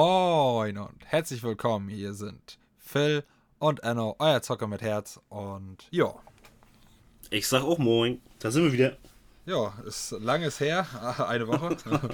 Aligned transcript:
Moin 0.00 0.76
und 0.76 1.06
herzlich 1.06 1.42
willkommen. 1.42 1.88
Hier 1.88 2.12
sind 2.12 2.58
Phil 2.76 3.24
und 3.58 3.82
Enno, 3.82 4.14
euer 4.18 4.42
Zocker 4.42 4.66
mit 4.66 4.82
Herz. 4.82 5.18
Und 5.30 5.78
ja, 5.90 6.14
Ich 7.30 7.48
sag 7.48 7.62
auch 7.62 7.78
moin. 7.78 8.20
Da 8.38 8.50
sind 8.50 8.64
wir 8.64 8.72
wieder. 8.74 8.98
ja, 9.46 9.72
ist 9.86 10.10
langes 10.20 10.60
her, 10.60 10.86
eine 11.26 11.48
Woche. 11.48 11.78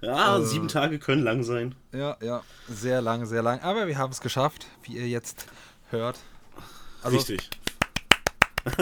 Ja, 0.00 0.38
Äh. 0.38 0.42
sieben 0.42 0.66
Tage 0.66 0.98
können 0.98 1.22
lang 1.22 1.44
sein. 1.44 1.76
ja, 1.92 2.16
ja, 2.20 2.42
sehr 2.68 3.00
lang, 3.00 3.24
sehr 3.26 3.42
lang. 3.42 3.60
Aber 3.60 3.86
wir 3.86 3.96
haben 3.96 4.10
es 4.10 4.20
geschafft, 4.20 4.66
wie 4.82 4.96
ihr 4.96 5.06
jetzt 5.06 5.46
hört. 5.90 6.18
Also, 7.04 7.16
Richtig. 7.16 7.48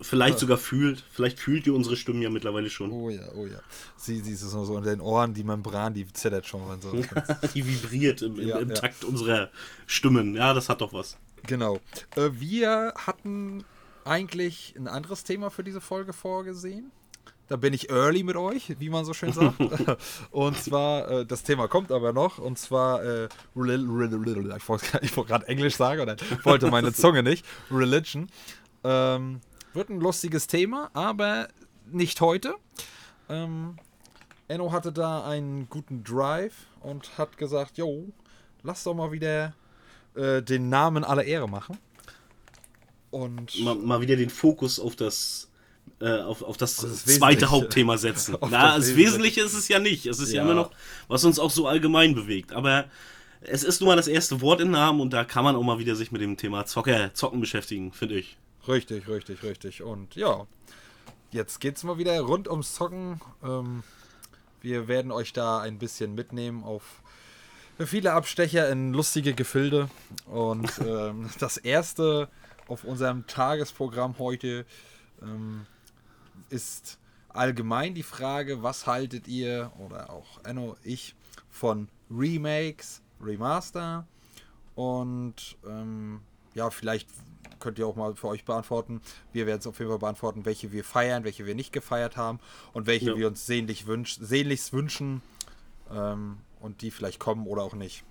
Vielleicht 0.00 0.38
sogar 0.38 0.58
fühlt. 0.58 1.04
Vielleicht 1.10 1.38
fühlt 1.38 1.66
ihr 1.66 1.74
unsere 1.74 1.96
Stimmen 1.96 2.22
ja 2.22 2.30
mittlerweile 2.30 2.68
schon. 2.70 2.90
Oh 2.92 3.10
ja, 3.10 3.22
oh 3.34 3.46
ja. 3.46 3.60
Sie, 3.96 4.20
sie 4.20 4.32
ist 4.32 4.40
so 4.40 4.64
so 4.64 4.76
in 4.76 4.84
den 4.84 5.00
Ohren, 5.00 5.34
die 5.34 5.44
Membran, 5.44 5.94
die 5.94 6.06
zittert 6.12 6.46
schon. 6.46 6.62
Wenn 6.68 6.80
so. 6.80 6.92
Die 7.54 7.66
vibriert 7.66 8.22
im, 8.22 8.38
im, 8.38 8.48
Ja, 8.48 8.58
im 8.58 8.68
ja. 8.68 8.74
Takt 8.74 9.04
unserer 9.04 9.50
Stimmen. 9.86 10.34
Ja, 10.34 10.54
das 10.54 10.68
hat 10.68 10.80
doch 10.80 10.92
was. 10.92 11.16
Genau. 11.46 11.80
Äh, 12.16 12.30
wir 12.32 12.92
hatten 12.96 13.64
eigentlich 14.04 14.74
ein 14.76 14.88
anderes 14.88 15.24
Thema 15.24 15.50
für 15.50 15.64
diese 15.64 15.80
Folge 15.80 16.12
vorgesehen. 16.12 16.90
Da 17.48 17.56
bin 17.56 17.74
ich 17.74 17.90
early 17.90 18.22
mit 18.22 18.36
euch, 18.36 18.76
wie 18.78 18.90
man 18.90 19.04
so 19.04 19.12
schön 19.12 19.32
sagt. 19.32 19.56
und 20.30 20.56
zwar, 20.56 21.10
äh, 21.10 21.26
das 21.26 21.42
Thema 21.42 21.66
kommt 21.66 21.90
aber 21.90 22.12
noch, 22.12 22.38
und 22.38 22.58
zwar, 22.58 23.02
äh, 23.02 23.24
ich 23.24 23.56
wollte 23.56 25.24
gerade 25.26 25.48
Englisch 25.48 25.74
sagen, 25.74 26.00
und 26.02 26.06
dann 26.06 26.18
wollte 26.44 26.70
meine 26.70 26.92
Zunge 26.92 27.24
nicht. 27.24 27.44
Religion. 27.68 28.28
Ähm, 28.84 29.40
wird 29.74 29.90
ein 29.90 30.00
lustiges 30.00 30.46
Thema, 30.46 30.90
aber 30.94 31.48
nicht 31.90 32.20
heute. 32.20 32.54
Ähm, 33.28 33.76
Enno 34.48 34.72
hatte 34.72 34.92
da 34.92 35.24
einen 35.24 35.68
guten 35.68 36.02
Drive 36.02 36.54
und 36.80 37.16
hat 37.18 37.38
gesagt, 37.38 37.78
jo, 37.78 38.08
lass 38.62 38.84
doch 38.84 38.94
mal 38.94 39.12
wieder 39.12 39.54
äh, 40.14 40.42
den 40.42 40.68
Namen 40.68 41.04
aller 41.04 41.24
Ehre 41.24 41.48
machen. 41.48 41.78
Und 43.10 43.60
Mal, 43.60 43.74
mal 43.74 44.00
wieder 44.00 44.16
den 44.16 44.30
Fokus 44.30 44.78
auf 44.78 44.96
das, 44.96 45.48
äh, 46.00 46.18
auf, 46.20 46.42
auf 46.42 46.56
das, 46.56 46.76
das 46.76 47.04
zweite. 47.04 47.50
Hauptthema 47.50 47.96
setzen. 47.96 48.36
Na, 48.50 48.76
das 48.76 48.86
das 48.86 48.96
Wesentliche. 48.96 48.96
Wesentliche 48.96 49.40
ist 49.42 49.54
es 49.54 49.68
ja 49.68 49.78
nicht. 49.78 50.06
Es 50.06 50.18
ist 50.20 50.32
ja. 50.32 50.38
Ja. 50.38 50.42
immer 50.42 50.54
noch, 50.54 50.70
was 51.08 51.24
uns 51.24 51.38
auch 51.38 51.50
so 51.50 51.66
allgemein 51.66 52.14
bewegt. 52.14 52.52
Aber 52.52 52.84
es 53.40 53.64
ist 53.64 53.80
nun 53.80 53.88
mal 53.88 53.96
das 53.96 54.08
erste 54.08 54.40
Wort 54.40 54.60
im 54.60 54.70
Namen 54.70 55.00
und 55.00 55.12
da 55.12 55.24
kann 55.24 55.44
man 55.44 55.56
auch 55.56 55.62
mal 55.62 55.78
wieder 55.78 55.96
sich 55.96 56.12
mit 56.12 56.20
dem 56.20 56.36
Thema 56.36 56.66
Zocker, 56.66 57.12
Zocken 57.14 57.40
beschäftigen, 57.40 57.92
finde 57.92 58.16
ich. 58.18 58.36
Richtig, 58.70 59.08
richtig, 59.08 59.42
richtig. 59.42 59.82
Und 59.82 60.14
ja, 60.14 60.46
jetzt 61.32 61.60
geht's 61.60 61.82
mal 61.82 61.98
wieder 61.98 62.20
rund 62.20 62.46
ums 62.46 62.74
Zocken. 62.74 63.20
Ähm, 63.42 63.82
wir 64.60 64.86
werden 64.86 65.10
euch 65.10 65.32
da 65.32 65.60
ein 65.60 65.78
bisschen 65.78 66.14
mitnehmen 66.14 66.62
auf 66.62 67.02
viele 67.84 68.12
Abstecher 68.12 68.68
in 68.70 68.92
lustige 68.92 69.34
Gefilde. 69.34 69.90
Und 70.26 70.70
ähm, 70.86 71.30
das 71.40 71.56
erste 71.56 72.28
auf 72.68 72.84
unserem 72.84 73.26
Tagesprogramm 73.26 74.14
heute 74.20 74.64
ähm, 75.20 75.66
ist 76.48 76.98
allgemein 77.28 77.94
die 77.94 78.04
Frage, 78.04 78.62
was 78.62 78.86
haltet 78.86 79.26
ihr 79.26 79.72
oder 79.80 80.10
auch 80.10 80.44
Enno, 80.44 80.76
ich 80.84 81.16
von 81.50 81.88
Remakes, 82.08 83.02
Remaster 83.20 84.06
und 84.76 85.56
ähm, 85.66 86.20
ja, 86.54 86.70
vielleicht 86.70 87.08
könnt 87.60 87.78
ihr 87.78 87.86
auch 87.86 87.96
mal 87.96 88.14
für 88.16 88.28
euch 88.28 88.44
beantworten. 88.44 89.00
Wir 89.32 89.46
werden 89.46 89.60
es 89.60 89.66
auf 89.66 89.78
jeden 89.78 89.90
Fall 89.90 89.98
beantworten, 89.98 90.44
welche 90.44 90.72
wir 90.72 90.84
feiern, 90.84 91.24
welche 91.24 91.46
wir 91.46 91.54
nicht 91.54 91.72
gefeiert 91.72 92.16
haben 92.16 92.40
und 92.72 92.86
welche 92.86 93.10
Ja. 93.10 93.16
wir 93.16 93.26
uns 93.28 93.46
sehnlich 93.46 93.86
wünsch, 93.86 94.18
sehnlichst 94.20 94.72
wünschen 94.72 95.22
ähm, 95.92 96.38
und 96.60 96.82
die 96.82 96.90
vielleicht 96.90 97.20
kommen 97.20 97.46
oder 97.46 97.62
auch 97.62 97.74
nicht. 97.74 98.04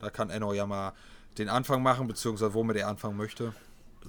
Da 0.00 0.10
kann 0.10 0.30
Enno 0.30 0.52
ja 0.52 0.66
mal 0.66 0.92
den 1.38 1.48
Anfang 1.48 1.82
machen, 1.82 2.06
beziehungsweise 2.08 2.54
womit 2.54 2.76
er 2.76 2.88
anfangen 2.88 3.16
möchte. 3.16 3.54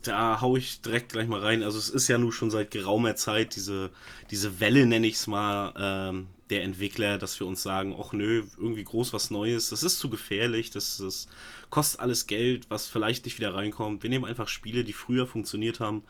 Da 0.02 0.42
hau 0.42 0.58
ich 0.58 0.82
direkt 0.82 1.12
gleich 1.12 1.28
mal 1.28 1.40
rein. 1.40 1.62
Also 1.62 1.78
es 1.78 1.90
ist 1.90 2.08
ja 2.08 2.18
nun 2.18 2.32
schon 2.32 2.50
seit 2.50 2.72
geraumer 2.72 3.16
Zeit 3.16 3.56
diese, 3.56 3.92
diese 4.32 4.60
Welle, 4.60 4.86
nenne 4.88 5.06
ich 5.06 5.16
es 5.16 5.28
mal, 5.28 5.74
ähm, 5.78 6.28
der 6.50 6.64
Entwickler, 6.64 7.18
dass 7.18 7.40
wir 7.40 7.48
uns 7.48 7.64
sagen, 7.64 7.96
ach 8.00 8.12
nö, 8.12 8.44
irgendwie 8.58 8.84
groß 8.84 9.14
was 9.14 9.32
Neues, 9.32 9.70
das 9.70 9.82
ist 9.84 10.00
zu 10.00 10.10
gefährlich, 10.10 10.72
das, 10.72 10.98
das 10.98 11.28
kostet 11.74 12.02
alles 12.02 12.28
Geld, 12.28 12.70
was 12.70 12.88
vielleicht 12.88 13.26
nicht 13.26 13.40
wieder 13.40 13.56
reinkommt. 13.56 14.04
Wir 14.04 14.10
nehmen 14.12 14.26
einfach 14.26 14.48
Spiele, 14.48 14.84
die 14.84 14.94
früher 14.94 15.26
funktioniert 15.26 15.80
haben 15.80 16.04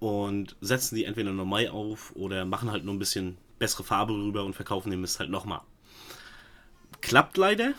und 0.00 0.56
setzen 0.60 0.96
die 0.96 1.04
entweder 1.04 1.30
normal 1.30 1.68
auf 1.68 2.10
oder 2.16 2.44
machen 2.44 2.72
halt 2.72 2.84
nur 2.84 2.92
ein 2.92 2.98
bisschen 2.98 3.38
bessere 3.60 3.84
Farbe 3.84 4.14
rüber 4.14 4.42
und 4.42 4.54
verkaufen 4.54 4.90
den 4.90 5.00
Mist 5.00 5.20
halt 5.20 5.30
nochmal. 5.30 5.60
Klappt 7.02 7.36
leider. 7.36 7.74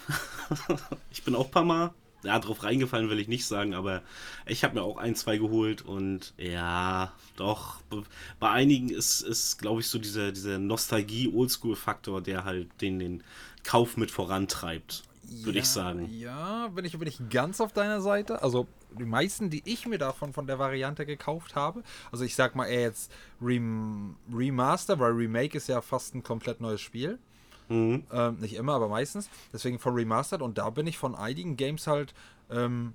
ich 1.11 1.23
bin 1.23 1.35
auch 1.35 1.47
ein 1.47 1.51
paar 1.51 1.65
Mal 1.65 1.93
ja, 2.23 2.39
drauf 2.39 2.63
reingefallen 2.63 3.09
will 3.09 3.19
ich 3.19 3.27
nicht 3.27 3.45
sagen, 3.45 3.73
aber 3.73 4.03
ich 4.45 4.63
habe 4.63 4.75
mir 4.75 4.83
auch 4.83 4.95
ein, 4.95 5.13
zwei 5.15 5.37
geholt 5.37 5.81
und 5.81 6.33
ja, 6.37 7.11
doch, 7.35 7.81
be- 7.89 8.03
bei 8.39 8.49
einigen 8.49 8.89
ist, 8.89 9.21
ist 9.21 9.59
glaube 9.59 9.81
ich, 9.81 9.87
so 9.87 9.99
dieser, 9.99 10.31
dieser 10.31 10.59
Nostalgie-Oldschool-Faktor, 10.59 12.21
der 12.21 12.45
halt 12.45 12.69
den, 12.81 12.99
den 12.99 13.23
Kauf 13.63 13.97
mit 13.97 14.11
vorantreibt, 14.11 15.03
würde 15.29 15.57
Ja, 15.57 15.63
ich 15.63 15.69
sagen. 15.69 16.09
Ja, 16.11 16.67
bin 16.69 16.85
ich, 16.85 16.97
bin 16.97 17.07
ich 17.07 17.19
ganz 17.29 17.61
auf 17.61 17.73
deiner 17.73 18.01
Seite. 18.01 18.41
Also 18.41 18.67
die 18.97 19.05
meisten, 19.05 19.49
die 19.49 19.61
ich 19.65 19.85
mir 19.85 19.97
davon 19.97 20.33
von 20.33 20.47
der 20.47 20.59
Variante 20.59 21.05
gekauft 21.05 21.55
habe, 21.55 21.83
also 22.11 22.23
ich 22.23 22.35
sag 22.35 22.55
mal 22.55 22.65
eher 22.65 22.81
jetzt 22.81 23.11
Rem 23.41 24.15
Remaster, 24.33 24.99
weil 24.99 25.11
Remake 25.11 25.57
ist 25.57 25.67
ja 25.67 25.81
fast 25.81 26.15
ein 26.15 26.23
komplett 26.23 26.61
neues 26.61 26.81
Spiel. 26.81 27.19
Mhm. 27.69 28.03
Ähm, 28.11 28.37
nicht 28.39 28.55
immer, 28.55 28.73
aber 28.73 28.87
meistens. 28.87 29.29
Deswegen 29.51 29.79
von 29.79 29.93
Remastered 29.93 30.41
und 30.41 30.57
da 30.57 30.69
bin 30.69 30.87
ich 30.87 30.97
von 30.97 31.15
einigen 31.15 31.57
Games 31.57 31.87
halt 31.87 32.13
ähm, 32.49 32.93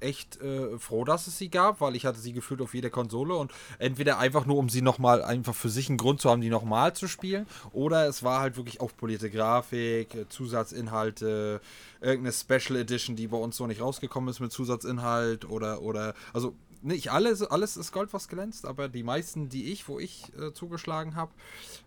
echt 0.00 0.40
äh, 0.40 0.78
froh, 0.78 1.04
dass 1.04 1.26
es 1.26 1.38
sie 1.38 1.48
gab, 1.48 1.80
weil 1.80 1.96
ich 1.96 2.06
hatte 2.06 2.18
sie 2.18 2.32
gefühlt 2.32 2.60
auf 2.60 2.74
jeder 2.74 2.90
Konsole 2.90 3.34
und 3.34 3.52
entweder 3.78 4.18
einfach 4.18 4.46
nur, 4.46 4.56
um 4.56 4.68
sie 4.68 4.82
nochmal 4.82 5.22
einfach 5.22 5.54
für 5.54 5.68
sich 5.68 5.88
einen 5.88 5.98
Grund 5.98 6.20
zu 6.20 6.30
haben, 6.30 6.40
die 6.40 6.50
nochmal 6.50 6.94
zu 6.94 7.08
spielen, 7.08 7.46
oder 7.72 8.06
es 8.06 8.22
war 8.22 8.40
halt 8.40 8.56
wirklich 8.56 8.80
aufpolierte 8.80 9.30
Grafik, 9.30 10.14
äh, 10.14 10.28
Zusatzinhalte, 10.28 11.60
irgendeine 12.00 12.32
Special 12.32 12.78
Edition, 12.78 13.16
die 13.16 13.28
bei 13.28 13.36
uns 13.36 13.56
so 13.56 13.66
nicht 13.66 13.80
rausgekommen 13.80 14.30
ist 14.30 14.40
mit 14.40 14.52
Zusatzinhalt 14.52 15.44
oder, 15.48 15.82
oder, 15.82 16.14
also 16.32 16.54
nicht 16.82 17.10
alles, 17.10 17.42
alles 17.42 17.76
ist 17.76 17.92
Gold, 17.92 18.12
was 18.12 18.28
glänzt, 18.28 18.64
aber 18.64 18.88
die 18.88 19.02
meisten, 19.02 19.48
die 19.48 19.72
ich, 19.72 19.88
wo 19.88 19.98
ich 19.98 20.32
äh, 20.38 20.52
zugeschlagen 20.52 21.16
habe, 21.16 21.32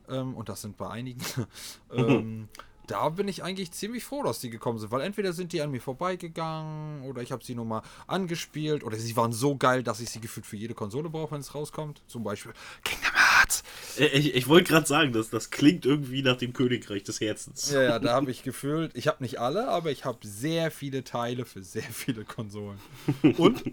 ähm, 0.09 0.35
und 0.35 0.49
das 0.49 0.61
sind 0.61 0.77
bei 0.77 0.89
einigen, 0.89 1.21
ähm, 1.93 2.47
da 2.91 3.07
bin 3.07 3.29
ich 3.29 3.41
eigentlich 3.41 3.71
ziemlich 3.71 4.03
froh, 4.03 4.21
dass 4.21 4.39
die 4.41 4.49
gekommen 4.49 4.77
sind, 4.77 4.91
weil 4.91 4.99
entweder 5.01 5.31
sind 5.31 5.53
die 5.53 5.61
an 5.61 5.71
mir 5.71 5.79
vorbeigegangen 5.79 7.03
oder 7.03 7.21
ich 7.21 7.31
habe 7.31 7.41
sie 7.41 7.55
nur 7.55 7.63
mal 7.63 7.83
angespielt 8.05 8.83
oder 8.83 8.97
sie 8.97 9.15
waren 9.15 9.31
so 9.31 9.55
geil, 9.55 9.81
dass 9.81 10.01
ich 10.01 10.09
sie 10.09 10.19
gefühlt 10.19 10.45
für 10.45 10.57
jede 10.57 10.73
Konsole 10.73 11.09
brauche, 11.09 11.31
wenn 11.31 11.39
es 11.39 11.55
rauskommt. 11.55 12.01
Zum 12.07 12.25
Beispiel 12.25 12.51
Kingdom 12.83 13.13
Hearts. 13.15 13.63
Äh, 13.97 14.07
Ich, 14.07 14.35
ich 14.35 14.47
wollte 14.49 14.71
gerade 14.71 14.85
sagen, 14.85 15.13
das, 15.13 15.29
das 15.29 15.51
klingt 15.51 15.85
irgendwie 15.85 16.21
nach 16.21 16.35
dem 16.35 16.51
Königreich 16.51 17.03
des 17.03 17.21
Herzens. 17.21 17.71
Ja, 17.71 17.81
ja, 17.81 17.99
da 17.99 18.11
habe 18.13 18.29
ich 18.29 18.43
gefühlt, 18.43 18.91
ich 18.93 19.07
habe 19.07 19.23
nicht 19.23 19.39
alle, 19.39 19.69
aber 19.69 19.89
ich 19.89 20.03
habe 20.03 20.19
sehr 20.27 20.69
viele 20.69 21.05
Teile 21.05 21.45
für 21.45 21.63
sehr 21.63 21.83
viele 21.83 22.25
Konsolen. 22.25 22.79
Und 23.37 23.63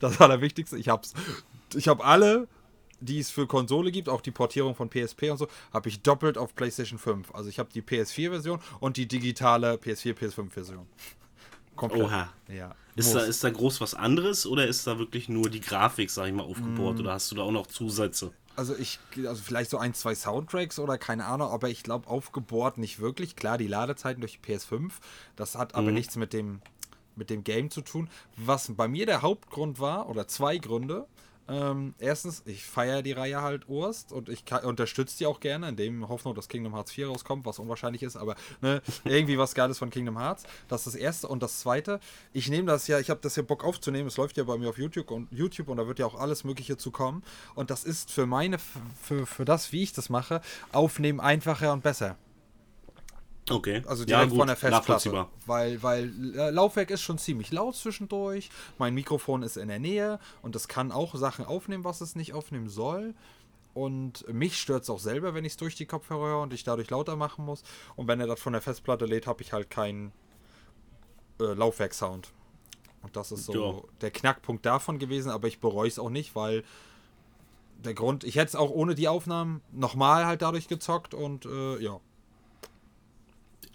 das 0.00 0.20
Allerwichtigste, 0.20 0.76
ich 0.76 0.90
habe 0.90 1.08
ich 1.74 1.88
habe 1.88 2.04
alle, 2.04 2.46
die 3.00 3.18
es 3.18 3.30
für 3.30 3.46
Konsole 3.46 3.90
gibt, 3.92 4.08
auch 4.08 4.20
die 4.20 4.30
Portierung 4.30 4.74
von 4.74 4.88
PSP 4.88 5.30
und 5.30 5.38
so, 5.38 5.48
habe 5.72 5.88
ich 5.88 6.02
doppelt 6.02 6.38
auf 6.38 6.54
PlayStation 6.54 6.98
5. 6.98 7.34
Also 7.34 7.48
ich 7.48 7.58
habe 7.58 7.68
die 7.72 7.82
PS4-Version 7.82 8.60
und 8.80 8.96
die 8.96 9.06
digitale 9.06 9.74
PS4, 9.74 10.14
PS5-Version. 10.14 10.86
Komplett. 11.76 12.04
Oha. 12.04 12.32
Ja. 12.48 12.74
Ist 12.94 13.14
da, 13.14 13.20
ist 13.20 13.44
da 13.44 13.50
groß 13.50 13.82
was 13.82 13.94
anderes 13.94 14.46
oder 14.46 14.66
ist 14.66 14.86
da 14.86 14.98
wirklich 14.98 15.28
nur 15.28 15.50
die 15.50 15.60
Grafik, 15.60 16.10
sag 16.10 16.28
ich 16.28 16.32
mal, 16.32 16.46
Mm. 16.46 16.50
aufgebohrt 16.50 17.00
oder 17.00 17.12
hast 17.12 17.30
du 17.30 17.36
da 17.36 17.42
auch 17.42 17.50
noch 17.52 17.66
Zusätze? 17.66 18.32
Also 18.56 18.74
ich, 18.74 18.98
also 19.18 19.42
vielleicht 19.42 19.68
so 19.68 19.76
ein, 19.76 19.92
zwei 19.92 20.14
Soundtracks 20.14 20.78
oder 20.78 20.96
keine 20.96 21.26
Ahnung, 21.26 21.50
aber 21.50 21.68
ich 21.68 21.82
glaube 21.82 22.08
aufgebohrt 22.08 22.78
nicht 22.78 22.98
wirklich. 23.00 23.36
Klar, 23.36 23.58
die 23.58 23.66
Ladezeiten 23.66 24.22
durch 24.22 24.40
die 24.40 24.50
PS5, 24.54 24.92
das 25.36 25.56
hat 25.56 25.74
aber 25.74 25.90
nichts 25.92 26.16
mit 26.16 26.32
dem, 26.32 26.62
mit 27.16 27.28
dem 27.28 27.44
Game 27.44 27.70
zu 27.70 27.82
tun. 27.82 28.08
Was 28.38 28.72
bei 28.74 28.88
mir 28.88 29.04
der 29.04 29.20
Hauptgrund 29.20 29.78
war, 29.78 30.08
oder 30.08 30.26
zwei 30.26 30.56
Gründe, 30.56 31.06
Ähm, 31.48 31.94
erstens, 31.98 32.42
ich 32.46 32.64
feiere 32.64 33.02
die 33.02 33.12
Reihe 33.12 33.40
halt 33.40 33.68
Urst 33.68 34.12
und 34.12 34.28
ich 34.28 34.44
unterstütze 34.64 35.18
die 35.18 35.26
auch 35.26 35.40
gerne, 35.40 35.68
in 35.68 35.76
dem 35.76 36.08
Hoffnung, 36.08 36.34
dass 36.34 36.48
Kingdom 36.48 36.74
Hearts 36.74 36.92
4 36.92 37.08
rauskommt, 37.08 37.46
was 37.46 37.58
unwahrscheinlich 37.58 38.02
ist, 38.02 38.16
aber 38.16 38.34
ne, 38.60 38.82
irgendwie 39.04 39.38
was 39.38 39.54
Geiles 39.54 39.78
von 39.78 39.90
Kingdom 39.90 40.18
Hearts. 40.18 40.44
Das 40.68 40.86
ist 40.86 40.94
das 40.94 41.00
erste. 41.00 41.28
Und 41.28 41.42
das 41.42 41.60
zweite, 41.60 42.00
ich 42.32 42.48
nehme 42.48 42.66
das 42.66 42.88
ja, 42.88 42.98
ich 42.98 43.10
habe 43.10 43.20
das 43.22 43.36
ja 43.36 43.42
Bock 43.42 43.64
aufzunehmen, 43.64 44.08
es 44.08 44.16
läuft 44.16 44.36
ja 44.36 44.44
bei 44.44 44.58
mir 44.58 44.68
auf 44.68 44.78
YouTube 44.78 45.10
und 45.10 45.30
YouTube 45.30 45.68
und 45.68 45.76
da 45.76 45.86
wird 45.86 45.98
ja 45.98 46.06
auch 46.06 46.18
alles 46.18 46.44
Mögliche 46.44 46.76
zu 46.76 46.90
kommen. 46.90 47.22
Und 47.54 47.70
das 47.70 47.84
ist 47.84 48.10
für 48.10 48.26
meine, 48.26 48.58
für, 48.58 49.26
für 49.26 49.44
das, 49.44 49.72
wie 49.72 49.82
ich 49.82 49.92
das 49.92 50.08
mache, 50.08 50.40
aufnehmen 50.72 51.20
einfacher 51.20 51.72
und 51.72 51.82
besser. 51.82 52.16
Okay. 53.48 53.82
Also 53.86 54.04
direkt 54.04 54.32
ja, 54.32 54.38
von 54.38 54.46
der 54.48 54.56
Festplatte. 54.56 55.26
Weil, 55.46 55.82
weil 55.82 56.06
Laufwerk 56.06 56.90
ist 56.90 57.02
schon 57.02 57.18
ziemlich 57.18 57.52
laut 57.52 57.76
zwischendurch. 57.76 58.50
Mein 58.78 58.94
Mikrofon 58.94 59.42
ist 59.42 59.56
in 59.56 59.68
der 59.68 59.78
Nähe 59.78 60.18
und 60.42 60.54
das 60.54 60.66
kann 60.68 60.90
auch 60.90 61.14
Sachen 61.14 61.44
aufnehmen, 61.44 61.84
was 61.84 62.00
es 62.00 62.16
nicht 62.16 62.34
aufnehmen 62.34 62.68
soll. 62.68 63.14
Und 63.72 64.26
mich 64.32 64.58
stört 64.58 64.84
es 64.84 64.90
auch 64.90 64.98
selber, 64.98 65.34
wenn 65.34 65.44
ich 65.44 65.52
es 65.52 65.56
durch 65.58 65.74
die 65.74 65.86
Kopfhörer 65.86 66.26
höre 66.26 66.40
und 66.40 66.52
ich 66.54 66.64
dadurch 66.64 66.88
lauter 66.90 67.14
machen 67.14 67.44
muss. 67.44 67.62
Und 67.94 68.08
wenn 68.08 68.18
er 68.20 68.26
das 68.26 68.40
von 68.40 68.54
der 68.54 68.62
Festplatte 68.62 69.04
lädt, 69.04 69.26
habe 69.26 69.42
ich 69.42 69.52
halt 69.52 69.68
keinen 69.70 70.12
äh, 71.40 71.52
Laufwerk-Sound. 71.52 72.32
Und 73.02 73.16
das 73.16 73.30
ist 73.32 73.44
so 73.44 73.52
ja. 73.52 73.82
der 74.00 74.10
Knackpunkt 74.10 74.64
davon 74.64 74.98
gewesen, 74.98 75.30
aber 75.30 75.46
ich 75.46 75.60
bereue 75.60 75.86
es 75.86 75.98
auch 75.98 76.10
nicht, 76.10 76.34
weil 76.34 76.64
der 77.84 77.94
Grund, 77.94 78.24
ich 78.24 78.36
hätte 78.36 78.48
es 78.48 78.56
auch 78.56 78.70
ohne 78.70 78.94
die 78.94 79.08
Aufnahmen 79.08 79.60
nochmal 79.72 80.26
halt 80.26 80.42
dadurch 80.42 80.68
gezockt 80.68 81.14
und 81.14 81.44
äh, 81.44 81.78
ja, 81.78 82.00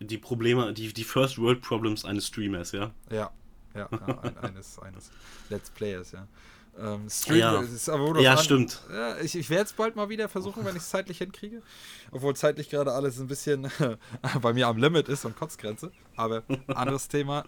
die 0.06 0.18
Probleme, 0.18 0.74
die, 0.74 0.94
die 0.94 1.04
First 1.04 1.38
World 1.38 1.62
Problems 1.62 2.06
eines 2.06 2.28
Streamers, 2.28 2.72
ja? 2.72 2.92
Ja, 3.10 3.32
ja, 3.76 3.90
ja 4.08 4.20
ein, 4.22 4.38
eines, 4.38 4.80
eines 4.80 5.12
Let's 5.50 5.70
Players, 5.70 6.12
ja. 6.12 6.28
Ähm, 6.80 7.10
Stream, 7.10 7.40
ja, 7.40 7.62
ist 7.62 7.90
aber 7.90 8.20
ja 8.22 8.32
an, 8.32 8.38
stimmt. 8.38 8.82
Ja, 8.90 9.18
ich 9.20 9.36
ich 9.36 9.50
werde 9.50 9.66
es 9.66 9.74
bald 9.74 9.98
mal 9.98 10.08
wieder 10.08 10.30
versuchen, 10.30 10.64
wenn 10.64 10.76
ich 10.76 10.82
es 10.82 10.90
zeitlich 10.90 11.18
hinkriege. 11.18 11.62
Obwohl 12.12 12.34
zeitlich 12.36 12.70
gerade 12.70 12.94
alles 12.94 13.20
ein 13.20 13.28
bisschen 13.28 13.70
bei 14.42 14.54
mir 14.54 14.68
am 14.68 14.78
Limit 14.78 15.10
ist 15.10 15.26
und 15.26 15.36
Kotzgrenze. 15.36 15.92
Aber 16.16 16.44
anderes 16.68 17.10
Thema. 17.10 17.44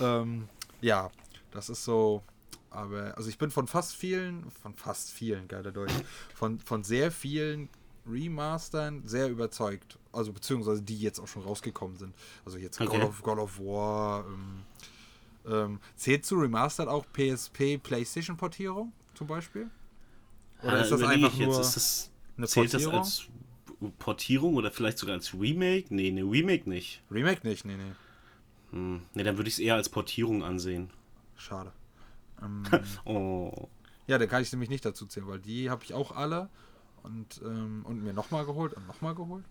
Ähm, 0.00 0.48
ja, 0.80 1.10
das 1.50 1.68
ist 1.68 1.84
so. 1.84 2.22
Aber, 2.70 3.14
also 3.16 3.28
ich 3.28 3.36
bin 3.36 3.50
von 3.50 3.66
fast 3.66 3.94
vielen, 3.94 4.50
von 4.50 4.74
fast 4.74 5.10
vielen, 5.10 5.48
geiler 5.48 5.72
Deutsch, 5.72 5.92
von, 6.34 6.58
von 6.58 6.82
sehr 6.82 7.12
vielen 7.12 7.68
Remastern 8.06 9.02
sehr 9.06 9.28
überzeugt. 9.28 9.98
Also 10.12 10.32
beziehungsweise 10.32 10.82
die 10.82 10.98
jetzt 10.98 11.18
auch 11.20 11.28
schon 11.28 11.42
rausgekommen 11.42 11.96
sind. 11.96 12.14
Also 12.44 12.58
jetzt 12.58 12.80
okay. 12.80 12.98
God, 12.98 13.08
of, 13.08 13.22
God 13.22 13.38
of 13.38 13.58
War. 13.58 14.24
Ähm, 14.26 14.62
ähm, 15.44 15.80
zählt 15.96 16.24
zu 16.24 16.36
Remastered 16.36 16.88
auch 16.88 17.04
PSP 17.12 17.78
PlayStation 17.82 18.36
Portierung 18.36 18.92
zum 19.14 19.26
Beispiel? 19.26 19.70
Oder 20.62 20.78
äh, 20.78 20.82
ist 20.82 20.92
das 20.92 21.02
einfach 21.02 21.36
nur 21.36 21.56
jetzt, 21.56 21.76
das, 21.76 22.10
eine 22.36 22.46
zählt 22.46 22.70
Portierung? 22.70 22.94
das 22.94 23.28
als 23.80 23.92
Portierung 23.98 24.54
oder 24.54 24.70
vielleicht 24.70 24.98
sogar 24.98 25.16
als 25.16 25.34
Remake? 25.34 25.86
Nee, 25.90 26.10
ne 26.12 26.22
Remake 26.22 26.68
nicht. 26.68 27.02
Remake 27.10 27.46
nicht, 27.46 27.64
nee, 27.64 27.76
nee. 27.76 27.92
Hm, 28.70 29.02
ne, 29.14 29.24
dann 29.24 29.36
würde 29.36 29.48
ich 29.48 29.54
es 29.54 29.60
eher 29.60 29.74
als 29.74 29.88
Portierung 29.88 30.42
ansehen. 30.42 30.90
Schade. 31.36 31.72
Ähm, 32.42 32.64
oh. 33.04 33.68
Ja, 34.08 34.18
da 34.18 34.26
kann 34.26 34.42
ich 34.42 34.50
nämlich 34.50 34.68
nicht 34.68 34.84
dazu 34.84 35.06
zählen, 35.06 35.28
weil 35.28 35.38
die 35.38 35.70
habe 35.70 35.84
ich 35.84 35.94
auch 35.94 36.10
alle 36.10 36.48
und, 37.02 37.40
ähm, 37.44 37.84
und 37.84 38.02
mir 38.02 38.12
nochmal 38.12 38.44
geholt 38.44 38.74
und 38.74 38.86
nochmal 38.86 39.14
geholt. 39.14 39.44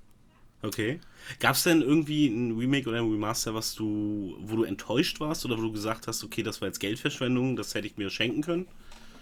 Okay. 0.63 0.99
Gab 1.39 1.55
es 1.55 1.63
denn 1.63 1.81
irgendwie 1.81 2.27
ein 2.27 2.57
Remake 2.57 2.87
oder 2.87 2.99
ein 2.99 3.09
Remaster, 3.09 3.55
was 3.55 3.73
du, 3.73 4.35
wo 4.39 4.57
du 4.57 4.63
enttäuscht 4.63 5.19
warst 5.19 5.43
oder 5.45 5.57
wo 5.57 5.63
du 5.63 5.71
gesagt 5.71 6.07
hast, 6.07 6.23
okay, 6.23 6.43
das 6.43 6.61
war 6.61 6.67
jetzt 6.67 6.79
Geldverschwendung, 6.79 7.55
das 7.55 7.73
hätte 7.73 7.87
ich 7.87 7.97
mir 7.97 8.09
schenken 8.09 8.41
können? 8.41 8.67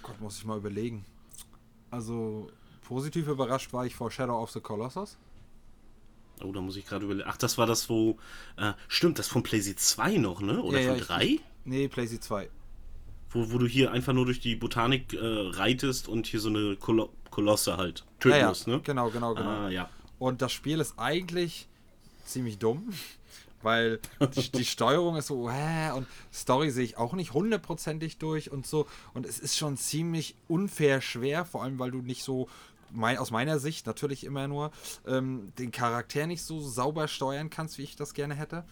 Gott, 0.03 0.19
muss 0.19 0.37
ich 0.37 0.45
mal 0.45 0.57
überlegen. 0.57 1.05
Also, 1.91 2.51
positiv 2.83 3.27
überrascht 3.27 3.71
war 3.71 3.85
ich 3.85 3.95
vor 3.95 4.11
Shadow 4.11 4.41
of 4.41 4.51
the 4.51 4.59
Colossus. 4.59 5.17
Oh, 6.43 6.51
da 6.51 6.61
muss 6.61 6.75
ich 6.75 6.85
gerade 6.85 7.05
überlegen. 7.05 7.27
Ach, 7.29 7.37
das 7.37 7.57
war 7.57 7.67
das, 7.67 7.89
wo. 7.89 8.17
Äh, 8.57 8.73
stimmt, 8.87 9.19
das 9.19 9.27
von 9.27 9.43
PlayStation 9.43 9.77
2 9.77 10.17
noch, 10.17 10.41
ne? 10.41 10.61
Oder 10.61 10.79
ja, 10.79 10.89
von 10.91 10.99
ja, 10.99 11.05
3? 11.05 11.39
Nee, 11.65 11.87
PlayStation 11.87 12.21
2. 12.21 12.49
Wo, 13.31 13.51
wo 13.51 13.57
du 13.57 13.67
hier 13.67 13.91
einfach 13.91 14.13
nur 14.13 14.25
durch 14.25 14.39
die 14.39 14.55
Botanik 14.55 15.13
äh, 15.13 15.19
reitest 15.21 16.07
und 16.07 16.27
hier 16.27 16.39
so 16.39 16.49
eine 16.49 16.75
Kolo 16.75 17.09
Kolosse 17.29 17.77
halt 17.77 18.05
töten 18.19 18.39
ja, 18.39 18.49
musst, 18.49 18.67
ne? 18.67 18.81
Genau, 18.83 19.09
genau, 19.11 19.35
genau. 19.35 19.49
Ah, 19.49 19.69
ja. 19.69 19.89
Und 20.17 20.41
das 20.41 20.51
Spiel 20.51 20.79
ist 20.79 20.95
eigentlich 20.97 21.67
ziemlich 22.25 22.57
dumm, 22.57 22.91
weil 23.61 23.99
die, 24.35 24.51
die 24.51 24.65
Steuerung 24.65 25.15
ist 25.15 25.27
so, 25.27 25.49
hä, 25.49 25.91
und 25.91 26.07
Story 26.33 26.71
sehe 26.71 26.83
ich 26.83 26.97
auch 26.97 27.13
nicht 27.13 27.33
hundertprozentig 27.33 28.17
durch 28.17 28.51
und 28.51 28.65
so. 28.65 28.87
Und 29.13 29.25
es 29.25 29.39
ist 29.39 29.57
schon 29.57 29.77
ziemlich 29.77 30.35
unfair 30.47 31.01
schwer, 31.01 31.45
vor 31.45 31.63
allem 31.63 31.77
weil 31.77 31.91
du 31.91 31.99
nicht 31.99 32.23
so 32.23 32.49
mein, 32.91 33.17
aus 33.17 33.31
meiner 33.31 33.59
Sicht 33.59 33.85
natürlich 33.85 34.23
immer 34.23 34.47
nur 34.47 34.71
ähm, 35.07 35.51
den 35.57 35.71
Charakter 35.71 36.27
nicht 36.27 36.41
so 36.41 36.59
sauber 36.59 37.07
steuern 37.07 37.49
kannst, 37.49 37.77
wie 37.77 37.83
ich 37.83 37.95
das 37.95 38.13
gerne 38.13 38.35
hätte. 38.35 38.63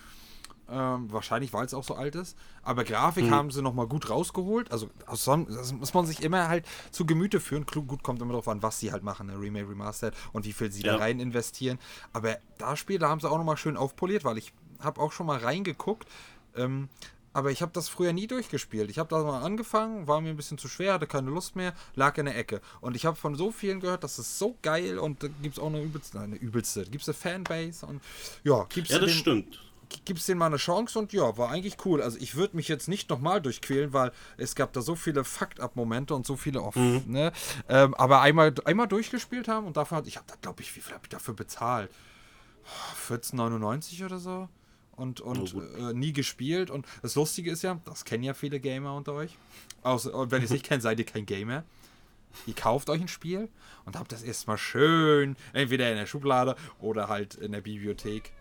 Ähm, 0.69 1.11
wahrscheinlich, 1.11 1.53
weil 1.53 1.65
es 1.65 1.73
auch 1.73 1.83
so 1.83 1.95
alt 1.95 2.15
ist. 2.15 2.37
Aber 2.61 2.83
Grafik 2.83 3.25
mhm. 3.25 3.31
haben 3.31 3.51
sie 3.51 3.61
nochmal 3.61 3.87
gut 3.87 4.09
rausgeholt. 4.09 4.69
Also, 4.71 4.89
das 5.05 5.71
muss 5.71 5.93
man 5.93 6.05
sich 6.05 6.21
immer 6.21 6.49
halt 6.49 6.65
zu 6.91 7.05
Gemüte 7.05 7.39
führen. 7.39 7.65
Gut 7.65 8.03
kommt 8.03 8.21
immer 8.21 8.33
darauf 8.33 8.49
an, 8.49 8.61
was 8.61 8.79
sie 8.79 8.91
halt 8.91 9.01
machen, 9.01 9.27
ne? 9.27 9.39
Remake, 9.39 9.69
Remastered 9.69 10.13
und 10.33 10.45
wie 10.45 10.51
viel 10.51 10.71
sie 10.71 10.81
ja. 10.81 10.93
da 10.93 10.99
rein 10.99 11.21
investieren. 11.21 11.79
Aber 12.11 12.37
das 12.57 12.79
Spiel, 12.79 12.99
da 12.99 13.07
haben 13.07 13.21
sie 13.21 13.29
auch 13.29 13.37
nochmal 13.37 13.55
schön 13.55 13.77
aufpoliert, 13.77 14.25
weil 14.25 14.37
ich 14.37 14.51
habe 14.79 14.99
auch 14.99 15.13
schon 15.13 15.25
mal 15.25 15.37
reingeguckt. 15.37 16.05
Ähm, 16.55 16.89
aber 17.31 17.51
ich 17.51 17.61
habe 17.61 17.71
das 17.71 17.87
früher 17.87 18.13
nie 18.13 18.27
durchgespielt. 18.27 18.89
Ich 18.89 18.97
habe 18.97 19.09
da 19.09 19.23
mal 19.23 19.43
angefangen, 19.43 20.07
war 20.07 20.19
mir 20.21 20.31
ein 20.31 20.37
bisschen 20.37 20.57
zu 20.57 20.67
schwer, 20.67 20.93
hatte 20.93 21.07
keine 21.07 21.29
Lust 21.29 21.55
mehr, 21.55 21.73
lag 21.95 22.17
in 22.17 22.25
der 22.25 22.35
Ecke. 22.35 22.61
Und 22.81 22.95
ich 22.95 23.05
habe 23.05 23.15
von 23.15 23.35
so 23.35 23.51
vielen 23.51 23.79
gehört, 23.79 24.03
das 24.03 24.17
ist 24.17 24.39
so 24.39 24.57
geil 24.63 24.97
und 24.97 25.21
da 25.21 25.27
gibt 25.43 25.57
es 25.57 25.63
auch 25.63 25.67
eine 25.67 25.81
übelste, 25.81 26.19
eine 26.19 26.35
übelste, 26.35 26.83
gibt 26.85 27.07
es 27.07 27.09
eine 27.09 27.13
Fanbase 27.13 27.85
und 27.85 28.01
ja, 28.43 28.65
gibt's 28.69 28.89
Ja, 28.89 28.99
das 28.99 29.11
stimmt 29.11 29.59
gibt 29.89 30.19
es 30.19 30.25
denen 30.25 30.39
mal 30.39 30.47
eine 30.47 30.57
Chance 30.57 30.99
und 30.99 31.13
ja, 31.13 31.37
war 31.37 31.49
eigentlich 31.49 31.77
cool. 31.85 32.01
Also 32.01 32.17
ich 32.19 32.35
würde 32.35 32.55
mich 32.55 32.67
jetzt 32.67 32.87
nicht 32.87 33.09
nochmal 33.09 33.41
durchquälen, 33.41 33.93
weil 33.93 34.11
es 34.37 34.55
gab 34.55 34.73
da 34.73 34.81
so 34.81 34.95
viele 34.95 35.23
Fakt-Up-Momente 35.23 36.13
und 36.13 36.25
so 36.25 36.35
viele 36.35 36.61
off, 36.61 36.75
mhm. 36.75 37.03
ne? 37.07 37.31
Ähm, 37.69 37.93
aber 37.95 38.21
einmal, 38.21 38.53
einmal 38.65 38.87
durchgespielt 38.87 39.47
haben 39.47 39.67
und 39.67 39.77
dafür 39.77 39.97
hat, 39.97 40.07
ich 40.07 40.17
habe 40.17 40.27
da 40.27 40.35
glaube 40.41 40.61
ich, 40.61 40.75
wie 40.75 40.81
viel 40.81 40.93
habe 40.93 41.03
ich 41.05 41.09
dafür 41.09 41.33
bezahlt? 41.33 41.89
14,99 43.07 44.05
oder 44.05 44.19
so. 44.19 44.49
Und, 44.95 45.21
und 45.21 45.53
oh, 45.53 45.61
äh, 45.61 45.93
nie 45.93 46.11
gespielt. 46.11 46.71
Und 46.71 46.87
das 47.03 47.15
Lustige 47.15 47.51
ist 47.51 47.61
ja, 47.61 47.79
das 47.85 48.03
kennen 48.03 48.23
ja 48.23 48.33
viele 48.33 48.59
Gamer 48.59 48.95
unter 48.95 49.13
euch. 49.13 49.37
Außer, 49.83 50.13
und 50.13 50.31
wenn 50.31 50.41
ihr 50.41 50.45
es 50.45 50.51
nicht 50.51 50.65
kennt, 50.65 50.81
seid 50.81 50.97
ihr 50.97 51.05
kein 51.05 51.25
Gamer. 51.25 51.63
Ihr 52.45 52.55
kauft 52.55 52.89
euch 52.89 52.99
ein 52.99 53.07
Spiel 53.07 53.49
und 53.85 53.95
habt 53.95 54.11
das 54.11 54.23
erstmal 54.23 54.57
schön 54.57 55.35
entweder 55.53 55.89
in 55.89 55.97
der 55.97 56.07
Schublade 56.07 56.55
oder 56.79 57.07
halt 57.07 57.35
in 57.35 57.51
der 57.51 57.61
Bibliothek 57.61 58.33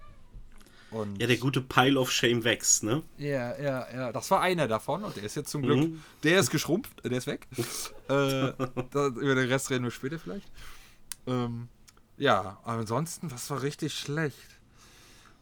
und 1.00 1.20
ja, 1.20 1.26
der 1.26 1.36
gute 1.36 1.60
Pile 1.60 1.98
of 1.98 2.10
Shame 2.10 2.44
wächst, 2.44 2.82
ne? 2.82 3.02
Ja, 3.18 3.58
ja, 3.60 3.86
ja. 3.92 4.12
Das 4.12 4.30
war 4.30 4.40
einer 4.40 4.68
davon 4.68 5.04
und 5.04 5.16
der 5.16 5.24
ist 5.24 5.34
jetzt 5.36 5.50
zum 5.50 5.62
Glück, 5.62 5.78
mhm. 5.78 6.02
der 6.22 6.38
ist 6.40 6.50
geschrumpft, 6.50 7.04
der 7.04 7.12
ist 7.18 7.26
weg. 7.26 7.46
äh, 8.08 8.52
da, 8.90 9.06
über 9.08 9.34
den 9.34 9.48
Rest 9.48 9.70
reden 9.70 9.84
wir 9.84 9.90
später 9.90 10.18
vielleicht. 10.18 10.50
Ähm, 11.26 11.68
ja, 12.16 12.58
aber 12.62 12.80
ansonsten, 12.80 13.30
was 13.30 13.50
war 13.50 13.62
richtig 13.62 13.94
schlecht? 13.94 14.58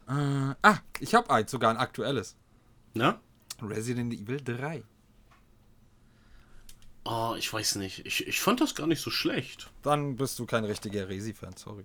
Äh, 0.08 0.54
ah, 0.62 0.78
ich 0.98 1.14
habe 1.14 1.30
eins, 1.30 1.50
sogar 1.50 1.70
ein 1.70 1.76
aktuelles. 1.76 2.36
Na? 2.94 3.20
Resident 3.62 4.12
Evil 4.12 4.40
3. 4.42 4.82
Oh, 7.06 7.34
ich 7.38 7.52
weiß 7.52 7.76
nicht. 7.76 8.06
Ich, 8.06 8.26
ich 8.26 8.40
fand 8.40 8.62
das 8.62 8.74
gar 8.74 8.86
nicht 8.86 9.00
so 9.00 9.10
schlecht. 9.10 9.70
Dann 9.82 10.16
bist 10.16 10.38
du 10.38 10.46
kein 10.46 10.64
richtiger 10.64 11.06
Resi-Fan, 11.06 11.54
sorry. 11.56 11.84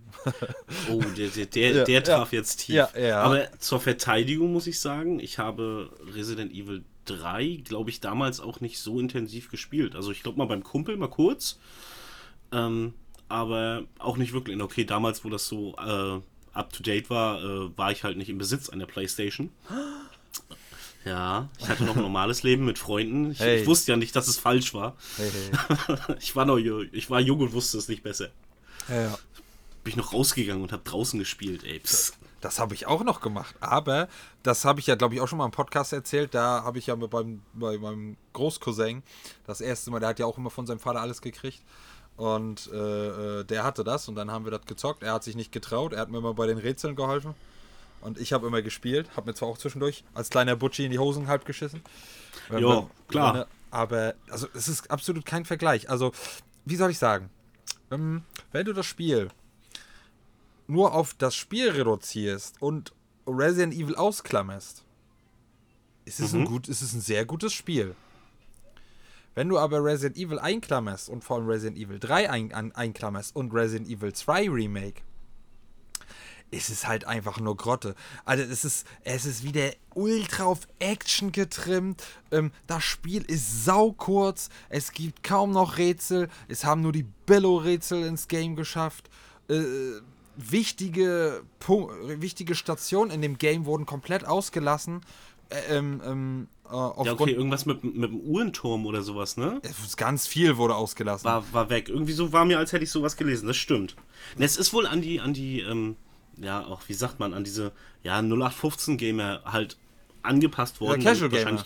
oh, 0.90 1.02
der, 1.18 1.28
der, 1.28 1.46
der, 1.46 1.72
ja, 1.72 1.84
der 1.84 2.04
traf 2.04 2.32
ja. 2.32 2.40
jetzt 2.40 2.62
tief. 2.62 2.76
Ja, 2.76 2.90
ja. 2.98 3.22
Aber 3.22 3.52
zur 3.60 3.82
Verteidigung 3.82 4.54
muss 4.54 4.66
ich 4.66 4.80
sagen, 4.80 5.20
ich 5.20 5.38
habe 5.38 5.92
Resident 6.14 6.54
Evil 6.54 6.86
3, 7.04 7.64
glaube 7.66 7.90
ich, 7.90 8.00
damals 8.00 8.40
auch 8.40 8.62
nicht 8.62 8.80
so 8.80 8.98
intensiv 8.98 9.52
gespielt. 9.52 9.94
Also 9.94 10.12
ich 10.12 10.24
glaube 10.24 10.38
mal 10.38 10.46
beim 10.46 10.64
Kumpel 10.64 10.96
mal 10.96 11.10
kurz. 11.10 11.60
Ähm, 12.54 12.94
aber 13.28 13.84
auch 13.98 14.16
nicht 14.16 14.32
wirklich. 14.32 14.60
Okay, 14.62 14.86
damals, 14.86 15.26
wo 15.26 15.30
das 15.30 15.48
so 15.48 15.76
äh, 15.76 16.22
up 16.54 16.72
to 16.72 16.82
date 16.82 17.10
war, 17.10 17.44
äh, 17.44 17.78
war 17.78 17.92
ich 17.92 18.06
halt 18.06 18.18
nicht 18.18 18.30
im 18.30 18.38
Besitz 18.38 18.70
einer 18.70 18.86
Playstation. 18.86 19.50
Ja, 21.06 21.48
ich 21.58 21.70
hatte 21.70 21.86
noch 21.86 21.96
ein 21.96 22.02
normales 22.02 22.44
Leben 22.44 22.66
mit 22.66 22.78
Freunden. 22.78 23.32
Ich, 23.32 23.40
hey. 23.40 23.62
ich, 23.62 23.68
wusste 23.68 23.92
ja 23.92 23.98
nicht, 23.98 24.16
dass 24.16 24.28
es 24.28 24.38
falsch 24.38 24.74
war. 24.74 24.96
Hey, 25.18 25.32
hey. 25.32 25.98
ich, 26.20 26.36
war 26.36 26.46
noch, 26.46 26.58
ich 26.58 27.10
war 27.10 27.20
jung 27.20 27.40
und 27.40 27.54
wusste 27.54 27.78
es 27.78 27.88
nicht 27.88 28.04
besser. 28.04 28.30
Ja, 28.90 29.02
ja. 29.02 29.20
Bin 29.84 29.92
ich 29.92 29.96
noch 29.96 30.14
rausgegangen 30.14 30.62
und 30.62 30.74
habe 30.74 30.84
draußen 30.84 31.18
gespielt, 31.18 31.64
ey. 31.64 31.80
Psst. 31.80 32.18
Das 32.42 32.60
habe 32.60 32.74
ich 32.74 32.88
auch 32.88 33.04
noch 33.04 33.22
gemacht. 33.22 33.56
Aber 33.60 34.08
das 34.44 34.64
habe 34.66 34.80
ich 34.80 34.88
ja, 34.88 34.96
glaube 34.96 35.14
ich, 35.14 35.22
auch 35.22 35.28
schon 35.28 35.38
mal 35.38 35.46
im 35.46 35.52
Podcast 35.52 35.94
erzählt. 35.94 36.34
Da 36.34 36.64
habe 36.64 36.80
ich 36.80 36.88
ja 36.88 36.96
beim, 36.96 37.42
bei 37.54 37.78
meinem 37.78 38.18
Großcousin 38.34 39.04
das 39.46 39.62
erste 39.62 39.92
Mal, 39.92 40.00
der 40.00 40.10
hat 40.10 40.20
ja 40.20 40.26
auch 40.26 40.38
immer 40.38 40.50
von 40.50 40.66
seinem 40.66 40.80
Vater 40.80 41.02
alles 41.02 41.22
gekriegt. 41.22 41.62
Und 42.16 42.70
äh, 42.74 43.40
äh 43.40 43.44
der 43.46 43.64
hatte 43.64 43.84
das 43.84 44.08
und 44.08 44.16
dann 44.16 44.32
haben 44.32 44.46
wir 44.46 44.52
das 44.52 44.66
gezockt. 44.66 45.04
Er 45.04 45.14
hat 45.14 45.24
sich 45.24 45.36
nicht 45.36 45.52
getraut. 45.52 45.94
Er 45.94 46.02
hat 46.02 46.10
mir 46.10 46.18
immer 46.18 46.34
bei 46.34 46.48
den 46.48 46.58
Rätseln 46.58 46.96
geholfen. 46.96 47.34
Und 48.02 48.20
ich 48.20 48.34
habe 48.34 48.48
immer 48.48 48.62
gespielt, 48.62 49.10
habe 49.16 49.30
mir 49.30 49.34
zwar 49.34 49.50
auch 49.50 49.58
zwischendurch 49.58 50.04
als 50.14 50.30
kleiner 50.30 50.56
Butchi 50.56 50.86
in 50.86 50.92
die 50.92 51.00
Hosen 51.00 51.28
halb 51.28 51.46
geschissen. 51.46 51.82
Ja, 52.50 52.88
klar. 53.08 53.48
aber 53.72 54.16
also 54.30 54.48
es 54.54 54.68
ist 54.68 54.90
absolut 54.90 55.26
kein 55.26 55.46
Vergleich. 55.46 55.90
Also 55.90 56.12
wie 56.66 56.76
soll 56.76 56.92
ich 56.92 56.98
sagen? 56.98 57.30
Ähm, 57.92 58.24
wenn 58.52 58.66
du 58.66 58.74
das 58.74 58.86
Spiel 58.86 59.30
nur 60.68 60.94
auf 60.94 61.14
das 61.16 61.36
Spiel 61.36 61.70
reduzierst 61.70 62.62
und 62.62 62.94
Resident 63.28 63.74
Evil 63.74 63.96
ausklammerst, 63.96 64.84
ist 66.06 66.20
es, 66.20 66.34
ein, 66.34 66.46
gut, 66.46 66.68
ist 66.68 66.82
es 66.82 66.94
ein 66.94 67.02
sehr 67.02 67.26
gutes 67.26 67.54
Spiel. 67.54 67.96
Wenn 69.36 69.50
du 69.50 69.60
aber 69.60 69.84
Resident 69.84 70.18
Evil 70.18 70.40
einklammerst 70.40 71.10
und 71.10 71.24
vor 71.24 71.38
allem 71.38 71.48
Resident 71.48 71.78
Evil 71.78 72.00
3 72.00 72.30
ein, 72.30 72.54
ein, 72.54 72.76
einklammerst 72.76 73.36
und 73.36 73.54
Resident 73.54 73.90
Evil 73.90 74.14
2 74.14 74.50
Remake, 74.50 75.02
ist 76.52 76.70
es 76.70 76.88
halt 76.88 77.06
einfach 77.06 77.40
nur 77.40 77.56
Grotte. 77.56 77.96
Also 78.26 78.44
es 78.44 78.66
ist, 78.66 78.88
es 79.04 79.26
ist 79.26 79.44
wieder 79.44 79.72
ultra 79.94 80.46
auf 80.46 80.68
Action 80.80 81.32
getrimmt. 81.32 82.04
Ähm, 82.32 82.52
das 82.68 82.84
Spiel 82.84 83.24
ist 83.24 83.66
saukurz. 83.66 84.50
Es 84.70 84.92
gibt 84.92 85.24
kaum 85.24 85.52
noch 85.52 85.78
Rätsel. 85.78 86.30
Es 86.48 86.66
haben 86.66 86.82
nur 86.82 86.92
die 86.92 87.06
Bello-Rätsel 87.26 88.04
ins 88.06 88.28
Game 88.28 88.56
geschafft. 88.56 89.10
Äh, 89.50 89.64
wichtige, 90.36 91.44
wichtige 92.18 92.56
Stationen 92.56 93.12
in 93.12 93.22
dem 93.22 93.38
Game 93.38 93.66
wurden 93.66 93.86
komplett 93.86 94.26
ausgelassen. 94.26 95.02
Äh, 95.50 95.78
ähm, 95.78 96.02
ähm, 96.06 96.48
äh, 96.66 96.74
ja, 96.74 96.94
okay, 96.96 97.32
irgendwas 97.32 97.66
mit, 97.66 97.84
mit 97.84 98.12
dem 98.12 98.20
Uhrenturm 98.22 98.86
oder 98.86 99.02
sowas, 99.02 99.38
ne? 99.38 99.62
Ganz 99.98 100.28
viel 100.28 100.58
wurde 100.58 100.76
ausgelassen. 100.76 101.26
War, 101.26 101.44
war 101.52 101.70
weg. 101.70 101.90
Irgendwie 101.90 102.14
so 102.14 102.32
war 102.32 102.46
mir, 102.46 102.60
als 102.60 102.72
hätte 102.72 102.84
ich 102.84 102.92
sowas 102.92 103.18
gelesen. 103.18 103.48
Das 103.48 103.58
stimmt. 103.58 103.96
Es 104.38 104.58
ist 104.58 104.74
wohl 104.74 104.86
an 104.86 105.02
die, 105.02 105.20
an 105.20 105.34
die, 105.34 105.62
ähm, 105.62 105.96
ja, 106.42 106.66
auch, 106.66 106.82
wie 106.88 106.94
sagt 106.94 107.20
man, 107.20 107.34
an 107.34 107.44
diese, 107.44 107.72
ja, 108.04 108.20
0815-Gamer 108.20 109.42
halt 109.46 109.78
angepasst 110.24 110.82
worden. 110.82 111.02
Ja, 111.02 111.12
Casual 111.12 111.30
Gamer. 111.30 111.64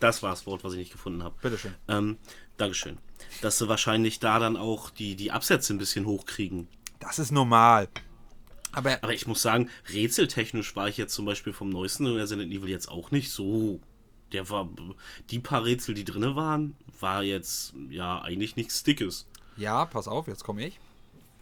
das 0.00 0.22
war 0.22 0.30
das 0.30 0.46
Wort, 0.46 0.64
was 0.64 0.72
ich 0.72 0.78
nicht 0.78 0.92
gefunden 0.92 1.22
habe. 1.22 1.34
Bitteschön. 1.42 1.74
Ähm, 1.88 2.18
Dankeschön. 2.56 2.98
Dass 3.42 3.58
sie 3.58 3.68
wahrscheinlich 3.68 4.18
da 4.18 4.38
dann 4.38 4.56
auch 4.56 4.90
die, 4.90 5.16
die 5.16 5.32
Absätze 5.32 5.74
ein 5.74 5.78
bisschen 5.78 6.06
hochkriegen. 6.06 6.68
Das 7.00 7.18
ist 7.18 7.30
normal. 7.30 7.88
Aber, 8.72 8.98
Aber 9.02 9.14
ich 9.14 9.26
muss 9.26 9.42
sagen, 9.42 9.70
rätseltechnisch 9.92 10.76
war 10.76 10.88
ich 10.88 10.96
jetzt 10.96 11.14
zum 11.14 11.24
Beispiel 11.24 11.52
vom 11.52 11.70
neuesten 11.70 12.06
Resident 12.06 12.52
Evil 12.52 12.68
jetzt 12.68 12.88
auch 12.90 13.10
nicht 13.10 13.30
so. 13.30 13.80
Der 14.32 14.50
war. 14.50 14.68
Die 15.30 15.38
paar 15.38 15.64
Rätsel, 15.64 15.94
die 15.94 16.04
drin 16.04 16.34
waren, 16.34 16.76
war 17.00 17.22
jetzt 17.22 17.74
ja 17.90 18.20
eigentlich 18.20 18.56
nichts 18.56 18.82
Dickes. 18.82 19.26
Ja, 19.56 19.86
pass 19.86 20.08
auf, 20.08 20.26
jetzt 20.26 20.44
komme 20.44 20.66
ich. 20.66 20.78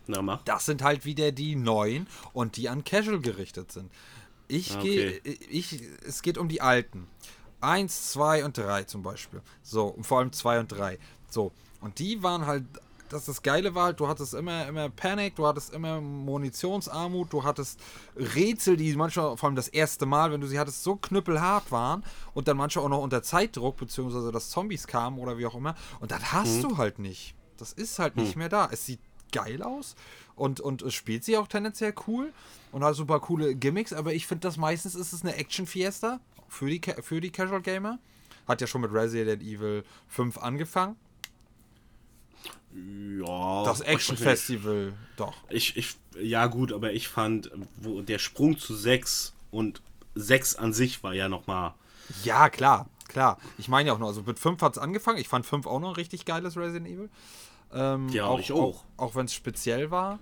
Na, 0.07 0.23
mach. 0.23 0.43
Das 0.45 0.67
sind 0.67 0.83
halt 0.83 1.05
wieder 1.05 1.33
die 1.33 1.57
neuen 1.57 2.07
und 2.33 2.57
die 2.57 2.69
an 2.69 2.85
Casual 2.85 3.21
gerichtet 3.21 3.73
sind. 3.73 3.91
Ich 4.49 4.75
ah, 4.75 4.79
okay. 4.79 5.21
gehe, 5.23 5.33
ich, 5.51 5.81
es 6.07 6.23
geht 6.23 6.39
um 6.39 6.49
die 6.49 6.61
alten. 6.61 7.07
Eins, 7.61 8.13
zwei 8.13 8.45
und 8.45 8.59
drei 8.59 8.85
zum 8.85 9.03
Beispiel. 9.03 9.41
So, 9.63 9.97
vor 10.03 10.19
allem 10.19 10.33
zwei 10.33 10.61
und 10.61 10.69
drei. 10.69 10.99
So, 11.31 11.53
und 11.81 11.99
die 11.99 12.23
waren 12.23 12.47
halt 12.47 12.65
das 13.09 13.27
das 13.27 13.43
Geile 13.43 13.75
war 13.75 13.87
halt, 13.87 14.01
du 14.01 14.09
hattest 14.09 14.35
immer, 14.35 14.67
immer 14.67 14.89
Panik, 14.89 15.37
du 15.37 15.47
hattest 15.47 15.73
immer 15.73 16.01
Munitionsarmut, 16.01 17.33
du 17.33 17.45
hattest 17.45 17.81
Rätsel, 18.17 18.77
die 18.77 18.95
manchmal, 18.97 19.37
vor 19.37 19.49
allem 19.49 19.57
das 19.57 19.69
erste 19.69 20.07
Mal, 20.07 20.33
wenn 20.33 20.41
du 20.41 20.47
sie 20.47 20.59
hattest, 20.59 20.83
so 20.83 20.97
knüppelhart 20.97 21.71
waren 21.71 22.05
und 22.35 22.49
dann 22.49 22.57
manchmal 22.57 22.85
auch 22.85 22.91
noch 22.91 23.03
unter 23.03 23.23
Zeitdruck, 23.23 23.77
beziehungsweise 23.77 24.33
dass 24.33 24.51
Zombies 24.51 24.87
kamen 24.87 25.19
oder 25.19 25.39
wie 25.39 25.47
auch 25.47 25.55
immer. 25.55 25.75
Und 26.01 26.11
das 26.11 26.33
hast 26.33 26.57
mhm. 26.57 26.63
du 26.63 26.79
halt 26.79 26.99
nicht. 26.99 27.35
Das 27.57 27.73
ist 27.73 27.99
halt 27.99 28.17
nicht 28.17 28.35
mhm. 28.35 28.41
mehr 28.41 28.49
da. 28.49 28.69
Es 28.71 28.87
sieht 28.87 29.01
geil 29.35 29.63
aus 29.63 29.97
und, 30.37 30.61
und 30.61 30.83
es 30.83 30.95
spielt 30.95 31.25
sie 31.25 31.37
auch 31.37 31.49
tendenziell 31.49 31.95
cool 32.07 32.33
und 32.73 32.85
hat 32.85 32.95
super 32.95 33.21
coole 33.21 33.55
Gimmicks, 33.55 33.93
aber 33.93 34.15
ich 34.15 34.27
finde 34.27 34.49
das 34.49 34.57
meistens 34.57 34.95
ist 34.95 35.13
es 35.13 35.23
eine 35.23 35.35
Action-Fiesta 35.37 36.21
für 36.49 36.71
die, 36.71 36.81
für 37.03 37.21
die 37.21 37.31
Casual 37.31 37.61
Gamer. 37.61 37.99
Hat 38.47 38.61
ja 38.61 38.67
schon 38.67 38.83
mit 38.83 38.93
Resident 38.93 39.43
Evil 39.43 39.85
5 40.09 40.39
angefangen. 40.39 40.97
Ja. 42.75 43.65
Das 43.65 43.81
Action 43.81 44.17
Festival, 44.17 44.93
doch. 45.17 45.35
Ich, 45.49 45.77
ich, 45.77 45.97
ja, 46.21 46.47
gut, 46.47 46.73
aber 46.73 46.93
ich 46.93 47.09
fand, 47.09 47.51
wo 47.77 48.03
der 48.03 48.19
Sprung 48.19 48.59
zu 48.59 48.75
6 48.75 49.33
und 49.51 49.81
6 50.15 50.57
an 50.57 50.73
sich 50.73 51.03
war 51.03 51.15
ja 51.15 51.29
nochmal. 51.29 51.75
Ja, 52.25 52.51
klar, 52.51 52.89
klar. 53.09 53.39
Ich 53.59 53.69
meine 53.69 53.89
ja 53.89 53.95
auch 53.95 53.99
noch, 53.99 54.09
also 54.09 54.23
mit 54.23 54.39
5 54.39 54.61
hat 54.61 54.73
es 54.73 54.79
angefangen. 54.79 55.19
Ich 55.19 55.29
fand 55.29 55.47
5 55.47 55.67
auch 55.67 55.81
noch 55.81 55.91
ein 55.91 55.95
richtig 55.95 56.25
geiles 56.25 56.57
Resident 56.57 56.89
Evil. 56.89 57.09
Ähm, 57.75 58.09
ja, 58.11 58.27
auch, 58.27 58.39
ich 58.39 58.53
auch. 58.53 58.63
Auch, 58.63 58.85
auch 58.97 59.15
wenn 59.17 59.27
es 59.27 59.35
speziell 59.35 59.91
war 59.91 60.21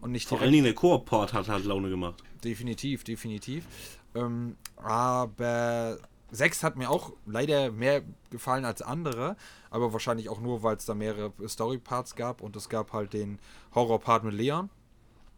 und 0.00 0.12
nicht 0.12 0.28
Vor 0.28 0.40
allen 0.40 0.52
Dingen 0.52 0.64
der 0.64 0.74
Koop-Port 0.74 1.32
hat 1.32 1.48
halt 1.48 1.64
Laune 1.64 1.90
gemacht. 1.90 2.22
Definitiv, 2.44 3.04
definitiv. 3.04 3.66
Ähm, 4.14 4.56
aber 4.76 5.98
6 6.30 6.62
hat 6.62 6.76
mir 6.76 6.90
auch 6.90 7.12
leider 7.26 7.70
mehr 7.70 8.02
gefallen 8.30 8.64
als 8.64 8.82
andere, 8.82 9.36
aber 9.70 9.92
wahrscheinlich 9.92 10.28
auch 10.28 10.40
nur, 10.40 10.62
weil 10.62 10.76
es 10.76 10.86
da 10.86 10.94
mehrere 10.94 11.32
Story-Parts 11.46 12.16
gab 12.16 12.40
und 12.40 12.56
es 12.56 12.68
gab 12.68 12.92
halt 12.92 13.12
den 13.12 13.38
Horror-Part 13.74 14.24
mit 14.24 14.34
Leon. 14.34 14.70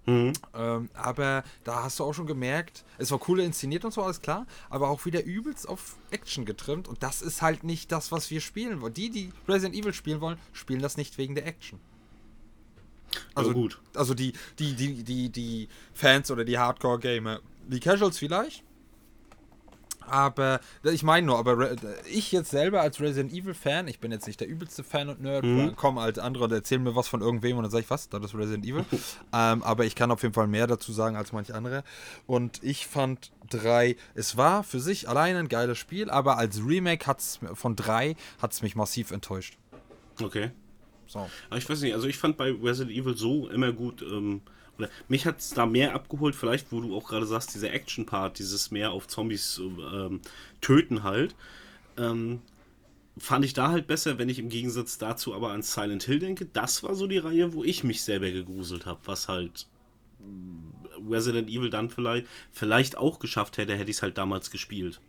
Mhm. 0.06 0.32
Ähm, 0.54 0.90
aber 0.94 1.44
da 1.64 1.84
hast 1.84 1.98
du 1.98 2.04
auch 2.04 2.12
schon 2.12 2.26
gemerkt, 2.26 2.84
es 2.98 3.10
war 3.10 3.20
cool 3.28 3.40
inszeniert 3.40 3.84
und 3.84 3.92
so, 3.92 4.02
alles 4.02 4.20
klar, 4.20 4.46
aber 4.68 4.90
auch 4.90 5.06
wieder 5.06 5.24
übelst 5.24 5.68
auf 5.68 5.96
Action 6.10 6.44
getrimmt 6.44 6.88
und 6.88 7.02
das 7.02 7.22
ist 7.22 7.40
halt 7.42 7.64
nicht 7.64 7.90
das, 7.90 8.12
was 8.12 8.30
wir 8.30 8.40
spielen 8.40 8.80
wollen. 8.80 8.94
Die, 8.94 9.10
die 9.10 9.32
Resident 9.48 9.74
Evil 9.74 9.94
spielen 9.94 10.20
wollen, 10.20 10.38
spielen 10.52 10.82
das 10.82 10.96
nicht 10.96 11.16
wegen 11.16 11.34
der 11.34 11.46
Action. 11.46 11.80
Also 13.34 13.50
ja, 13.50 13.54
gut. 13.54 13.80
Also 13.94 14.14
die, 14.14 14.32
die, 14.58 14.74
die, 14.74 15.04
die, 15.04 15.28
die 15.30 15.68
Fans 15.94 16.30
oder 16.30 16.44
die 16.44 16.58
Hardcore-Gamer, 16.58 17.40
die 17.68 17.80
Casuals 17.80 18.18
vielleicht, 18.18 18.62
aber 20.08 20.60
ich 20.82 21.02
meine 21.02 21.26
nur, 21.26 21.38
aber 21.38 21.72
ich 22.10 22.32
jetzt 22.32 22.50
selber 22.50 22.80
als 22.80 23.00
Resident 23.00 23.32
Evil 23.32 23.54
Fan, 23.54 23.88
ich 23.88 24.00
bin 24.00 24.12
jetzt 24.12 24.26
nicht 24.26 24.40
der 24.40 24.48
übelste 24.48 24.84
Fan 24.84 25.08
und 25.08 25.22
Nerd, 25.22 25.44
mhm. 25.44 25.76
komme 25.76 26.00
als 26.00 26.18
andere 26.18 26.44
und 26.44 26.52
erzählen 26.52 26.82
mir 26.82 26.96
was 26.96 27.08
von 27.08 27.20
irgendwem 27.20 27.56
und 27.56 27.64
dann 27.64 27.70
sage 27.70 27.84
ich, 27.84 27.90
was, 27.90 28.08
das 28.08 28.24
ist 28.24 28.34
Resident 28.34 28.64
Evil. 28.64 28.84
ähm, 29.32 29.62
aber 29.62 29.84
ich 29.84 29.94
kann 29.94 30.10
auf 30.10 30.22
jeden 30.22 30.34
Fall 30.34 30.46
mehr 30.46 30.66
dazu 30.66 30.92
sagen 30.92 31.16
als 31.16 31.32
manch 31.32 31.54
andere. 31.54 31.84
Und 32.26 32.62
ich 32.62 32.86
fand 32.86 33.32
3, 33.50 33.96
es 34.14 34.36
war 34.36 34.64
für 34.64 34.80
sich 34.80 35.08
alleine 35.08 35.38
ein 35.38 35.48
geiles 35.48 35.78
Spiel, 35.78 36.10
aber 36.10 36.38
als 36.38 36.64
Remake 36.64 37.06
hat's, 37.06 37.40
von 37.54 37.76
3 37.76 38.16
hat 38.40 38.52
es 38.52 38.62
mich 38.62 38.76
massiv 38.76 39.10
enttäuscht. 39.10 39.58
Okay. 40.20 40.50
So. 41.06 41.28
Aber 41.48 41.58
ich 41.58 41.68
weiß 41.68 41.80
nicht, 41.80 41.94
also 41.94 42.06
ich 42.06 42.18
fand 42.18 42.36
bei 42.36 42.50
Resident 42.50 42.96
Evil 42.96 43.16
so 43.16 43.48
immer 43.48 43.72
gut, 43.72 44.02
ähm, 44.02 44.42
oder 44.78 44.88
mich 45.08 45.26
hat 45.26 45.40
es 45.40 45.50
da 45.50 45.66
mehr 45.66 45.94
abgeholt, 45.94 46.34
vielleicht, 46.34 46.72
wo 46.72 46.80
du 46.80 46.96
auch 46.96 47.08
gerade 47.08 47.26
sagst, 47.26 47.54
dieser 47.54 47.72
Action-Part, 47.72 48.38
dieses 48.38 48.70
mehr 48.70 48.90
auf 48.90 49.06
Zombies 49.08 49.60
ähm, 49.60 50.20
töten 50.60 51.02
halt. 51.02 51.34
Ähm, 51.96 52.40
fand 53.16 53.44
ich 53.44 53.52
da 53.52 53.68
halt 53.68 53.86
besser, 53.86 54.18
wenn 54.18 54.28
ich 54.28 54.38
im 54.38 54.48
Gegensatz 54.48 54.98
dazu 54.98 55.34
aber 55.34 55.52
an 55.52 55.62
Silent 55.62 56.02
Hill 56.04 56.18
denke. 56.18 56.46
Das 56.46 56.82
war 56.82 56.94
so 56.94 57.06
die 57.06 57.18
Reihe, 57.18 57.52
wo 57.52 57.62
ich 57.62 57.84
mich 57.84 58.02
selber 58.02 58.30
gegruselt 58.30 58.86
habe, 58.86 59.00
was 59.04 59.28
halt 59.28 59.66
mm, 60.18 61.10
Resident 61.10 61.48
Evil 61.48 61.70
dann 61.70 61.90
vielleicht, 61.90 62.26
vielleicht 62.52 62.96
auch 62.96 63.18
geschafft 63.18 63.58
hätte, 63.58 63.76
hätte 63.76 63.90
ich 63.90 63.98
es 63.98 64.02
halt 64.02 64.18
damals 64.18 64.50
gespielt. 64.50 65.00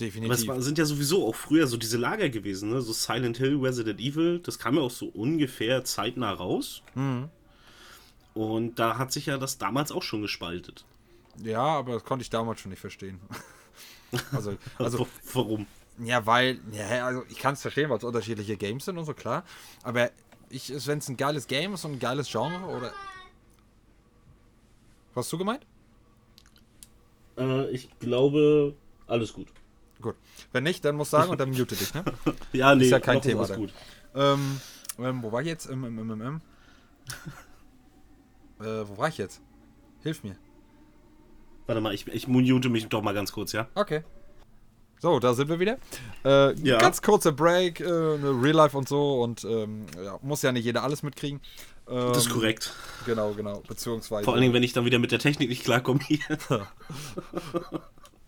Definitiv. 0.00 0.30
Aber 0.30 0.34
es 0.34 0.46
war, 0.48 0.62
sind 0.62 0.78
ja 0.78 0.84
sowieso 0.84 1.26
auch 1.26 1.34
früher 1.34 1.66
so 1.66 1.76
diese 1.76 1.98
Lager 1.98 2.28
gewesen, 2.28 2.70
ne? 2.70 2.80
So 2.80 2.92
Silent 2.92 3.38
Hill, 3.38 3.58
Resident 3.60 4.00
Evil, 4.00 4.40
das 4.40 4.58
kam 4.58 4.76
ja 4.76 4.80
auch 4.82 4.90
so 4.90 5.06
ungefähr 5.06 5.84
zeitnah 5.84 6.32
raus. 6.32 6.82
Mhm. 6.94 7.28
Und 8.34 8.78
da 8.78 8.98
hat 8.98 9.12
sich 9.12 9.26
ja 9.26 9.38
das 9.38 9.58
damals 9.58 9.92
auch 9.92 10.02
schon 10.02 10.22
gespaltet. 10.22 10.84
Ja, 11.42 11.62
aber 11.62 11.94
das 11.94 12.04
konnte 12.04 12.22
ich 12.22 12.30
damals 12.30 12.60
schon 12.60 12.70
nicht 12.70 12.80
verstehen. 12.80 13.20
also, 14.32 14.56
also 14.78 15.06
warum? 15.32 15.66
Ja, 15.98 16.24
weil, 16.26 16.58
ja, 16.72 17.06
also 17.06 17.24
ich 17.28 17.38
kann 17.38 17.54
es 17.54 17.62
verstehen, 17.62 17.90
weil 17.90 17.98
es 17.98 18.04
unterschiedliche 18.04 18.56
Games 18.56 18.84
sind 18.84 18.98
und 18.98 19.04
so, 19.04 19.14
klar. 19.14 19.44
Aber 19.82 20.10
wenn 20.50 20.98
es 20.98 21.08
ein 21.08 21.16
geiles 21.16 21.46
Game 21.46 21.74
ist 21.74 21.84
und 21.84 21.92
ein 21.92 21.98
geiles 21.98 22.30
Genre 22.30 22.64
oder. 22.66 22.92
Was 25.14 25.26
hast 25.26 25.32
du 25.32 25.38
gemeint? 25.38 25.66
Äh, 27.38 27.70
ich 27.70 27.88
glaube, 27.98 28.74
alles 29.06 29.32
gut. 29.32 29.48
Gut. 30.00 30.16
Wenn 30.52 30.64
nicht, 30.64 30.84
dann 30.84 30.96
muss 30.96 31.10
sagen 31.10 31.30
und 31.30 31.38
dann 31.38 31.50
mute 31.50 31.76
dich, 31.76 31.94
ne? 31.94 32.04
ja, 32.52 32.74
nee, 32.74 32.84
ist 32.84 32.90
ja 32.90 33.00
kein 33.00 33.22
Thema. 33.22 33.46
Gut. 33.46 33.72
Ähm, 34.14 34.60
ähm, 34.98 35.22
wo 35.22 35.32
war 35.32 35.40
ich 35.40 35.46
jetzt? 35.46 35.66
Ähm, 35.70 35.84
ähm, 35.84 35.98
ähm, 35.98 36.20
ähm. 36.20 36.40
Äh, 38.62 38.88
wo 38.88 38.98
war 38.98 39.08
ich 39.08 39.18
jetzt? 39.18 39.40
Hilf 40.02 40.22
mir. 40.24 40.36
Warte 41.66 41.80
mal, 41.80 41.94
ich, 41.94 42.06
ich 42.08 42.28
mute 42.28 42.68
mich 42.68 42.88
doch 42.88 43.02
mal 43.02 43.14
ganz 43.14 43.32
kurz, 43.32 43.52
ja? 43.52 43.68
Okay. 43.74 44.02
So, 45.00 45.18
da 45.18 45.34
sind 45.34 45.48
wir 45.48 45.58
wieder. 45.58 45.78
Äh, 46.24 46.54
ja. 46.60 46.78
Ganz 46.78 47.02
kurzer 47.02 47.32
Break, 47.32 47.80
äh, 47.80 47.84
Real 47.84 48.54
Life 48.54 48.76
und 48.76 48.88
so 48.88 49.20
und 49.20 49.42
ähm, 49.44 49.86
ja, 50.02 50.18
muss 50.22 50.42
ja 50.42 50.52
nicht 50.52 50.64
jeder 50.64 50.84
alles 50.84 51.02
mitkriegen. 51.02 51.40
Ähm, 51.88 52.12
das 52.12 52.26
ist 52.26 52.30
korrekt. 52.30 52.72
Genau, 53.04 53.32
genau. 53.32 53.62
Beziehungsweise. 53.66 54.24
Vor 54.24 54.34
allen 54.34 54.42
Dingen, 54.42 54.54
wenn 54.54 54.62
ich 54.62 54.72
dann 54.72 54.84
wieder 54.84 55.00
mit 55.00 55.10
der 55.10 55.18
Technik 55.18 55.48
nicht 55.48 55.64
klarkomme 55.64 55.98
hier. 56.06 56.20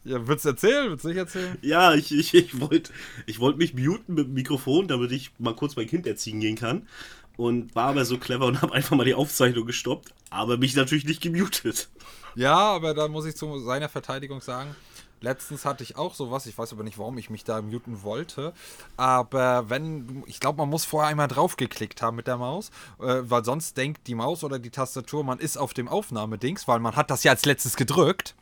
ja, 0.05 0.27
willst 0.27 0.45
du 0.45 0.49
erzählen? 0.49 0.91
Willst 0.91 1.05
du 1.05 1.09
nicht 1.09 1.19
erzählen? 1.19 1.57
Ja, 1.63 1.95
ich, 1.95 2.13
ich, 2.13 2.35
ich 2.35 2.61
wollte 2.61 2.93
ich 3.27 3.39
wollt 3.39 3.57
mich 3.57 3.75
muten 3.75 4.15
mit 4.15 4.27
dem 4.27 4.35
Mikrofon, 4.35 4.89
damit 4.89 5.13
ich 5.13 5.31
mal 5.39 5.55
kurz 5.55 5.77
mein 5.77 5.87
Kind 5.87 6.09
erziehen 6.09 6.41
gehen 6.41 6.57
kann 6.57 6.89
und 7.37 7.75
war 7.75 7.89
aber 7.89 8.05
so 8.05 8.19
clever 8.19 8.47
und 8.47 8.63
habe 8.63 8.73
einfach 8.73 8.97
mal 8.97 9.05
die 9.05 9.15
Aufzeichnung 9.15 9.67
gestoppt, 9.67 10.15
aber 10.31 10.57
mich 10.57 10.75
natürlich 10.75 11.05
nicht 11.05 11.23
gemutet. 11.23 11.89
Ja, 12.35 12.57
aber 12.57 12.95
da 12.95 13.09
muss 13.09 13.27
ich 13.27 13.37
zu 13.37 13.61
seiner 13.61 13.89
Verteidigung 13.89 14.41
sagen, 14.41 14.75
letztens 15.21 15.65
hatte 15.65 15.83
ich 15.83 15.97
auch 15.97 16.15
sowas, 16.15 16.47
ich 16.47 16.57
weiß 16.57 16.73
aber 16.73 16.85
nicht, 16.85 16.99
warum 16.99 17.19
ich 17.19 17.31
mich 17.31 17.45
da 17.45 17.63
muten 17.63 18.03
wollte, 18.03 18.53
aber 18.97 19.69
wenn, 19.71 20.23
ich 20.27 20.41
glaube, 20.41 20.59
man 20.59 20.69
muss 20.69 20.85
vorher 20.85 21.11
einmal 21.11 21.29
draufgeklickt 21.29 22.03
haben 22.03 22.17
mit 22.17 22.27
der 22.27 22.37
Maus, 22.37 22.71
äh, 23.01 23.23
weil 23.23 23.45
sonst 23.45 23.77
denkt 23.77 24.07
die 24.07 24.15
Maus 24.15 24.45
oder 24.45 24.59
die 24.59 24.71
Tastatur, 24.71 25.25
man 25.25 25.39
ist 25.39 25.57
auf 25.57 25.75
dem 25.75 25.89
Aufnahmedings, 25.89 26.69
weil 26.69 26.81
man 26.81 26.95
hat 26.97 27.11
das 27.11 27.25
ja 27.25 27.33
als 27.33 27.45
letztes 27.45 27.77
gedrückt. 27.77 28.35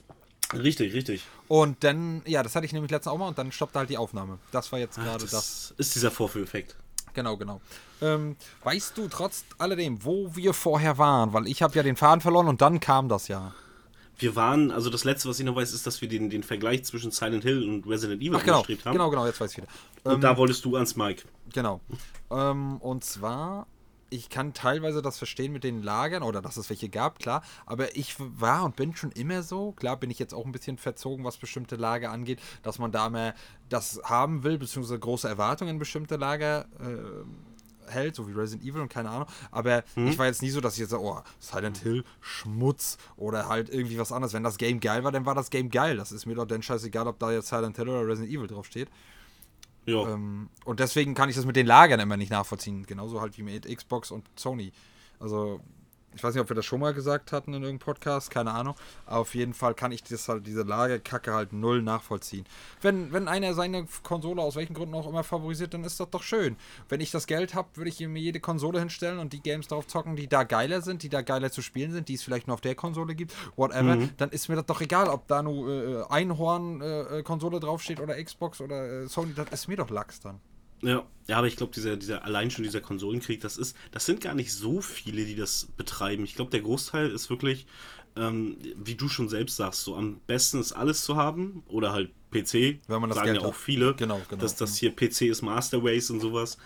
Richtig, 0.53 0.93
richtig. 0.93 1.23
Und 1.49 1.83
dann, 1.83 2.23
ja, 2.27 2.43
das 2.43 2.55
hatte 2.55 2.67
ich 2.67 2.73
nämlich 2.73 2.91
letztens 2.91 3.15
auch 3.15 3.19
mal 3.19 3.29
und 3.29 3.39
dann 3.39 3.53
stoppte 3.53 3.79
halt 3.79 3.89
die 3.89 3.97
Aufnahme. 3.97 4.39
Das 4.51 4.71
war 4.73 4.79
jetzt 4.79 4.97
gerade 4.97 5.21
das, 5.21 5.31
das. 5.31 5.75
ist 5.79 5.95
dieser 5.95 6.11
Vorführeffekt. 6.11 6.77
Genau, 7.15 7.37
genau. 7.37 7.61
Ähm, 8.01 8.37
weißt 8.65 8.97
du 8.97 9.09
trotz 9.09 9.45
alledem, 9.59 10.05
wo 10.05 10.35
wir 10.35 10.55
vorher 10.55 10.99
waren? 10.99 11.33
Weil 11.33 11.47
ich 11.47 11.63
habe 11.63 11.75
ja 11.75 11.83
den 11.83 11.97
Faden 11.97 12.21
verloren 12.21 12.49
und 12.49 12.61
dann 12.61 12.81
kam 12.81 13.09
das 13.09 13.29
ja. 13.29 13.53
Wir 14.19 14.37
waren, 14.37 14.71
also 14.71 14.89
das 14.89 15.05
letzte, 15.05 15.29
was 15.29 15.41
ich 15.41 15.47
noch 15.47 15.57
weiß, 15.57 15.73
ist, 15.73 15.87
dass 15.87 16.01
wir 16.01 16.09
den, 16.09 16.31
den 16.31 16.43
Vergleich 16.43 16.85
zwischen 16.85 17.11
Silent 17.11 17.43
Hill 17.43 17.69
und 17.69 17.87
Resident 17.87 18.23
Evil 18.23 18.37
Ach 18.37 18.45
genau, 18.45 18.57
angestrebt 18.59 18.85
haben. 18.85 18.93
genau, 18.93 19.11
genau, 19.11 19.27
jetzt 19.27 19.41
weiß 19.41 19.53
ich 19.53 19.57
wieder. 19.59 19.69
Und 20.05 20.21
da 20.23 20.37
wolltest 20.37 20.65
du 20.65 20.77
ans 20.77 20.97
Mike. 20.97 21.23
Genau. 21.53 21.81
Ähm, 22.31 22.77
und 22.79 23.05
zwar, 23.05 23.67
ich 24.13 24.29
kann 24.29 24.53
teilweise 24.53 25.03
das 25.03 25.19
verstehen 25.19 25.53
mit 25.53 25.65
den 25.65 25.83
Lagern 25.83 26.23
oder 26.23 26.43
dass 26.43 26.57
es 26.57 26.69
welche 26.69 26.89
gab, 26.89 27.19
klar. 27.19 27.43
Aber 27.67 27.97
ich 27.97 28.15
war 28.19 28.65
und 28.65 28.77
bin 28.77 28.95
schon 28.95 29.11
immer 29.13 29.43
so, 29.43 29.73
klar 29.73 29.97
bin 29.97 30.11
ich 30.11 30.19
jetzt 30.19 30.35
auch 30.35 30.45
ein 30.45 30.53
bisschen 30.53 30.77
verzogen, 30.77 31.25
was 31.25 31.39
bestimmte 31.39 31.77
Lager 31.77 32.11
angeht, 32.11 32.41
dass 32.63 32.79
man 32.79 32.93
da 32.93 33.09
mehr 33.09 33.35
das 33.69 34.01
haben 34.05 34.45
will, 34.45 34.59
beziehungsweise 34.59 34.99
große 34.99 35.29
Erwartungen 35.29 35.73
in 35.73 35.79
bestimmte 35.79 36.17
Lager 36.17 36.67
äh, 36.79 37.91
hält, 37.91 38.15
so 38.15 38.29
wie 38.29 38.33
Resident 38.33 38.69
Evil 38.69 38.83
und 38.83 38.89
keine 38.89 39.11
Ahnung. 39.11 39.29
Aber 39.51 39.83
ich 39.97 40.19
war 40.19 40.27
jetzt 40.27 40.43
nie 40.43 40.51
so, 40.51 40.61
dass 40.61 40.75
ich 40.75 40.81
jetzt 40.81 40.91
sage, 40.91 41.03
oh, 41.03 41.21
Silent 41.41 41.79
Hill, 41.79 42.05
Schmutz 42.21 42.99
oder 43.17 43.49
halt 43.49 43.71
irgendwie 43.71 43.99
was 43.99 44.13
anderes. 44.13 44.33
Wenn 44.35 44.45
das 44.45 44.59
Game 44.59 44.81
geil 44.81 45.05
war, 45.05 45.13
dann 45.13 45.27
war 45.27 45.35
das 45.35 45.51
Game 45.51 45.71
geil. 45.71 45.97
Das 45.97 46.13
ist 46.13 46.27
mir 46.27 46.35
doch 46.35 46.47
dann 46.47 46.63
scheißegal, 46.63 47.07
ob 47.07 47.19
da 47.19 47.33
jetzt 47.33 47.49
Silent 47.49 47.77
Hill 47.77 47.89
oder 47.89 48.07
Resident 48.07 48.33
Evil 48.33 48.47
draufsteht. 48.47 48.89
Ja. 49.87 50.09
Ähm, 50.09 50.49
und 50.65 50.81
deswegen 50.81 51.15
kann 51.15 51.29
ich 51.29 51.37
das 51.37 51.45
mit 51.45 51.57
den 51.57 51.67
Lagern 51.67 52.01
immer 52.01 52.17
nicht 52.17 52.31
nachvollziehen. 52.31 52.85
Genauso 52.87 53.21
halt 53.21 53.37
wie 53.39 53.43
mit 53.43 53.67
Xbox 53.67 54.11
und 54.11 54.29
Sony. 54.37 54.73
Also, 55.19 55.61
ich 56.15 56.23
weiß 56.23 56.35
nicht, 56.35 56.43
ob 56.43 56.51
wir 56.51 56.57
das 56.57 56.65
schon 56.65 56.81
mal 56.81 56.95
gesagt 56.95 57.33
hatten 57.33 57.55
in 57.55 57.63
irgendeinem 57.63 57.85
Podcast, 57.85 58.31
keine 58.31 58.53
Ahnung. 58.53 58.75
Auf 59.07 59.35
jeden 59.35 59.55
Fall 59.55 59.75
kann 59.75 59.93
ich 59.93 60.03
das 60.03 60.29
halt, 60.29 60.47
diese 60.47 60.63
Lagerkacke 60.63 61.33
halt 61.33 61.53
null 61.53 61.83
nachvollziehen. 61.83 62.45
Wenn, 62.81 63.13
wenn 63.13 63.29
einer 63.29 63.55
seine 63.55 63.87
Konsole 64.03 64.43
aus 64.43 64.57
welchen 64.57 64.75
Gründen 64.75 64.95
auch 64.95 65.09
immer 65.09 65.25
favorisiert, 65.25 65.75
dann 65.75 65.85
ist 65.85 66.01
das 66.01 66.11
doch 66.11 66.23
schön. 66.23 66.57
Wenn 66.89 67.01
ich 67.01 67.11
das 67.11 67.27
Geld 67.27 67.55
habe, 67.55 67.69
würde 67.75 67.89
ich 67.89 68.01
mir 68.01 68.21
jede 68.21 68.41
Konsole 68.41 68.79
hinstellen 68.79 69.19
und 69.19 69.33
die 69.33 69.43
Games 69.43 69.69
darauf 69.69 69.87
zocken, 69.87 70.17
die 70.17 70.29
da 70.29 70.45
geiler 70.45 70.83
sind, 70.83 71.03
die 71.03 71.09
da 71.09 71.23
geiler 71.23 71.51
zu 71.51 71.63
spielen 71.63 71.93
sind, 71.93 72.09
die 72.09 72.15
es 72.15 72.23
vielleicht 72.23 72.47
nur 72.47 72.55
auf 72.55 72.61
der 72.61 72.75
Konsole 72.75 73.15
gibt, 73.15 73.35
whatever. 73.57 73.97
Dann 74.17 74.31
ist 74.31 74.49
mir 74.49 74.57
das 74.57 74.67
doch 74.67 74.81
egal, 74.81 75.09
ob 75.09 75.27
da 75.29 75.43
nur 75.43 75.69
äh, 75.69 76.05
Einhorn-Konsole 76.09 77.61
draufsteht 77.61 78.01
oder 78.01 78.23
Xbox 78.23 78.61
oder 78.61 79.05
äh, 79.05 79.09
Sony, 79.09 79.35
das 79.35 79.49
ist 79.51 79.69
mir 79.69 79.77
doch 79.77 79.91
Lachs 79.91 80.21
dann. 80.21 80.41
Ja, 80.83 81.07
ja, 81.29 81.39
aber 81.39 81.47
ich 81.47 81.57
glaube, 81.57 81.73
dieser, 81.73 81.97
dieser, 81.97 82.25
allein 82.25 82.51
schon 82.51 82.65
dieser 82.65 82.81
Konsolenkrieg, 82.81 83.41
das 83.41 83.57
ist, 83.57 83.77
das 83.93 84.05
sind 84.05 84.21
gar 84.21 84.35
nicht 84.35 84.53
so 84.53 84.81
viele, 84.81 85.25
die 85.25 85.37
das 85.37 85.69
betreiben. 85.77 86.25
Ich 86.25 86.35
glaube, 86.35 86.51
der 86.51 86.61
Großteil 86.61 87.11
ist 87.11 87.31
wirklich, 87.31 87.67
ähm, 88.17 88.57
wie 88.77 88.97
du 88.97 89.09
schon 89.09 89.29
selbst 89.29 89.57
sagst, 89.57 89.83
so 89.83 89.97
am 89.97 90.21
besten 90.27 90.61
ist 90.61 90.73
alles 90.73 91.05
zu 91.05 91.17
haben 91.17 91.63
oder 91.69 91.93
halt 91.93 92.11
PC. 92.31 92.81
Wenn 92.89 93.01
man 93.01 93.11
das 93.11 93.17
sagen 93.17 93.27
Geld 93.27 93.37
ja 93.39 93.43
hat. 93.43 93.51
auch 93.51 93.55
viele. 93.55 93.95
Genau, 93.95 94.21
genau. 94.29 94.43
Dass 94.43 94.57
das 94.57 94.77
hier 94.77 94.95
PC 94.95 95.23
ist 95.23 95.43
Master 95.43 95.83
Race 95.83 96.11
und 96.11 96.21
sowas. 96.21 96.59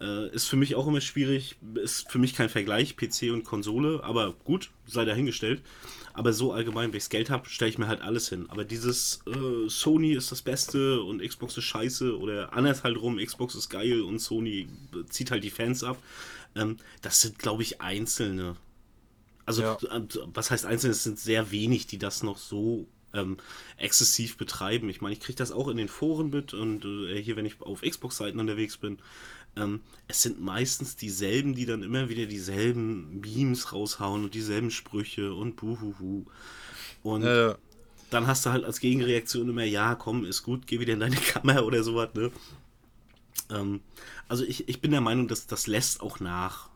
Äh, 0.00 0.30
ist 0.30 0.46
für 0.48 0.56
mich 0.56 0.74
auch 0.74 0.86
immer 0.86 1.00
schwierig. 1.00 1.56
Ist 1.74 2.10
für 2.10 2.18
mich 2.18 2.34
kein 2.34 2.48
Vergleich, 2.48 2.96
PC 2.96 3.30
und 3.32 3.44
Konsole, 3.44 4.02
aber 4.02 4.32
gut, 4.44 4.70
sei 4.86 5.04
dahingestellt. 5.04 5.62
Aber 6.14 6.32
so 6.32 6.52
allgemein, 6.52 6.92
wenn 6.92 6.98
ich 6.98 7.08
Geld 7.08 7.30
habe, 7.30 7.48
stelle 7.48 7.70
ich 7.70 7.78
mir 7.78 7.88
halt 7.88 8.02
alles 8.02 8.28
hin. 8.28 8.46
Aber 8.50 8.64
dieses 8.64 9.20
äh, 9.26 9.68
Sony 9.68 10.12
ist 10.12 10.30
das 10.30 10.42
Beste 10.42 11.02
und 11.02 11.22
Xbox 11.22 11.56
ist 11.56 11.64
scheiße 11.64 12.18
oder 12.18 12.52
anders 12.52 12.84
halt 12.84 12.98
rum, 13.00 13.16
Xbox 13.18 13.54
ist 13.54 13.70
geil 13.70 14.02
und 14.02 14.18
Sony 14.18 14.68
zieht 15.08 15.30
halt 15.30 15.42
die 15.44 15.50
Fans 15.50 15.82
ab. 15.84 15.96
Ähm, 16.54 16.76
das 17.00 17.20
sind, 17.22 17.38
glaube 17.38 17.62
ich, 17.62 17.80
einzelne. 17.80 18.56
Also, 19.46 19.62
Ja. 19.62 19.78
äh, 19.90 20.02
was 20.34 20.50
heißt 20.50 20.66
einzelne? 20.66 20.92
Es 20.92 21.04
sind 21.04 21.18
sehr 21.18 21.50
wenig, 21.50 21.86
die 21.86 21.98
das 21.98 22.22
noch 22.22 22.38
so 22.38 22.86
ähm, 23.14 23.36
exzessiv 23.76 24.36
betreiben. 24.36 24.88
Ich 24.88 25.00
meine, 25.00 25.12
ich 25.14 25.20
kriege 25.20 25.36
das 25.36 25.52
auch 25.52 25.68
in 25.68 25.76
den 25.76 25.88
Foren 25.88 26.30
mit 26.30 26.54
und 26.54 26.84
äh, 26.84 27.22
hier, 27.22 27.36
wenn 27.36 27.46
ich 27.46 27.60
auf 27.60 27.82
Xbox-Seiten 27.82 28.38
unterwegs 28.40 28.76
bin. 28.76 28.98
Ähm, 29.56 29.80
es 30.08 30.22
sind 30.22 30.40
meistens 30.40 30.96
dieselben, 30.96 31.54
die 31.54 31.66
dann 31.66 31.82
immer 31.82 32.08
wieder 32.08 32.26
dieselben 32.26 33.20
Memes 33.20 33.72
raushauen 33.72 34.24
und 34.24 34.34
dieselben 34.34 34.70
Sprüche 34.70 35.34
und 35.34 35.56
buhuhu. 35.56 36.24
Und 37.02 37.22
Äh, 37.24 37.54
dann 38.10 38.26
hast 38.26 38.46
du 38.46 38.50
halt 38.50 38.64
als 38.64 38.80
Gegenreaktion 38.80 39.48
immer, 39.48 39.64
ja, 39.64 39.94
komm, 39.94 40.24
ist 40.24 40.42
gut, 40.42 40.66
geh 40.66 40.80
wieder 40.80 40.94
in 40.94 41.00
deine 41.00 41.16
Kammer 41.32 41.64
oder 41.64 41.82
sowas, 41.82 42.10
ne? 42.14 42.30
Ähm, 43.50 43.80
also 44.28 44.44
ich, 44.44 44.68
ich 44.68 44.80
bin 44.80 44.90
der 44.90 45.00
Meinung, 45.00 45.28
dass 45.28 45.46
das 45.46 45.66
lässt 45.66 46.00
auch 46.00 46.20
nach. 46.20 46.68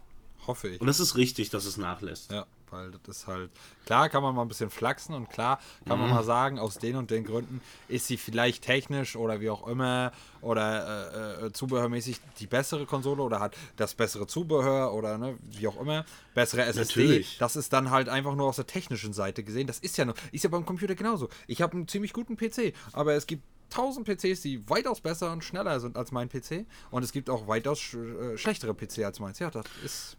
hoffe 0.47 0.69
ich. 0.69 0.81
Und 0.81 0.87
das 0.87 1.01
ist 1.01 1.17
richtig, 1.17 1.51
dass 1.51 1.65
es 1.65 1.77
nachlässt. 1.77 2.31
Ja, 2.31 2.47
weil 2.71 2.91
das 2.91 3.19
ist 3.19 3.27
halt. 3.27 3.51
Klar 3.85 4.09
kann 4.09 4.23
man 4.23 4.35
mal 4.35 4.43
ein 4.43 4.49
bisschen 4.49 4.71
flachsen 4.71 5.15
und 5.15 5.31
klar 5.31 5.61
kann 5.87 5.99
man 5.99 6.11
mal 6.11 6.25
sagen, 6.25 6.59
aus 6.59 6.79
den 6.79 6.97
und 6.97 7.11
den 7.11 7.25
Gründen 7.25 7.61
ist 7.89 8.07
sie 8.07 8.17
vielleicht 8.17 8.65
technisch 8.65 9.17
oder 9.17 9.41
wie 9.41 9.51
auch 9.51 9.67
immer 9.67 10.13
oder 10.41 11.43
äh, 11.43 11.47
äh, 11.47 11.53
zubehörmäßig 11.53 12.21
die 12.39 12.47
bessere 12.47 12.87
Konsole 12.87 13.23
oder 13.23 13.41
hat 13.41 13.57
das 13.77 13.95
bessere 13.95 14.27
Zubehör 14.27 14.93
oder 14.93 15.19
ne, 15.19 15.37
wie 15.43 15.69
auch 15.69 15.81
immer, 15.81 16.05
bessere 16.35 16.63
SSD. 16.65 17.01
Natürlich. 17.01 17.39
Das 17.39 17.57
ist 17.57 17.73
dann 17.73 17.91
halt 17.91 18.09
einfach 18.09 18.35
nur 18.35 18.47
aus 18.47 18.57
der 18.57 18.67
technischen 18.67 19.13
Seite 19.13 19.43
gesehen. 19.43 19.67
Das 19.67 19.79
ist 19.79 19.97
ja 19.97 20.05
nur, 20.05 20.15
ist 20.33 20.45
ja 20.45 20.51
beim 20.51 20.67
Computer 20.67 20.95
genauso. 20.95 21.29
Ich 21.47 21.63
habe 21.63 21.75
einen 21.75 21.89
ziemlich 21.89 22.13
guten 22.13 22.37
PC, 22.37 22.75
aber 22.93 23.15
es 23.15 23.27
gibt 23.27 23.43
1000 23.71 24.07
PCs, 24.07 24.43
die 24.43 24.69
weitaus 24.69 25.01
besser 25.01 25.33
und 25.33 25.43
schneller 25.43 25.81
sind 25.81 25.97
als 25.97 26.13
mein 26.13 26.29
PC. 26.29 26.67
Und 26.91 27.03
es 27.03 27.13
gibt 27.13 27.31
auch 27.31 27.49
weitaus 27.49 27.81
sch 27.81 27.95
äh, 27.95 28.39
schlechtere 28.39 28.75
PC 28.75 29.05
als 29.05 29.21
meins. 29.21 29.39
Ja, 29.39 29.51
das 29.51 29.67
ist. 29.85 30.17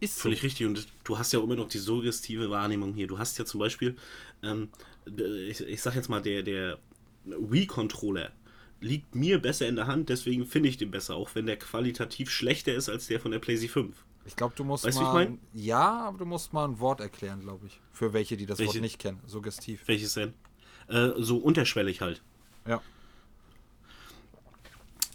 Ist 0.00 0.16
so. 0.16 0.22
Völlig 0.22 0.42
richtig. 0.42 0.66
Und 0.66 0.88
du 1.04 1.18
hast 1.18 1.32
ja 1.32 1.38
auch 1.38 1.44
immer 1.44 1.56
noch 1.56 1.68
die 1.68 1.78
suggestive 1.78 2.50
Wahrnehmung 2.50 2.94
hier. 2.94 3.06
Du 3.06 3.18
hast 3.18 3.38
ja 3.38 3.44
zum 3.44 3.60
Beispiel, 3.60 3.96
ähm, 4.42 4.68
ich, 5.48 5.60
ich 5.60 5.82
sag 5.82 5.94
jetzt 5.94 6.08
mal, 6.08 6.22
der, 6.22 6.42
der 6.42 6.78
Wii-Controller 7.24 8.30
liegt 8.80 9.14
mir 9.14 9.40
besser 9.40 9.68
in 9.68 9.76
der 9.76 9.86
Hand, 9.86 10.08
deswegen 10.08 10.46
finde 10.46 10.70
ich 10.70 10.78
den 10.78 10.90
besser, 10.90 11.14
auch 11.14 11.34
wenn 11.34 11.46
der 11.46 11.58
qualitativ 11.58 12.30
schlechter 12.30 12.74
ist 12.74 12.88
als 12.88 13.06
der 13.06 13.20
von 13.20 13.30
der 13.30 13.38
PlayStation 13.38 13.92
5. 13.92 14.04
Ich 14.26 14.36
glaube, 14.36 14.54
du 14.56 14.64
musst 14.64 14.84
Weißt 14.84 14.96
du, 14.96 15.00
wie 15.00 15.04
ich 15.04 15.12
mal. 15.12 15.24
mein? 15.26 15.38
Ja, 15.52 16.00
aber 16.06 16.18
du 16.18 16.24
musst 16.24 16.52
mal 16.52 16.64
ein 16.64 16.78
Wort 16.78 17.00
erklären, 17.00 17.40
glaube 17.40 17.66
ich. 17.66 17.80
Für 17.92 18.12
welche, 18.12 18.36
die 18.36 18.46
das 18.46 18.58
Wort 18.58 18.68
Welche? 18.68 18.80
nicht 18.80 18.98
kennen. 18.98 19.20
Suggestiv. 19.26 19.82
Welches 19.86 20.14
denn? 20.14 20.34
Äh, 20.88 21.10
so 21.16 21.38
unterschwellig 21.38 22.00
halt. 22.00 22.22
Ja. 22.66 22.82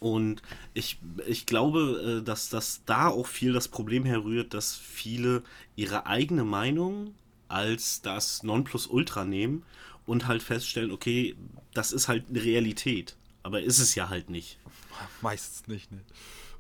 Und 0.06 0.44
ich, 0.76 1.00
ich 1.26 1.48
glaube, 1.48 2.20
äh, 2.20 2.24
dass 2.24 2.50
das 2.50 2.84
da 2.86 3.08
auch 3.08 3.26
viel 3.26 3.54
das 3.54 3.68
Problem 3.68 4.06
herrührt, 4.06 4.54
dass 4.54 4.76
viele 4.76 5.42
ihre 5.76 6.06
eigene 6.06 6.44
Meinung 6.44 7.16
als 7.48 8.04
das 8.04 8.44
Nonplusultra 8.44 9.26
nehmen 9.26 9.64
und 10.06 10.28
halt 10.28 10.44
feststellen, 10.44 10.92
okay, 10.92 11.36
das 11.74 11.92
ist 11.92 12.08
halt 12.08 12.26
eine 12.30 12.44
Realität. 12.44 13.16
Aber 13.42 13.64
ist 13.64 13.80
es 13.80 13.96
ja 13.96 14.08
halt 14.10 14.30
nicht. 14.30 14.60
Meistens 15.22 15.68
nicht, 15.68 15.92
ne? 15.92 16.02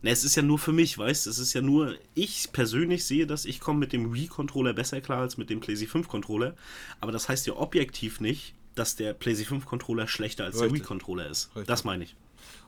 Na, 0.01 0.09
es 0.09 0.23
ist 0.23 0.35
ja 0.35 0.41
nur 0.41 0.57
für 0.57 0.73
mich, 0.73 0.97
weißt 0.97 1.27
du? 1.27 1.29
Es 1.29 1.37
ist 1.37 1.53
ja 1.53 1.61
nur, 1.61 1.99
ich 2.15 2.51
persönlich 2.51 3.05
sehe, 3.05 3.27
dass 3.27 3.45
ich 3.45 3.59
komme 3.59 3.77
mit 3.77 3.93
dem 3.93 4.11
Wii-Controller 4.11 4.73
besser 4.73 5.01
klar 5.01 5.19
als 5.19 5.37
mit 5.37 5.51
dem 5.51 5.59
PlayStation 5.59 6.03
5-Controller. 6.03 6.55
Aber 6.99 7.11
das 7.11 7.29
heißt 7.29 7.45
ja 7.45 7.53
objektiv 7.53 8.19
nicht, 8.21 8.55
dass 8.73 8.95
der 8.95 9.13
PlayStation 9.13 9.61
5-Controller 9.61 10.07
schlechter 10.07 10.45
als 10.45 10.55
der 10.57 10.65
Richtig. 10.65 10.81
Wii-Controller 10.81 11.29
ist. 11.29 11.49
Richtig. 11.49 11.67
Das 11.67 11.83
meine 11.83 12.05
ich. 12.05 12.15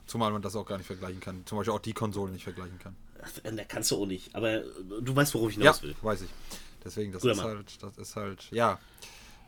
Zumal 0.08 0.32
man 0.32 0.42
das 0.42 0.56
auch 0.56 0.66
gar 0.66 0.78
nicht 0.78 0.88
vergleichen 0.88 1.20
kann. 1.20 1.46
Zum 1.46 1.58
Beispiel 1.58 1.74
auch 1.74 1.80
die 1.80 1.94
Konsolen 1.94 2.34
nicht 2.34 2.44
vergleichen 2.44 2.80
kann. 2.80 2.96
Da 3.44 3.64
kannst 3.66 3.92
du 3.92 4.02
auch 4.02 4.06
nicht. 4.06 4.34
Aber 4.36 4.54
äh, 4.54 4.64
du 5.02 5.16
weißt, 5.16 5.34
worauf 5.36 5.50
ich 5.50 5.58
Ja, 5.58 5.62
hinaus 5.64 5.84
will. 5.84 5.96
weiß 6.02 6.22
ich. 6.22 6.30
Deswegen, 6.84 7.12
das 7.12 7.22
Guter 7.22 7.34
ist 7.34 7.38
Mann. 7.40 7.48
halt, 7.58 7.84
das 7.84 7.98
ist 7.98 8.16
halt, 8.16 8.48
ja. 8.52 8.80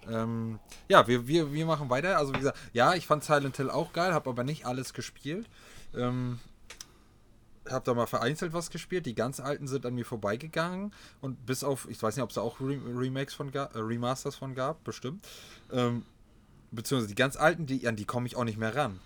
Ähm, 0.08 0.60
ja, 0.88 1.08
wir, 1.08 1.28
wir, 1.28 1.54
wir 1.54 1.66
machen 1.66 1.90
weiter. 1.90 2.18
Also 2.18 2.34
wie 2.34 2.40
gesagt, 2.40 2.58
ja, 2.74 2.94
ich 2.96 3.08
fand 3.08 3.24
Silent 3.24 3.58
Hill 3.58 3.70
auch 3.70 3.94
geil, 3.94 4.14
habe 4.14 4.30
aber 4.30 4.44
nicht 4.44 4.66
alles 4.66 4.94
gespielt. 4.94 5.48
Ähm, 5.96 6.40
habe 7.70 7.86
da 7.86 7.94
mal 7.94 8.08
vereinzelt 8.08 8.54
was 8.54 8.70
gespielt. 8.72 9.06
Die 9.06 9.16
ganz 9.16 9.40
alten 9.40 9.68
sind 9.68 9.86
an 9.86 9.94
mir 9.96 10.06
vorbeigegangen 10.06 10.94
und 11.22 11.46
bis 11.46 11.64
auf, 11.64 11.88
ich 11.90 12.02
weiß 12.02 12.16
nicht, 12.16 12.24
ob 12.24 12.30
es 12.30 12.36
da 12.36 12.42
auch 12.42 12.60
Re 12.60 12.80
Remakes 12.96 13.34
von 13.34 13.52
gab, 13.52 13.76
äh, 13.76 13.80
Remasters 13.80 14.36
von 14.36 14.56
gab, 14.56 14.84
bestimmt. 14.84 15.26
Ähm, 15.72 16.04
beziehungsweise 16.72 17.10
die 17.10 17.16
ganz 17.16 17.36
alten, 17.36 17.66
die, 17.66 17.88
an 17.88 17.96
die 17.96 18.06
komme 18.06 18.26
ich 18.28 18.36
auch 18.36 18.44
nicht 18.46 18.58
mehr 18.58 18.76
ran. 18.76 19.00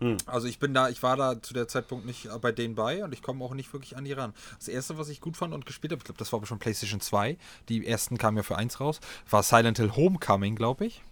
Hm. 0.00 0.16
Also 0.26 0.48
ich 0.48 0.58
bin 0.58 0.74
da, 0.74 0.88
ich 0.88 1.02
war 1.02 1.16
da 1.16 1.40
zu 1.40 1.54
der 1.54 1.68
Zeitpunkt 1.68 2.06
nicht 2.06 2.28
bei 2.40 2.50
denen 2.52 2.74
bei 2.74 3.04
und 3.04 3.12
ich 3.12 3.22
komme 3.22 3.44
auch 3.44 3.54
nicht 3.54 3.72
wirklich 3.72 3.96
an 3.96 4.04
die 4.04 4.12
ran. 4.12 4.34
Das 4.58 4.68
erste, 4.68 4.98
was 4.98 5.08
ich 5.08 5.20
gut 5.20 5.36
fand 5.36 5.54
und 5.54 5.66
gespielt 5.66 5.92
habe, 5.92 6.00
ich 6.00 6.04
glaube, 6.04 6.18
das 6.18 6.32
war 6.32 6.38
aber 6.38 6.46
schon 6.46 6.58
PlayStation 6.58 7.00
2. 7.00 7.38
Die 7.68 7.86
ersten 7.86 8.18
kamen 8.18 8.36
ja 8.36 8.42
für 8.42 8.56
1 8.56 8.80
raus, 8.80 9.00
war 9.30 9.42
Silent 9.42 9.78
Hill 9.78 9.92
Homecoming, 9.94 10.56
glaube 10.56 10.86
ich. 10.86 11.02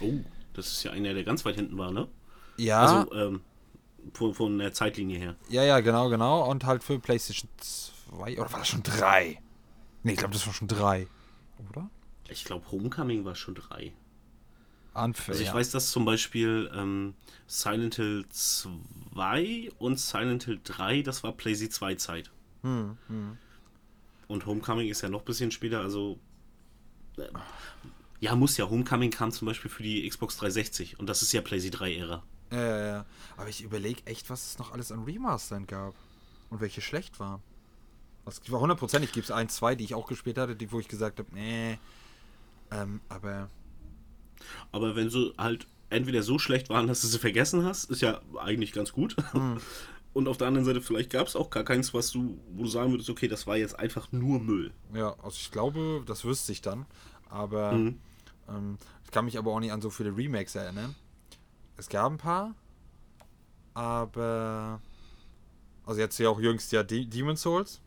Oh, 0.00 0.20
das 0.54 0.68
ist 0.68 0.82
ja 0.84 0.92
einer, 0.92 1.14
der 1.14 1.24
ganz 1.24 1.44
weit 1.44 1.56
hinten 1.56 1.76
war, 1.78 1.90
ne? 1.90 2.06
Ja, 2.56 2.80
Also, 2.80 3.12
ähm, 3.14 3.40
von, 4.14 4.34
von 4.34 4.58
der 4.58 4.72
Zeitlinie 4.72 5.18
her. 5.18 5.36
ja, 5.48 5.62
ja, 5.64 5.80
genau, 5.80 6.08
genau. 6.08 6.48
Und 6.50 6.64
halt 6.64 6.82
für 6.84 6.98
PlayStation 6.98 7.48
2, 7.58 8.38
oder 8.38 8.52
war 8.52 8.60
das 8.60 8.68
schon 8.68 8.82
3? 8.82 9.40
Nee, 10.02 10.12
ich 10.12 10.18
glaube, 10.18 10.34
das 10.34 10.46
war 10.46 10.52
schon 10.52 10.68
3. 10.68 11.06
Oder? 11.70 11.88
Ich 12.28 12.44
glaube, 12.44 12.70
Homecoming 12.70 13.24
war 13.24 13.34
schon 13.34 13.54
3. 13.54 13.92
Unfair. 14.94 15.34
Also 15.34 15.42
ich 15.42 15.52
weiß, 15.52 15.70
dass 15.70 15.90
zum 15.90 16.04
Beispiel 16.04 16.70
ähm, 16.74 17.14
Silent 17.46 17.96
Hill 17.96 18.24
2 18.28 19.70
und 19.78 19.98
Silent 19.98 20.44
Hill 20.44 20.60
3, 20.62 21.02
das 21.02 21.22
war 21.22 21.32
PlayZ 21.32 21.70
2 21.70 21.94
Zeit. 21.96 22.30
Hm, 22.62 22.96
hm. 23.08 23.38
Und 24.28 24.46
Homecoming 24.46 24.88
ist 24.88 25.02
ja 25.02 25.08
noch 25.08 25.20
ein 25.20 25.24
bisschen 25.24 25.50
später, 25.50 25.80
also 25.80 26.18
äh, 27.18 27.28
ja, 28.20 28.34
muss 28.36 28.56
ja. 28.56 28.68
Homecoming 28.68 29.10
kam 29.10 29.32
zum 29.32 29.46
Beispiel 29.46 29.70
für 29.70 29.82
die 29.82 30.08
Xbox 30.08 30.36
360 30.36 30.98
und 30.98 31.06
das 31.08 31.22
ist 31.22 31.32
ja 31.32 31.40
PlayZ 31.40 31.70
3 31.70 31.96
Ära. 31.96 32.22
Ja, 32.50 32.60
ja, 32.60 32.86
ja. 32.86 33.06
Aber 33.36 33.48
ich 33.48 33.62
überlege 33.62 34.06
echt, 34.06 34.30
was 34.30 34.46
es 34.46 34.58
noch 34.58 34.72
alles 34.72 34.92
an 34.92 35.04
Remastern 35.04 35.66
gab. 35.66 35.94
Und 36.50 36.60
welche 36.60 36.82
schlecht 36.82 37.18
war 37.18 37.40
hundertprozentig 38.50 39.12
gibt 39.12 39.24
es 39.24 39.30
ein, 39.30 39.48
zwei, 39.48 39.74
die 39.74 39.84
ich 39.84 39.94
auch 39.94 40.06
gespielt 40.06 40.38
hatte, 40.38 40.56
die, 40.56 40.70
wo 40.70 40.80
ich 40.80 40.88
gesagt 40.88 41.18
habe, 41.18 41.28
nee. 41.32 41.78
Ähm, 42.70 43.00
aber 43.08 43.48
Aber 44.72 44.96
wenn 44.96 45.10
sie 45.10 45.32
halt 45.38 45.66
entweder 45.90 46.22
so 46.22 46.38
schlecht 46.38 46.68
waren, 46.70 46.86
dass 46.86 47.00
du 47.02 47.06
sie 47.06 47.18
vergessen 47.18 47.64
hast, 47.64 47.90
ist 47.90 48.00
ja 48.02 48.20
eigentlich 48.40 48.72
ganz 48.72 48.92
gut. 48.92 49.16
Und 50.14 50.28
auf 50.28 50.36
der 50.36 50.46
anderen 50.48 50.66
Seite, 50.66 50.82
vielleicht 50.82 51.08
gab 51.10 51.26
es 51.26 51.36
auch 51.36 51.48
gar 51.48 51.64
keins, 51.64 51.94
was 51.94 52.10
du, 52.10 52.38
wo 52.52 52.64
du 52.64 52.68
sagen 52.68 52.90
würdest, 52.92 53.08
okay, 53.08 53.28
das 53.28 53.46
war 53.46 53.56
jetzt 53.56 53.78
einfach 53.78 54.12
nur 54.12 54.40
Müll. 54.40 54.70
Ja, 54.94 55.14
also 55.22 55.36
ich 55.40 55.50
glaube, 55.50 56.02
das 56.06 56.24
wüsste 56.24 56.52
ich 56.52 56.60
dann. 56.60 56.84
Aber 57.30 57.72
Mhm. 57.72 57.98
ähm, 58.48 58.78
ich 59.04 59.10
kann 59.10 59.24
mich 59.24 59.38
aber 59.38 59.52
auch 59.52 59.60
nicht 59.60 59.72
an 59.72 59.80
so 59.80 59.88
viele 59.88 60.14
Remakes 60.14 60.54
erinnern. 60.54 60.94
Es 61.78 61.88
gab 61.88 62.12
ein 62.12 62.18
paar, 62.18 62.54
aber 63.74 64.80
also 65.86 66.00
jetzt 66.00 66.18
ja 66.18 66.28
auch 66.28 66.40
jüngst 66.40 66.72
ja 66.72 66.82
De 66.82 67.04
Demon 67.06 67.36
Souls, 67.36 67.80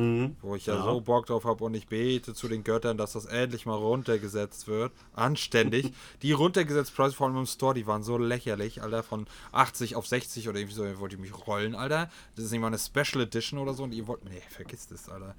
Mhm. 0.00 0.36
wo 0.42 0.56
ich 0.56 0.66
ja, 0.66 0.74
Ja. 0.76 0.82
so 0.84 1.00
Bock 1.00 1.26
drauf 1.26 1.44
habe 1.44 1.62
und 1.64 1.74
ich 1.74 1.86
bete 1.88 2.34
zu 2.34 2.48
den 2.48 2.64
Göttern, 2.64 2.96
dass 2.96 3.12
das 3.12 3.26
endlich 3.26 3.66
mal 3.66 3.74
runtergesetzt 3.76 4.66
wird. 4.66 4.92
Anständig. 5.14 5.92
die 6.22 6.32
runtergesetzten 6.32 6.96
Preise, 6.96 7.14
vor 7.14 7.26
allem 7.26 7.36
im 7.36 7.46
Store, 7.46 7.74
die 7.74 7.86
waren 7.86 8.02
so 8.02 8.16
lächerlich, 8.18 8.82
Alter, 8.82 9.02
von 9.02 9.26
80 9.52 9.96
auf 9.96 10.06
60 10.06 10.48
oder 10.48 10.58
irgendwie 10.58 10.74
so, 10.76 10.84
ihr 10.84 10.98
wollt 10.98 11.12
ihr 11.12 11.18
mich 11.18 11.46
rollen, 11.46 11.74
Alter. 11.74 12.10
Das 12.36 12.44
ist 12.46 12.50
nicht 12.50 12.60
mal 12.60 12.68
eine 12.68 12.78
Special 12.78 13.22
Edition 13.22 13.58
oder 13.58 13.74
so 13.74 13.82
und 13.84 13.92
ihr 13.92 14.06
wollt, 14.06 14.24
nee, 14.24 14.42
vergiss 14.50 14.86
das, 14.88 15.08
Alter. 15.08 15.34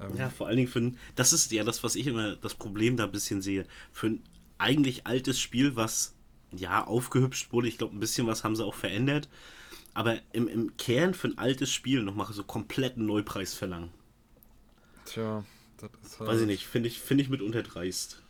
Ähm, 0.00 0.16
Ja, 0.16 0.30
vor 0.30 0.46
allen 0.46 0.56
Dingen 0.56 0.68
für 0.68 0.80
ein, 0.80 0.98
das 1.16 1.32
ist 1.32 1.52
ja 1.52 1.62
das, 1.64 1.82
was 1.84 1.94
ich 1.94 2.06
immer 2.06 2.36
das 2.36 2.54
Problem 2.54 2.96
da 2.96 3.04
ein 3.04 3.12
bisschen 3.12 3.42
sehe. 3.42 3.66
Für 3.92 4.06
ein 4.08 4.22
eigentlich 4.58 5.06
altes 5.06 5.38
Spiel, 5.40 5.76
was 5.76 6.14
ja 6.52 6.84
aufgehübscht 6.86 7.52
wurde, 7.52 7.68
ich 7.68 7.78
glaube, 7.78 7.94
ein 7.96 8.00
bisschen 8.00 8.26
was 8.26 8.42
haben 8.44 8.56
sie 8.56 8.64
auch 8.64 8.74
verändert, 8.74 9.28
aber 9.94 10.18
im, 10.32 10.48
im 10.48 10.76
Kern 10.76 11.14
für 11.14 11.28
ein 11.28 11.38
altes 11.38 11.70
Spiel 11.70 12.02
nochmal 12.02 12.32
so 12.32 12.44
kompletten 12.44 13.06
Neupreis 13.06 13.54
verlangen. 13.54 13.90
Tja, 15.04 15.44
das 15.78 15.90
ist 16.04 16.20
halt. 16.20 16.30
Weiß 16.30 16.40
ich 16.40 16.46
nicht, 16.46 16.66
finde 16.66 16.88
ich, 16.88 17.00
finde 17.00 17.22
ich 17.24 17.30
mitunter 17.30 17.62
dreist. 17.62 18.22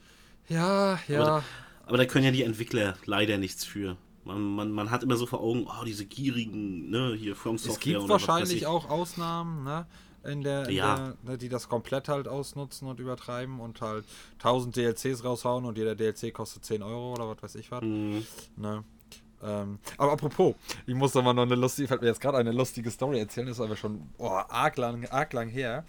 Ja, 0.49 0.99
ja. 1.09 1.21
Aber, 1.23 1.45
aber 1.87 1.97
da 1.99 2.05
können 2.07 2.25
ja 2.25 2.31
die 2.31 2.43
Entwickler 2.43 2.97
leider 3.05 3.39
nichts 3.39 3.65
für. 3.65 3.97
Man, 4.25 4.43
man, 4.55 4.71
man 4.71 4.91
hat 4.91 5.03
immer 5.03 5.17
so 5.17 5.27
vor 5.27 5.41
Augen, 5.41 5.67
oh, 5.67 5.85
diese 5.85 6.05
gierigen, 6.05 6.91
ne, 6.91 7.15
hier 7.19 7.35
From 7.35 7.57
Software 7.57 7.75
es 7.75 7.81
gibt 7.81 8.09
wahrscheinlich 8.09 8.57
ich. 8.59 8.67
auch 8.67 8.89
Ausnahmen, 8.91 9.65
ne? 9.65 9.87
In 10.23 10.43
der, 10.43 10.69
in 10.69 10.77
Ja. 10.77 10.95
der 10.97 11.17
ne, 11.33 11.39
die 11.39 11.49
das 11.49 11.69
komplett 11.71 12.09
halt 12.09 12.29
ausnutzen 12.29 12.87
und 12.87 13.01
übertreiben 13.01 13.59
und 13.59 13.81
halt 13.81 14.05
1000 14.35 14.77
DLCs 14.77 15.25
raushauen 15.25 15.65
und 15.65 15.79
jeder 15.79 15.95
DLC 15.95 16.35
kostet 16.35 16.65
10 16.67 16.83
Euro 16.83 17.15
oder 17.15 17.29
was 17.29 17.43
weiß 17.43 17.55
ich 17.55 17.71
was. 17.71 17.81
Mhm. 17.83 18.27
Ne? 18.57 18.85
Ähm, 19.43 19.79
aber 19.97 20.13
apropos, 20.13 20.55
ich 20.87 20.95
muss 20.95 21.13
doch 21.13 21.23
mal 21.23 21.33
noch 21.33 21.43
eine 21.43 21.55
lustige, 21.55 21.89
fällt 21.89 22.03
mir 22.03 22.09
jetzt 22.09 22.21
gerade 22.21 22.39
eine 22.39 22.53
lustige 22.53 22.91
Story 22.91 23.19
erzählen, 23.19 23.49
ist 23.49 23.61
aber 23.61 23.77
schon 23.77 24.11
oh, 24.19 24.29
arg, 24.29 24.77
lang, 24.77 25.07
arg 25.07 25.33
lang 25.33 25.49
her. 25.49 25.85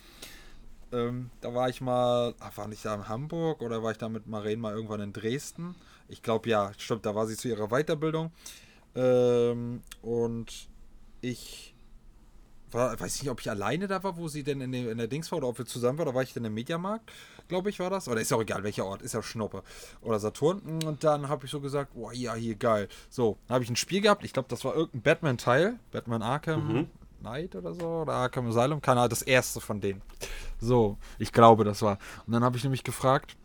Ähm, 0.93 1.29
da 1.41 1.53
war 1.53 1.69
ich 1.69 1.81
mal, 1.81 2.33
ach, 2.39 2.57
war 2.57 2.67
nicht 2.67 2.83
da 2.83 2.95
in 2.95 3.07
Hamburg 3.07 3.61
oder 3.61 3.81
war 3.83 3.91
ich 3.91 3.97
da 3.97 4.09
mit 4.09 4.27
Maren 4.27 4.59
mal 4.59 4.73
irgendwann 4.73 5.01
in 5.01 5.13
Dresden? 5.13 5.75
Ich 6.07 6.21
glaube 6.21 6.49
ja, 6.49 6.71
stimmt, 6.77 7.05
da 7.05 7.15
war 7.15 7.27
sie 7.27 7.37
zu 7.37 7.47
ihrer 7.47 7.69
Weiterbildung. 7.69 8.31
Ähm, 8.95 9.81
und 10.01 10.67
ich 11.21 11.70
war, 12.73 12.99
weiß 12.99 13.21
nicht, 13.21 13.29
ob 13.29 13.39
ich 13.41 13.49
alleine 13.49 13.87
da 13.87 14.03
war, 14.03 14.17
wo 14.17 14.27
sie 14.27 14.43
denn 14.43 14.61
in, 14.61 14.71
der- 14.71 14.91
in 14.91 14.97
der 14.97 15.07
Dings 15.07 15.31
war 15.31 15.37
oder 15.37 15.47
ob 15.47 15.57
wir 15.57 15.65
zusammen 15.65 15.97
waren, 15.99 16.07
oder 16.07 16.15
war 16.15 16.23
ich 16.23 16.33
denn 16.33 16.45
im 16.45 16.53
Mediamarkt, 16.53 17.11
glaube 17.47 17.69
ich, 17.69 17.79
war 17.79 17.89
das. 17.89 18.07
Oder 18.07 18.21
ist 18.21 18.31
ja 18.31 18.37
auch 18.37 18.41
egal, 18.41 18.63
welcher 18.63 18.85
Ort, 18.85 19.01
ist 19.01 19.13
ja 19.13 19.21
Schnuppe. 19.21 19.63
Oder 20.01 20.19
Saturn. 20.19 20.61
Und 20.85 21.03
dann 21.03 21.27
habe 21.29 21.45
ich 21.45 21.51
so 21.51 21.59
gesagt, 21.59 21.93
boah, 21.93 22.13
ja, 22.13 22.33
hier, 22.35 22.55
geil. 22.55 22.87
So, 23.09 23.37
dann 23.47 23.55
habe 23.55 23.63
ich 23.63 23.69
ein 23.69 23.75
Spiel 23.75 24.01
gehabt, 24.01 24.23
ich 24.23 24.33
glaube, 24.33 24.49
das 24.49 24.63
war 24.65 24.75
irgendein 24.75 25.01
Batman-Teil, 25.01 25.79
Batman 25.91 26.21
Arkham 26.21 26.67
Mhm. 26.67 26.87
Knight 27.21 27.55
oder 27.55 27.73
so, 27.75 27.85
oder 28.01 28.13
Arkham 28.13 28.47
Asylum, 28.47 28.81
keine 28.81 29.01
Ahnung, 29.01 29.09
das 29.11 29.21
erste 29.21 29.61
von 29.61 29.79
denen. 29.79 30.01
So, 30.59 30.97
ich 31.19 31.31
glaube, 31.31 31.63
das 31.63 31.81
war. 31.81 31.97
Und 32.25 32.33
dann 32.33 32.43
habe 32.43 32.57
ich 32.57 32.63
nämlich 32.63 32.83
gefragt, 32.83 33.35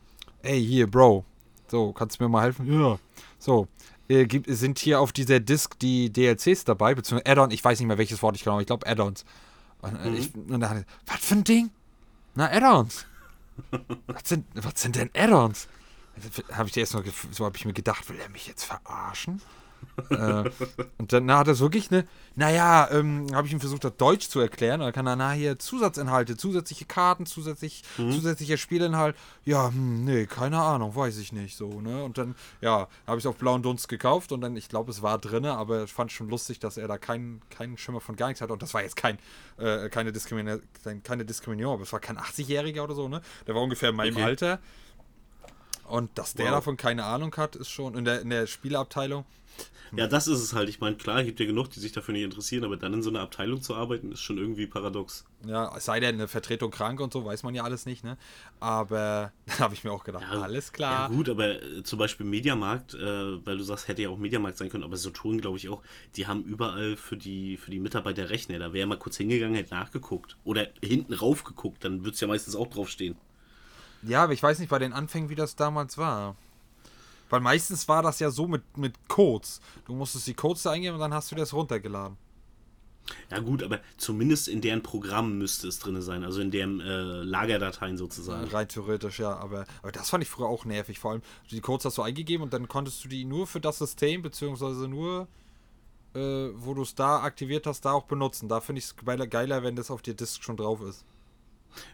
ey, 0.42 0.64
hier, 0.64 0.86
Bro, 0.90 1.24
so, 1.68 1.92
kannst 1.92 2.18
du 2.18 2.24
mir 2.24 2.28
mal 2.30 2.42
helfen? 2.42 2.72
Ja. 2.72 2.98
So, 3.38 3.68
äh, 4.08 4.26
gibt, 4.26 4.46
sind 4.48 4.78
hier 4.78 5.00
auf 5.00 5.12
dieser 5.12 5.40
Disk 5.40 5.78
die 5.78 6.12
DLCs 6.12 6.64
dabei, 6.64 6.94
beziehungsweise 6.94 7.30
Add-on, 7.30 7.50
ich 7.50 7.64
weiß 7.64 7.78
nicht 7.78 7.88
mehr 7.88 7.98
welches 7.98 8.22
Wort 8.22 8.36
ich 8.36 8.44
genau, 8.44 8.60
ich 8.60 8.66
glaube 8.66 8.86
Add-ons. 8.86 9.24
Und, 9.82 9.96
äh, 9.96 10.14
ich, 10.14 10.34
und 10.34 10.60
dann, 10.60 10.84
was 11.06 11.18
für 11.18 11.34
ein 11.34 11.44
Ding? 11.44 11.70
Na, 12.34 12.50
Add-ons. 12.50 13.06
was, 14.06 14.22
sind, 14.24 14.46
was 14.54 14.80
sind 14.80 14.96
denn 14.96 15.10
Add-ons? 15.14 15.68
Habe 16.52 16.68
ich 16.68 16.76
erst 16.76 16.92
so 16.92 17.44
habe 17.44 17.56
ich 17.56 17.64
mir 17.64 17.74
gedacht, 17.74 18.08
will 18.08 18.18
er 18.18 18.30
mich 18.30 18.46
jetzt 18.46 18.64
verarschen? 18.64 19.42
Äh, 20.10 20.50
und 20.98 21.12
dann 21.12 21.26
na, 21.26 21.38
hat 21.38 21.48
er 21.48 21.54
so 21.54 21.64
wirklich 21.64 21.90
eine, 21.90 22.06
naja, 22.34 22.88
ähm, 22.90 23.26
habe 23.32 23.46
ich 23.46 23.52
ihm 23.52 23.60
versucht, 23.60 23.84
das 23.84 23.96
Deutsch 23.96 24.28
zu 24.28 24.40
erklären. 24.40 24.80
Und 24.80 24.86
dann 24.86 24.92
kann 24.92 25.06
er, 25.06 25.16
na, 25.16 25.32
hier 25.32 25.58
Zusatzinhalte, 25.58 26.36
zusätzliche 26.36 26.84
Karten, 26.84 27.26
zusätzlich, 27.26 27.82
zusätzlicher 27.96 28.56
Spielinhalt. 28.56 29.16
Ja, 29.44 29.68
hm, 29.68 30.04
nee, 30.04 30.26
keine 30.26 30.60
Ahnung, 30.60 30.94
weiß 30.94 31.18
ich 31.18 31.32
nicht 31.32 31.56
so, 31.56 31.80
ne? 31.80 32.04
Und 32.04 32.18
dann, 32.18 32.34
ja, 32.60 32.88
habe 33.06 33.18
ich 33.18 33.26
auf 33.26 33.36
blauen 33.36 33.62
Dunst 33.62 33.88
gekauft 33.88 34.32
und 34.32 34.40
dann, 34.40 34.56
ich 34.56 34.68
glaube, 34.68 34.90
es 34.90 35.02
war 35.02 35.18
drinne, 35.18 35.52
aber 35.56 35.84
ich 35.84 35.92
fand 35.92 36.12
schon 36.12 36.28
lustig, 36.28 36.58
dass 36.58 36.76
er 36.76 36.88
da 36.88 36.98
keinen 36.98 37.40
keinen 37.50 37.78
Schimmer 37.78 38.00
von 38.00 38.16
gar 38.16 38.28
nichts 38.28 38.40
hatte. 38.40 38.52
Und 38.52 38.62
das 38.62 38.74
war 38.74 38.82
jetzt 38.82 38.96
kein, 38.96 39.18
äh, 39.58 39.88
keine, 39.88 40.12
Diskrimina 40.12 40.58
keine 41.04 41.24
Diskriminierung, 41.24 41.74
aber 41.74 41.82
es 41.82 41.92
war 41.92 42.00
kein 42.00 42.18
80-Jähriger 42.18 42.82
oder 42.82 42.94
so, 42.94 43.08
ne? 43.08 43.20
Der 43.46 43.54
war 43.54 43.62
ungefähr 43.62 43.90
in 43.90 43.96
meinem 43.96 44.16
Okay. 44.16 44.24
Alter. 44.24 44.58
Und 45.84 46.18
dass 46.18 46.34
der 46.34 46.46
Wow. 46.46 46.52
davon 46.54 46.76
keine 46.76 47.04
Ahnung 47.04 47.34
hat, 47.36 47.54
ist 47.56 47.68
schon 47.70 47.94
in 47.96 48.04
der, 48.04 48.20
in 48.20 48.30
der 48.30 48.46
Spielabteilung. 48.46 49.24
Ja, 49.94 50.06
das 50.06 50.26
ist 50.26 50.40
es 50.40 50.52
halt. 50.52 50.68
Ich 50.68 50.80
meine, 50.80 50.96
klar, 50.96 51.22
gibt 51.24 51.38
ja 51.40 51.46
genug, 51.46 51.70
die 51.70 51.80
sich 51.80 51.92
dafür 51.92 52.12
nicht 52.12 52.24
interessieren, 52.24 52.64
aber 52.64 52.76
dann 52.76 52.92
in 52.92 53.02
so 53.02 53.10
einer 53.10 53.20
Abteilung 53.20 53.62
zu 53.62 53.74
arbeiten, 53.74 54.12
ist 54.12 54.20
schon 54.20 54.36
irgendwie 54.36 54.66
paradox. 54.66 55.24
Ja, 55.46 55.72
es 55.76 55.84
sei 55.84 56.00
denn, 56.00 56.16
eine 56.16 56.28
Vertretung 56.28 56.70
krank 56.70 57.00
und 57.00 57.12
so, 57.12 57.24
weiß 57.24 57.44
man 57.44 57.54
ja 57.54 57.62
alles 57.62 57.86
nicht, 57.86 58.02
ne? 58.02 58.18
Aber 58.58 59.32
da 59.46 59.58
habe 59.60 59.74
ich 59.74 59.84
mir 59.84 59.92
auch 59.92 60.02
gedacht, 60.04 60.24
Ja, 60.24 60.40
alles 60.42 60.66
Ja, 60.68 60.72
klar. 60.72 61.08
gut, 61.08 61.28
aber 61.28 61.62
äh, 61.62 61.82
zum 61.84 61.98
Beispiel 61.98 62.26
Mediamarkt, 62.26 62.94
äh, 62.94 63.46
weil 63.46 63.58
du 63.58 63.62
sagst, 63.64 63.86
hätte 63.88 64.02
ja 64.02 64.08
auch 64.10 64.18
Mediamarkt 64.18 64.58
sein 64.58 64.68
können, 64.70 64.84
aber 64.84 64.96
Saturn, 64.96 65.40
glaube 65.40 65.56
ich 65.58 65.68
auch, 65.68 65.82
die 66.16 66.26
haben 66.26 66.42
überall 66.44 66.96
für 66.96 67.16
die, 67.16 67.56
für 67.56 67.70
die 67.70 67.78
Mitarbeiter 67.80 68.28
Rechner. 68.28 68.58
Da 68.58 68.72
wäre 68.72 68.86
mal 68.86 68.98
kurz 68.98 69.16
hingegangen, 69.16 69.54
hätte 69.54 69.72
nachgeguckt. 69.74 70.36
Oder 70.44 70.66
hinten 70.82 71.12
rauf 71.14 71.44
geguckt, 71.44 71.84
dann 71.84 72.04
wird 72.04 72.16
es 72.16 72.20
ja 72.20 72.26
meistens 72.28 72.56
auch 72.56 72.66
draufstehen. 72.66 73.16
Ja, 74.02 74.24
aber 74.24 74.32
ich 74.32 74.42
weiß 74.42 74.58
nicht 74.58 74.68
bei 74.68 74.78
den 74.78 74.92
Anfängen, 74.92 75.28
wie 75.30 75.34
das 75.34 75.56
damals 75.56 75.96
war. 75.98 76.36
Weil 77.30 77.40
meistens 77.40 77.88
war 77.88 78.02
das 78.02 78.20
ja 78.20 78.30
so 78.30 78.46
mit, 78.46 78.76
mit 78.76 79.08
Codes. 79.08 79.60
Du 79.84 79.94
musstest 79.94 80.26
die 80.26 80.34
Codes 80.34 80.62
da 80.62 80.70
eingeben 80.72 80.94
und 80.94 81.00
dann 81.00 81.12
hast 81.14 81.30
du 81.30 81.34
das 81.36 81.52
runtergeladen. 81.52 82.16
Ja, 83.30 83.38
gut, 83.38 83.62
aber 83.62 83.80
zumindest 83.98 84.48
in 84.48 84.60
deren 84.60 84.82
Programm 84.82 85.38
müsste 85.38 85.68
es 85.68 85.78
drin 85.78 86.00
sein, 86.02 86.24
also 86.24 86.40
in 86.40 86.50
deren 86.50 86.80
äh, 86.80 87.22
Lagerdateien 87.22 87.96
sozusagen. 87.96 88.48
Rein 88.48 88.66
theoretisch, 88.66 89.20
ja. 89.20 89.36
Aber, 89.36 89.64
aber 89.82 89.92
das 89.92 90.10
fand 90.10 90.24
ich 90.24 90.28
früher 90.30 90.46
auch 90.48 90.64
nervig. 90.64 90.98
Vor 90.98 91.12
allem, 91.12 91.22
die 91.52 91.60
Codes 91.60 91.84
hast 91.84 91.98
du 91.98 92.02
eingegeben 92.02 92.42
und 92.42 92.52
dann 92.52 92.66
konntest 92.66 93.04
du 93.04 93.08
die 93.08 93.24
nur 93.24 93.46
für 93.46 93.60
das 93.60 93.78
System, 93.78 94.22
beziehungsweise 94.22 94.88
nur, 94.88 95.28
äh, 96.14 96.18
wo 96.54 96.74
du 96.74 96.82
es 96.82 96.96
da 96.96 97.20
aktiviert 97.22 97.66
hast, 97.68 97.82
da 97.84 97.92
auch 97.92 98.04
benutzen. 98.06 98.48
Da 98.48 98.60
finde 98.60 98.80
ich 98.80 98.86
es 98.86 98.96
geiler, 98.96 99.28
geiler, 99.28 99.62
wenn 99.62 99.76
das 99.76 99.90
auf 99.92 100.02
der 100.02 100.14
Disk 100.14 100.42
schon 100.42 100.56
drauf 100.56 100.80
ist. 100.80 101.04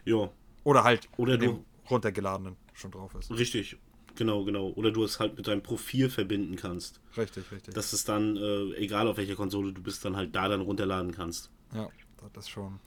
Ja, 0.05 0.29
Oder 0.63 0.83
halt 0.83 1.09
Oder 1.17 1.37
du- 1.37 1.63
runtergeladenen 1.91 2.55
schon 2.73 2.89
drauf 2.89 3.13
ist. 3.15 3.29
richtig. 3.29 3.77
Genau, 4.15 4.43
genau. 4.43 4.69
Oder 4.75 4.91
du 4.91 5.03
es 5.03 5.19
halt 5.19 5.35
mit 5.37 5.47
deinem 5.47 5.63
Profil 5.63 6.09
verbinden 6.09 6.55
kannst. 6.55 6.99
Richtig, 7.17 7.51
richtig. 7.51 7.73
Dass 7.73 7.93
es 7.93 8.05
dann, 8.05 8.37
äh, 8.37 8.73
egal 8.75 9.07
auf 9.07 9.17
welcher 9.17 9.35
Konsole 9.35 9.73
du 9.73 9.81
bist, 9.81 10.05
dann 10.05 10.15
halt 10.15 10.35
da 10.35 10.47
dann 10.47 10.61
runterladen 10.61 11.11
kannst. 11.11 11.49
Ja, 11.73 11.89
das 12.33 12.47
schon. 12.47 12.79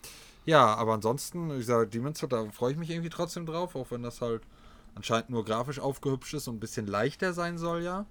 Ja, 0.45 0.75
aber 0.75 0.95
ansonsten, 0.95 1.51
ich 1.59 1.67
sage, 1.67 1.89
Demon's 1.89 2.21
Souls, 2.21 2.31
da 2.31 2.49
freue 2.51 2.73
ich 2.73 2.79
mich 2.79 2.91
irgendwie 2.91 3.11
trotzdem 3.11 3.47
drauf, 3.47 3.75
auch 3.75 3.91
wenn 3.91 4.03
das 4.03 4.21
halt 4.21 4.43
anscheinend 4.95 5.31
nur 5.31 5.45
grafisch 5.45 5.81
aufgehübscht 5.81 6.35
ist 6.35 6.47
und 6.49 6.57
ein 6.57 6.61
bisschen 6.61 6.87
leichter 6.87 7.33
sein 7.33 7.59
soll, 7.59 7.83
ja. 7.83 8.07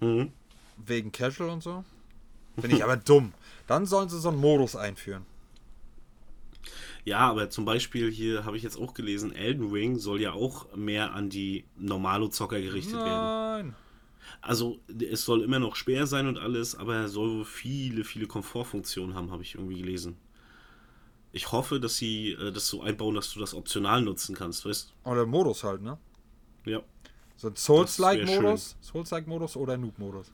Mhm. 0.00 0.32
Wegen 0.78 1.12
Casual 1.12 1.50
und 1.50 1.62
so. 1.62 1.84
Finde 2.58 2.76
ich 2.76 2.82
aber 2.82 2.96
dumm. 3.04 3.34
Dann 3.66 3.84
sollen 3.86 4.08
sie 4.08 4.18
so 4.18 4.30
einen 4.30 4.40
Modus 4.40 4.74
einführen. 4.74 5.26
Ja, 7.04 7.18
aber 7.18 7.50
zum 7.50 7.64
Beispiel 7.66 8.10
hier 8.10 8.44
habe 8.44 8.56
ich 8.56 8.62
jetzt 8.62 8.78
auch 8.78 8.94
gelesen, 8.94 9.32
Elden 9.34 9.70
Ring 9.70 9.98
soll 9.98 10.20
ja 10.20 10.32
auch 10.32 10.74
mehr 10.74 11.12
an 11.12 11.28
die 11.28 11.64
Normalo-Zocker 11.76 12.60
gerichtet 12.60 12.94
werden. 12.94 13.66
Nein. 13.66 13.74
Also 14.40 14.78
es 15.10 15.24
soll 15.24 15.42
immer 15.42 15.58
noch 15.58 15.76
schwer 15.76 16.06
sein 16.06 16.26
und 16.26 16.38
alles, 16.38 16.74
aber 16.74 16.96
er 16.96 17.08
soll 17.08 17.44
viele, 17.44 18.04
viele 18.04 18.26
Komfortfunktionen 18.26 19.14
haben, 19.14 19.30
habe 19.30 19.42
ich 19.42 19.54
irgendwie 19.54 19.80
gelesen. 19.80 20.16
Ich 21.32 21.52
hoffe, 21.52 21.78
dass 21.80 21.96
sie 21.96 22.30
äh, 22.30 22.52
das 22.52 22.68
so 22.68 22.80
einbauen, 22.82 23.14
dass 23.16 23.32
du 23.34 23.40
das 23.40 23.54
optional 23.54 24.00
nutzen 24.02 24.34
kannst, 24.34 24.64
weißt 24.64 24.94
Oder 25.04 25.26
Modus 25.26 25.62
halt, 25.64 25.82
ne? 25.82 25.98
Ja. 26.64 26.80
So 27.36 27.48
ein 27.48 27.54
Das 27.54 27.64
Souls-like-Modus, 27.64 28.76
Souls-like-Modus 28.80 29.56
oder 29.56 29.76
Noob-Modus. 29.76 30.32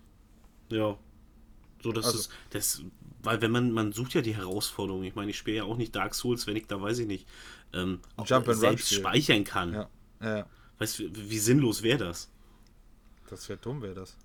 Ja. 0.68 0.96
So, 1.82 1.90
das 1.92 2.04
Also- 2.06 2.18
ist. 2.18 2.30
Das, 2.50 2.82
weil 3.22 3.40
wenn 3.42 3.50
man, 3.50 3.72
man 3.72 3.92
sucht 3.92 4.14
ja 4.14 4.22
die 4.22 4.36
Herausforderung. 4.36 5.02
Ich 5.04 5.14
meine, 5.14 5.30
ich 5.30 5.38
spiele 5.38 5.58
ja 5.58 5.64
auch 5.64 5.76
nicht 5.76 5.94
Dark 5.94 6.14
Souls, 6.14 6.46
wenn 6.46 6.56
ich 6.56 6.66
da 6.66 6.80
weiß 6.80 6.98
ich 7.00 7.06
nicht, 7.06 7.26
ähm, 7.72 8.00
auch 8.16 8.26
selbst 8.26 8.92
speichern 8.92 9.44
kann. 9.44 9.72
Ja. 9.74 9.88
Ja, 10.22 10.46
Weißt 10.78 10.98
du, 10.98 11.04
wie, 11.14 11.38
sinnlos 11.38 11.82
wäre 11.82 11.98
das? 11.98 12.30
das 13.28 13.48
wäre 13.48 13.58
dumm, 13.58 13.82
wäre 13.82 13.94
das. 13.94 14.16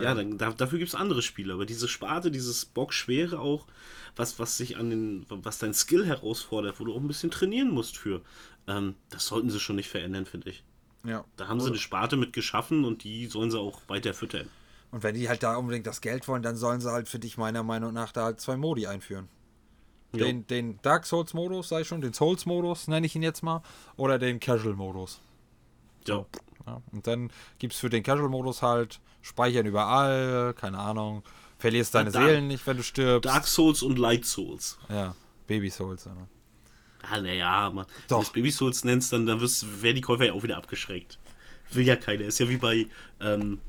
Ja, 0.00 0.14
dann, 0.14 0.38
da, 0.38 0.52
dafür 0.52 0.78
gibt 0.78 0.88
es 0.88 0.94
andere 0.94 1.20
Spiele, 1.20 1.52
aber 1.52 1.66
diese 1.66 1.88
Sparte, 1.88 2.30
dieses 2.30 2.64
Bockschwere 2.64 3.40
auch, 3.40 3.66
was, 4.14 4.38
was 4.38 4.56
sich 4.56 4.76
an 4.76 4.90
den, 4.90 5.26
was 5.28 5.58
dein 5.58 5.74
Skill 5.74 6.06
herausfordert, 6.06 6.78
wo 6.78 6.84
du 6.84 6.94
auch 6.94 7.00
ein 7.00 7.08
bisschen 7.08 7.32
trainieren 7.32 7.70
musst 7.70 7.96
für, 7.96 8.22
ähm, 8.68 8.94
das 9.08 9.26
sollten 9.26 9.50
sie 9.50 9.58
schon 9.58 9.76
nicht 9.76 9.88
verändern, 9.88 10.26
finde 10.26 10.50
ich. 10.50 10.62
Ja. 11.04 11.24
Da 11.36 11.48
haben 11.48 11.60
sie 11.60 11.68
eine 11.68 11.78
Sparte 11.78 12.16
mit 12.16 12.32
geschaffen 12.32 12.84
und 12.84 13.02
die 13.02 13.26
sollen 13.26 13.50
sie 13.50 13.58
auch 13.58 13.80
weiter 13.88 14.14
füttern. 14.14 14.48
Und 14.90 15.02
wenn 15.02 15.14
die 15.14 15.28
halt 15.28 15.42
da 15.42 15.56
unbedingt 15.56 15.86
das 15.86 16.00
Geld 16.00 16.26
wollen, 16.26 16.42
dann 16.42 16.56
sollen 16.56 16.80
sie 16.80 16.90
halt 16.90 17.08
für 17.08 17.18
dich 17.18 17.36
meiner 17.38 17.62
Meinung 17.62 17.92
nach 17.92 18.12
da 18.12 18.24
halt 18.24 18.40
zwei 18.40 18.56
Modi 18.56 18.86
einführen. 18.86 19.28
Den, 20.12 20.44
den 20.48 20.82
Dark 20.82 21.06
Souls-Modus, 21.06 21.68
sei 21.68 21.84
schon, 21.84 22.00
den 22.00 22.12
Souls-Modus 22.12 22.88
nenne 22.88 23.06
ich 23.06 23.14
ihn 23.14 23.22
jetzt 23.22 23.44
mal, 23.44 23.62
oder 23.96 24.18
den 24.18 24.40
Casual-Modus. 24.40 25.20
Ja. 26.08 26.26
Ja. 26.66 26.82
Und 26.90 27.06
dann 27.06 27.30
gibt 27.60 27.74
es 27.74 27.78
für 27.78 27.90
den 27.90 28.02
Casual-Modus 28.02 28.62
halt 28.62 29.00
Speichern 29.22 29.66
überall, 29.66 30.52
keine 30.54 30.78
Ahnung, 30.78 31.22
verlierst 31.58 31.94
deine 31.94 32.10
Dark- 32.10 32.24
Seelen 32.24 32.48
nicht, 32.48 32.66
wenn 32.66 32.76
du 32.78 32.82
stirbst. 32.82 33.30
Dark 33.30 33.46
Souls 33.46 33.82
und 33.82 34.00
Light 34.00 34.24
Souls. 34.24 34.78
Ja, 34.88 35.14
Baby-Souls. 35.46 36.06
Ja. 36.06 36.16
Ah, 37.08 37.20
naja, 37.20 37.70
man, 37.70 37.86
wenn 37.86 37.94
Doch. 38.08 38.18
du 38.18 38.22
es 38.24 38.30
Baby 38.32 38.50
Souls 38.50 38.82
nennst, 38.84 39.12
dann, 39.12 39.26
dann 39.26 39.40
werden 39.40 39.94
die 39.94 40.00
Käufer 40.00 40.26
ja 40.26 40.32
auch 40.32 40.42
wieder 40.42 40.56
abgeschreckt. 40.56 41.18
Will 41.72 41.86
ja 41.86 41.94
keiner. 41.94 42.24
Ist 42.24 42.40
ja 42.40 42.48
wie 42.48 42.56
bei 42.56 42.88
ähm, 43.20 43.60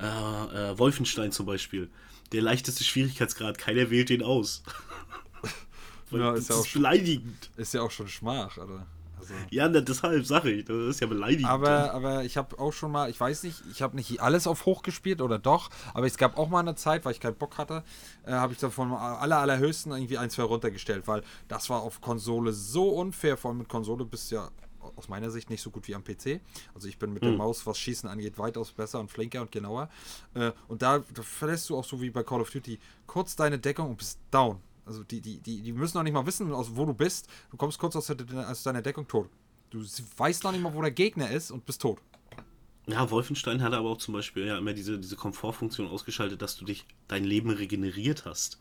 äh, 0.00 0.70
äh, 0.72 0.78
Wolfenstein 0.78 1.32
zum 1.32 1.46
Beispiel. 1.46 1.90
Der 2.32 2.42
leichteste 2.42 2.84
Schwierigkeitsgrad, 2.84 3.58
keiner 3.58 3.90
wählt 3.90 4.08
den 4.10 4.22
aus. 4.22 4.62
Ja, 6.10 6.32
das 6.32 6.40
ist 6.40 6.48
ja 6.48 6.54
ist 6.54 6.60
auch 6.62 6.66
schon- 6.66 6.82
beleidigend. 6.82 7.50
Ist 7.58 7.74
ja 7.74 7.82
auch 7.82 7.90
schon 7.90 8.08
Schmach, 8.08 8.56
oder? 8.56 8.86
Also. 9.18 9.34
Ja, 9.50 9.68
deshalb 9.68 10.24
sage 10.24 10.50
ich, 10.52 10.64
das 10.64 10.76
ist 10.76 11.00
ja 11.00 11.06
beleidigend. 11.06 11.50
Aber, 11.50 11.92
aber 11.92 12.24
ich 12.24 12.36
habe 12.38 12.58
auch 12.58 12.72
schon 12.72 12.92
mal, 12.92 13.10
ich 13.10 13.20
weiß 13.20 13.42
nicht, 13.42 13.62
ich 13.70 13.82
habe 13.82 13.94
nicht 13.94 14.18
alles 14.22 14.46
auf 14.46 14.64
hoch 14.64 14.82
gespielt 14.82 15.20
oder 15.20 15.38
doch, 15.38 15.68
aber 15.92 16.06
es 16.06 16.16
gab 16.16 16.38
auch 16.38 16.48
mal 16.48 16.60
eine 16.60 16.76
Zeit, 16.76 17.04
weil 17.04 17.12
ich 17.12 17.20
keinen 17.20 17.34
Bock 17.36 17.58
hatte, 17.58 17.82
äh, 18.24 18.32
habe 18.32 18.54
ich 18.54 18.58
davon 18.58 18.92
aller, 18.92 19.38
allerhöchsten 19.38 19.92
irgendwie 19.92 20.16
ein, 20.16 20.30
zwei 20.30 20.44
runtergestellt, 20.44 21.06
weil 21.08 21.22
das 21.48 21.68
war 21.68 21.82
auf 21.82 22.00
Konsole 22.00 22.52
so 22.54 22.88
unfair, 22.88 23.36
vor 23.36 23.50
allem 23.50 23.58
mit 23.58 23.68
Konsole 23.68 24.06
bist 24.06 24.30
du 24.30 24.36
ja 24.36 24.48
aus 24.98 25.08
meiner 25.08 25.30
Sicht 25.30 25.48
nicht 25.48 25.62
so 25.62 25.70
gut 25.70 25.88
wie 25.88 25.94
am 25.94 26.04
PC. 26.04 26.40
Also 26.74 26.88
ich 26.88 26.98
bin 26.98 27.12
mit 27.12 27.22
der 27.22 27.32
Maus, 27.32 27.66
was 27.66 27.78
Schießen 27.78 28.08
angeht, 28.08 28.38
weitaus 28.38 28.72
besser 28.72 29.00
und 29.00 29.10
flinker 29.10 29.40
und 29.40 29.52
genauer. 29.52 29.88
Äh, 30.34 30.52
und 30.66 30.82
da, 30.82 30.98
da 31.14 31.22
verlässt 31.22 31.70
du 31.70 31.76
auch 31.76 31.84
so 31.84 32.00
wie 32.00 32.10
bei 32.10 32.22
Call 32.22 32.40
of 32.40 32.50
Duty 32.50 32.78
kurz 33.06 33.36
deine 33.36 33.58
Deckung 33.58 33.90
und 33.90 33.96
bist 33.96 34.18
down. 34.30 34.60
Also 34.84 35.04
die, 35.04 35.20
die, 35.20 35.38
die, 35.38 35.62
die 35.62 35.72
müssen 35.72 35.98
noch 35.98 36.04
nicht 36.04 36.14
mal 36.14 36.26
wissen, 36.26 36.52
aus, 36.52 36.74
wo 36.74 36.84
du 36.86 36.94
bist. 36.94 37.28
Du 37.50 37.56
kommst 37.56 37.78
kurz 37.78 37.94
aus, 37.94 38.06
der, 38.06 38.16
aus 38.50 38.62
deiner 38.62 38.82
Deckung 38.82 39.06
tot. 39.06 39.28
Du 39.70 39.84
weißt 40.16 40.44
noch 40.44 40.52
nicht 40.52 40.62
mal, 40.62 40.74
wo 40.74 40.80
der 40.80 40.90
Gegner 40.90 41.30
ist 41.30 41.50
und 41.50 41.66
bist 41.66 41.82
tot. 41.82 42.00
Ja, 42.86 43.10
Wolfenstein 43.10 43.62
hatte 43.62 43.76
aber 43.76 43.90
auch 43.90 43.98
zum 43.98 44.14
Beispiel 44.14 44.46
ja 44.46 44.56
immer 44.56 44.72
diese, 44.72 44.98
diese 44.98 45.14
Komfortfunktion 45.14 45.86
ausgeschaltet, 45.88 46.40
dass 46.40 46.56
du 46.56 46.64
dich 46.64 46.86
dein 47.06 47.22
Leben 47.22 47.50
regeneriert 47.50 48.24
hast. 48.24 48.58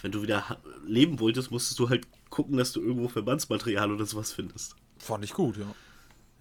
Wenn 0.00 0.12
du 0.12 0.22
wieder 0.22 0.60
leben 0.86 1.18
wolltest, 1.18 1.50
musstest 1.50 1.78
du 1.80 1.88
halt 1.88 2.06
gucken, 2.30 2.56
dass 2.56 2.72
du 2.72 2.80
irgendwo 2.80 3.08
Verbandsmaterial 3.08 3.90
oder 3.92 4.06
sowas 4.06 4.32
findest. 4.32 4.76
Fand 5.04 5.22
ich 5.22 5.34
gut, 5.34 5.58
ja. 5.58 5.66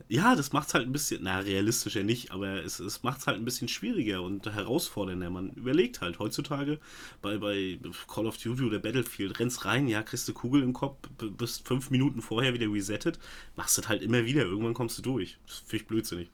Ja, 0.08 0.36
das 0.36 0.54
macht's 0.54 0.74
halt 0.74 0.88
ein 0.88 0.94
bisschen, 0.94 1.24
na, 1.24 1.40
realistischer 1.40 2.04
nicht, 2.04 2.32
aber 2.32 2.64
es, 2.64 2.80
es 2.80 3.04
macht's 3.04 3.28
halt 3.28 3.38
ein 3.38 3.46
bisschen 3.46 3.68
schwieriger 3.68 4.22
und 4.22 4.46
herausfordernder. 4.46 5.30
Man 5.30 5.50
überlegt 5.52 6.00
halt 6.00 6.20
heutzutage 6.20 6.80
bei, 7.22 7.38
bei 7.38 7.78
Call 8.08 8.26
of 8.26 8.38
Duty 8.38 8.64
oder 8.64 8.80
Battlefield, 8.80 9.38
rennst 9.40 9.66
rein, 9.66 9.88
ja, 9.90 10.02
kriegst 10.02 10.28
du 10.30 10.34
Kugel 10.34 10.64
im 10.64 10.72
Kopf, 10.72 10.98
bist 11.18 11.68
fünf 11.68 11.90
Minuten 11.90 12.22
vorher 12.22 12.54
wieder 12.54 12.68
resettet, 12.68 13.20
machst 13.58 13.78
das 13.78 13.90
halt 13.90 14.02
immer 14.02 14.24
wieder, 14.24 14.44
irgendwann 14.44 14.74
kommst 14.74 14.98
du 14.98 15.02
durch. 15.02 15.38
Das 15.46 15.58
finde 15.58 15.76
ich 15.76 15.88
blödsinnig. 15.88 16.32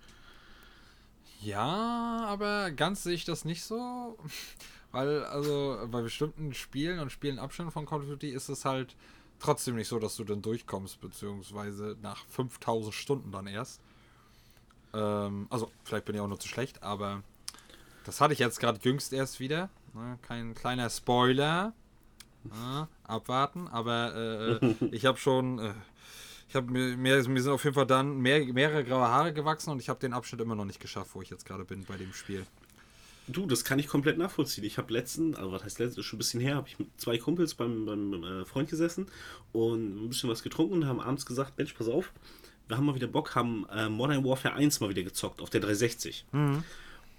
Ja, 1.42 2.26
aber 2.28 2.70
ganz 2.72 3.04
sehe 3.04 3.14
ich 3.14 3.26
das 3.26 3.44
nicht 3.44 3.64
so. 3.64 4.18
Weil, 4.92 5.24
also, 5.26 5.88
bei 5.92 6.02
bestimmten 6.02 6.54
Spielen 6.54 7.00
und 7.00 7.12
Spielenabständen 7.12 7.72
von 7.72 7.86
Call 7.86 8.02
of 8.02 8.08
Duty 8.08 8.30
ist 8.30 8.50
es 8.50 8.66
halt 8.66 8.96
trotzdem 9.40 9.76
nicht 9.76 9.88
so, 9.88 10.00
dass 10.00 10.16
du 10.16 10.24
dann 10.24 10.42
durchkommst, 10.42 11.02
beziehungsweise 11.02 11.98
nach 12.02 12.26
5000 12.28 12.94
Stunden 12.94 13.32
dann 13.32 13.48
erst. 13.48 13.82
Ähm, 14.94 15.48
also, 15.50 15.72
vielleicht 15.84 16.06
bin 16.06 16.16
ich 16.16 16.22
auch 16.22 16.28
nur 16.28 16.40
zu 16.40 16.48
schlecht, 16.48 16.84
aber 16.84 17.24
das 18.06 18.22
hatte 18.22 18.34
ich 18.34 18.40
jetzt 18.40 18.60
gerade 18.60 18.80
jüngst 18.82 19.14
erst 19.14 19.40
wieder. 19.40 19.70
Ne? 19.94 20.18
Kein 20.22 20.56
kleiner 20.56 20.90
Spoiler. 20.90 21.74
Ja, 22.52 22.88
abwarten, 23.04 23.68
aber 23.68 24.16
äh, 24.16 24.66
äh, 24.66 24.76
ich 24.92 25.06
habe 25.06 25.18
schon. 25.18 25.60
Äh, 25.60 25.74
ich 26.48 26.56
habe 26.56 26.72
mir, 26.72 26.98
mir, 26.98 27.30
mir 27.30 27.44
sind 27.44 27.52
auf 27.52 27.64
jeden 27.64 27.76
Fall 27.76 27.86
dann 27.86 28.18
mehr, 28.18 28.44
mehrere 28.52 28.84
graue 28.84 29.08
Haare 29.08 29.34
gewachsen 29.34 29.70
und 29.70 29.80
ich 29.80 29.88
habe 29.88 30.00
den 30.00 30.14
Abschnitt 30.14 30.42
immer 30.42 30.56
noch 30.56 30.66
nicht 30.66 30.80
geschafft, 30.80 31.12
wo 31.14 31.22
ich 31.22 31.30
jetzt 31.30 31.46
gerade 31.46 31.64
bin 31.64 31.86
bei 31.86 31.96
dem 31.96 32.12
Spiel. 32.12 32.44
Du, 33.32 33.46
das 33.46 33.64
kann 33.64 33.80
ich 33.80 33.88
komplett 33.88 34.18
nachvollziehen. 34.18 34.64
Ich 34.64 34.78
habe 34.78 34.92
letzten, 34.92 35.36
also 35.36 35.52
was 35.52 35.64
heißt 35.64 35.80
letzten, 35.80 36.00
ist 36.00 36.06
schon 36.06 36.18
ein 36.18 36.20
bisschen 36.20 36.42
her, 36.42 36.56
habe 36.56 36.68
ich 36.68 36.80
mit 36.80 36.88
zwei 36.98 37.18
Kumpels 37.18 37.54
beim, 37.54 37.86
beim 37.86 38.24
äh, 38.24 38.46
Freund 38.46 38.70
gesessen 38.70 39.08
und 39.52 40.04
ein 40.04 40.10
bisschen 40.10 40.30
was 40.30 40.42
getrunken 40.42 40.74
und 40.76 40.86
haben 40.86 41.00
abends 41.00 41.26
gesagt, 41.26 41.58
Mensch, 41.58 41.74
pass 41.74 41.88
auf, 41.88 42.12
wir 42.68 42.78
haben 42.78 42.86
mal 42.86 42.96
wieder 42.96 43.08
Bock, 43.08 43.36
haben 43.36 43.66
äh, 43.72 43.90
Modern 43.90 44.24
Warfare 44.24 44.56
1 44.56 44.80
mal 44.80 44.90
wieder 44.90 45.04
gezockt 45.04 45.42
auf 45.42 45.50
der 45.50 45.62
360. 45.62 46.26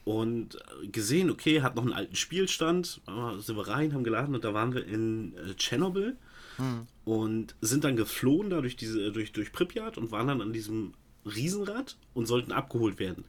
Und 0.05 0.57
äh, 0.57 0.89
gesehen, 0.89 1.31
okay, 1.31 1.63
hat 1.63 1.77
noch 1.77 1.83
einen 1.83 1.93
alten 1.93 2.17
Spielstand, 2.17 3.01
äh, 3.07 3.39
sind 3.41 3.57
wir 3.57 3.69
rein, 3.69 3.93
haben 3.95 4.05
geladen 4.05 4.35
und 4.35 4.45
da 4.45 4.55
waren 4.55 4.75
wir 4.75 4.85
in 4.87 5.35
äh, 5.37 5.55
Tschernobyl 5.55 6.17
und 7.05 7.55
sind 7.61 7.85
dann 7.85 7.97
geflohen 7.97 8.51
da 8.51 8.61
durch 8.61 8.77
diese 8.77 9.13
durch 9.13 9.33
durch 9.33 9.51
Pripyat 9.53 9.97
und 9.97 10.11
waren 10.11 10.27
dann 10.27 10.41
an 10.43 10.53
diesem 10.53 10.93
Riesenrad 11.25 11.97
und 12.15 12.27
sollten 12.27 12.53
abgeholt 12.53 12.99
werden. 12.99 13.25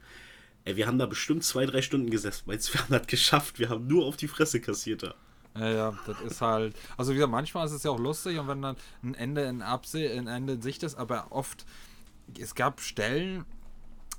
Ey, 0.64 0.76
wir 0.76 0.86
haben 0.86 0.98
da 0.98 1.06
bestimmt 1.06 1.44
zwei, 1.44 1.66
drei 1.66 1.82
Stunden 1.82 2.10
gesessen, 2.10 2.44
weil 2.46 2.58
wir 2.58 2.80
haben 2.80 2.90
das 2.90 3.06
geschafft. 3.06 3.58
Wir 3.58 3.68
haben 3.68 3.86
nur 3.86 4.06
auf 4.06 4.16
die 4.16 4.28
Fresse 4.28 4.60
kassiert 4.60 5.02
da. 5.02 5.14
Ja, 5.58 5.70
ja, 5.70 5.98
das 6.06 6.20
ist 6.20 6.40
halt. 6.40 6.74
Also 6.96 7.10
wie 7.12 7.16
gesagt, 7.16 7.32
manchmal 7.32 7.66
ist 7.66 7.72
es 7.72 7.82
ja 7.82 7.90
auch 7.90 7.98
lustig 7.98 8.38
und 8.38 8.48
wenn 8.48 8.62
dann 8.62 8.76
ein 9.02 9.14
Ende 9.14 9.42
in 9.42 9.60
Abseh, 9.60 10.16
ein 10.16 10.26
Ende 10.26 10.54
in 10.54 10.62
Sicht 10.62 10.82
ist, 10.82 10.94
aber 10.94 11.26
oft, 11.30 11.66
es 12.38 12.54
gab 12.54 12.80
Stellen, 12.80 13.44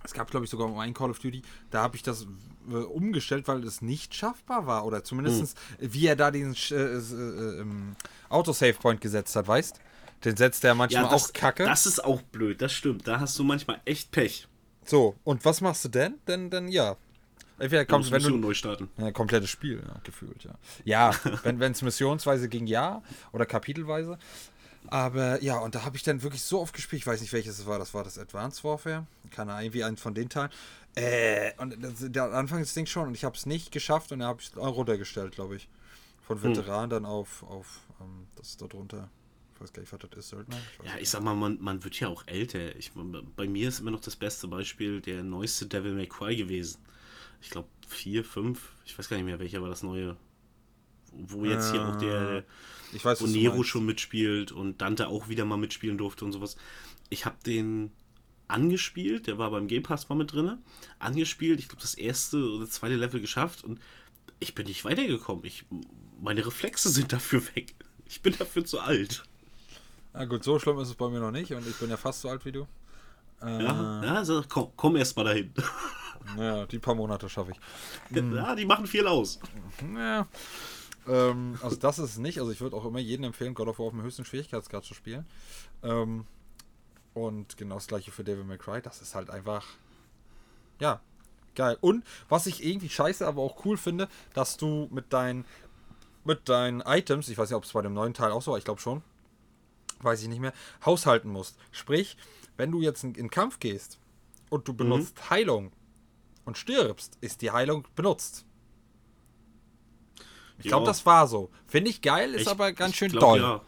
es 0.04 0.14
gab 0.14 0.30
glaube 0.30 0.46
ich 0.46 0.52
sogar 0.52 0.70
ein 0.80 0.94
Call 0.94 1.10
of 1.10 1.20
Duty, 1.20 1.42
da 1.72 1.82
habe 1.82 1.96
ich 1.96 2.04
das 2.04 2.28
äh, 2.70 2.76
umgestellt, 2.76 3.48
weil 3.48 3.64
es 3.64 3.82
nicht 3.82 4.14
schaffbar 4.14 4.68
war. 4.68 4.86
Oder 4.86 5.04
zumindest 5.04 5.58
wie 5.80 6.06
er 6.06 6.16
da 6.16 6.30
diesen 6.30 6.56
äh, 6.72 6.76
äh, 6.76 7.62
ähm, 7.62 7.96
Autosave-Point 8.30 9.02
gesetzt 9.02 9.36
hat, 9.36 9.48
weißt 9.48 9.80
Den 10.26 10.38
setzt 10.38 10.64
er 10.64 10.76
manchmal 10.76 11.10
das, 11.10 11.30
auch 11.30 11.34
kacke. 11.34 11.66
das 11.66 11.88
ist 11.88 12.04
auch 12.04 12.22
blöd, 12.22 12.62
das 12.62 12.74
stimmt. 12.74 13.08
Da 13.08 13.20
hast 13.20 13.40
du 13.40 13.44
manchmal 13.44 13.82
echt 13.86 14.12
Pech. 14.12 14.48
So, 14.86 15.16
und 15.24 15.44
was 15.46 15.62
machst 15.62 15.86
du 15.86 15.90
denn? 15.90 16.16
Denn, 16.28 16.50
denn 16.50 16.68
ja. 16.68 16.96
Entweder 17.60 17.86
kommst, 17.86 18.12
wenn 18.12 18.18
Mission 18.18 18.42
du, 18.42 18.48
neu 18.48 18.54
starten. 18.54 18.90
Ja, 18.98 19.12
komplettes 19.12 19.50
Spiel, 19.50 19.82
ja, 19.86 20.02
gefühlt, 20.04 20.44
ja. 20.44 20.56
Ja, 20.84 21.14
wenn 21.44 21.72
es 21.72 21.82
missionsweise 21.82 22.50
ging, 22.50 22.68
ja. 22.68 23.02
Oder 23.32 23.46
kapitelweise. 23.46 24.18
Aber 24.88 25.42
ja, 25.42 25.60
und 25.60 25.76
da 25.76 25.86
habe 25.86 25.96
ich 25.96 26.04
dann 26.04 26.24
wirklich 26.24 26.42
so 26.42 26.60
oft 26.60 26.74
gespielt, 26.74 27.02
ich 27.02 27.08
weiß 27.08 27.22
nicht 27.22 27.32
welches 27.32 27.60
es 27.60 27.66
war, 27.66 27.80
das 27.80 27.94
war 27.94 28.04
das 28.04 28.18
Advanced 28.18 28.64
Warfare. 28.64 29.06
Keine 29.32 29.52
Ahnung, 29.52 29.66
irgendwie 29.66 29.84
eins 29.84 30.02
von 30.02 30.14
den 30.14 30.30
Teilen. 30.30 30.50
Äh, 30.96 31.52
und 31.58 31.82
das, 31.82 31.94
der 32.00 32.34
Anfang 32.34 32.60
des 32.60 32.74
Ding 32.74 32.86
schon 32.86 33.08
und 33.08 33.16
ich 33.16 33.24
habe 33.24 33.36
es 33.36 33.46
nicht 33.46 33.72
geschafft 33.72 34.12
und 34.12 34.20
da 34.20 34.28
habe 34.28 34.42
ich 34.42 34.50
es 34.50 34.58
runtergestellt, 34.58 35.34
glaube 35.34 35.56
ich. 35.56 35.68
Von 36.28 36.42
Veteran 36.42 36.90
dann 36.90 37.06
auf, 37.06 37.44
auf 37.44 37.82
ähm, 38.00 38.28
das 38.36 38.50
ist 38.50 38.62
da 38.62 38.68
drunter. 38.68 39.10
Ich 39.56 39.62
weiß 39.62 39.74
gar 39.74 39.82
nicht, 39.82 39.94
was 39.94 40.00
das 40.00 40.18
ist, 40.18 40.30
Söldner. 40.30 40.56
weiß 40.56 40.88
Ja, 40.88 40.98
ich 41.00 41.10
sag 41.10 41.24
mal, 41.24 41.36
man, 41.36 41.58
man 41.62 41.84
wird 41.84 42.00
ja 42.00 42.08
auch 42.08 42.24
älter. 42.28 42.76
Ich, 42.76 42.92
bei 43.36 43.48
mir 43.48 43.70
ist 43.70 43.80
immer 43.80 43.92
noch 43.92 44.02
das 44.02 44.16
beste 44.16 44.48
Beispiel 44.48 45.02
der 45.02 45.24
neueste 45.24 45.68
Devil 45.68 45.94
May 45.94 46.08
Cry 46.08 46.36
gewesen. 46.36 46.80
Ich 47.42 47.50
glaube, 47.50 47.68
vier, 47.88 48.24
fünf, 48.24 48.72
ich 48.86 48.98
weiß 48.98 49.10
gar 49.10 49.18
nicht 49.18 49.26
mehr, 49.26 49.40
welcher 49.40 49.62
war 49.62 49.70
das 49.70 49.84
neue. 49.84 50.18
Wo 51.12 51.46
jetzt 51.46 51.72
hier 51.72 51.88
auch 51.88 51.98
der 51.98 52.44
ich 52.92 53.06
weiß, 53.06 53.22
wo 53.22 53.26
was 53.26 53.32
du 53.32 53.38
Nero 53.38 53.56
meinst. 53.56 53.70
schon 53.70 53.86
mitspielt 53.86 54.52
und 54.52 54.82
Dante 54.82 55.08
auch 55.08 55.30
wieder 55.30 55.46
mal 55.46 55.58
mitspielen 55.58 55.98
durfte 55.98 56.26
und 56.26 56.32
sowas. 56.32 56.56
Ich 57.10 57.26
habe 57.26 57.38
den 57.46 57.92
angespielt, 58.48 59.28
der 59.28 59.38
war 59.38 59.52
beim 59.52 59.68
Game 59.68 59.84
Pass 59.84 60.10
mal 60.10 60.16
mit 60.16 60.34
drin, 60.34 60.58
angespielt, 61.00 61.60
ich 61.60 61.68
glaube 61.68 61.82
das 61.82 61.96
erste 61.96 62.38
oder 62.52 62.68
zweite 62.68 62.96
Level 62.96 63.22
geschafft 63.22 63.64
und 63.64 63.80
ich 64.40 64.56
bin 64.56 64.68
nicht 64.68 64.86
weitergekommen. 64.86 65.46
Ich, 65.46 65.66
meine 66.22 66.46
Reflexe 66.46 66.90
sind 66.90 67.14
dafür 67.14 67.44
weg. 67.56 67.74
Ich 68.06 68.22
bin 68.22 68.36
dafür 68.38 68.66
zu 68.66 68.80
alt. 68.80 69.24
Na 70.14 70.26
gut, 70.26 70.44
so 70.44 70.60
schlimm 70.60 70.78
ist 70.80 70.90
es 70.90 70.96
bei 70.96 71.10
mir 71.10 71.20
noch 71.20 71.32
nicht 71.32 71.52
und 71.54 71.66
ich 71.68 71.78
bin 71.78 71.90
ja 71.90 71.98
fast 71.98 72.22
so 72.22 72.30
alt 72.30 72.46
wie 72.46 72.52
du. 72.52 72.68
Äh, 73.42 73.64
Ja, 73.64 74.16
also 74.16 74.44
komm, 74.48 74.72
komm 74.76 74.96
erst 74.96 75.16
mal 75.18 75.24
dahin. 75.26 75.54
Ja, 76.38 76.66
die 76.66 76.80
paar 76.80 76.96
Monate 76.96 77.28
schaffe 77.28 77.52
ich. 77.52 77.60
Ja, 78.16 78.56
die 78.56 78.64
machen 78.66 78.88
viel 78.88 79.06
aus. 79.08 79.42
Ja. 79.94 80.26
ähm, 81.06 81.60
also 81.62 81.76
das 81.76 82.00
ist 82.00 82.12
es 82.12 82.18
nicht. 82.18 82.40
Also 82.40 82.50
ich 82.54 82.62
würde 82.62 82.78
auch 82.78 82.86
immer 82.86 83.00
jedem 83.00 83.26
empfehlen, 83.26 83.54
God 83.54 83.68
of 83.68 83.78
War 83.80 83.88
auf 83.88 83.92
dem 83.92 84.04
höchsten 84.04 84.24
Schwierigkeitsgrad 84.24 84.86
zu 84.86 84.94
spielen. 84.94 85.26
Ähm, 85.84 86.26
und 87.14 87.58
genau 87.58 87.76
das 87.76 87.88
gleiche 87.88 88.12
für 88.12 88.24
Devil 88.24 88.46
May 88.46 88.58
Cry. 88.58 88.82
Das 88.82 89.02
ist 89.02 89.16
halt 89.16 89.30
einfach, 89.30 89.66
ja, 90.80 91.02
geil. 91.56 91.78
Und 91.82 92.06
was 92.30 92.46
ich 92.48 92.64
irgendwie 92.66 92.88
scheiße, 92.88 93.28
aber 93.28 93.42
auch 93.42 93.66
cool 93.66 93.76
finde, 93.76 94.08
dass 94.34 94.56
du 94.56 94.88
mit 94.92 95.12
deinen 95.12 95.44
mit 96.24 96.48
deinen 96.48 96.80
Items, 96.80 97.28
ich 97.28 97.38
weiß 97.38 97.50
nicht, 97.50 97.58
ob 97.58 97.66
es 97.66 97.74
bei 97.74 97.82
dem 97.82 97.94
neuen 97.94 98.14
Teil 98.14 98.32
auch 98.32 98.42
so 98.42 98.52
war, 98.52 98.58
ich 98.58 98.64
glaube 98.64 98.80
schon, 98.80 99.02
weiß 100.04 100.22
ich 100.22 100.28
nicht 100.28 100.40
mehr, 100.40 100.54
haushalten 100.86 101.30
musst. 101.30 101.58
Sprich, 101.72 102.18
wenn 102.58 102.72
du 102.72 102.82
jetzt 102.82 103.04
in, 103.04 103.16
in 103.16 103.30
Kampf 103.30 103.60
gehst 103.60 104.00
und 104.50 104.68
du 104.68 104.74
benutzt 104.74 105.16
mhm. 105.18 105.30
Heilung 105.30 105.72
und 106.46 106.58
stirbst, 106.58 107.18
ist 107.22 107.42
die 107.42 107.52
Heilung 107.52 107.88
benutzt. 107.96 108.46
Ich 110.60 110.66
glaube, 110.66 110.86
das 110.86 111.06
war 111.06 111.28
so. 111.28 111.50
Finde 111.68 111.90
ich 111.90 112.02
geil, 112.02 112.34
ist 112.34 112.44
ich, 112.44 112.48
aber 112.48 112.72
ganz 112.72 112.96
schön 112.96 113.12
glaub, 113.12 113.22
doll. 113.22 113.40
Ja. 113.40 113.62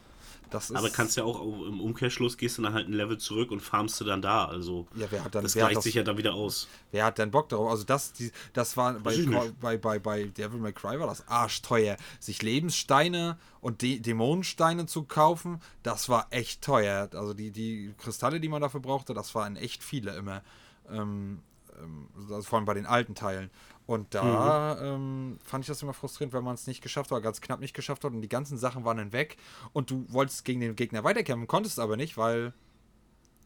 Aber 0.74 0.90
kannst 0.90 1.18
ja 1.18 1.24
auch 1.24 1.42
im 1.42 1.82
Umkehrschluss 1.82 2.38
gehst 2.38 2.58
du 2.58 2.62
dann 2.62 2.74
halt 2.74 2.88
ein 2.88 2.94
Level 2.94 3.18
zurück 3.18 3.52
und 3.52 3.62
farmst 3.62 4.00
du 4.00 4.06
dann 4.06 4.22
da. 4.22 4.46
Also 4.46 4.88
ja, 4.96 5.08
wer 5.10 5.24
hat 5.24 5.36
dann, 5.36 5.44
das 5.44 5.54
gleicht 5.54 5.82
sich 5.82 5.96
ja 5.96 6.04
dann 6.04 6.18
wieder 6.18 6.34
aus. 6.34 6.68
Wer 6.92 7.06
hat 7.06 7.18
denn 7.18 7.32
Bock 7.32 7.50
darauf? 7.50 7.70
Also 7.70 7.84
das, 7.84 8.14
die, 8.14 8.32
das 8.54 8.78
war 8.78 8.94
bei, 8.94 9.26
bei, 9.62 9.78
bei, 9.78 10.00
bei 10.00 10.24
Devil 10.24 10.60
May 10.60 10.74
Cry 10.74 11.00
war 11.00 11.08
das 11.08 11.28
arschteuer. 11.28 11.98
Sich 12.20 12.42
Lebenssteine 12.42 13.38
und 13.62 13.82
De 13.82 14.00
Dämonensteine 14.00 14.86
zu 14.86 15.04
kaufen, 15.04 15.62
das 15.84 16.10
war 16.10 16.28
echt 16.30 16.62
teuer. 16.62 17.10
Also 17.14 17.34
die, 17.34 17.52
die 17.52 17.94
Kristalle, 17.98 18.40
die 18.40 18.50
man 18.50 18.62
dafür 18.62 18.80
brauchte, 18.80 19.14
das 19.14 19.36
waren 19.36 19.56
echt 19.56 19.84
viele 19.84 20.16
immer. 20.16 20.44
Ähm, 20.90 21.42
ähm, 21.82 22.10
also 22.30 22.44
vor 22.44 22.58
allem 22.58 22.66
bei 22.66 22.74
den 22.74 22.86
alten 22.86 23.16
Teilen. 23.16 23.50
Und 23.86 24.16
da 24.16 24.76
mhm. 24.80 24.86
ähm, 24.86 25.40
fand 25.44 25.64
ich 25.64 25.68
das 25.68 25.82
immer 25.82 25.94
frustrierend, 25.94 26.34
wenn 26.34 26.44
man 26.44 26.56
es 26.56 26.66
nicht 26.66 26.82
geschafft 26.82 27.12
hat, 27.12 27.22
ganz 27.22 27.42
knapp 27.42 27.60
nicht 27.60 27.76
geschafft 27.76 28.04
hat 28.04 28.14
und 28.14 28.22
die 28.22 28.30
ganzen 28.30 28.58
Sachen 28.58 28.84
waren 28.84 28.98
dann 28.98 29.12
weg 29.12 29.38
und 29.74 29.92
du 29.92 30.06
wolltest 30.10 30.44
gegen 30.44 30.60
den 30.60 30.76
Gegner 30.76 31.04
weiterkämpfen, 31.04 31.48
konntest 31.48 31.80
aber 31.80 31.96
nicht, 31.96 32.18
weil 32.18 32.54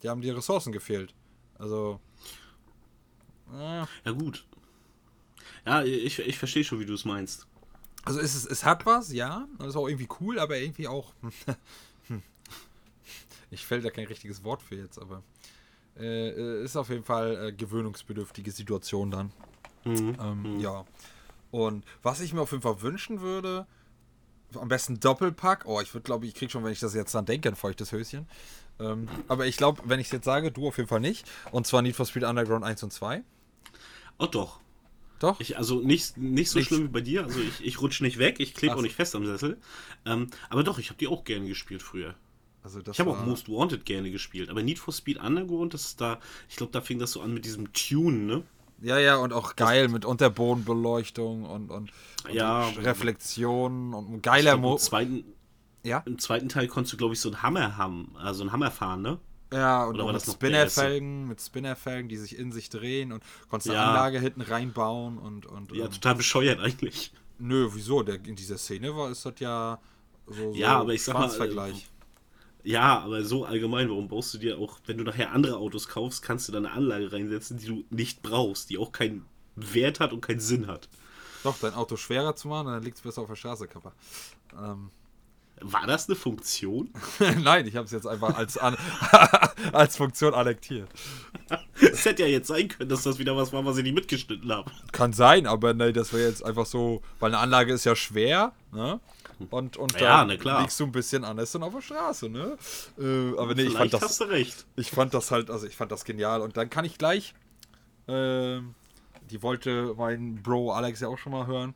die 0.02 0.10
haben 0.10 0.22
die 0.22 0.30
Ressourcen 0.30 0.72
gefehlt. 0.72 1.14
Also. 1.58 2.00
Äh. 3.52 3.84
Ja, 4.06 4.12
gut. 4.18 4.46
Ja, 5.66 5.84
ich, 5.84 6.20
ich 6.20 6.40
verstehe 6.40 6.64
schon, 6.64 6.80
wie 6.80 6.86
du 6.86 6.94
es 6.94 7.06
meinst. 7.06 7.48
Also 8.06 8.22
es, 8.22 8.34
ist, 8.34 8.50
es 8.50 8.64
hat 8.66 8.86
was, 8.86 9.12
ja. 9.12 9.48
Das 9.58 9.68
ist 9.68 9.76
auch 9.76 9.88
irgendwie 9.88 10.08
cool, 10.22 10.40
aber 10.40 10.58
irgendwie 10.58 10.88
auch. 10.88 11.14
ich 13.52 13.66
fällt 13.66 13.84
da 13.84 13.90
kein 13.90 14.08
richtiges 14.08 14.44
Wort 14.44 14.62
für 14.62 14.76
jetzt, 14.76 15.00
aber. 15.00 15.22
Äh, 16.00 16.30
äh, 16.30 16.64
ist 16.64 16.76
auf 16.78 16.90
jeden 16.90 17.04
Fall 17.04 17.48
äh, 17.48 17.52
gewöhnungsbedürftige 17.52 18.52
Situation 18.52 19.12
dann. 19.12 19.32
Mhm. 19.86 20.16
Ähm, 20.22 20.42
mhm. 20.56 20.60
Ja. 20.60 20.86
Und 21.52 21.84
was 22.04 22.22
ich 22.22 22.34
mir 22.34 22.42
auf 22.42 22.52
jeden 22.52 22.64
Fall 22.64 22.82
wünschen 22.82 23.22
würde, 23.22 23.66
am 24.56 24.68
besten 24.68 25.00
Doppelpack. 25.00 25.66
Oh, 25.66 25.82
ich 25.82 25.94
würde 25.94 26.04
glaube, 26.04 26.26
ich 26.26 26.36
kriege 26.36 26.52
schon, 26.52 26.64
wenn 26.64 26.72
ich 26.72 26.80
das 26.80 26.94
jetzt 26.94 27.14
dann 27.14 27.26
denke, 27.26 27.50
ein 27.50 27.56
feuchtes 27.56 27.92
Höschen. 27.92 28.28
Ähm, 28.80 29.08
aber 29.28 29.46
ich 29.46 29.58
glaube, 29.58 29.82
wenn 29.86 30.00
ich 30.00 30.08
es 30.08 30.12
jetzt 30.14 30.26
sage, 30.26 30.52
du 30.52 30.68
auf 30.68 30.78
jeden 30.78 30.90
Fall 30.90 31.02
nicht. 31.02 31.28
Und 31.52 31.68
zwar 31.68 31.82
Need 31.82 31.96
for 31.96 32.06
Speed 32.06 32.24
Underground 32.24 32.64
1 32.64 32.84
und 32.84 32.94
2. 32.94 33.24
Oh 34.18 34.26
doch. 34.26 34.60
Doch? 35.20 35.40
Ich, 35.42 35.58
also 35.58 35.82
nicht, 35.82 36.18
nicht 36.18 36.50
so 36.50 36.60
nicht. 36.60 36.68
schlimm 36.68 36.84
wie 36.86 36.88
bei 36.88 37.02
dir. 37.02 37.26
Also 37.26 37.42
ich, 37.42 37.64
ich 37.66 37.82
rutsche 37.82 38.04
nicht 38.04 38.20
weg, 38.20 38.40
ich 38.40 38.54
klebe 38.54 38.76
auch 38.76 38.82
nicht 38.82 38.96
fest 38.96 39.16
am 39.16 39.26
Sessel. 39.26 39.58
Ähm, 40.06 40.28
aber 40.50 40.64
doch, 40.64 40.80
ich 40.80 40.90
habe 40.90 40.98
die 40.98 41.08
auch 41.08 41.26
gerne 41.26 41.48
gespielt 41.48 41.84
früher. 41.84 42.16
Also 42.76 42.92
ich 42.92 43.00
habe 43.00 43.12
auch 43.12 43.26
Most 43.26 43.50
Wanted 43.50 43.86
gerne 43.86 44.12
gespielt, 44.12 44.50
aber 44.50 44.64
Need 44.64 44.80
for 44.80 44.94
Speed 44.94 45.18
Underground, 45.18 45.74
das 45.74 45.86
ist 45.86 46.02
da, 46.02 46.20
ich 46.50 46.56
glaube, 46.56 46.72
da 46.72 46.82
fing 46.82 47.00
das 47.00 47.12
so 47.12 47.22
an 47.22 47.34
mit 47.34 47.46
diesem 47.46 47.72
Tune, 47.74 48.18
ne? 48.18 48.44
Ja, 48.82 48.98
ja, 48.98 49.18
und 49.18 49.34
auch 49.34 49.56
geil 49.56 49.84
das 49.84 49.92
mit 49.92 50.06
Unterbodenbeleuchtung 50.06 51.44
und, 51.44 51.70
und, 51.70 51.92
und 52.26 52.34
ja, 52.34 52.70
Reflexionen 52.70 53.94
und 53.94 54.10
ein 54.10 54.22
geiler 54.22 54.58
Mo. 54.58 54.74
Im 54.74 54.78
zweiten, 54.78 55.24
ja? 55.84 56.04
Im 56.06 56.18
zweiten 56.20 56.50
Teil 56.50 56.68
konntest 56.68 56.94
du, 56.94 56.98
glaube 56.98 57.14
ich, 57.14 57.20
so 57.20 57.30
einen 57.30 57.44
Hammer 57.44 57.78
haben, 57.78 58.16
also 58.18 58.44
einen 58.44 58.52
Hammer 58.52 58.72
fahren, 58.72 59.02
ne? 59.02 59.20
Ja, 59.52 59.86
und 59.86 59.98
mit 59.98 60.22
Spinnerfelgen, 60.22 61.28
mit 61.28 61.42
Spinnerfelgen, 61.42 62.08
die 62.08 62.18
sich 62.18 62.38
in 62.38 62.52
sich 62.52 62.70
drehen 62.70 63.12
und 63.12 63.24
konntest 63.50 63.74
ja. 63.74 63.82
eine 63.82 63.90
Anlage 63.90 64.20
hinten 64.20 64.42
reinbauen 64.42 65.18
und, 65.18 65.48
und. 65.48 65.72
Ja, 65.72 65.88
total 65.88 66.16
bescheuert 66.16 66.60
eigentlich. 66.60 67.12
Nö, 67.40 67.70
wieso? 67.74 68.04
Der, 68.04 68.24
in 68.24 68.36
dieser 68.36 68.58
Szene 68.58 68.96
war 68.96 69.10
ist 69.10 69.26
das 69.26 69.40
ja 69.40 69.80
so, 70.28 70.54
so 70.54 70.54
ja, 70.54 70.78
aber 70.78 70.94
ich 70.94 71.04
sag 71.04 71.16
mal, 71.16 71.30
Vergleich. 71.30 71.90
Ja, 72.64 73.00
aber 73.00 73.24
so 73.24 73.46
allgemein, 73.46 73.90
warum 73.90 74.08
baust 74.08 74.34
du 74.34 74.38
dir 74.38 74.58
auch, 74.58 74.80
wenn 74.86 74.98
du 74.98 75.04
nachher 75.04 75.32
andere 75.32 75.58
Autos 75.58 75.88
kaufst, 75.88 76.22
kannst 76.22 76.48
du 76.48 76.52
da 76.52 76.58
eine 76.58 76.72
Anlage 76.72 77.12
reinsetzen, 77.12 77.58
die 77.58 77.68
du 77.68 77.86
nicht 77.90 78.22
brauchst, 78.22 78.70
die 78.70 78.78
auch 78.78 78.92
keinen 78.92 79.26
Wert 79.56 80.00
hat 80.00 80.14
und 80.14 80.22
keinen 80.22 80.40
Sinn 80.40 80.68
hat. 80.68 80.90
Doch, 81.44 81.58
dein 81.60 81.74
Auto 81.74 81.96
schwerer 81.96 82.36
zu 82.36 82.50
machen, 82.50 82.68
dann 82.68 82.84
liegt 82.84 82.98
es 82.98 83.04
besser 83.04 83.22
auf 83.22 83.28
der 83.28 83.36
Straße, 83.36 83.68
Kappa. 83.68 83.94
Ähm. 84.58 84.90
War 85.62 85.86
das 85.88 86.08
eine 86.08 86.16
Funktion? 86.16 86.90
Nein, 87.42 87.68
ich 87.68 87.76
habe 87.76 87.86
es 87.86 87.92
jetzt 87.92 88.08
einfach 88.08 88.36
als, 88.38 88.58
an, 88.58 88.78
als 89.74 89.98
Funktion 89.98 90.34
annektiert. 90.34 90.88
Es 91.82 92.06
hätte 92.06 92.24
ja 92.24 92.30
jetzt 92.30 92.48
sein 92.48 92.70
können, 92.70 92.90
dass 92.90 93.04
das 93.04 93.20
wieder 93.20 93.36
was 93.36 93.52
war, 93.52 93.66
was 93.66 93.78
ich 93.78 93.84
nicht 93.84 93.96
mitgeschnitten 93.96 94.50
habe. 94.52 94.72
Kann 94.94 95.12
sein, 95.12 95.48
aber 95.48 95.74
nein, 95.74 95.94
das 95.94 96.14
wäre 96.14 96.30
jetzt 96.30 96.46
einfach 96.46 96.66
so, 96.66 97.02
weil 97.20 97.34
eine 97.34 97.40
Anlage 97.40 97.74
ist 97.74 97.84
ja 97.84 97.96
schwer, 97.96 98.54
ne? 98.72 99.02
Und, 99.50 99.78
und 99.78 100.00
ja, 100.00 100.26
dann 100.26 100.28
ne, 100.28 100.60
liegst 100.62 100.80
du 100.80 100.86
ein 100.86 100.92
bisschen 100.92 101.24
anders 101.24 101.52
dann 101.52 101.64
auf 101.64 101.74
der 101.74 101.82
Straße, 101.82 102.30
ne? 102.30 102.58
Äh, 102.98 103.38
aber 103.38 103.56
nee, 103.56 103.64
ich 103.64 103.74
fand 103.74 103.94
das. 103.94 104.02
Hast 104.02 104.22
du 104.22 104.26
recht. 104.26 104.66
Ich 104.76 104.92
fand 104.92 105.14
das 105.14 105.32
halt, 105.32 105.50
also 105.50 105.66
ich 105.66 105.76
fand 105.76 105.92
das 105.92 106.04
genial. 106.04 106.42
Und 106.42 106.58
dann 106.58 106.70
kann 106.70 106.86
ich 106.86 106.98
gleich. 106.98 107.34
Äh, 108.08 108.60
die 109.30 109.42
wollte 109.42 109.94
mein 109.98 110.42
Bro 110.42 110.74
Alex 110.74 111.00
ja 111.00 111.08
auch 111.08 111.18
schon 111.18 111.32
mal 111.32 111.48
hören. 111.48 111.74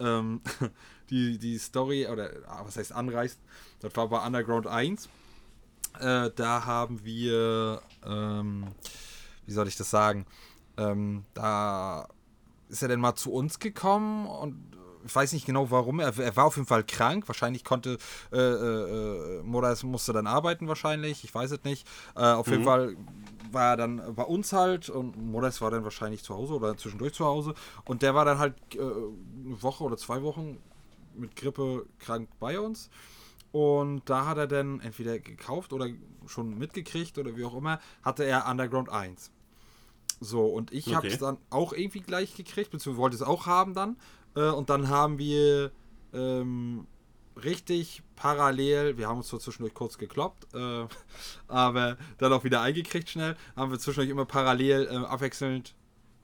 Ähm, 0.00 0.40
die, 1.10 1.38
die 1.38 1.58
Story, 1.58 2.06
oder 2.06 2.30
ah, 2.46 2.62
was 2.64 2.76
heißt 2.76 2.92
anreißt, 2.92 3.38
das 3.80 3.96
war 3.96 4.08
bei 4.08 4.24
Underground 4.26 4.66
1. 4.66 5.08
Äh, 6.00 6.30
da 6.34 6.64
haben 6.64 7.04
wir, 7.04 7.80
ähm, 8.04 8.66
wie 9.46 9.52
soll 9.52 9.68
ich 9.68 9.76
das 9.76 9.90
sagen? 9.90 10.26
Ähm, 10.76 11.24
da 11.34 12.08
ist 12.68 12.82
er 12.82 12.88
denn 12.88 13.00
mal 13.00 13.14
zu 13.14 13.32
uns 13.32 13.58
gekommen 13.58 14.26
und 14.26 14.75
ich 15.06 15.14
weiß 15.14 15.32
nicht 15.32 15.46
genau 15.46 15.70
warum, 15.70 16.00
er, 16.00 16.18
er, 16.18 16.36
war 16.36 16.44
auf 16.44 16.56
jeden 16.56 16.68
Fall 16.68 16.84
krank, 16.84 17.28
wahrscheinlich 17.28 17.64
konnte, 17.64 17.98
äh, 18.32 18.36
äh, 18.38 19.42
Moraes 19.42 19.82
musste 19.82 20.12
dann 20.12 20.26
arbeiten 20.26 20.68
wahrscheinlich, 20.68 21.24
ich 21.24 21.34
weiß 21.34 21.52
es 21.52 21.64
nicht. 21.64 21.86
Äh, 22.14 22.20
auf 22.20 22.46
mhm. 22.46 22.52
jeden 22.52 22.64
Fall 22.64 22.96
war 23.52 23.70
er 23.70 23.76
dann 23.76 24.14
bei 24.14 24.24
uns 24.24 24.52
halt 24.52 24.90
und 24.90 25.16
Moraes 25.16 25.60
war 25.60 25.70
dann 25.70 25.84
wahrscheinlich 25.84 26.22
zu 26.22 26.34
Hause 26.34 26.54
oder 26.54 26.76
zwischendurch 26.76 27.14
zu 27.14 27.24
Hause 27.24 27.54
und 27.84 28.02
der 28.02 28.14
war 28.14 28.24
dann 28.24 28.38
halt 28.38 28.54
äh, 28.74 28.78
eine 28.80 29.62
Woche 29.62 29.84
oder 29.84 29.96
zwei 29.96 30.22
Wochen 30.22 30.58
mit 31.14 31.36
Grippe 31.36 31.86
krank 31.98 32.28
bei 32.38 32.60
uns. 32.60 32.90
Und 33.52 34.02
da 34.10 34.26
hat 34.26 34.36
er 34.36 34.46
dann 34.46 34.80
entweder 34.80 35.18
gekauft 35.18 35.72
oder 35.72 35.88
schon 36.26 36.58
mitgekriegt 36.58 37.16
oder 37.16 37.36
wie 37.36 37.44
auch 37.44 37.56
immer, 37.56 37.80
hatte 38.02 38.24
er 38.24 38.46
Underground 38.48 38.90
1. 38.90 39.30
So, 40.20 40.44
und 40.46 40.72
ich 40.72 40.88
okay. 40.88 40.96
habe 40.96 41.08
es 41.08 41.18
dann 41.18 41.38
auch 41.50 41.72
irgendwie 41.72 42.00
gleich 42.00 42.34
gekriegt, 42.34 42.70
beziehungsweise 42.70 43.00
wollte 43.00 43.16
es 43.16 43.22
auch 43.22 43.46
haben 43.46 43.74
dann. 43.74 43.96
Äh, 44.36 44.50
und 44.50 44.70
dann 44.70 44.88
haben 44.88 45.18
wir 45.18 45.72
ähm, 46.12 46.86
richtig 47.42 48.02
parallel, 48.14 48.96
wir 48.96 49.08
haben 49.08 49.18
uns 49.18 49.28
zwar 49.28 49.40
zwischendurch 49.40 49.74
kurz 49.74 49.98
gekloppt, 49.98 50.54
äh, 50.54 50.86
aber 51.48 51.96
dann 52.18 52.32
auch 52.32 52.44
wieder 52.44 52.60
eingekriegt 52.60 53.10
schnell, 53.10 53.36
haben 53.56 53.70
wir 53.70 53.78
zwischendurch 53.78 54.10
immer 54.10 54.24
parallel 54.24 54.88
äh, 54.90 54.96
abwechselnd 54.96 55.74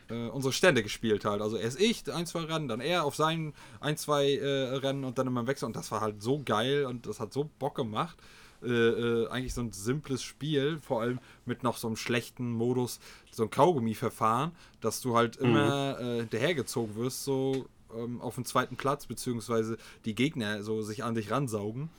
äh, 0.09 0.29
unsere 0.29 0.53
Stände 0.53 0.83
gespielt 0.83 1.25
halt. 1.25 1.42
Also 1.42 1.57
erst 1.57 1.81
ich, 1.81 2.12
ein, 2.12 2.27
zwei 2.27 2.40
Rennen, 2.40 2.68
dann 2.68 2.81
er 2.81 3.05
auf 3.05 3.16
seinen 3.16 3.55
ein, 3.81 3.96
zwei 3.96 4.37
äh, 4.37 4.77
Rennen 4.77 5.05
und 5.05 5.18
dann 5.18 5.27
immer 5.27 5.40
im 5.40 5.46
Wechsel. 5.46 5.66
Und 5.66 5.77
das 5.77 5.90
war 5.90 6.01
halt 6.01 6.22
so 6.22 6.42
geil 6.44 6.87
und 6.87 7.07
das 7.07 7.20
hat 7.20 7.33
so 7.33 7.48
Bock 7.59 7.77
gemacht. 7.77 8.16
Äh, 8.62 8.68
äh, 8.68 9.29
eigentlich 9.29 9.55
so 9.55 9.61
ein 9.61 9.72
simples 9.72 10.22
Spiel, 10.22 10.79
vor 10.81 11.01
allem 11.01 11.18
mit 11.44 11.64
noch 11.64 11.77
so 11.77 11.88
einem 11.88 11.96
schlechten 11.96 12.53
Modus, 12.53 13.01
so 13.33 13.44
ein 13.44 13.51
Kaugummi-Verfahren, 13.51 14.53
dass 14.81 15.01
du 15.01 15.16
halt 15.16 15.37
immer 15.37 15.98
mhm. 16.01 16.20
hinterhergezogen 16.20 16.94
wirst, 16.94 17.25
so 17.25 17.66
ähm, 17.96 18.20
auf 18.20 18.35
dem 18.35 18.44
zweiten 18.44 18.76
Platz, 18.76 19.07
beziehungsweise 19.07 19.76
die 20.05 20.14
Gegner 20.14 20.62
so 20.62 20.83
sich 20.83 21.05
an 21.05 21.14
dich 21.14 21.31
ransaugen. 21.31 21.90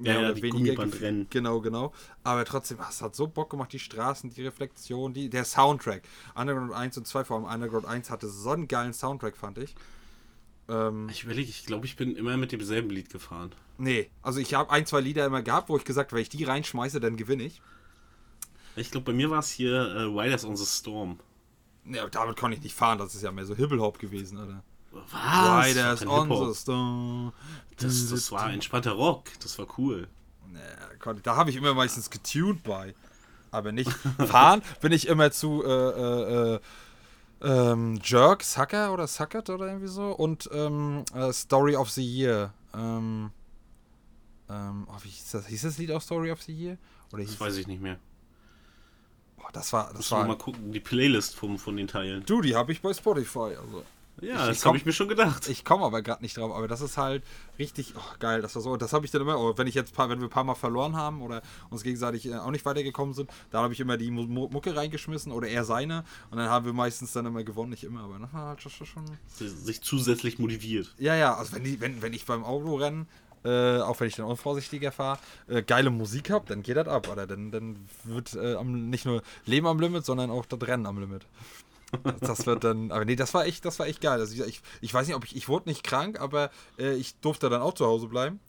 Ja, 0.00 0.20
ja, 0.20 0.30
oder 0.30 0.42
weniger 0.42 1.00
rennen. 1.00 1.26
Genau, 1.30 1.60
genau. 1.60 1.92
Aber 2.22 2.44
trotzdem, 2.44 2.78
es 2.88 3.02
hat 3.02 3.16
so 3.16 3.26
Bock 3.26 3.50
gemacht, 3.50 3.72
die 3.72 3.80
Straßen, 3.80 4.30
die 4.30 4.42
Reflexion, 4.42 5.12
die, 5.12 5.28
der 5.28 5.44
Soundtrack. 5.44 6.02
Underground 6.36 6.72
1 6.72 6.98
und 6.98 7.06
2, 7.06 7.24
vor 7.24 7.36
allem 7.36 7.46
Underground 7.46 7.86
1 7.86 8.10
hatte 8.10 8.28
so 8.28 8.50
einen 8.50 8.68
geilen 8.68 8.92
Soundtrack, 8.92 9.36
fand 9.36 9.58
ich. 9.58 9.74
Ähm, 10.68 11.08
ich 11.10 11.24
überlege, 11.24 11.50
ich 11.50 11.66
glaube, 11.66 11.86
ich 11.86 11.96
bin 11.96 12.14
immer 12.14 12.36
mit 12.36 12.52
demselben 12.52 12.90
Lied 12.90 13.10
gefahren. 13.10 13.52
Nee, 13.78 14.10
also 14.22 14.38
ich 14.38 14.54
habe 14.54 14.70
ein, 14.70 14.86
zwei 14.86 15.00
Lieder 15.00 15.26
immer 15.26 15.42
gehabt, 15.42 15.68
wo 15.68 15.76
ich 15.76 15.84
gesagt 15.84 16.12
wenn 16.12 16.20
ich 16.20 16.28
die 16.28 16.44
reinschmeiße, 16.44 17.00
dann 17.00 17.16
gewinne 17.16 17.44
ich. 17.44 17.60
Ich 18.76 18.92
glaube, 18.92 19.06
bei 19.06 19.12
mir 19.12 19.30
war 19.30 19.40
es 19.40 19.50
hier 19.50 19.74
äh, 19.74 20.02
Riders 20.02 20.44
on 20.44 20.56
the 20.56 20.66
Storm. 20.66 21.18
Ja, 21.84 22.06
damit 22.08 22.36
konnte 22.36 22.56
ich 22.56 22.62
nicht 22.62 22.74
fahren, 22.74 22.98
das 22.98 23.14
ist 23.14 23.22
ja 23.22 23.32
mehr 23.32 23.46
so 23.46 23.56
Hip-Hop 23.56 23.98
gewesen, 23.98 24.38
oder? 24.38 24.62
Was? 25.10 25.66
Riders 25.66 26.06
on 26.06 26.28
the 26.28 26.54
Storm. 26.54 27.32
Das, 27.78 28.08
das 28.10 28.32
war 28.32 28.50
entspannter 28.52 28.92
Rock. 28.92 29.24
Das 29.40 29.58
war 29.58 29.66
cool. 29.78 30.08
Nee, 30.48 31.14
da 31.22 31.36
habe 31.36 31.50
ich 31.50 31.56
immer 31.56 31.74
meistens 31.74 32.10
getuned 32.10 32.62
bei. 32.64 32.94
Aber 33.50 33.72
nicht 33.72 33.90
fahren 34.26 34.62
bin 34.80 34.92
ich 34.92 35.08
immer 35.08 35.30
zu 35.30 35.64
äh, 35.64 35.68
äh, 35.70 36.54
äh, 36.54 36.60
ähm, 37.40 37.98
Jerk, 38.02 38.42
Sucker 38.42 38.92
oder 38.92 39.06
Sucket 39.06 39.48
oder 39.48 39.68
irgendwie 39.68 39.88
so 39.88 40.10
und 40.10 40.50
ähm, 40.52 41.04
äh, 41.14 41.32
Story 41.32 41.76
of 41.76 41.88
the 41.90 42.04
Year 42.04 42.52
Ähm, 42.74 43.30
ähm, 44.50 44.86
oh, 44.88 44.96
wie 45.02 45.08
hieß 45.08 45.30
das? 45.32 45.46
Hieß 45.46 45.62
das 45.62 45.78
Lied 45.78 45.92
auch 45.92 46.02
Story 46.02 46.30
of 46.30 46.42
the 46.42 46.52
Year? 46.52 46.78
Oder 47.12 47.24
Das 47.24 47.38
weiß 47.38 47.56
ich 47.56 47.66
nicht 47.66 47.82
mehr. 47.82 47.98
Oh, 49.38 49.48
das 49.52 49.72
war, 49.72 49.92
das 49.92 50.10
noch 50.10 50.18
war. 50.18 50.26
mal 50.26 50.38
gucken, 50.38 50.72
die 50.72 50.80
Playlist 50.80 51.36
vom, 51.36 51.58
von 51.58 51.76
den 51.76 51.86
Teilen. 51.86 52.24
Du, 52.24 52.40
die 52.40 52.54
habe 52.54 52.72
ich 52.72 52.80
bei 52.80 52.92
Spotify. 52.92 53.56
Also. 53.56 53.84
Ja, 54.20 54.42
Ich- 54.50 54.56
das 54.58 54.66
habe 54.66 54.76
ich 54.76 54.84
mir 54.84 54.92
schon 54.92 55.08
gedacht. 55.08 55.48
Ich 55.48 55.64
komme 55.64 55.84
aber 55.84 56.02
gerade 56.02 56.22
nicht 56.22 56.36
drauf, 56.36 56.52
aber 56.54 56.66
das 56.68 56.80
ist 56.80 56.96
halt 56.96 57.22
richtig 57.58 57.94
oh, 57.96 58.00
geil. 58.18 58.42
Das 58.42 58.54
war 58.54 58.62
so, 58.62 58.76
das 58.76 58.92
habe 58.92 59.04
ich 59.04 59.10
dann 59.12 59.22
immer, 59.22 59.38
oh, 59.38 59.54
wenn 59.56 59.66
ich 59.66 59.74
jetzt 59.74 59.94
paar, 59.94 60.08
wenn 60.10 60.18
wir 60.20 60.26
ein 60.26 60.30
paar 60.30 60.44
Mal 60.44 60.54
verloren 60.56 60.96
haben 60.96 61.22
oder 61.22 61.42
uns 61.70 61.82
gegenseitig 61.82 62.26
äh, 62.26 62.34
auch 62.36 62.50
nicht 62.50 62.64
weitergekommen 62.64 63.14
sind, 63.14 63.30
dann 63.50 63.62
habe 63.62 63.72
ich 63.72 63.80
immer 63.80 63.96
die 63.96 64.10
Mu 64.10 64.22
Mu- 64.24 64.48
Mucke 64.48 64.74
reingeschmissen 64.76 65.30
oder 65.32 65.46
er 65.48 65.64
seine 65.64 66.04
und 66.30 66.38
dann 66.38 66.48
haben 66.48 66.66
wir 66.66 66.72
meistens 66.72 67.12
dann 67.12 67.26
immer 67.26 67.44
gewonnen, 67.44 67.70
nicht 67.70 67.84
immer, 67.84 68.02
aber 68.02 68.18
das 68.18 68.32
war 68.32 68.48
halt 68.48 68.62
schon, 68.62 68.72
schon- 68.72 68.86
schon 68.86 69.04
Sich 69.38 69.82
zusätzlich 69.82 70.38
motiviert. 70.38 70.94
ja, 70.98 71.14
ja, 71.14 71.34
also 71.34 71.52
wenn, 71.54 71.64
die, 71.64 71.80
wenn, 71.80 72.02
wenn 72.02 72.12
ich 72.12 72.26
beim 72.26 72.44
Autorennen, 72.44 73.06
äh, 73.44 73.78
auch 73.78 74.00
wenn 74.00 74.08
ich 74.08 74.16
dann 74.16 74.26
unvorsichtiger 74.26 74.90
fahre, 74.90 75.20
äh, 75.46 75.62
geile 75.62 75.90
Musik 75.90 76.30
habe, 76.30 76.44
dann 76.48 76.62
geht 76.64 76.76
das 76.76 76.88
ab, 76.88 77.08
oder? 77.08 77.24
Dann, 77.28 77.52
dann 77.52 77.76
wird 78.02 78.34
äh, 78.34 78.54
am, 78.56 78.90
nicht 78.90 79.04
nur 79.06 79.22
Leben 79.46 79.68
am 79.68 79.78
Limit, 79.78 80.04
sondern 80.04 80.30
auch 80.30 80.44
das 80.44 80.60
Rennen 80.66 80.86
am 80.86 80.98
Limit. 80.98 81.24
Das, 82.20 82.46
wird 82.46 82.64
dann, 82.64 82.90
aber 82.92 83.04
nee, 83.04 83.16
das 83.16 83.32
war 83.34 83.46
echt, 83.46 83.64
das 83.64 83.78
war 83.78 83.86
echt 83.86 84.00
geil. 84.00 84.20
Also 84.20 84.44
ich, 84.44 84.60
ich 84.80 84.94
weiß 84.94 85.06
nicht, 85.06 85.16
ob 85.16 85.24
ich, 85.24 85.34
ich 85.36 85.48
wurde 85.48 85.68
nicht 85.68 85.82
krank, 85.82 86.20
aber 86.20 86.50
äh, 86.78 86.94
ich 86.94 87.18
durfte 87.20 87.48
dann 87.48 87.62
auch 87.62 87.74
zu 87.74 87.86
Hause 87.86 88.08
bleiben. 88.08 88.40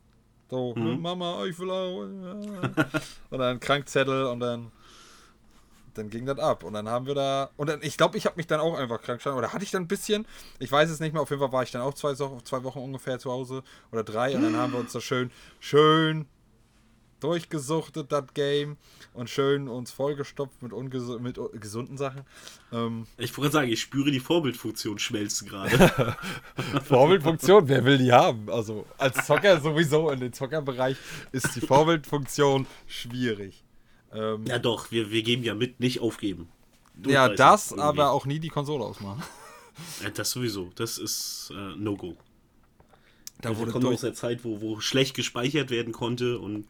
So, 0.50 0.74
Mhm. 0.76 1.02
Mama, 1.02 1.46
ich 1.46 1.58
will 1.60 1.70
auch. 1.70 2.02
und 3.30 3.40
dann 3.40 3.60
Krankzettel 3.60 4.26
und 4.26 4.40
dann 4.40 4.72
dann 5.96 6.10
ging 6.10 6.26
das 6.26 6.40
ab 6.40 6.64
und 6.64 6.74
dann 6.74 6.88
haben 6.88 7.06
wir 7.08 7.16
da 7.16 7.50
und 7.58 7.68
dann, 7.68 7.82
ich 7.82 7.98
glaube, 7.98 8.18
ich 8.18 8.26
habe 8.26 8.36
mich 8.38 8.48
dann 8.48 8.60
auch 8.60 8.76
einfach 8.76 9.02
krank 9.02 9.20
geschlagen 9.20 9.38
oder 9.38 9.54
hatte 9.54 9.64
ich 9.64 9.72
dann 9.72 9.84
ein 9.84 9.88
bisschen, 9.88 10.26
ich 10.60 10.72
weiß 10.72 10.90
es 10.90 11.00
nicht 11.00 11.14
mehr, 11.14 11.22
auf 11.22 11.30
jeden 11.30 11.42
Fall 11.42 11.52
war 11.52 11.64
ich 11.64 11.72
dann 11.72 11.82
auch 11.82 11.94
zwei, 11.94 12.14
zwei 12.14 12.64
Wochen 12.64 12.80
ungefähr 12.80 13.20
zu 13.20 13.32
Hause 13.32 13.64
oder 13.92 14.04
drei 14.04 14.36
und 14.36 14.44
dann 14.44 14.56
haben 14.56 14.72
wir 14.74 14.80
uns 14.80 14.94
da 14.94 15.02
schön, 15.02 15.32
schön 15.60 16.28
durchgesuchtet, 17.20 18.12
das 18.12 18.26
Game 18.34 18.78
und 19.14 19.30
schön 19.30 19.68
uns 19.68 19.92
vollgestopft 19.92 20.62
mit, 20.62 20.74
ungesu 20.74 21.20
mit 21.20 21.40
gesunden 21.60 21.98
Sachen. 21.98 22.22
Ähm, 22.72 23.08
Ich 23.18 23.38
wollte 23.38 23.52
sagen, 23.54 23.72
ich 23.72 23.82
spüre 23.82 24.12
die 24.12 24.20
Vorbildfunktion 24.20 25.00
schmelzen 25.00 25.48
gerade. 25.48 26.16
Vorbildfunktion, 26.86 27.68
wer 27.68 27.86
will 27.86 27.98
die 27.98 28.12
haben? 28.12 28.50
Also 28.50 28.86
als 28.98 29.26
Zocker 29.26 29.60
sowieso 29.62 30.10
in 30.10 30.20
den 30.20 30.34
Zockerbereich 30.34 30.98
ist 31.32 31.56
die 31.56 31.62
Vorbildfunktion 31.62 32.66
schwierig. 32.88 33.64
Ähm, 34.14 34.46
ja 34.46 34.60
doch, 34.60 34.92
wir, 34.92 35.12
wir 35.12 35.22
geben 35.24 35.44
ja 35.44 35.54
mit, 35.56 35.80
nicht 35.80 36.00
aufgeben. 36.02 36.50
ja, 37.06 37.28
Durchbeißen 37.28 37.36
das, 37.38 37.72
irgendwie. 37.72 37.84
aber 37.84 38.12
auch 38.12 38.26
nie 38.26 38.40
die 38.40 38.50
Konsole 38.50 38.84
ausmachen. 38.84 39.24
Ja, 40.04 40.10
das 40.10 40.32
sowieso, 40.32 40.72
das 40.76 40.98
ist 40.98 41.54
äh, 41.56 41.76
No-Go. 41.78 42.18
Da 43.42 43.58
wurde 43.58 43.72
durch, 43.72 43.94
aus 43.96 44.02
der 44.02 44.14
Zeit, 44.14 44.44
wo, 44.44 44.60
wo 44.62 44.80
schlecht 44.82 45.16
gespeichert 45.16 45.70
werden 45.70 45.94
konnte 45.94 46.40
und 46.40 46.68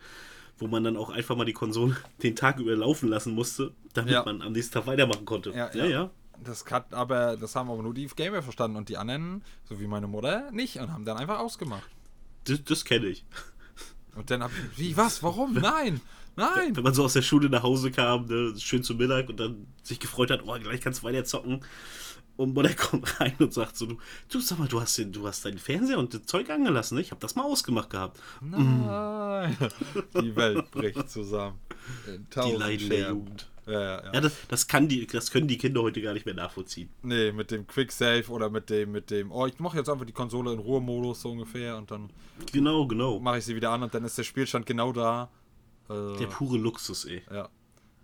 wo 0.60 0.68
man 0.68 0.84
dann 0.84 0.97
auch 0.97 1.10
einfach 1.10 1.36
mal 1.36 1.45
die 1.45 1.53
Konsole 1.53 1.95
den 2.24 2.36
Tag 2.36 2.60
über 2.60 2.76
laufen 2.76 3.10
lassen 3.10 3.34
musste, 3.34 3.74
damit 3.93 4.14
Ja. 4.14 4.24
man 4.24 4.41
am 4.41 4.51
nächsten 4.53 4.74
Tag 4.74 4.88
weitermachen 4.88 5.26
konnte. 5.26 5.51
Ja, 5.51 5.74
ja. 5.74 5.86
ja. 5.86 6.10
Das 6.43 6.66
hat 6.72 6.93
aber, 6.93 7.36
das 7.36 7.55
haben 7.55 7.70
aber 7.70 7.84
nur 7.84 7.93
die 7.93 8.07
Gamer 8.07 8.41
verstanden 8.41 8.78
und 8.78 8.88
die 8.88 8.95
anderen, 8.97 9.43
so 9.68 9.80
wie 9.82 9.88
meine 9.88 10.07
Mutter, 10.07 10.49
nicht 10.51 10.78
und 10.80 10.91
haben 10.93 11.03
dann 11.03 11.18
einfach 11.18 11.39
ausgemacht. 11.39 11.84
Das, 12.45 12.64
das 12.64 12.86
kenne 12.86 13.07
ich. 13.07 13.26
Und 14.16 14.32
dann 14.32 14.43
hab 14.43 14.51
ich, 14.51 14.80
wie, 14.80 14.97
was, 14.97 15.22
warum? 15.22 15.53
Nein, 15.53 15.99
nein. 16.38 16.76
Wenn 16.76 16.84
man 16.84 16.93
so 16.93 17.03
aus 17.03 17.14
der 17.14 17.22
Schule 17.24 17.49
nach 17.49 17.64
Hause 17.64 17.91
kam, 17.91 18.26
ne, 18.26 18.53
schön 18.57 18.84
zum 18.84 18.97
Mittag 18.97 19.28
und 19.30 19.39
dann 19.39 19.68
sich 19.84 19.99
gefreut 19.99 20.32
hat, 20.32 20.41
oh, 20.45 20.57
gleich 20.60 20.80
kannst 20.82 21.01
du 21.01 21.07
weiter 21.07 21.26
zocken. 21.26 21.60
Und 22.40 22.54
Mutter 22.54 22.74
kommt 22.76 23.20
rein 23.20 23.36
und 23.40 23.54
sagt 23.54 23.76
so, 23.76 23.86
du, 23.86 23.98
du 24.30 24.40
sag 24.40 24.60
mal, 24.60 24.68
du 24.70 24.80
hast, 24.80 24.98
den, 24.98 25.12
du 25.12 25.28
hast 25.28 25.44
deinen 25.44 25.58
Fernseher 25.58 26.00
und 26.00 26.14
das 26.14 26.26
Zeug 26.26 26.50
angelassen, 26.50 26.96
ne? 26.96 27.02
ich 27.02 27.12
habe 27.12 27.20
das 27.20 27.36
mal 27.36 27.44
ausgemacht 27.44 27.90
gehabt. 27.90 28.18
Nein. 28.40 29.58
Die 30.22 30.34
Welt 30.38 30.72
bricht 30.72 31.10
zusammen. 31.10 31.60
Die 32.08 32.52
Leiden 32.56 32.90
der. 32.90 33.10
Jugend. 33.10 33.50
Ja, 33.68 33.74
ja, 33.74 34.04
ja. 34.06 34.14
Ja, 34.14 34.22
das, 34.22 34.34
das, 34.48 34.68
kann 34.68 34.88
die, 34.88 35.06
das 35.06 35.32
können 35.32 35.50
die 35.50 35.58
Kinder 35.58 35.82
heute 35.82 36.02
gar 36.02 36.14
nicht 36.14 36.26
mehr 36.26 36.34
nachvollziehen. 36.34 36.88
Nee, 37.04 37.34
mit 37.34 37.52
dem 37.52 37.68
Quick 37.68 37.92
Save 37.92 38.24
oder 38.30 38.50
mit 38.50 38.70
dem, 38.70 38.94
mit 38.94 39.12
dem, 39.12 39.34
oh, 39.34 39.46
ich 39.46 39.60
mache 39.60 39.78
jetzt 39.78 39.90
einfach 39.90 40.06
die 40.06 40.14
Konsole 40.14 40.54
in 40.54 40.60
Ruhemodus 40.60 41.20
so 41.22 41.32
ungefähr 41.32 41.76
und 41.76 41.92
dann 41.92 42.10
Genau, 42.54 42.88
genau. 42.88 43.20
mache 43.20 43.40
ich 43.40 43.44
sie 43.44 43.56
wieder 43.56 43.72
an 43.72 43.84
und 43.84 43.94
dann 43.94 44.06
ist 44.06 44.18
der 44.18 44.24
Spielstand 44.24 44.66
genau 44.66 44.94
da. 44.94 45.30
Äh, 45.90 46.18
Der 46.20 46.28
pure 46.28 46.58
Luxus, 46.58 47.04
ey. 47.04 47.22
ja. 47.30 47.50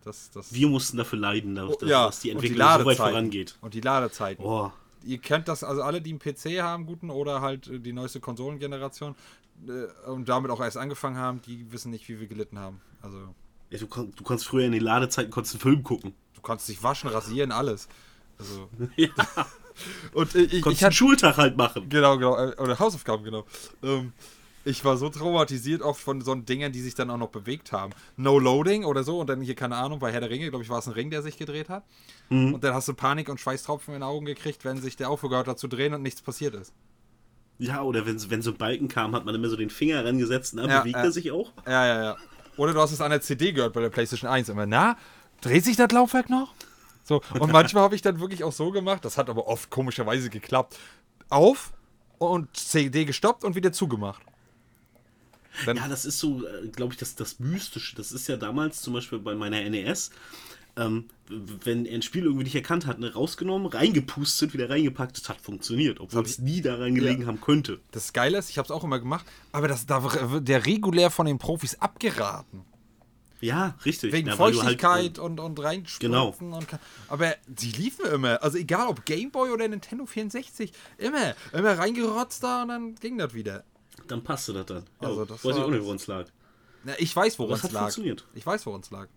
Das, 0.06 0.30
das, 0.30 0.53
Wir 0.53 0.68
mussten 0.68 0.97
dafür 0.97 1.18
leiden, 1.20 1.56
dass, 1.56 1.82
Oh, 1.82 1.86
ja, 1.86 2.06
dass 2.06 2.20
die 2.20 2.32
und 2.32 2.41
die 2.41 2.47
Entwicklung 2.49 2.80
so 2.80 2.86
weit 2.86 2.97
vorangeht. 2.97 3.58
Und 3.62 3.74
die 3.74 3.82
Ladezeiten. 3.82 4.45
Oh, 4.45 4.72
Ihr 5.03 5.18
kennt 5.20 5.47
das, 5.47 5.64
also 5.64 5.82
alle, 5.84 6.01
die 6.01 6.12
einen 6.12 6.20
PC 6.20 6.62
haben, 6.62 6.86
guten 6.86 7.10
oder 7.10 7.41
halt 7.41 7.68
äh, 7.68 7.80
die 7.80 7.91
neueste 7.93 8.20
Konsolengeneration 8.20 9.16
äh, 9.68 10.10
und 10.10 10.30
damit 10.30 10.49
auch 10.51 10.62
erst 10.62 10.78
angefangen 10.78 11.18
haben, 11.18 11.41
die 11.41 11.72
wissen 11.72 11.91
nicht, 11.91 12.08
wie 12.08 12.20
wir 12.20 12.28
gelitten 12.28 12.58
haben. 12.60 12.82
Also 13.01 13.18
ja, 13.72 13.80
du, 13.80 13.86
du 13.88 14.24
konntest 14.24 14.47
früher 14.47 14.66
in 14.66 14.72
den 14.72 14.82
Ladezeiten 14.84 15.32
konntest 15.32 15.56
einen 15.56 15.62
Film 15.62 15.84
gucken. 15.84 16.14
du 16.36 16.41
kannst 16.41 16.70
dich 16.70 16.82
waschen, 16.84 17.10
rasieren, 17.10 17.51
alles. 17.51 17.88
Also 18.38 18.70
Ja, 18.95 19.10
und 20.14 20.36
äh, 20.36 20.41
ich, 20.41 20.62
konntest 20.62 20.66
ich 20.66 20.66
einen 20.66 20.86
hatte 20.86 20.95
Schultag 20.95 21.38
halt 21.38 21.58
machen. 21.58 21.89
genau, 21.89 22.18
genau 22.18 22.38
äh, 22.38 22.56
oder 22.58 22.78
Hausaufgaben 22.78 23.24
genau. 23.24 23.45
Ähm, 23.84 24.14
ich 24.66 24.84
war 24.84 24.97
so 24.97 25.09
traumatisiert 25.09 25.82
oft 25.82 26.01
von 26.01 26.22
so 26.22 26.34
Dingen, 26.36 26.72
die 26.72 26.82
sich 26.82 26.95
dann 26.95 27.09
auch 27.11 27.18
noch 27.18 27.30
bewegt 27.30 27.72
haben. 27.72 27.93
No 28.18 28.39
Loading 28.39 28.84
oder 28.84 29.03
so 29.03 29.20
und 29.20 29.28
dann 29.28 29.41
hier 29.41 29.55
keine 29.55 29.76
Ahnung 29.76 29.99
bei 29.99 30.11
Herr 30.11 30.20
der 30.20 30.30
Ringe, 30.30 30.49
glaube 30.49 30.63
ich, 30.63 30.70
war 30.70 30.80
es 30.80 30.88
ein 30.88 30.93
Ring, 30.93 31.11
der 31.11 31.22
sich 31.22 31.38
gedreht 31.38 31.70
hat. 31.70 31.84
Und 32.30 32.63
dann 32.63 32.74
hast 32.74 32.88
du 32.88 32.93
Panik 32.93 33.30
und 33.30 33.39
Schweißtropfen 33.39 33.93
in 33.93 34.01
den 34.01 34.03
Augen 34.03 34.26
gekriegt, 34.26 34.66
wenn 34.66 34.82
sich 34.82 34.97
der 34.97 35.09
aufgehört 35.09 35.47
hat 35.47 35.59
zu 35.59 35.68
drehen 35.68 35.93
und 35.93 36.01
nichts 36.01 36.22
passiert 36.22 36.55
ist. 36.55 36.74
Ja, 37.59 37.84
oder 37.84 38.05
wenn, 38.05 38.30
wenn 38.30 38.41
so 38.41 38.51
ein 38.51 38.57
Balken 38.57 38.88
kam, 38.88 39.16
hat 39.16 39.24
man 39.24 39.34
immer 39.36 39.47
so 39.47 39.55
den 39.55 39.70
Finger 39.70 40.03
rangesetzt, 40.03 40.55
na, 40.55 40.68
Ja, 40.68 40.80
bewegt 40.80 40.97
ja. 40.97 41.03
er 41.03 41.11
sich 41.11 41.32
auch? 41.32 41.53
Ja, 41.66 41.86
ja, 41.86 42.03
ja. 42.03 42.18
Oder 42.57 42.74
du 42.74 42.82
hast 42.82 42.91
es 42.91 43.01
an 43.01 43.11
der 43.11 43.22
CD 43.22 43.51
gehört 43.51 43.74
bei 43.74 43.82
der 43.82 43.89
PlayStation 43.89 44.30
1 44.30 44.49
immer. 44.49 44.66
Na, 44.66 44.97
dreht 45.41 45.63
sich 45.63 45.78
das 45.78 45.91
Laufwerk 45.91 46.30
noch? 46.30 46.53
So, 47.03 47.22
und 47.39 47.51
manchmal 47.51 47.84
habe 47.84 47.93
ich 47.95 48.01
dann 48.01 48.20
wirklich 48.20 48.43
auch 48.43 48.51
so 48.51 48.72
gemacht, 48.72 49.05
das 49.05 49.18
hat 49.18 49.30
aber 49.30 49.47
oft 49.47 49.70
komischerweise 49.70 50.30
geklappt. 50.30 50.80
Auf 51.30 51.72
und 52.18 52.55
CD 52.57 53.05
gestoppt 53.05 53.43
und 53.43 53.55
wieder 53.55 53.72
zugemacht. 53.72 54.22
Dann, 55.66 55.78
Ja, 55.78 55.88
das 55.88 56.06
ist 56.06 56.20
so, 56.20 56.43
glaube 56.72 56.93
ich, 56.93 56.99
das, 56.99 57.16
das 57.16 57.39
Mystische. 57.39 57.95
Das 57.95 58.12
ist 58.12 58.28
ja 58.28 58.38
damals 58.38 58.82
zum 58.82 58.93
Beispiel 58.93 59.20
bei 59.20 59.36
meiner 59.36 59.62
NES, 59.70 60.12
ähm, 60.78 61.06
wenn 61.30 61.86
er 61.86 61.95
ein 61.95 62.01
Spiel 62.01 62.24
irgendwie 62.24 62.43
nicht 62.43 62.56
erkannt 62.56 62.86
hat, 62.86 62.99
ne, 62.99 63.14
rausgenommen, 63.14 63.68
reingepustet, 63.68 64.53
wieder 64.53 64.70
reingepackt, 64.70 65.18
das 65.18 65.30
hat 65.30 65.39
funktioniert, 65.41 65.99
obwohl 65.99 66.24
es 66.24 66.39
nie 66.39 66.62
daran 66.62 66.95
gelegen 66.95 67.22
Ja. 67.22 67.28
haben 67.28 67.41
könnte. 67.41 67.80
das 67.91 68.12
Geile 68.14 68.38
ist, 68.38 68.49
ich 68.49 68.58
habe 68.58 68.66
es 68.66 68.72
auch 68.72 68.84
immer 68.84 68.99
gemacht, 68.99 69.26
aber 69.53 69.68
das, 69.68 69.86
da 69.86 70.03
wird 70.32 70.47
der 70.47 70.66
regulär 70.66 71.12
von 71.12 71.26
den 71.26 71.38
Profis 71.38 71.76
abgeraten. 71.76 72.66
Ja, 73.41 73.76
richtig. 73.86 74.12
Wegen 74.12 74.28
ja, 74.28 74.34
du 74.34 74.38
Feuchtigkeit 74.38 75.18
äh, 75.18 75.22
und, 75.22 75.39
und 75.39 75.60
reinspritzen. 75.62 76.12
Genau. 76.12 76.36
Und, 76.39 76.68
aber 77.10 77.36
sie 77.56 77.72
liefen 77.72 78.06
immer. 78.08 78.41
Also 78.41 78.58
egal 78.58 78.88
ob 78.88 79.06
Gameboy 79.06 79.51
oder 79.51 79.68
Nintendo 79.68 80.06
64. 80.06 80.72
Immer. 80.97 81.36
Immer 81.53 81.78
reingerotzt 81.78 82.43
da 82.43 82.64
und 82.64 82.70
dann 82.70 82.95
ging 82.95 83.18
das 83.18 83.34
wieder. 83.34 83.64
Dann 84.08 84.24
passte 84.24 84.53
das 84.53 84.66
dann. 84.66 84.84
Ja, 85.01 85.08
Also 85.10 85.26
das 85.26 85.43
weiß 85.43 85.51
ich 85.56 85.58
war- 85.62 85.66
auch 85.68 85.72
nicht, 85.72 85.84
woran 85.84 85.95
es 85.97 86.08
lag. 86.08 86.26
Na, 86.84 86.93
ich 86.99 87.16
weiß, 87.16 87.39
woran 87.39 87.56
es 87.56 87.64
hat 87.64 87.72
lag. 87.72 87.82
funktioniert. 87.84 88.26
Ich 88.34 88.45
weiß, 88.45 88.66
woran 88.66 88.82
es 88.82 88.91
lag. 88.91 89.08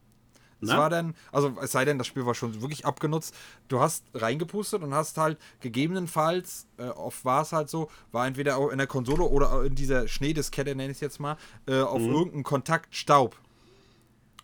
Es 0.60 0.70
Na? 0.70 0.78
war 0.78 0.90
dann, 0.90 1.14
also 1.30 1.56
es 1.62 1.70
sei 1.70 1.84
denn, 1.84 1.98
das 1.98 2.08
Spiel 2.08 2.26
war 2.26 2.34
schon 2.34 2.60
wirklich 2.62 2.84
abgenutzt. 2.84 3.32
Du 3.68 3.78
hast 3.78 4.04
reingepustet 4.14 4.82
und 4.82 4.92
hast 4.92 5.16
halt 5.16 5.38
gegebenenfalls, 5.60 6.66
äh, 6.78 6.88
oft 6.88 7.24
war 7.24 7.42
es 7.42 7.52
halt 7.52 7.68
so, 7.70 7.88
war 8.10 8.26
entweder 8.26 8.56
auch 8.56 8.70
in 8.70 8.78
der 8.78 8.88
Konsole 8.88 9.22
oder 9.22 9.62
in 9.64 9.76
dieser 9.76 10.08
Schneediskette, 10.08 10.74
nenne 10.74 10.90
ich 10.90 10.96
es 10.96 11.00
jetzt 11.00 11.20
mal, 11.20 11.36
äh, 11.66 11.80
auf 11.80 12.00
irgendeinen 12.00 12.42
Kontakt 12.42 12.94
Staub. 12.96 13.36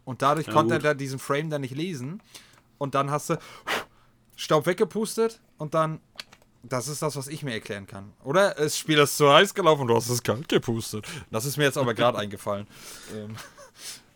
Und 0.05 0.22
dadurch 0.22 0.47
Ja, 0.47 0.53
konnte 0.53 0.74
er 0.74 0.78
gut. 0.78 0.84
da 0.84 0.95
diesen 0.95 1.18
Frame 1.18 1.51
dann 1.51 1.62
nicht 1.62 1.74
lesen. 1.74 2.22
Und 2.78 2.95
dann 2.95 3.11
hast 3.11 3.30
du 3.30 3.38
Staub 4.36 4.66
weggepustet 4.66 5.40
und 5.59 5.74
dann. 5.74 6.01
Das 6.68 6.88
ist 6.88 7.02
das, 7.02 7.16
was 7.16 7.28
ich 7.28 7.42
mir 7.42 7.52
erklären 7.52 7.86
kann. 7.86 8.12
Oder 8.24 8.54
das 8.54 8.78
Spiel 8.78 8.98
ist 8.98 9.16
zu 9.16 9.30
heiß 9.32 9.54
gelaufen 9.54 9.82
und 9.82 9.88
du 9.88 9.96
hast 9.96 10.08
es 10.08 10.22
kalt 10.22 10.48
gepustet. 10.48 11.06
Das 11.30 11.44
ist 11.44 11.56
mir 11.56 11.64
jetzt 11.64 11.78
aber 11.78 11.94
gerade 11.94 12.18
eingefallen. 12.24 12.66
Ähm, 13.14 13.36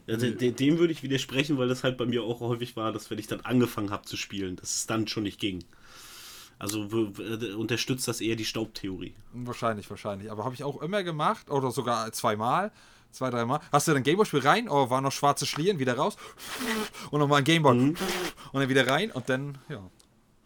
Ja, 0.07 0.16
de, 0.16 0.34
de, 0.34 0.53
dem 0.53 0.78
würde 0.78 0.92
ich 0.92 1.03
widersprechen, 1.03 1.59
weil 1.59 1.68
das 1.68 1.84
halt 1.84 1.99
bei 1.99 2.07
mir 2.07 2.22
auch 2.22 2.40
häufig 2.40 2.76
war, 2.76 2.92
dass 2.92 3.11
wenn 3.11 3.18
ich 3.18 3.26
dann 3.26 3.42
angefangen 3.42 3.90
habe 3.90 4.07
zu 4.07 4.16
spielen, 4.16 4.57
dass 4.57 4.74
es 4.74 4.86
dann 4.86 5.07
schon 5.07 5.24
nicht 5.24 5.38
ging. 5.38 5.62
Also 6.59 6.90
w- 6.90 7.53
unterstützt 7.53 8.09
das 8.09 8.20
eher 8.22 8.34
die 8.34 8.46
Staubtheorie. 8.46 9.14
Wahrscheinlich, 9.34 9.88
wahrscheinlich. 9.90 10.30
Aber 10.30 10.44
habe 10.44 10.55
ich 10.55 10.64
auch 10.64 10.80
immer 10.80 11.03
gemacht. 11.05 11.51
Oder 11.51 11.70
sogar 11.70 12.11
zweimal. 12.12 12.72
Zwei, 13.12 13.30
dreimal. 13.30 13.61
Hast 13.70 13.86
du 13.86 13.92
dann 13.92 14.03
Gameboy-Spiel 14.03 14.40
rein? 14.40 14.68
Oh, 14.68 14.90
war 14.90 15.01
noch 15.01 15.12
schwarze 15.12 15.46
Schlieren, 15.46 15.78
wieder 15.78 15.96
raus. 15.96 16.16
Und 17.11 17.20
nochmal 17.20 17.38
ein 17.38 17.44
Gameboy. 17.44 17.78
Und 17.78 17.99
dann 18.53 18.68
wieder 18.68 18.86
rein. 18.88 19.11
Und 19.12 19.28
dann, 19.28 19.59
ja. 19.68 19.88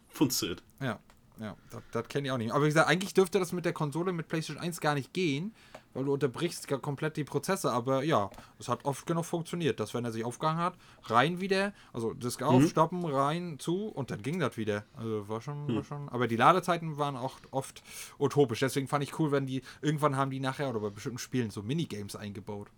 Funktioniert. 0.09 0.61
Ja. 0.81 0.99
Ja, 1.39 1.55
das, 1.91 2.07
kenne 2.07 2.27
ich 2.27 2.31
auch 2.31 2.37
nicht. 2.37 2.51
Aber 2.51 2.63
wie 2.63 2.67
gesagt, 2.69 2.87
eigentlich 2.87 3.13
dürfte 3.13 3.39
das 3.39 3.51
mit 3.51 3.65
der 3.65 3.73
Konsole 3.73 4.13
mit 4.13 4.27
PlayStation 4.27 4.63
1 4.63 4.79
gar 4.81 4.93
nicht 4.93 5.13
gehen, 5.13 5.53
weil 5.93 6.05
du 6.05 6.13
unterbrichst 6.13 6.67
gar 6.67 6.79
komplett 6.79 7.17
die 7.17 7.23
Prozesse. 7.23 7.71
Aber 7.71 8.03
ja, 8.03 8.29
es 8.59 8.69
hat 8.69 8.85
oft 8.85 9.05
genug 9.07 9.25
funktioniert, 9.25 9.79
dass 9.79 9.93
wenn 9.93 10.05
er 10.05 10.11
sich 10.11 10.23
aufgegangen 10.23 10.59
hat, 10.59 10.75
rein 11.05 11.41
wieder, 11.41 11.73
also 11.91 12.13
Disk 12.13 12.41
Mhm. 12.41 12.47
auf, 12.47 12.67
stoppen, 12.67 13.03
rein, 13.05 13.57
zu 13.59 13.87
und 13.87 14.11
dann 14.11 14.21
ging 14.21 14.39
das 14.39 14.57
wieder. 14.57 14.85
Also 14.95 15.27
war 15.27 15.41
schon, 15.41 15.65
Mhm. 15.67 15.75
war 15.75 15.83
schon. 15.83 16.09
Aber 16.09 16.27
die 16.27 16.35
Ladezeiten 16.37 16.97
waren 16.97 17.15
auch 17.17 17.37
oft 17.51 17.81
utopisch. 18.19 18.59
Deswegen 18.59 18.87
fand 18.87 19.03
ich 19.03 19.17
cool, 19.19 19.31
wenn 19.31 19.47
die, 19.47 19.63
irgendwann 19.81 20.15
haben 20.15 20.29
die 20.31 20.39
nachher 20.39 20.69
oder 20.69 20.79
bei 20.79 20.89
bestimmten 20.91 21.17
Spielen 21.19 21.49
so 21.49 21.63
Minigames 21.63 22.15
eingebaut. 22.15 22.69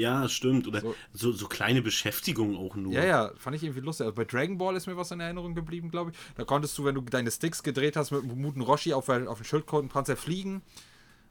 Ja, 0.00 0.28
stimmt. 0.28 0.66
Oder 0.66 0.80
So. 0.80 0.94
so, 1.12 1.32
so, 1.32 1.46
kleine 1.46 1.82
Beschäftigungen 1.82 2.56
auch 2.56 2.74
nur. 2.76 2.92
Ja, 2.92 3.04
ja, 3.04 3.30
fand 3.36 3.56
ich 3.56 3.62
irgendwie 3.62 3.80
lustig. 3.80 4.06
Also 4.06 4.14
bei 4.14 4.24
Dragon 4.24 4.58
Ball 4.58 4.76
ist 4.76 4.86
mir 4.86 4.96
was 4.96 5.10
in 5.10 5.20
Erinnerung 5.20 5.54
geblieben, 5.54 5.90
glaube 5.90 6.10
ich. 6.12 6.16
Da 6.36 6.44
konntest 6.44 6.76
du, 6.78 6.84
wenn 6.84 6.94
du 6.94 7.02
deine 7.02 7.30
Sticks 7.30 7.62
gedreht 7.62 7.96
hast, 7.96 8.10
mit 8.10 8.24
Muten 8.24 8.62
Roshi 8.62 8.92
auf, 8.94 9.08
auf 9.08 9.38
den 9.38 9.44
Schildkrötenpanzer 9.44 10.16
fliegen. 10.16 10.62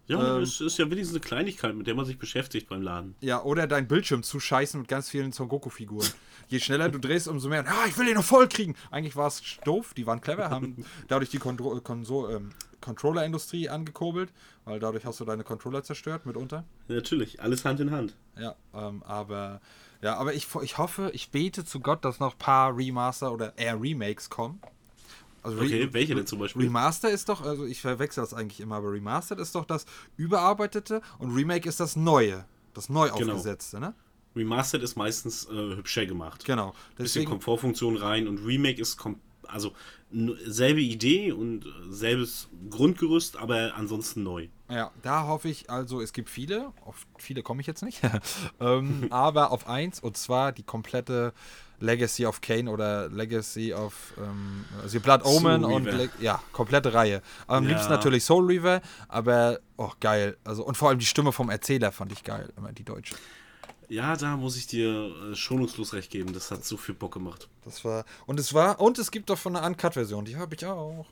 Ja, 0.08 0.38
Ähm. 0.38 0.42
es 0.44 0.60
ist 0.60 0.80
ja 0.80 0.90
wenigstens 0.90 1.16
eine 1.18 1.22
Kleinigkeit, 1.22 1.76
mit 1.76 1.86
der 1.86 1.94
man 1.94 2.04
sich 2.06 2.18
beschäftigt 2.18 2.68
beim 2.68 2.82
Laden. 2.82 3.14
Ja, 3.22 3.44
oder 3.44 3.68
dein 3.68 3.88
Bildschirm 3.88 4.24
zuscheißen 4.24 4.80
mit 4.80 4.90
ganz 4.90 5.08
vielen 5.08 5.32
Son 5.32 5.48
Goku-Figuren. 5.48 6.08
Je 6.48 6.60
schneller 6.60 6.90
du 6.90 6.98
drehst, 6.98 7.28
umso 7.28 7.48
mehr. 7.48 7.64
Ah, 7.68 7.86
ich 7.88 7.96
will 7.96 8.08
den 8.08 8.16
noch 8.16 8.24
voll 8.24 8.48
kriegen. 8.48 8.76
Eigentlich 8.90 9.16
war 9.16 9.28
es 9.28 9.44
doof, 9.66 9.94
die 9.96 10.08
waren 10.08 10.20
clever, 10.20 10.50
haben 10.50 10.84
dadurch 11.08 11.30
die 11.30 11.38
Kontro 11.38 11.80
Konso 11.82 12.28
ähm, 12.30 12.50
Controller-Industrie 12.82 13.70
angekurbelt, 13.70 14.32
weil 14.70 14.80
dadurch 14.80 15.06
hast 15.06 15.20
du 15.20 15.26
deine 15.26 15.44
Controller 15.44 15.84
zerstört 15.84 16.26
mitunter. 16.26 16.64
Ja, 16.88 16.96
natürlich, 16.96 17.42
alles 17.42 17.66
Hand 17.66 17.80
in 17.80 17.92
Hand. 17.92 18.16
Ja, 18.38 18.56
ähm, 18.74 19.04
aber 19.04 19.60
ja, 20.02 20.16
aber 20.16 20.34
ich, 20.34 20.48
ich 20.64 20.78
hoffe, 20.78 21.12
ich 21.14 21.30
bete 21.32 21.66
zu 21.66 21.80
Gott, 21.82 22.06
dass 22.06 22.20
noch 22.20 22.34
ein 22.34 22.38
paar 22.40 22.78
Remaster 22.78 23.34
oder 23.34 23.58
eher 23.58 23.82
Remakes 23.82 24.30
kommen. 24.30 24.62
Also 25.44 25.58
Re- 25.58 25.66
Okay, 25.66 25.90
welche 25.94 26.16
denn 26.16 26.28
zum 26.28 26.40
Beispiel? 26.40 26.64
Remaster 26.64 27.10
ist 27.10 27.30
doch, 27.30 27.42
also 27.42 27.66
ich 27.66 27.82
verwechsel 27.82 28.22
das 28.24 28.34
eigentlich 28.34 28.60
immer, 28.62 28.76
aber 28.76 28.92
Remastered 28.92 29.40
ist 29.40 29.56
doch 29.56 29.66
das 29.66 29.86
überarbeitete 30.18 31.02
und 31.18 31.34
Remake 31.34 31.68
ist 31.68 31.80
das 31.80 31.96
Neue, 31.96 32.46
das 32.74 32.90
neu 32.90 33.10
Genau. 33.10 33.34
aufgesetzte, 33.34 33.80
ne? 33.80 33.94
Remastered 34.36 34.84
ist 34.84 34.96
meistens 34.96 35.46
äh, 35.50 35.76
hübscher 35.76 36.06
gemacht. 36.06 36.46
Genau. 36.46 36.70
Bisschen 36.70 36.98
Deswegen, 37.00 37.30
Komfortfunktion 37.32 37.98
rein 37.98 38.28
und 38.28 38.46
Remake 38.46 38.80
ist 38.80 38.98
kom 38.98 39.20
also 39.52 39.74
selbe 40.46 40.82
Idee 40.82 41.32
und 41.32 41.66
äh, 41.66 41.70
selbes 41.90 42.48
Grundgerüst, 42.70 43.38
aber 43.38 43.76
ansonsten 43.76 44.24
neu. 44.24 44.48
ja, 44.70 44.92
da 45.04 45.28
hoffe 45.28 45.50
ich, 45.50 45.70
also 45.70 46.02
es 46.02 46.14
gibt 46.14 46.30
viele, 46.30 46.72
auf 46.86 47.06
viele 47.18 47.44
komme 47.44 47.62
ich 47.62 47.68
jetzt 47.68 47.84
nicht, 47.84 48.02
ähm, 48.60 49.08
aber 49.12 49.52
auf 49.52 49.68
eins 49.68 50.00
und 50.00 50.18
zwar 50.18 50.52
die 50.52 50.64
komplette 50.64 51.34
Legacy 51.82 52.26
of 52.26 52.42
Kane 52.42 52.70
oder 52.70 53.08
Legacy 53.10 53.74
of 53.74 54.14
ähm, 54.18 54.66
also 54.82 55.00
Blood 55.00 55.24
Omen 55.24 55.62
Soul 55.62 55.74
und. 55.74 55.86
Le 55.86 56.10
ja, 56.20 56.42
komplette 56.52 56.94
Reihe. 56.94 57.22
Am 57.48 57.64
Ja. 57.64 57.70
liebsten 57.70 57.92
natürlich 57.92 58.26
Soul 58.26 58.48
Reaver, 58.48 58.82
aber 59.08 59.60
oh 59.78 59.92
geil, 60.00 60.38
also 60.44 60.66
und 60.66 60.76
vor 60.76 60.90
allem 60.90 61.00
die 61.00 61.06
Stimme 61.06 61.32
vom 61.32 61.50
Erzähler 61.50 61.92
fand 61.92 62.12
ich 62.12 62.24
geil, 62.24 62.52
immer 62.58 62.74
die 62.74 62.84
deutsche. 62.84 63.16
Ja, 63.90 64.16
da 64.16 64.38
muss 64.38 64.56
ich 64.56 64.68
dir 64.68 65.12
äh, 65.32 65.36
schonungslos 65.36 65.94
recht 65.94 66.12
geben. 66.12 66.32
Das 66.34 66.52
hat 66.52 66.64
so 66.64 66.78
viel 66.78 66.96
Bock 66.96 67.14
gemacht. 67.14 67.48
Das 67.66 67.84
war 67.84 68.06
und 68.28 68.40
es 68.40 68.54
war 68.54 68.80
und 68.80 69.00
es 69.00 69.10
gibt 69.12 69.30
doch 69.30 69.38
von 69.38 69.56
einer 69.56 69.66
Uncut-Version, 69.66 70.26
die 70.26 70.38
habe 70.38 70.54
ich 70.56 70.66
auch. 70.66 71.06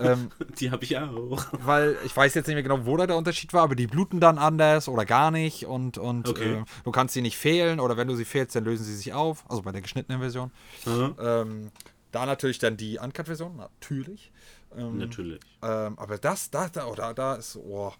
ähm, 0.00 0.30
Die 0.58 0.70
habe 0.70 0.82
ich 0.84 0.96
auch. 0.96 1.44
weil 1.52 1.98
ich 2.06 2.16
weiß 2.16 2.32
jetzt 2.34 2.46
nicht 2.46 2.54
mehr 2.54 2.62
genau, 2.62 2.86
wo 2.86 2.96
da 2.96 3.06
der 3.06 3.16
Unterschied 3.16 3.52
war, 3.52 3.62
aber 3.62 3.74
die 3.74 3.86
bluten 3.86 4.18
dann 4.18 4.38
anders 4.38 4.88
oder 4.88 5.04
gar 5.04 5.30
nicht 5.30 5.66
und, 5.66 5.98
und 5.98 6.26
Okay. 6.26 6.54
äh, 6.60 6.64
du 6.84 6.90
kannst 6.90 7.12
sie 7.12 7.20
nicht 7.20 7.36
fehlen 7.36 7.80
oder 7.80 7.96
wenn 7.98 8.08
du 8.08 8.14
sie 8.16 8.24
fehlst, 8.24 8.56
dann 8.56 8.64
lösen 8.64 8.84
sie 8.84 8.96
sich 8.96 9.12
auf, 9.12 9.44
also 9.48 9.60
bei 9.62 9.72
der 9.72 9.82
geschnittenen 9.82 10.20
Version. 10.20 10.50
Mhm. 10.86 11.14
Ähm, 11.20 11.70
da 12.12 12.24
natürlich 12.24 12.58
dann 12.60 12.76
die 12.78 12.98
Uncut-Version, 12.98 13.56
natürlich. 13.56 14.30
Ähm, 14.76 14.98
Natürlich. 14.98 15.40
ähm, 15.62 15.98
aber 15.98 16.18
das, 16.18 16.50
da, 16.50 16.68
da, 16.68 16.86
oh, 16.86 16.94
da, 16.94 17.12
da 17.14 17.34
ist, 17.34 17.56
oh, 17.56 17.92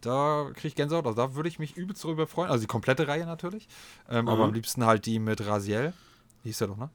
da 0.00 0.50
kriege 0.54 0.68
ich 0.68 0.74
Gänsehaut, 0.74 1.06
also 1.06 1.16
da 1.16 1.34
würde 1.34 1.48
ich 1.48 1.58
mich 1.58 1.76
übelst 1.76 2.04
drüber 2.04 2.26
freuen, 2.26 2.50
also 2.50 2.60
die 2.60 2.66
komplette 2.66 3.08
Reihe 3.08 3.24
natürlich, 3.24 3.66
ähm, 4.08 4.28
aber 4.28 4.44
Mhm. 4.44 4.48
am 4.48 4.52
liebsten 4.54 4.84
halt 4.84 5.06
die 5.06 5.18
mit 5.18 5.44
Raziel, 5.46 5.94
hieß 6.42 6.58
der 6.58 6.68
doch, 6.68 6.76
ne? 6.76 6.90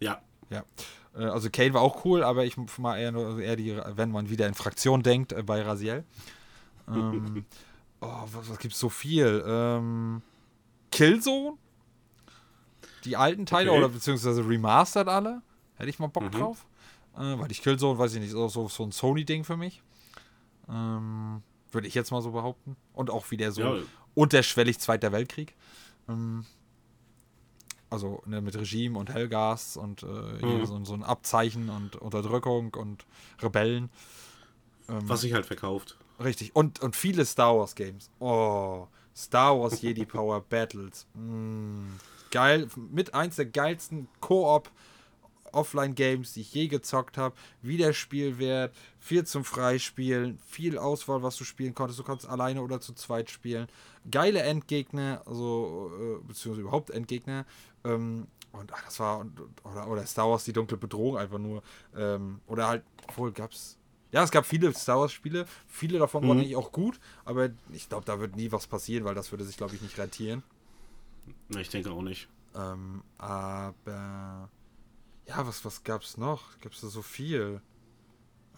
Ja. 0.00 0.20
Ja. 0.50 0.64
Äh, 1.14 1.24
Also 1.26 1.50
Kane 1.50 1.72
war 1.74 1.82
auch 1.82 2.04
cool, 2.04 2.22
aber 2.24 2.44
ich 2.44 2.56
mal 2.78 2.98
eher 2.98 3.12
nur 3.12 3.26
also 3.26 3.38
eher 3.38 3.56
die, 3.56 3.76
wenn 3.94 4.10
man 4.10 4.28
wieder 4.30 4.46
in 4.48 4.54
Fraktion 4.54 5.02
denkt, 5.02 5.32
äh, 5.32 5.42
bei 5.42 5.62
Raziel. 5.62 6.04
Ähm, 6.88 7.44
oh, 8.00 8.22
was, 8.32 8.50
was 8.50 8.58
gibt's 8.58 8.78
so 8.78 8.88
viel? 8.88 9.44
Ähm, 9.46 10.22
Killzone? 10.90 11.56
Die 13.04 13.16
alten 13.16 13.46
Teile 13.46 13.70
Okay. 13.70 13.78
oder 13.78 13.88
beziehungsweise 13.88 14.46
remastered 14.46 15.08
alle? 15.08 15.42
Hätte 15.76 15.90
ich 15.90 15.98
mal 15.98 16.08
Bock 16.08 16.24
Mhm. 16.24 16.32
drauf. 16.32 16.66
Äh, 17.18 17.38
weil 17.38 17.50
ich 17.50 17.62
Killzone, 17.62 17.98
weiß 17.98 18.14
ich 18.14 18.20
nicht, 18.20 18.30
ist 18.30 18.36
auch 18.36 18.48
so, 18.48 18.68
so 18.68 18.84
ein 18.84 18.92
Sony-Ding 18.92 19.44
für 19.44 19.56
mich. 19.56 19.82
Ähm, 20.68 21.42
Würde 21.72 21.88
ich 21.88 21.94
jetzt 21.94 22.10
mal 22.12 22.22
so 22.22 22.30
behaupten. 22.30 22.76
Und 22.92 23.10
auch 23.10 23.30
wieder 23.30 23.52
so 23.52 23.60
Ja. 23.62 23.76
unterschwellig 24.14 24.78
Zweiter 24.78 25.12
Weltkrieg. 25.12 25.54
Ähm, 26.08 26.46
also 27.90 28.22
ne, 28.26 28.40
mit 28.40 28.56
Regime 28.56 28.98
und 28.98 29.10
Hellgas 29.10 29.76
und 29.76 30.02
äh, 30.02 30.06
Mhm. 30.06 30.66
so, 30.66 30.84
so 30.84 30.94
ein 30.94 31.02
Abzeichen 31.02 31.68
und 31.70 31.96
Unterdrückung 31.96 32.74
und 32.74 33.06
Rebellen. 33.42 33.90
Ähm, 34.88 35.08
Was 35.08 35.22
sich 35.22 35.32
halt 35.32 35.46
verkauft. 35.46 35.96
Richtig. 36.22 36.54
Und, 36.54 36.80
und 36.80 36.96
viele 36.96 37.24
Star 37.24 37.56
Wars 37.56 37.74
Games. 37.74 38.10
Oh, 38.18 38.86
Star 39.16 39.58
Wars 39.58 39.80
Jedi 39.80 40.04
Power 40.04 40.40
Battles. 40.40 41.06
Mm, 41.14 41.86
geil. 42.30 42.68
Mit 42.76 43.14
eins 43.14 43.36
der 43.36 43.46
geilsten 43.46 44.08
Koop 44.20 44.70
Offline-Games, 45.52 46.32
die 46.34 46.40
ich 46.42 46.52
je 46.54 46.68
gezockt 46.68 47.16
habe. 47.18 47.34
Wiederspielwert, 47.62 48.74
viel 49.00 49.24
zum 49.24 49.44
Freispielen, 49.44 50.38
viel 50.46 50.78
Auswahl, 50.78 51.22
was 51.22 51.36
du 51.36 51.44
spielen 51.44 51.74
konntest. 51.74 51.98
Du 51.98 52.04
konntest 52.04 52.28
alleine 52.28 52.62
oder 52.62 52.80
zu 52.80 52.92
zweit 52.94 53.30
spielen. 53.30 53.68
Geile 54.10 54.40
Endgegner, 54.42 55.22
also 55.26 55.90
äh, 55.98 56.26
beziehungsweise 56.26 56.62
überhaupt 56.62 56.90
Endgegner. 56.90 57.44
Ähm, 57.84 58.26
und 58.52 58.72
ach, 58.72 58.82
das 58.84 58.98
war, 59.00 59.18
und, 59.18 59.40
oder, 59.64 59.88
oder 59.88 60.06
Star 60.06 60.28
Wars, 60.30 60.44
die 60.44 60.52
dunkle 60.52 60.76
Bedrohung 60.76 61.16
einfach 61.18 61.38
nur. 61.38 61.62
Ähm, 61.96 62.40
oder 62.46 62.68
halt, 62.68 62.82
obwohl 63.08 63.32
gab's. 63.32 63.76
Ja, 64.10 64.22
es 64.24 64.30
gab 64.30 64.46
viele 64.46 64.72
Star 64.72 64.98
Wars-Spiele. 65.00 65.44
Viele 65.66 65.98
davon 65.98 66.22
waren 66.22 66.38
Mhm. 66.38 66.42
eigentlich 66.42 66.56
auch 66.56 66.72
gut, 66.72 66.98
aber 67.26 67.50
ich 67.72 67.90
glaube, 67.90 68.06
da 68.06 68.18
wird 68.20 68.36
nie 68.36 68.50
was 68.50 68.66
passieren, 68.66 69.04
weil 69.04 69.14
das 69.14 69.30
würde 69.32 69.44
sich, 69.44 69.58
glaube 69.58 69.74
ich, 69.74 69.82
nicht 69.82 69.98
rentieren. 69.98 70.42
Ich 71.50 71.68
denke 71.68 71.90
auch 71.90 72.00
nicht. 72.00 72.26
Ähm, 72.54 73.02
aber 73.18 74.48
ja, 75.28 75.46
was, 75.46 75.64
was 75.64 75.84
gab's 75.84 76.16
noch? 76.16 76.58
Gibt's 76.60 76.80
da 76.80 76.88
so 76.88 77.02
viel? 77.02 77.60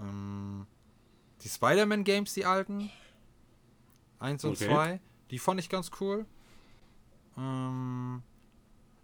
Ähm, 0.01 0.67
die 1.43 1.49
Spider-Man-Games, 1.49 2.33
die 2.35 2.45
alten. 2.47 2.91
Eins 4.19 4.45
und 4.45 4.53
Okay. 4.53 4.67
zwei. 4.67 5.01
Die 5.31 5.39
fand 5.39 5.61
ich 5.61 5.69
ganz 5.69 5.91
cool. 6.01 6.27
Ähm, 7.37 8.23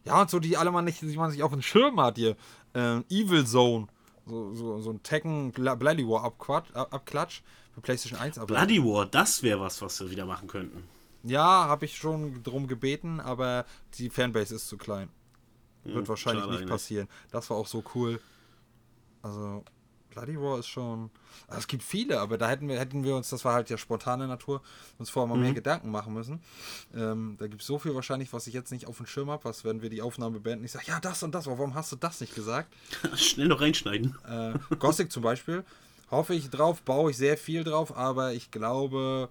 ja, 0.04 0.20
und 0.20 0.30
so 0.30 0.38
die 0.38 0.56
alle 0.56 0.70
mal 0.70 0.82
nicht, 0.82 1.00
die 1.02 1.16
man 1.16 1.30
sich 1.30 1.42
auf 1.42 1.52
den 1.52 1.62
Schirm 1.62 2.00
hat 2.00 2.16
hier. 2.16 2.36
Ähm, 2.74 3.04
Evil 3.08 3.46
Zone. 3.46 3.86
So, 4.26 4.54
so, 4.54 4.80
so 4.80 4.90
ein 4.90 5.02
Tekken 5.02 5.52
Bloody 5.52 6.06
War 6.06 6.24
Abquatsch, 6.24 6.72
Abklatsch 6.74 7.42
für 7.74 7.80
PlayStation 7.80 8.18
1. 8.18 8.38
Aber 8.38 8.46
Bloody 8.46 8.82
War, 8.82 9.06
das 9.06 9.42
wäre 9.42 9.60
was, 9.60 9.80
was 9.82 10.00
wir 10.00 10.10
wieder 10.10 10.26
machen 10.26 10.48
könnten. 10.48 10.82
Ja, 11.22 11.66
habe 11.66 11.84
ich 11.84 11.96
schon 11.96 12.42
drum 12.42 12.66
gebeten, 12.66 13.20
aber 13.20 13.64
die 13.94 14.10
Fanbase 14.10 14.54
ist 14.56 14.68
zu 14.68 14.76
klein. 14.76 15.08
Wird 15.93 15.97
Hm, 16.05 16.09
wahrscheinlich 16.09 16.43
schade 16.43 16.53
nicht 16.53 16.61
eigentlich. 16.62 16.70
passieren. 16.70 17.09
Das 17.30 17.49
war 17.51 17.57
auch 17.57 17.66
so 17.66 17.82
cool. 17.95 18.20
Also, 19.22 19.64
Bloody 20.11 20.41
War 20.41 20.59
ist 20.59 20.68
schon. 20.68 21.11
Also, 21.47 21.61
es 21.61 21.66
gibt 21.66 21.82
viele, 21.82 22.20
aber 22.20 22.39
da 22.39 22.49
hätten 22.49 22.68
wir, 22.68 22.78
hätten 22.78 23.05
wir 23.05 23.16
uns, 23.16 23.28
das 23.30 23.45
war 23.45 23.55
halt 23.55 23.68
ja 23.70 23.76
spontane 23.76 24.26
Natur, 24.26 24.62
uns 24.99 25.11
vorher 25.11 25.28
mal 25.28 25.37
mehr 25.41 25.51
Mhm. 25.51 25.55
Gedanken 25.55 25.91
machen 25.91 26.14
müssen. 26.14 26.41
Ähm, 26.95 27.37
da 27.39 27.47
gibt 27.49 27.61
es 27.61 27.66
so 27.66 27.78
viel 27.78 27.95
wahrscheinlich, 27.95 28.32
was 28.32 28.47
ich 28.47 28.55
jetzt 28.55 28.70
nicht 28.72 28.87
auf 28.87 28.97
dem 28.97 29.07
Schirm 29.07 29.30
habe, 29.30 29.45
was, 29.45 29.64
wenn 29.64 29.82
wir 29.82 29.91
die 29.91 30.01
Aufnahme 30.03 30.41
beenden, 30.41 30.64
ich 30.64 30.72
sage, 30.72 30.87
ja, 30.89 31.01
das 31.01 31.22
und 31.22 31.34
das, 31.34 31.47
warum 31.47 31.74
hast 31.74 31.93
du 31.93 31.97
das 31.97 32.20
nicht 32.20 32.34
gesagt? 32.34 32.72
Schnell 33.16 33.49
noch 33.49 33.61
reinschneiden. 33.61 34.16
Äh, 34.26 34.55
Gothic 34.78 35.12
zum 35.12 35.22
Beispiel, 35.22 35.64
hoffe 36.11 36.34
ich 36.34 36.49
drauf, 36.51 36.82
baue 36.82 37.11
ich 37.11 37.16
sehr 37.18 37.37
viel 37.37 37.64
drauf, 37.64 37.95
aber 37.97 38.32
ich 38.32 38.51
glaube, 38.51 39.28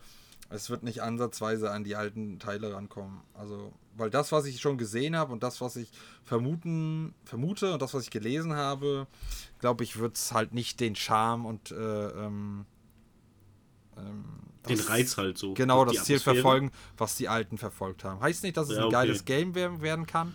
es 0.49 0.69
wird 0.69 0.83
nicht 0.83 1.01
ansatzweise 1.01 1.71
an 1.71 1.83
die 1.83 1.95
alten 1.95 2.39
Teile 2.39 2.73
rankommen. 2.73 3.21
Also, 3.33 3.73
weil 3.97 4.09
das, 4.09 4.31
was 4.31 4.45
ich 4.45 4.61
schon 4.61 4.77
gesehen 4.77 5.15
habe 5.15 5.33
und 5.33 5.41
das, 5.43 5.59
was 5.61 5.75
ich 5.75 5.89
vermuten, 6.23 7.13
vermute 7.23 7.73
und 7.73 7.81
das, 7.81 7.93
was 7.93 8.03
ich 8.03 8.09
gelesen 8.11 8.53
habe, 8.53 9.07
glaube 9.59 9.83
ich, 9.83 9.97
wird 9.97 10.15
es 10.17 10.33
halt 10.33 10.53
nicht 10.53 10.79
den 10.79 10.95
Charme 10.95 11.45
und 11.45 11.71
äh, 11.71 11.75
ähm, 12.09 12.65
ähm, 13.97 14.25
Den 14.67 14.79
Reiz 14.81 15.17
halt 15.17 15.37
so. 15.37 15.53
Genau, 15.53 15.85
das 15.85 16.03
Ziel 16.03 16.15
Atmosphäre. 16.17 16.35
verfolgen, 16.35 16.71
was 16.97 17.15
die 17.15 17.29
Alten 17.29 17.57
verfolgt 17.57 18.03
haben. 18.03 18.19
Heißt 18.21 18.43
nicht, 18.43 18.57
dass 18.57 18.69
es 18.69 18.75
Ja, 18.75 18.81
ein 18.81 18.85
okay. 18.87 18.93
geiles 18.93 19.25
Game 19.25 19.55
wer- 19.55 19.81
werden 19.81 20.05
kann, 20.05 20.33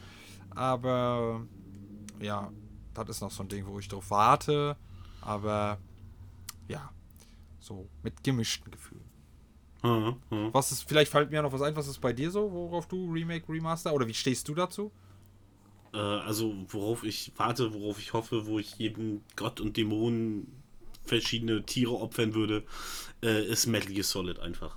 aber 0.50 1.46
ja, 2.20 2.50
das 2.94 3.08
ist 3.11 3.20
noch 3.20 3.30
so 3.30 3.42
ein 3.42 3.48
Ding, 3.48 3.66
wo 3.66 3.78
ich 3.78 3.88
drauf 3.88 4.11
warte, 4.11 4.76
aber 5.20 5.78
ja, 6.68 6.90
so 7.61 7.88
mit 8.02 8.22
gemischten 8.24 8.70
Gefühlen. 8.70 9.04
Mhm, 9.83 10.16
mhm. 10.31 10.53
Was 10.53 10.72
ist, 10.72 10.89
vielleicht 10.89 11.11
fällt 11.11 11.31
mir 11.31 11.43
noch 11.43 11.53
was 11.53 11.62
ein, 11.62 11.74
was 11.76 11.89
ist 11.89 12.01
bei 12.01 12.12
dir 12.12 12.31
so, 12.31 12.53
worauf 12.53 12.87
du 12.87 13.11
Remake, 13.11 13.49
Remaster 13.49 13.95
oder 13.95 14.07
wie 14.07 14.14
stehst 14.14 14.47
du 14.49 14.55
dazu? 14.55 14.93
Äh, 15.93 15.99
also, 15.99 16.55
worauf 16.68 17.05
ich 17.05 17.33
warte, 17.37 17.72
worauf 17.72 17.99
ich 17.99 18.12
hoffe, 18.12 18.47
wo 18.47 18.59
ich 18.59 18.76
jeden 18.78 19.24
Gott 19.37 19.61
und 19.61 19.76
Dämonen 19.76 20.47
verschiedene 21.05 21.64
Tiere 21.64 21.93
opfern 21.93 22.35
würde, 22.35 22.64
äh, 23.22 23.45
ist 23.47 23.66
Metal 23.66 23.93
Gear 23.93 24.05
Solid 24.05 24.39
einfach. 24.39 24.76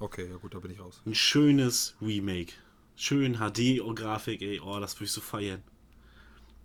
Okay, 0.00 0.28
ja 0.28 0.36
gut, 0.36 0.54
da 0.54 0.58
bin 0.60 0.70
ich 0.70 0.80
raus. 0.80 1.02
Ein 1.06 1.14
schönes 1.14 1.96
Remake. 2.00 2.52
Schön 2.96 3.36
HD-Grafik, 3.36 4.42
ey. 4.42 4.60
Oh, 4.60 4.80
das 4.80 4.96
würde 4.96 5.04
ich 5.04 5.12
so 5.12 5.20
feiern. 5.20 5.62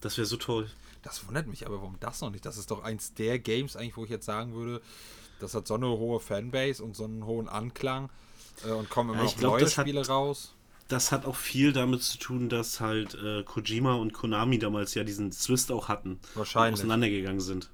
Das 0.02 0.18
wäre 0.18 0.26
so 0.26 0.38
toll. 0.38 0.70
Das 1.02 1.28
wundert 1.28 1.48
mich 1.48 1.66
aber, 1.66 1.78
warum 1.82 1.98
das 2.00 2.22
noch 2.22 2.30
nicht? 2.32 2.46
Das 2.46 2.58
ist 2.58 2.72
doch 2.72 2.84
eins 2.84 3.14
der 3.14 3.40
Games 3.40 3.76
eigentlich, 3.76 3.98
wo 3.98 4.06
ich 4.06 4.10
jetzt 4.10 4.26
sagen 4.26 4.54
würde, 4.54 4.82
das 5.44 5.54
hat 5.54 5.68
so 5.68 5.76
eine 5.76 5.88
hohe 5.88 6.20
Fanbase 6.20 6.84
und 6.84 6.96
so 6.96 7.04
einen 7.04 7.26
hohen 7.26 7.48
Anklang 7.48 8.10
äh, 8.66 8.72
und 8.72 8.89
kommen 8.89 9.12
immer 9.12 9.20
Ja, 9.20 9.26
noch 9.26 9.38
glaub, 9.38 9.52
neue 9.54 9.62
das 9.64 9.78
hat- 9.78 9.86
Spiele 9.86 10.08
raus. 10.08 10.56
Das 10.89 11.12
hat 11.12 11.26
auch 11.26 11.36
viel 11.38 11.72
damit 11.74 12.04
zu 12.04 12.18
tun, 12.18 12.50
dass 12.50 12.80
halt 12.82 13.16
äh, 13.16 13.44
Kojima 13.44 13.96
und 13.96 14.12
Konami 14.14 14.60
damals 14.60 14.94
ja 14.96 15.04
diesen 15.04 15.32
Zwist 15.32 15.72
auch 15.72 15.88
hatten. 15.88 16.20
Wahrscheinlich. 16.36 16.74
Und 16.74 16.80
auseinandergegangen 16.82 17.39
sind. 17.41 17.70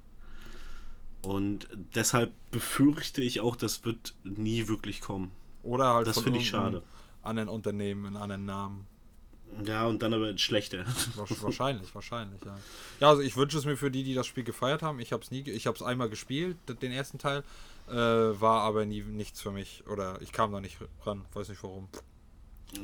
Und 1.22 1.68
deshalb 1.94 2.32
befürchte 2.50 3.20
ich 3.20 3.40
auch, 3.40 3.56
das 3.56 3.84
wird 3.84 4.14
nie 4.24 4.68
wirklich 4.68 5.00
kommen. 5.00 5.32
Oder 5.62 5.92
halt 5.94 6.06
Das 6.06 6.20
finde 6.20 6.38
ich 6.38 6.48
schade. 6.48 6.82
anderen 7.22 7.48
Unternehmen 7.48 8.06
in 8.06 8.16
anderen 8.16 8.46
Namen. 8.46 8.86
Ja, 9.64 9.86
und 9.86 10.02
dann 10.02 10.14
aber 10.14 10.36
schlechter. 10.38 10.84
Wahrscheinlich, 11.16 11.94
wahrscheinlich, 11.94 12.40
ja. 12.44 12.58
Ja, 13.00 13.08
also 13.10 13.22
ich 13.22 13.36
wünsche 13.36 13.58
es 13.58 13.64
mir 13.64 13.76
für 13.76 13.90
die, 13.90 14.04
die 14.04 14.14
das 14.14 14.26
Spiel 14.26 14.44
gefeiert 14.44 14.82
haben. 14.82 15.00
Ich 15.00 15.12
habe 15.12 15.22
es 15.22 15.30
nie, 15.30 15.40
ich 15.40 15.66
habe 15.66 15.76
es 15.76 15.82
einmal 15.82 16.08
gespielt, 16.08 16.56
den 16.82 16.92
ersten 16.92 17.18
Teil, 17.18 17.42
äh, 17.88 17.94
war 17.94 18.62
aber 18.62 18.86
nie 18.86 19.02
nichts 19.02 19.40
für 19.40 19.50
mich 19.50 19.84
oder 19.86 20.20
ich 20.22 20.32
kam 20.32 20.52
da 20.52 20.60
nicht 20.60 20.78
ran, 21.04 21.24
weiß 21.34 21.48
nicht 21.48 21.62
warum. 21.62 21.88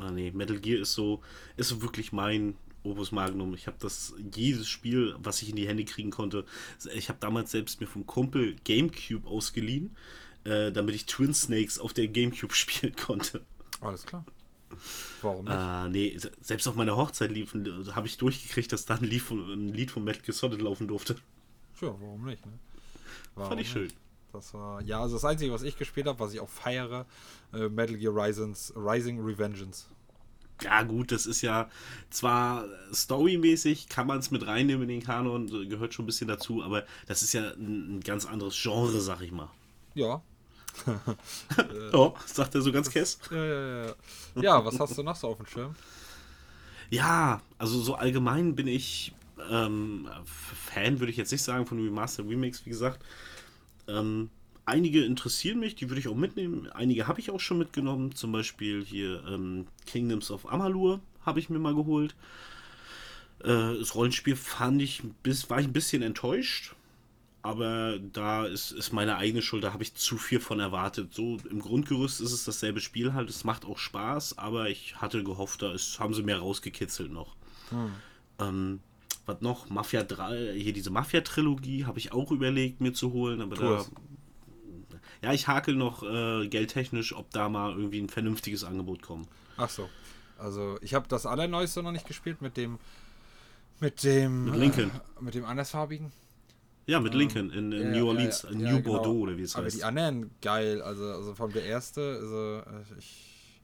Ah, 0.01 0.11
nee, 0.11 0.33
Metal 0.33 0.59
Gear 0.59 0.81
ist 0.81 0.95
so, 0.95 1.23
ist 1.57 1.69
so 1.69 1.83
wirklich 1.83 2.13
mein 2.13 2.57
Opus 2.83 3.13
Magnum. 3.13 3.55
Ich 3.55 3.67
habe 3.67 3.77
das 3.81 4.15
jedes 4.35 4.69
Spiel, 4.69 5.15
was 5.19 5.43
ich 5.43 5.51
in 5.51 5.57
die 5.57 5.69
Hände 5.69 5.85
kriegen 5.85 6.11
konnte. 6.11 6.45
Ich 6.95 7.09
habe 7.09 7.19
damals 7.21 7.51
selbst 7.51 7.81
mir 7.81 7.87
vom 7.87 8.07
Kumpel 8.07 8.57
GameCube 8.65 9.29
ausgeliehen, 9.29 9.97
äh, 10.45 10.73
damit 10.73 10.95
ich 10.95 11.07
Twin 11.07 11.35
Snakes 11.35 11.79
auf 11.79 11.93
der 11.93 12.09
GameCube 12.09 12.55
spielen 12.55 12.97
konnte. 12.97 13.43
Alles 13.81 14.07
klar. 14.07 14.25
Warum 15.23 15.45
nicht? 15.45 15.55
Ah, 15.55 15.89
nee, 15.89 16.17
se- 16.19 16.33
selbst 16.41 16.67
auf 16.69 16.75
meiner 16.75 16.97
Hochzeit 16.97 17.31
habe 17.31 18.07
ich 18.07 18.17
durchgekriegt, 18.17 18.73
dass 18.73 18.85
da 18.87 18.95
ein 18.97 19.05
Lied, 19.05 19.23
von, 19.23 19.39
ein 19.51 19.73
Lied 19.73 19.91
von 19.91 20.05
Metal 20.05 20.23
Gear 20.23 20.35
Solid 20.35 20.61
laufen 20.61 20.89
durfte. 20.89 21.15
Ja, 21.81 21.89
warum 22.01 22.25
nicht, 22.25 22.45
ne? 22.47 22.53
Warum 23.35 23.51
Fand 23.51 23.61
ich 23.61 23.71
schön. 23.71 23.85
nicht? 23.85 23.97
Das 24.33 24.53
war, 24.55 24.83
ja, 24.83 25.01
also 25.01 25.17
das 25.17 25.25
Einzige, 25.25 25.53
was 25.53 25.63
ich 25.63 25.79
gespielt 25.79 26.07
habe, 26.07 26.19
was 26.21 26.35
ich 26.35 26.41
auch 26.41 26.49
feiere, 26.49 27.07
äh, 27.53 27.69
Metal 27.69 27.97
Gear 27.97 28.15
Risings, 28.15 28.73
Rising 28.77 29.21
Revengeance. 29.25 29.87
Ja, 30.63 30.83
gut, 30.83 31.13
das 31.13 31.27
ist 31.27 31.43
ja 31.43 31.71
zwar 32.11 32.65
storymäßig, 32.93 33.89
kann 33.89 34.07
man 34.07 34.19
es 34.19 34.31
mit 34.31 34.47
reinnehmen 34.47 34.83
in 34.85 35.01
den 35.01 35.03
Kanon, 35.03 35.47
gehört 35.69 35.93
schon 35.95 36.05
ein 36.05 36.07
bisschen 36.07 36.29
dazu, 36.29 36.63
aber 36.63 36.85
das 37.07 37.23
ist 37.23 37.35
ja 37.35 37.51
ein, 37.53 37.97
ein 37.97 38.01
ganz 38.01 38.25
anderes 38.27 38.59
Genre, 38.61 39.01
sag 39.01 39.21
ich 39.21 39.33
mal. 39.33 39.51
Ja. 39.95 40.23
Oh, 41.93 42.15
sagt 42.27 42.55
er 42.55 42.63
so 42.63 42.73
ganz 42.73 42.91
kess. 42.91 43.19
Ja, 43.31 43.45
ja, 43.45 43.87
ja. 43.87 43.95
ja, 44.37 44.65
was 44.65 44.79
hast 44.79 44.99
du 44.99 45.03
noch 45.03 45.17
so 45.17 45.29
auf 45.29 45.39
dem 45.39 45.47
Schirm? 45.47 45.75
Ja, 46.91 47.41
also 47.59 47.81
so 47.81 47.95
allgemein 47.95 48.55
bin 48.55 48.69
ich 48.69 49.13
ähm, 49.51 50.09
Fan, 50.25 51.01
würde 51.01 51.11
ich 51.11 51.17
jetzt 51.17 51.33
nicht 51.33 51.43
sagen, 51.43 51.67
von 51.67 51.83
Remaster 51.83 52.25
Remakes, 52.27 52.65
wie 52.65 52.71
gesagt. 52.71 53.05
Ähm, 53.89 54.31
einige 54.65 55.05
interessieren 55.05 55.61
mich, 55.61 55.75
die 55.75 55.89
würde 55.89 56.01
ich 56.01 56.09
auch 56.09 56.15
mitnehmen. 56.15 56.69
Einige 56.73 57.07
habe 57.07 57.21
ich 57.21 57.31
auch 57.31 57.41
schon 57.41 57.59
mitgenommen. 57.59 58.15
Zum 58.15 58.33
Beispiel 58.33 58.85
hier 58.85 59.25
ähm, 59.27 59.67
Kingdoms 59.87 60.31
of 60.31 60.51
Amalur 60.51 61.01
habe 61.25 61.41
ich 61.41 61.51
mir 61.51 61.59
mal 61.59 61.75
geholt. 61.75 62.15
Äh, 63.41 63.79
das 63.79 63.95
Rollenspiel 63.95 64.37
fand 64.37 64.83
ich, 64.83 65.03
bis, 65.23 65.51
war 65.51 65.61
ich 65.61 65.67
ein 65.67 65.73
bisschen 65.73 66.03
enttäuscht. 66.03 66.75
Aber 67.47 68.01
da 68.01 68.45
ist, 68.45 68.73
ist 68.73 68.93
meine 68.93 69.19
eigene 69.19 69.41
Schuld, 69.41 69.63
da 69.63 69.73
habe 69.73 69.85
ich 69.85 69.95
zu 69.95 70.19
viel 70.19 70.41
von 70.41 70.59
erwartet. 70.59 71.15
So 71.15 71.37
im 71.49 71.61
Grundgerüst 71.61 72.21
ist 72.21 72.33
es 72.33 72.45
dasselbe 72.45 72.81
Spiel 72.81 73.15
halt, 73.15 73.31
es 73.31 73.45
macht 73.45 73.65
auch 73.65 73.79
Spaß, 73.79 74.37
aber 74.37 74.69
ich 74.69 74.97
hatte 74.97 75.23
gehofft, 75.23 75.63
da 75.63 75.73
ist, 75.73 76.01
haben 76.01 76.13
sie 76.13 76.25
mehr 76.25 76.41
rausgekitzelt 76.41 77.13
noch. 77.13 77.37
Ähm, 78.41 78.81
was 79.27 79.43
noch? 79.43 79.71
Mafia 79.71 80.03
3, 80.03 80.55
hier 80.59 80.73
diese 80.73 80.91
Mafia-Trilogie 80.91 81.85
habe 81.85 82.01
ich 82.01 82.11
auch 82.11 82.33
überlegt, 82.33 82.81
mir 82.81 82.93
zu 82.93 83.13
holen, 83.13 83.41
aber 83.41 83.55
da. 83.55 83.85
Ja, 85.23 85.33
ich 85.33 85.47
hakel 85.47 85.77
noch 85.77 86.03
äh, 86.03 86.49
geldtechnisch, 86.49 87.15
ob 87.15 87.31
da 87.31 87.49
mal 87.49 87.77
irgendwie 87.77 88.01
ein 88.01 88.09
vernünftiges 88.09 88.65
Angebot 88.65 89.03
kommt. 89.03 89.29
Ach 89.57 89.71
so. 89.71 89.89
Also, 90.37 90.79
ich 90.81 90.95
habe 90.95 91.07
das 91.07 91.27
Allerneueste 91.27 91.81
noch 91.85 91.93
nicht 91.93 92.09
gespielt 92.09 92.43
mit 92.43 92.57
dem. 92.57 92.81
Mit 93.79 94.03
dem. 94.03 94.47
Mit 94.47 94.57
Lincoln. 94.57 94.91
Äh, 94.91 95.23
mit 95.23 95.35
dem 95.35 95.45
andersfarbigen. 95.45 96.11
Ja, 96.87 97.01
mit 97.01 97.15
Lincoln 97.15 97.51
in, 97.51 97.73
in 97.73 97.93
Ja, 97.95 97.99
New 98.01 98.07
Orleans, 98.09 98.45
in 98.45 98.59
New 98.59 98.81
genau. 98.81 98.81
Bordeaux 98.99 99.19
oder 99.21 99.37
wie 99.37 99.43
es 99.43 99.57
Aber 99.57 99.65
heißt. 99.67 99.77
die 99.79 99.85
anderen 99.85 100.31
geil. 100.41 100.81
Also, 100.83 101.05
also 101.05 101.35
von 101.35 101.53
der 101.53 101.65
erste, 101.65 102.01
also 102.21 102.59
äh, 102.71 102.99
ich. 102.99 103.61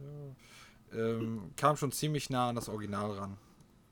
Ja, 0.93 0.99
ähm, 0.99 1.53
kam 1.57 1.77
schon 1.77 1.93
ziemlich 1.93 2.29
nah 2.31 2.49
an 2.49 2.57
das 2.57 2.69
Original 2.69 3.13
ran. 3.13 3.37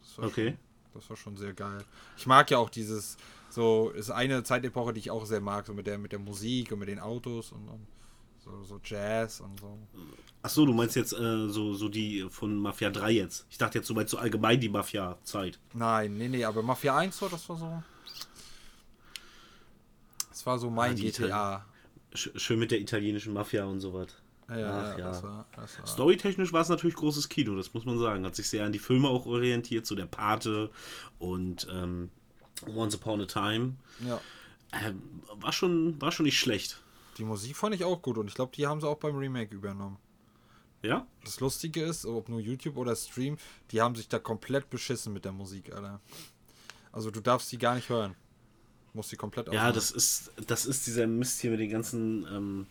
Das 0.01 0.19
war 0.19 0.25
Okay. 0.27 0.49
Schon, 0.51 0.59
das 0.95 1.11
war 1.11 1.17
schon 1.17 1.37
sehr 1.37 1.53
geil. 1.55 1.85
Ich 2.17 2.27
mag 2.27 2.51
ja 2.51 2.59
auch 2.59 2.71
dieses. 2.71 3.17
So, 3.51 3.91
ist 3.91 4.11
eine 4.11 4.43
Zeitepoche, 4.45 4.93
die 4.93 5.01
ich 5.01 5.11
auch 5.11 5.25
sehr 5.27 5.41
mag, 5.41 5.67
so 5.67 5.75
mit 5.75 5.87
der, 5.87 5.99
mit 5.99 6.13
der 6.13 6.19
Musik 6.21 6.71
und 6.73 6.79
mit 6.81 6.89
den 6.89 7.01
Autos 7.01 7.51
und, 7.53 7.69
und 7.69 7.87
so, 8.45 8.63
so 8.63 8.81
Jazz 8.85 9.41
und 9.41 9.59
so. 9.59 9.77
Ach 10.43 10.49
so, 10.51 10.65
du 10.67 10.73
meinst 10.73 10.95
jetzt 10.97 11.13
äh, 11.13 11.49
so, 11.49 11.75
so 11.75 11.89
die 11.89 12.27
von 12.31 12.57
Mafia 12.57 12.91
3 12.91 13.11
jetzt. 13.11 13.47
Ich 13.51 13.59
dachte 13.59 13.79
jetzt, 13.79 13.91
du 13.91 13.95
meinst 13.95 14.11
so 14.13 14.19
allgemein 14.19 14.61
die 14.61 14.69
Mafia-Zeit. 14.69 15.59
Nein, 15.75 16.17
nee, 16.17 16.29
nee, 16.29 16.45
aber 16.45 16.63
Mafia 16.63 16.97
1 16.97 17.17
so, 17.19 17.29
das 17.29 17.49
war 17.49 17.57
so. 17.57 17.83
Das 20.41 20.47
war 20.47 20.59
so 20.59 20.71
mein 20.71 20.93
Ah, 20.93 20.95
GTA. 20.95 21.67
Sch 22.15 22.31
schön 22.37 22.59
mit 22.59 22.71
der 22.71 22.81
italienischen 22.81 23.35
Mafia 23.35 23.67
und 23.67 23.81
sowas. 23.81 24.09
Ja, 24.49 24.59
ja, 24.59 24.71
Ach, 24.71 24.93
ja, 24.93 24.99
ja. 24.99 25.09
Das 25.11 25.23
war, 25.23 25.47
das 25.55 25.79
war. 25.79 25.87
Storytechnisch 25.87 26.51
war 26.55 26.63
es 26.63 26.71
natürlich 26.71 26.97
großes 26.97 27.29
Kino, 27.29 27.55
das 27.57 27.75
muss 27.75 27.85
man 27.85 27.99
sagen. 27.99 28.25
Hat 28.25 28.35
sich 28.35 28.49
sehr 28.49 28.65
an 28.65 28.73
die 28.73 28.79
Filme 28.79 29.09
auch 29.09 29.27
orientiert, 29.27 29.85
so 29.85 29.95
der 29.95 30.07
Pate 30.07 30.71
und 31.19 31.69
ähm, 31.71 32.09
Once 32.75 32.95
Upon 32.95 33.21
a 33.21 33.27
Time. 33.27 33.75
Ja. 34.03 34.19
Ähm, 34.73 35.03
war, 35.35 35.53
schon, 35.53 36.01
war 36.01 36.11
schon 36.11 36.25
nicht 36.25 36.39
schlecht. 36.39 36.81
Die 37.19 37.25
Musik 37.25 37.55
fand 37.55 37.75
ich 37.75 37.85
auch 37.85 38.01
gut 38.01 38.17
und 38.17 38.27
ich 38.29 38.35
glaube, 38.35 38.53
die 38.57 38.67
haben 38.67 38.81
sie 38.81 38.89
auch 38.89 38.97
beim 38.97 39.17
Remake 39.17 39.55
übernommen. 39.55 39.99
Ja? 40.83 41.07
Das 41.23 41.39
Lustige 41.41 41.83
ist, 41.83 42.07
ob 42.07 42.31
nur 42.31 42.41
YouTube 42.41 42.79
oder 42.79 42.97
Stream, 42.97 43.37
die 43.73 43.83
haben 43.83 43.95
sich 43.95 44.09
da 44.09 44.19
komplett 44.19 44.71
beschissen 44.71 45.13
mit 45.13 45.27
der 45.27 45.33
Musik, 45.33 45.71
Alter. 45.71 46.01
Also 46.93 47.11
du 47.11 47.21
darfst 47.21 47.53
die 47.53 47.59
gar 47.59 47.75
nicht 47.75 47.91
hören. 47.91 48.17
Musst 48.93 49.13
die 49.13 49.17
komplett 49.17 49.47
Ja, 49.49 49.53
ausmachen. 49.69 49.75
das 49.75 49.91
ist, 49.93 50.33
das 50.47 50.67
ist 50.67 50.87
dieser 50.87 51.07
Mist 51.07 51.41
hier 51.41 51.51
mit 51.53 51.61
den 51.61 51.71
ganzen. 51.71 52.27
Ähm, 52.27 52.67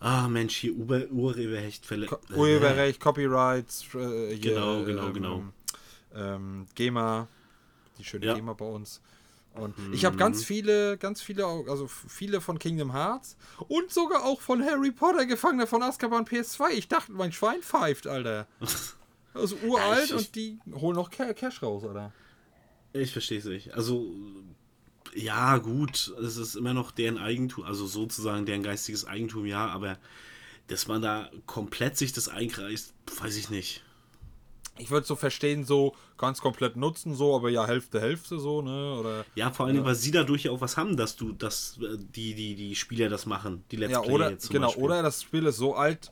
ah, 0.00 0.28
Mensch, 0.28 0.56
hier 0.56 0.74
Ur 0.74 1.06
Urheberrecht 1.10 1.84
verle- 1.86 2.06
Co 2.06 2.18
Urheberrecht, 2.34 3.00
Copyrights, 3.00 3.84
äh, 3.94 4.34
hier, 4.36 4.38
Genau, 4.54 4.84
genau, 4.84 5.06
ähm, 5.06 5.12
genau. 5.14 5.42
Ähm, 6.14 6.66
GEMA, 6.74 7.28
die 7.98 8.04
schöne 8.04 8.26
Ja. 8.26 8.34
GEMA 8.34 8.52
bei 8.52 8.66
uns. 8.66 9.00
Und 9.54 9.74
ich 9.92 10.04
habe 10.04 10.16
ganz 10.16 10.44
viele, 10.44 10.96
ganz 10.96 11.20
viele, 11.22 11.44
also 11.44 11.88
viele 11.88 12.40
von 12.40 12.58
Kingdom 12.60 12.92
Hearts 12.92 13.36
und 13.66 13.90
sogar 13.92 14.24
auch 14.24 14.40
von 14.40 14.62
Harry 14.64 14.92
Potter, 14.92 15.26
Gefangener 15.26 15.66
von 15.66 15.82
Azkaban 15.82 16.24
PS2. 16.24 16.70
Ich 16.70 16.86
dachte, 16.86 17.10
mein 17.12 17.32
Schwein 17.32 17.60
pfeift, 17.62 18.06
Alter. 18.06 18.46
Also 19.32 19.54
uralt 19.64 20.06
ich- 20.06 20.12
und 20.14 20.34
die 20.34 20.58
holen 20.74 20.96
noch 20.96 21.08
Ca- 21.08 21.32
Cash 21.34 21.62
raus, 21.62 21.84
Alter. 21.84 22.12
Ich 22.92 23.12
verstehe 23.12 23.38
es 23.38 23.44
nicht. 23.44 23.72
Also, 23.74 24.12
ja, 25.14 25.58
gut, 25.58 26.12
es 26.22 26.36
ist 26.36 26.54
immer 26.54 26.74
noch 26.74 26.90
deren 26.90 27.18
Eigentum, 27.18 27.64
also 27.64 27.86
sozusagen 27.86 28.46
deren 28.46 28.62
geistiges 28.62 29.06
Eigentum, 29.06 29.46
ja, 29.46 29.66
aber 29.68 29.98
dass 30.68 30.86
man 30.86 31.02
da 31.02 31.30
komplett 31.46 31.96
sich 31.96 32.12
das 32.12 32.28
einkreist, 32.28 32.94
weiß 33.20 33.36
ich 33.36 33.50
nicht. 33.50 33.82
Ich 34.78 34.90
würde 34.90 35.06
so 35.06 35.14
verstehen, 35.14 35.64
so 35.64 35.94
ganz 36.16 36.40
komplett 36.40 36.76
nutzen, 36.76 37.14
so, 37.14 37.36
aber 37.36 37.50
ja, 37.50 37.66
Hälfte, 37.66 38.00
Hälfte, 38.00 38.38
so, 38.38 38.62
ne? 38.62 38.94
Oder. 38.98 39.24
Ja, 39.34 39.50
vor 39.50 39.66
allem, 39.66 39.84
weil 39.84 39.94
sie 39.94 40.10
dadurch 40.10 40.44
ja 40.44 40.52
auch 40.52 40.60
was 40.60 40.76
haben, 40.76 40.96
dass 40.96 41.16
du, 41.16 41.32
dass 41.32 41.78
äh, 41.82 41.98
die, 41.98 42.34
die, 42.34 42.54
die 42.54 42.74
Spieler 42.74 43.08
das 43.10 43.26
machen, 43.26 43.64
die 43.70 43.76
Let's 43.76 43.92
Ja, 43.92 44.00
Player 44.00 44.14
oder, 44.14 44.30
jetzt 44.30 44.46
zum 44.46 44.54
genau, 44.54 44.68
Beispiel. 44.68 44.84
oder 44.84 45.02
das 45.02 45.22
Spiel 45.22 45.44
ist 45.46 45.56
so 45.58 45.74
alt, 45.74 46.10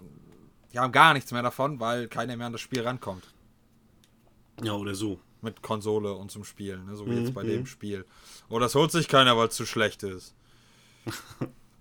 die 0.73 0.79
haben 0.79 0.93
gar 0.93 1.15
nichts 1.15 1.33
mehr 1.33 1.43
davon, 1.43 1.81
weil 1.81 2.09
keiner 2.09 2.37
mehr 2.37 2.47
an 2.47 2.53
das 2.53 2.61
Spiel 2.61 2.83
rankommt. 2.83 3.25
Ja, 4.63 4.75
oder 4.75 4.95
so. 4.95 5.19
Mit 5.41 5.63
Konsole 5.63 6.13
und 6.15 6.31
zum 6.31 6.45
Spielen, 6.45 6.87
ne? 6.87 6.97
so 6.97 7.07
wie 7.07 7.11
Mhm, 7.11 7.19
jetzt 7.19 7.35
bei 7.35 7.45
dem 7.45 7.67
Spiel. 7.67 8.05
Oder 8.49 8.67
das 8.67 8.75
holt 8.75 8.91
sich 8.91 9.07
keiner, 9.07 9.37
weil 9.37 9.49
es 9.49 9.55
zu 9.55 9.67
schlecht 9.67 10.03
ist. 10.03 10.35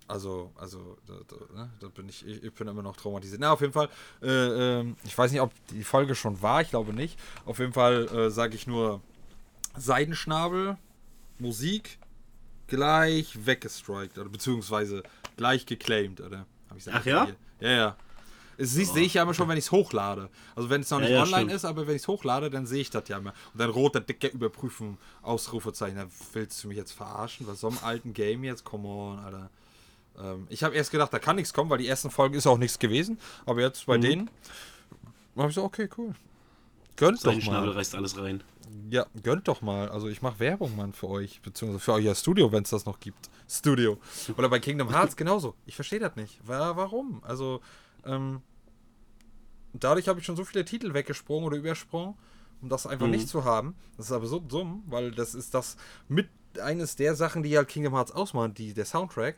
Also, 0.09 0.53
also, 0.55 0.97
da, 1.05 1.15
da, 1.27 1.53
ne? 1.53 1.69
da 1.81 1.87
bin 1.89 2.07
ich, 2.07 2.25
ich, 2.25 2.53
bin 2.53 2.69
immer 2.69 2.81
noch 2.81 2.95
traumatisiert. 2.95 3.41
Na, 3.41 3.51
auf 3.51 3.59
jeden 3.59 3.73
Fall, 3.73 3.89
äh, 4.21 4.79
ähm, 4.79 4.95
ich 5.03 5.17
weiß 5.17 5.33
nicht, 5.33 5.41
ob 5.41 5.51
die 5.67 5.83
Folge 5.83 6.15
schon 6.15 6.41
war, 6.41 6.61
ich 6.61 6.69
glaube 6.69 6.93
nicht. 6.93 7.19
Auf 7.45 7.59
jeden 7.59 7.73
Fall 7.73 8.07
äh, 8.07 8.31
sage 8.31 8.55
ich 8.55 8.67
nur 8.67 9.01
Seidenschnabel, 9.75 10.77
Musik, 11.39 11.99
gleich 12.67 13.45
weggestrikt, 13.45 14.17
oder 14.17 14.29
beziehungsweise 14.29 15.03
gleich 15.35 15.65
geclaimed, 15.65 16.21
oder? 16.21 16.45
Hab 16.69 16.77
ich 16.77 16.87
Ach 16.89 17.05
ja? 17.05 17.27
Ja, 17.59 17.69
ja. 17.69 17.97
Es 18.57 18.71
siehst- 18.73 18.93
sehe 18.93 19.03
ich 19.05 19.13
ja 19.13 19.21
immer 19.23 19.33
schon, 19.33 19.47
wenn 19.47 19.57
ich 19.57 19.65
es 19.65 19.71
hochlade. 19.71 20.29
Also 20.55 20.69
wenn 20.69 20.81
es 20.81 20.89
noch 20.89 20.99
Ja, 20.99 21.05
nicht 21.05 21.13
ja, 21.13 21.21
online 21.23 21.37
stimmt. 21.41 21.51
ist, 21.53 21.65
aber 21.65 21.87
wenn 21.87 21.95
ich 21.95 22.01
es 22.01 22.07
hochlade, 22.07 22.49
dann 22.49 22.65
sehe 22.65 22.81
ich 22.81 22.89
das 22.89 23.07
ja 23.07 23.17
immer. 23.17 23.33
Und 23.53 23.59
dann 23.61 23.69
roter, 23.69 23.99
dicker 24.01 24.31
Überprüfen, 24.31 24.97
Ausrufezeichen. 25.21 25.95
Da 25.97 26.07
Willst 26.33 26.63
du 26.63 26.67
mich 26.67 26.77
jetzt 26.77 26.91
verarschen? 26.91 27.45
Was 27.47 27.59
so 27.61 27.67
einem 27.67 27.77
alten 27.83 28.13
Game 28.13 28.43
jetzt? 28.43 28.63
Come 28.63 28.87
on, 28.87 29.19
Alter. 29.19 29.49
Ähm, 30.19 30.47
ich 30.49 30.63
habe 30.63 30.75
erst 30.75 30.89
gedacht, 30.91 31.13
da 31.13 31.19
kann 31.19 31.35
nichts 31.35 31.53
kommen, 31.53 31.69
weil 31.69 31.77
die 31.77 31.87
ersten 31.87 32.09
Folgen 32.09 32.33
ist 32.35 32.47
auch 32.47 32.57
nichts 32.57 32.79
gewesen. 32.79 33.19
Aber 33.45 33.61
jetzt 33.61 33.81
Mhm. 33.87 33.91
bei 33.91 33.97
denen 33.99 34.29
habe 35.37 35.49
ich 35.49 35.55
so, 35.55 35.63
okay, 35.63 35.87
cool. 35.97 36.13
Gönnt 36.95 37.19
Sein 37.21 37.35
doch 37.35 37.45
Schnabel 37.45 37.69
mal. 37.69 37.75
reißt 37.75 37.93
alles 37.93 38.17
rein. 38.17 38.43
Ja, 38.89 39.05
gönnt 39.21 39.47
doch 39.47 39.61
mal. 39.61 39.87
Also 39.89 40.07
ich 40.07 40.23
mache 40.23 40.39
Werbung, 40.39 40.75
Mann, 40.75 40.93
für 40.93 41.07
euch. 41.09 41.39
Beziehungsweise 41.41 41.79
für 41.83 41.93
euer 41.93 42.15
Studio, 42.15 42.51
wenn 42.51 42.63
es 42.63 42.71
das 42.71 42.85
noch 42.85 42.99
gibt. 42.99 43.29
Studio. 43.47 43.99
Oder 44.35 44.49
bei 44.49 44.59
Kingdom 44.59 44.89
Hearts 44.89 45.15
genauso. 45.15 45.53
Ich 45.67 45.75
verstehe 45.75 45.99
das 45.99 46.15
nicht. 46.15 46.39
Wa- 46.47 46.75
Warum? 46.75 47.21
Also, 47.23 47.61
ähm, 48.03 48.41
dadurch 49.83 50.07
habe 50.07 50.19
ich 50.19 50.25
schon 50.25 50.35
so 50.35 50.43
viele 50.45 50.65
Titel 50.65 50.93
weggesprungen 50.93 51.45
oder 51.45 51.57
übersprungen, 51.57 52.15
um 52.61 52.69
das 52.69 52.87
einfach 52.87 53.05
Mhm. 53.05 53.11
nicht 53.13 53.27
zu 53.29 53.43
haben. 53.43 53.75
Das 53.97 54.07
ist 54.07 54.11
aber 54.11 54.27
so 54.27 54.39
dumm, 54.39 54.83
weil 54.87 55.11
das 55.11 55.35
ist 55.35 55.53
das 55.53 55.77
mit 56.07 56.29
eines 56.61 56.95
der 56.95 57.15
Sachen, 57.15 57.43
die 57.43 57.55
halt 57.57 57.67
Kingdom 57.67 57.93
Hearts 57.93 58.11
ausmachen, 58.11 58.53
die, 58.53 58.73
der 58.73 58.85
Soundtrack. 58.85 59.37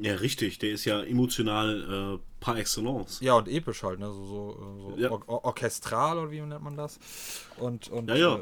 Ja, 0.00 0.14
richtig. 0.14 0.58
Der 0.58 0.70
ist 0.72 0.84
ja 0.86 1.02
emotional 1.02 2.16
äh, 2.16 2.18
par 2.40 2.56
excellence. 2.56 3.20
Ja, 3.20 3.34
und 3.34 3.46
episch 3.48 3.82
halt, 3.82 3.98
ne? 4.00 4.06
So, 4.06 4.24
so, 4.24 4.56
so 4.90 4.94
Ja. 4.96 5.10
or 5.10 5.22
or 5.28 5.44
orchestral 5.44 6.18
oder 6.18 6.30
wie 6.30 6.40
nennt 6.40 6.62
man 6.62 6.76
das? 6.76 6.98
Und, 7.58 7.88
und 7.90 8.08
Ja, 8.08 8.16
ja. 8.16 8.36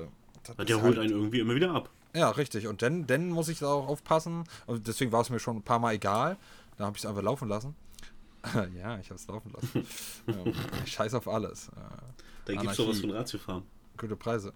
äh, 0.59 0.65
Der 0.65 0.77
holt 0.81 0.97
halt- 0.97 0.99
einen 0.99 1.11
irgendwie 1.11 1.41
immer 1.41 1.57
wieder 1.57 1.73
ab. 1.73 1.91
Ja, 2.15 2.31
richtig. 2.31 2.67
Und 2.69 2.83
dann, 2.83 3.07
dann 3.07 3.31
muss 3.31 3.49
ich 3.49 3.59
da 3.61 3.67
auch 3.67 3.89
aufpassen. 3.89 4.45
Und 4.67 4.87
deswegen 4.87 5.11
war 5.13 5.23
es 5.23 5.31
mir 5.31 5.41
schon 5.41 5.57
ein 5.57 5.63
paar 5.63 5.79
Mal 5.81 5.95
egal. 5.95 6.37
Da 6.79 6.87
habe 6.87 6.97
ich 6.97 7.03
es 7.03 7.09
einfach 7.09 7.23
laufen 7.23 7.49
lassen. 7.49 7.75
ja, 8.77 8.99
ich 8.99 9.07
habe 9.11 9.15
es 9.17 9.27
laufen 9.27 9.53
lassen. 9.53 9.87
ähm, 10.29 10.55
scheiß 10.87 11.15
auf 11.15 11.29
alles. 11.29 11.69
Äh, 11.69 11.73
Da 12.47 12.55
gibt's 12.55 12.77
doch 12.77 12.89
was 12.89 13.01
von 13.01 13.11
Ratiofarm. 13.11 13.63
gute 13.97 14.17
Preise. 14.17 14.53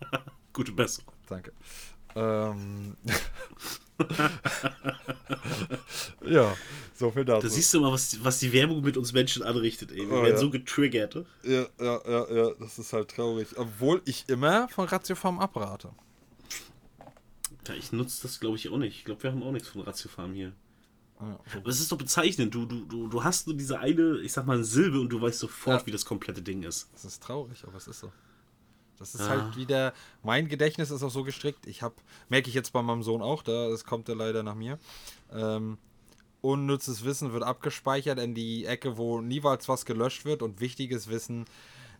Gute 0.52 0.70
Besserung. 0.72 1.12
Danke. 1.28 1.52
Ähm, 2.14 2.96
ja, 6.24 6.56
so 6.94 7.10
viel 7.10 7.24
dazu. 7.24 7.46
Da 7.46 7.52
siehst 7.52 7.72
du 7.74 7.80
mal, 7.80 7.92
was, 7.92 8.22
was 8.22 8.38
die 8.38 8.52
Werbung 8.52 8.82
mit 8.82 8.96
uns 8.96 9.12
Menschen 9.12 9.42
anrichtet, 9.42 9.90
ey. 9.90 9.98
Wir 9.98 10.08
Oh, 10.12 10.22
werden 10.22 10.34
ja. 10.34 10.38
so 10.38 10.50
getriggert. 10.50 11.14
ne? 11.16 11.26
ja, 11.42 11.66
ja, 11.80 12.00
ja, 12.06 12.32
ja, 12.34 12.50
das 12.60 12.78
ist 12.78 12.92
halt 12.92 13.08
traurig. 13.10 13.48
Obwohl 13.56 14.00
ich 14.04 14.28
immer 14.28 14.68
von 14.68 14.86
Ratiofarm 14.86 15.38
abrate. 15.40 15.90
Ja, 17.66 17.74
ich 17.74 17.92
nutze 17.92 18.22
das, 18.22 18.40
glaube 18.40 18.56
ich, 18.56 18.68
auch 18.68 18.76
nicht. 18.78 18.98
Ich 18.98 19.04
glaube, 19.04 19.22
wir 19.22 19.32
haben 19.32 19.42
auch 19.42 19.52
nichts 19.52 19.68
von 19.68 19.80
Ratiofarm 19.82 20.34
hier. 20.34 20.52
Ja, 21.20 21.38
so. 21.52 21.58
Aber 21.58 21.68
es 21.68 21.80
ist 21.80 21.90
doch 21.92 21.96
bezeichnend. 21.98 22.54
Du, 22.54 22.66
du, 22.66 22.84
du, 22.84 23.06
du 23.08 23.24
hast 23.24 23.46
nur 23.46 23.56
diese 23.56 23.78
eine, 23.78 24.18
ich 24.20 24.32
sag 24.32 24.46
mal, 24.46 24.54
eine 24.54 24.64
Silbe 24.64 25.00
und 25.00 25.08
du 25.10 25.20
weißt 25.20 25.38
sofort, 25.38 25.80
Ja. 25.82 25.86
wie 25.86 25.92
das 25.92 26.04
komplette 26.04 26.42
Ding 26.42 26.62
ist. 26.62 26.88
Das 26.92 27.04
ist 27.04 27.22
traurig, 27.22 27.64
aber 27.66 27.76
es 27.76 27.86
ist 27.88 28.00
so. 28.00 28.12
Das 28.98 29.14
ist 29.14 29.22
Ah. 29.22 29.28
halt 29.28 29.56
wieder, 29.56 29.92
mein 30.22 30.48
Gedächtnis 30.48 30.90
ist 30.90 31.02
auch 31.02 31.10
so 31.10 31.24
gestrickt. 31.24 31.66
Ich 31.66 31.82
habe, 31.82 31.94
merke 32.28 32.48
ich 32.48 32.54
jetzt 32.54 32.72
bei 32.72 32.80
meinem 32.82 33.02
Sohn 33.02 33.22
auch, 33.22 33.42
da 33.42 33.68
das 33.68 33.84
kommt 33.84 34.08
er 34.08 34.14
leider 34.16 34.42
nach 34.42 34.54
mir. 34.54 34.78
Ähm, 35.32 35.78
unnützes 36.42 37.04
Wissen 37.04 37.32
wird 37.32 37.42
abgespeichert 37.42 38.18
in 38.18 38.34
die 38.34 38.66
Ecke, 38.66 38.96
wo 38.96 39.20
niemals 39.20 39.68
was 39.68 39.84
gelöscht 39.86 40.24
wird 40.24 40.42
und 40.42 40.60
wichtiges 40.60 41.08
Wissen, 41.08 41.46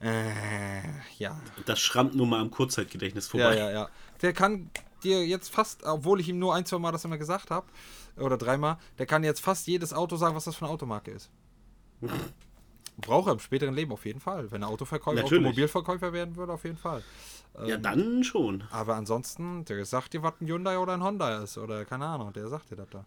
äh, 0.00 0.80
ja. 1.18 1.40
Das 1.66 1.80
schrammt 1.80 2.14
nur 2.14 2.26
mal 2.26 2.40
am 2.40 2.50
Kurzzeitgedächtnis 2.50 3.26
Ja, 3.26 3.30
vorbei. 3.30 3.56
ja, 3.56 3.70
ja. 3.70 3.88
Der 4.22 4.32
kann 4.32 4.70
dir 5.02 5.26
jetzt 5.26 5.48
fast, 5.50 5.82
obwohl 5.84 6.20
ich 6.20 6.28
ihm 6.28 6.38
nur 6.38 6.54
ein, 6.54 6.66
zwei 6.66 6.78
Mal 6.78 6.92
das 6.92 7.04
immer 7.04 7.18
gesagt 7.18 7.50
habe, 7.50 7.66
oder 8.16 8.36
dreimal, 8.36 8.78
der 8.98 9.06
kann 9.06 9.24
jetzt 9.24 9.40
fast 9.40 9.66
jedes 9.66 9.92
Auto 9.92 10.16
sagen, 10.16 10.34
was 10.34 10.44
das 10.44 10.56
für 10.56 10.64
eine 10.64 10.72
Automarke 10.74 11.10
ist. 11.10 11.30
Braucht 12.98 13.28
er 13.28 13.32
im 13.32 13.40
späteren 13.40 13.74
Leben 13.74 13.92
auf 13.92 14.04
jeden 14.06 14.20
Fall. 14.20 14.50
Wenn 14.52 14.62
er 14.62 14.68
Autoverkäufer, 14.68 15.16
Natürlich. 15.22 15.44
Automobilverkäufer 15.44 16.12
werden 16.12 16.36
würde, 16.36 16.52
auf 16.52 16.64
jeden 16.64 16.76
Fall. 16.76 17.02
Ja, 17.66 17.76
dann 17.76 18.24
schon. 18.24 18.64
Aber 18.70 18.96
ansonsten, 18.96 19.64
der 19.64 19.84
sagt 19.84 20.12
dir, 20.12 20.22
was 20.22 20.34
ein 20.40 20.46
Hyundai 20.48 20.78
oder 20.78 20.94
ein 20.94 21.02
Honda 21.02 21.42
ist. 21.42 21.56
Oder 21.58 21.84
keine 21.84 22.06
Ahnung, 22.06 22.32
der 22.32 22.48
sagt 22.48 22.70
dir 22.70 22.76
das 22.76 22.88
da. 22.90 23.04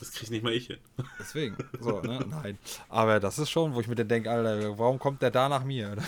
Das 0.00 0.10
krieg 0.12 0.30
nicht 0.30 0.42
mal 0.42 0.52
ich 0.52 0.66
hin. 0.66 0.78
Deswegen. 1.18 1.56
So, 1.80 2.00
ne? 2.00 2.24
Nein. 2.28 2.58
Aber 2.88 3.20
das 3.20 3.38
ist 3.38 3.50
schon, 3.50 3.74
wo 3.74 3.80
ich 3.80 3.88
mir 3.88 3.94
dann 3.94 4.08
denke, 4.08 4.30
Alter, 4.30 4.78
warum 4.78 4.98
kommt 4.98 5.22
der 5.22 5.30
da 5.30 5.48
nach 5.48 5.64
mir? 5.64 5.96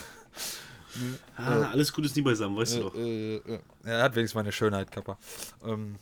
Ah, 1.37 1.69
alles 1.73 1.93
Gute 1.93 2.07
ist 2.07 2.17
nie 2.17 2.23
beisammen, 2.23 2.57
weißt 2.57 2.77
Äh, 2.77 2.79
du 2.79 2.85
doch. 2.85 2.95
äh, 2.95 3.37
äh. 3.37 3.59
Er 3.85 4.03
hat 4.05 4.17
wenigstens 4.17 4.35
meine 4.35 4.51
Schönheit, 4.51 4.91
Kappa. 4.91 5.19
Ähm, 5.63 5.97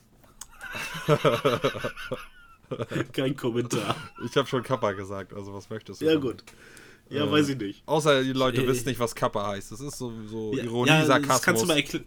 Kein 3.13 3.37
Kommentar. 3.37 3.95
ich 4.25 4.37
habe 4.37 4.49
schon 4.49 4.63
Kappa 4.63 4.93
gesagt, 4.93 5.33
also 5.35 5.55
was 5.55 5.69
möchtest 5.71 6.01
du? 6.01 6.07
Ja, 6.07 6.15
damit? 6.15 6.39
gut. 6.39 6.45
Ja, 7.11 7.31
weiß 7.31 7.51
ich 7.51 7.59
nicht. 7.59 7.83
Außer 7.87 8.23
die 8.23 8.33
Leute 8.33 8.63
Äh, 8.63 8.67
wissen 8.67 8.89
nicht, 8.89 8.99
was 8.99 9.15
Kappa 9.15 9.49
heißt. 9.49 9.71
Das 9.73 9.81
ist 9.81 9.99
so, 9.99 10.11
so 10.27 10.55
Ja, 10.57 10.65
Ironie, 10.65 10.89
ja, 10.91 11.05
Sarkasmus. 11.05 11.37
Das 11.37 11.43
kannst 11.43 11.63
du 11.63 11.67
mal 11.67 11.77
erklären. 11.77 12.05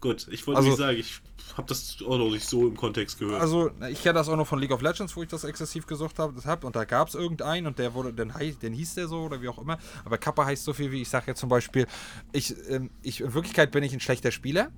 Gut, 0.00 0.26
ich 0.30 0.46
wollte 0.46 0.58
Also- 0.58 0.70
nicht 0.70 0.78
sagen, 0.78 0.98
ich 0.98 1.20
habe 1.56 1.68
das 1.68 1.98
auch 2.06 2.18
noch 2.18 2.30
nicht 2.30 2.48
so 2.48 2.66
im 2.68 2.76
Kontext 2.76 3.18
gehört. 3.18 3.40
Also, 3.40 3.70
ich 3.90 4.02
kenne 4.02 4.14
das 4.14 4.28
auch 4.28 4.36
noch 4.36 4.46
von 4.46 4.58
League 4.58 4.72
of 4.72 4.82
Legends, 4.82 5.14
wo 5.14 5.22
ich 5.22 5.28
das 5.28 5.44
exzessiv 5.44 5.86
gesucht 5.86 6.18
habe. 6.18 6.34
Hab, 6.44 6.64
und 6.64 6.74
da 6.74 6.84
gab 6.84 7.08
es 7.08 7.14
irgendeinen 7.14 7.66
und 7.66 7.78
der 7.78 7.94
wurde, 7.94 8.12
den, 8.12 8.34
hei- 8.34 8.56
den 8.60 8.72
hieß 8.72 8.94
der 8.94 9.08
so 9.08 9.20
oder 9.22 9.40
wie 9.42 9.48
auch 9.48 9.58
immer. 9.58 9.78
Aber 10.04 10.18
Kappa 10.18 10.44
heißt 10.46 10.64
so 10.64 10.72
viel 10.72 10.90
wie, 10.90 11.02
ich 11.02 11.08
sage 11.08 11.26
jetzt 11.28 11.40
zum 11.40 11.48
Beispiel, 11.48 11.86
ich, 12.32 12.54
ähm, 12.68 12.90
ich, 13.02 13.20
in 13.20 13.34
Wirklichkeit 13.34 13.70
bin 13.72 13.84
ich 13.84 13.92
ein 13.92 14.00
schlechter 14.00 14.30
Spieler, 14.32 14.70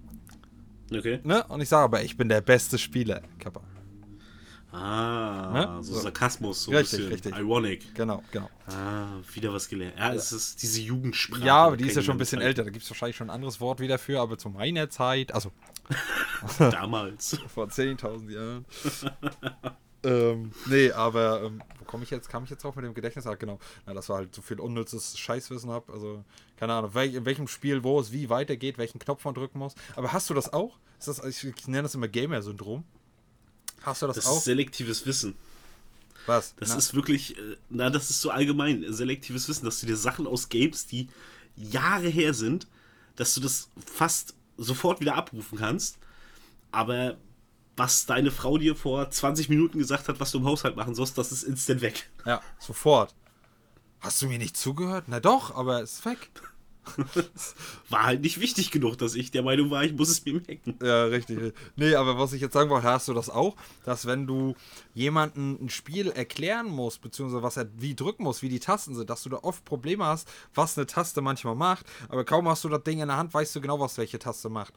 okay. 0.96 1.20
ne? 1.24 1.44
Und 1.44 1.60
ich 1.60 1.68
sage 1.68 1.84
aber, 1.84 2.02
ich 2.02 2.16
bin 2.16 2.28
der 2.28 2.40
beste 2.40 2.78
Spieler, 2.78 3.22
Kappa. 3.38 3.62
Ah, 4.74 5.50
Ne? 5.52 5.82
so 5.82 5.94
So. 5.94 6.00
Sarkasmus, 6.00 6.62
so 6.64 6.70
ein 6.70 6.78
Richtig, 6.78 6.98
bisschen 7.00 7.12
richtig. 7.12 7.36
ironic. 7.36 7.94
Genau, 7.94 8.22
genau. 8.32 8.48
Ah, 8.68 9.20
wieder 9.34 9.52
was 9.52 9.68
gelernt. 9.68 9.94
Ja, 9.98 10.14
es 10.14 10.32
ist 10.32 10.62
diese 10.62 10.80
Jugendsprache. 10.80 11.44
Ja, 11.44 11.66
aber 11.66 11.76
die 11.76 11.84
ist 11.86 11.94
ja 11.96 12.00
schon 12.02 12.14
ein 12.14 12.18
bisschen 12.18 12.38
nicht. 12.38 12.46
älter. 12.48 12.64
Da 12.64 12.70
gibt 12.70 12.82
es 12.82 12.90
wahrscheinlich 12.90 13.16
schon 13.16 13.28
ein 13.28 13.34
anderes 13.34 13.60
Wort 13.60 13.80
wieder 13.80 13.98
für, 13.98 14.18
aber 14.20 14.38
zu 14.38 14.48
meiner 14.48 14.88
Zeit, 14.88 15.34
also 15.34 15.52
Damals. 16.58 17.38
vor 17.54 17.66
10.000 17.66 18.30
Jahren. 18.30 18.64
ähm, 20.04 20.52
nee, 20.66 20.90
aber 20.92 21.42
ähm, 21.44 21.62
wo 21.78 21.84
komme 21.84 22.04
ich 22.04 22.10
jetzt? 22.10 22.28
Kam 22.28 22.44
ich 22.44 22.50
jetzt 22.50 22.64
drauf 22.64 22.74
mit 22.76 22.84
dem 22.84 22.94
Gedächtnis? 22.94 23.26
Ah, 23.26 23.34
genau. 23.34 23.58
Na, 23.86 23.94
dass 23.94 24.08
wir 24.08 24.14
halt 24.16 24.34
so 24.34 24.42
viel 24.42 24.60
unnützes 24.60 25.18
Scheißwissen 25.18 25.70
hab. 25.70 25.90
Also, 25.90 26.24
keine 26.56 26.74
Ahnung, 26.74 26.94
wel 26.94 27.14
in 27.14 27.24
welchem 27.24 27.48
Spiel, 27.48 27.82
wo 27.84 28.00
es 28.00 28.12
wie 28.12 28.28
weitergeht, 28.28 28.78
welchen 28.78 28.98
Knopf 28.98 29.24
man 29.24 29.34
drücken 29.34 29.58
muss. 29.58 29.74
Aber 29.96 30.12
hast 30.12 30.28
du 30.30 30.34
das 30.34 30.52
auch? 30.52 30.76
Ist 30.98 31.08
das, 31.08 31.24
ich, 31.24 31.44
ich 31.44 31.66
nenne 31.68 31.82
das 31.82 31.94
immer 31.94 32.08
Gamer-Syndrom. 32.08 32.84
Hast 33.82 34.02
du 34.02 34.06
das, 34.06 34.16
Das 34.16 34.26
auch? 34.26 34.38
ist 34.38 34.44
selektives 34.44 35.04
Wissen. 35.06 35.34
Was? 36.26 36.54
Das 36.56 36.68
Na, 36.68 36.76
ist 36.76 36.94
wirklich, 36.94 37.36
äh, 37.36 37.56
na, 37.68 37.90
das 37.90 38.10
ist 38.10 38.20
so 38.20 38.30
allgemein 38.30 38.84
selektives 38.92 39.48
Wissen, 39.48 39.64
dass 39.64 39.80
du 39.80 39.86
dir 39.86 39.96
Sachen 39.96 40.26
aus 40.26 40.48
Games, 40.48 40.86
die 40.86 41.08
Jahre 41.56 42.08
her 42.08 42.32
sind, 42.34 42.68
dass 43.16 43.34
du 43.34 43.40
das 43.40 43.68
fast 43.84 44.34
sofort 44.56 45.00
wieder 45.00 45.16
abrufen 45.16 45.58
kannst. 45.58 45.98
Aber 46.70 47.16
was 47.76 48.06
deine 48.06 48.30
Frau 48.30 48.58
dir 48.58 48.76
vor 48.76 49.08
20 49.10 49.48
Minuten 49.48 49.78
gesagt 49.78 50.08
hat, 50.08 50.20
was 50.20 50.30
du 50.32 50.38
im 50.38 50.44
Haushalt 50.44 50.76
machen 50.76 50.94
sollst, 50.94 51.16
das 51.18 51.32
ist 51.32 51.42
instant 51.42 51.80
weg. 51.80 52.10
ja, 52.26 52.40
sofort. 52.58 53.14
Hast 54.00 54.20
du 54.20 54.26
mir 54.26 54.38
nicht 54.38 54.56
zugehört? 54.56 55.04
Na 55.06 55.20
doch, 55.20 55.54
aber 55.54 55.80
es 55.80 55.94
ist 55.94 56.04
weg. 56.04 56.30
War 57.90 58.02
halt 58.02 58.22
nicht 58.22 58.40
wichtig 58.40 58.72
genug, 58.72 58.98
dass 58.98 59.14
ich 59.14 59.30
der 59.30 59.42
Meinung 59.42 59.70
war, 59.70 59.84
ich 59.84 59.92
muss 59.92 60.08
es 60.08 60.24
mir 60.24 60.34
merken. 60.34 60.74
Ja, 60.82 61.04
richtig. 61.04 61.54
Nee, 61.76 61.94
aber 61.94 62.18
was 62.18 62.32
ich 62.32 62.40
jetzt 62.40 62.54
sagen 62.54 62.70
wollte, 62.70 62.88
hast 62.88 63.06
du 63.08 63.14
das 63.14 63.30
auch, 63.30 63.54
dass 63.84 64.06
wenn 64.06 64.26
du 64.26 64.54
jemandem 64.94 65.58
ein 65.62 65.68
Spiel 65.68 66.08
erklären 66.08 66.66
musst, 66.66 67.00
beziehungsweise 67.00 67.42
was 67.42 67.56
er 67.56 67.68
wie 67.76 67.94
drücken 67.94 68.24
muss, 68.24 68.42
wie 68.42 68.48
die 68.48 68.58
Tasten 68.58 68.94
sind, 68.94 69.08
dass 69.10 69.22
du 69.22 69.28
da 69.28 69.38
oft 69.38 69.64
Probleme 69.64 70.04
hast, 70.04 70.28
was 70.54 70.76
eine 70.76 70.86
Taste 70.86 71.20
manchmal 71.20 71.54
macht, 71.54 71.86
aber 72.08 72.24
kaum 72.24 72.48
hast 72.48 72.64
du 72.64 72.68
das 72.68 72.82
Ding 72.82 73.00
in 73.00 73.08
der 73.08 73.16
Hand, 73.16 73.32
weißt 73.32 73.54
du 73.54 73.60
genau, 73.60 73.78
was 73.78 73.96
welche 73.98 74.18
Taste 74.18 74.48
macht. 74.48 74.74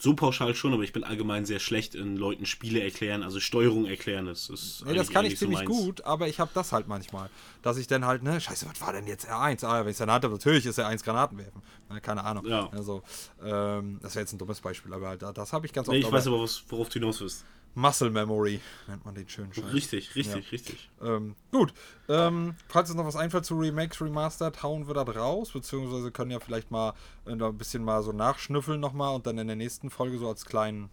So 0.00 0.14
pauschal 0.14 0.54
schon, 0.54 0.72
aber 0.72 0.84
ich 0.84 0.92
bin 0.92 1.02
allgemein 1.02 1.44
sehr 1.44 1.58
schlecht 1.58 1.96
in 1.96 2.16
Leuten 2.16 2.46
Spiele 2.46 2.80
erklären, 2.80 3.24
also 3.24 3.40
Steuerung 3.40 3.84
erklären. 3.84 4.26
Das 4.26 4.48
ist 4.48 4.84
Nee, 4.86 4.94
das 4.94 5.10
kann 5.10 5.24
ich 5.24 5.32
so 5.32 5.46
ziemlich 5.46 5.58
meins. 5.58 5.68
gut, 5.70 6.04
aber 6.04 6.28
ich 6.28 6.38
habe 6.38 6.52
das 6.54 6.70
halt 6.70 6.86
manchmal. 6.86 7.30
Dass 7.62 7.78
ich 7.78 7.88
dann 7.88 8.06
halt, 8.06 8.22
ne, 8.22 8.40
scheiße, 8.40 8.66
was 8.70 8.80
war 8.80 8.92
denn 8.92 9.08
jetzt 9.08 9.28
R1? 9.28 9.66
Ah, 9.66 9.80
wenn 9.80 9.90
ich 9.90 9.96
es 9.96 10.00
Hand 10.00 10.10
habe, 10.10 10.28
natürlich 10.28 10.66
ist 10.66 10.78
R1 10.78 11.02
Granaten 11.02 11.36
werfen. 11.38 11.62
Ne, 11.90 12.00
keine 12.00 12.22
Ahnung. 12.22 12.46
Ja. 12.46 12.68
Also, 12.70 13.02
ähm, 13.42 13.98
das 14.00 14.14
wäre 14.14 14.22
jetzt 14.22 14.32
ein 14.32 14.38
dummes 14.38 14.60
Beispiel, 14.60 14.92
aber 14.94 15.08
halt, 15.08 15.22
das 15.22 15.52
habe 15.52 15.66
ich 15.66 15.72
ganz 15.72 15.88
oft. 15.88 15.94
Nee, 15.94 16.04
ich 16.04 16.12
weiß 16.12 16.28
aber, 16.28 16.38
worauf 16.68 16.88
du 16.88 17.00
hinaus 17.00 17.20
willst. 17.20 17.44
Muscle 17.78 18.10
Memory 18.10 18.60
nennt 18.88 19.04
man 19.04 19.14
den 19.14 19.28
schönen 19.28 19.54
Scheiß. 19.54 19.72
Richtig, 19.72 20.16
richtig, 20.16 20.44
Ja. 20.44 20.50
richtig. 20.50 20.90
Ähm, 21.00 21.36
gut. 21.52 21.72
Ähm, 22.08 22.56
falls 22.68 22.90
uns 22.90 22.96
noch 22.96 23.06
was 23.06 23.14
einfällt 23.14 23.44
zu 23.44 23.56
Remakes, 23.56 24.00
Remastered, 24.00 24.64
hauen 24.64 24.88
wir 24.88 24.94
das 24.94 25.14
raus, 25.14 25.52
beziehungsweise 25.52 26.10
können 26.10 26.32
ja 26.32 26.40
vielleicht 26.40 26.72
mal 26.72 26.94
äh, 27.24 27.32
ein 27.32 27.56
bisschen 27.56 27.84
mal 27.84 28.02
so 28.02 28.10
nachschnüffeln 28.10 28.80
nochmal 28.80 29.14
und 29.14 29.26
dann 29.28 29.38
in 29.38 29.46
der 29.46 29.54
nächsten 29.54 29.90
Folge 29.90 30.18
so 30.18 30.28
als 30.28 30.44
kleinen 30.44 30.90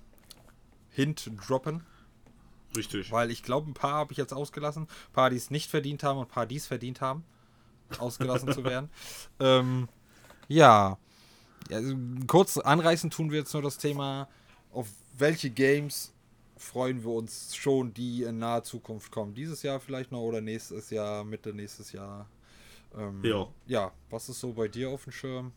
Hint 0.92 1.32
droppen. 1.48 1.84
Richtig. 2.78 3.12
Weil 3.12 3.32
ich 3.32 3.42
glaube, 3.42 3.70
ein 3.70 3.74
paar 3.74 3.94
habe 3.94 4.12
ich 4.12 4.20
jetzt 4.20 4.34
ausgelassen. 4.34 4.84
Ein 4.84 5.14
paar, 5.14 5.30
die 5.32 5.38
es 5.38 5.50
nicht 5.50 5.72
verdient 5.72 6.04
haben 6.04 6.20
und 6.20 6.26
ein 6.26 6.32
paar, 6.32 6.46
die 6.46 6.58
es 6.58 6.68
verdient 6.68 7.02
haben, 7.02 7.24
ausgelassen 7.98 8.54
zu 8.54 8.64
werden. 8.64 8.90
Ähm, 9.40 9.90
ja. 10.48 10.98
ja 11.70 11.78
also, 11.78 11.96
kurz 12.28 12.58
anreißen 12.58 13.10
tun 13.10 13.32
wir 13.32 13.40
jetzt 13.40 13.54
nur 13.54 13.64
das 13.64 13.80
Thema, 13.80 14.30
auf 14.72 14.88
welche 15.18 15.50
Games 15.50 16.14
freuen 16.58 17.04
wir 17.04 17.12
uns 17.12 17.56
schon, 17.56 17.94
die 17.94 18.24
in 18.24 18.40
naher 18.40 18.64
Zukunft 18.64 19.12
kommen. 19.12 19.34
Dieses 19.34 19.64
Jahr 19.64 19.80
vielleicht 19.80 20.12
noch 20.12 20.22
oder 20.22 20.42
nächstes 20.42 20.90
Jahr, 20.90 21.24
Mitte 21.24 21.54
nächstes 21.54 21.92
Jahr. 21.92 22.30
Ähm, 22.98 23.24
Ja. 23.24 23.48
Ja, 23.68 23.92
was 24.10 24.30
ist 24.30 24.40
so 24.40 24.54
bei 24.54 24.68
dir 24.68 24.90
auf 24.90 25.04
dem 25.04 25.14
Schirm? 25.14 25.52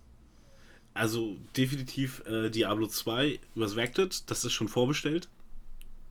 Also 0.94 1.36
definitiv 1.56 2.24
äh, 2.26 2.50
Diablo 2.50 2.88
2 2.88 3.38
Resurrected, 3.56 4.28
das 4.30 4.44
ist 4.44 4.52
schon 4.52 4.68
vorbestellt. 4.68 5.28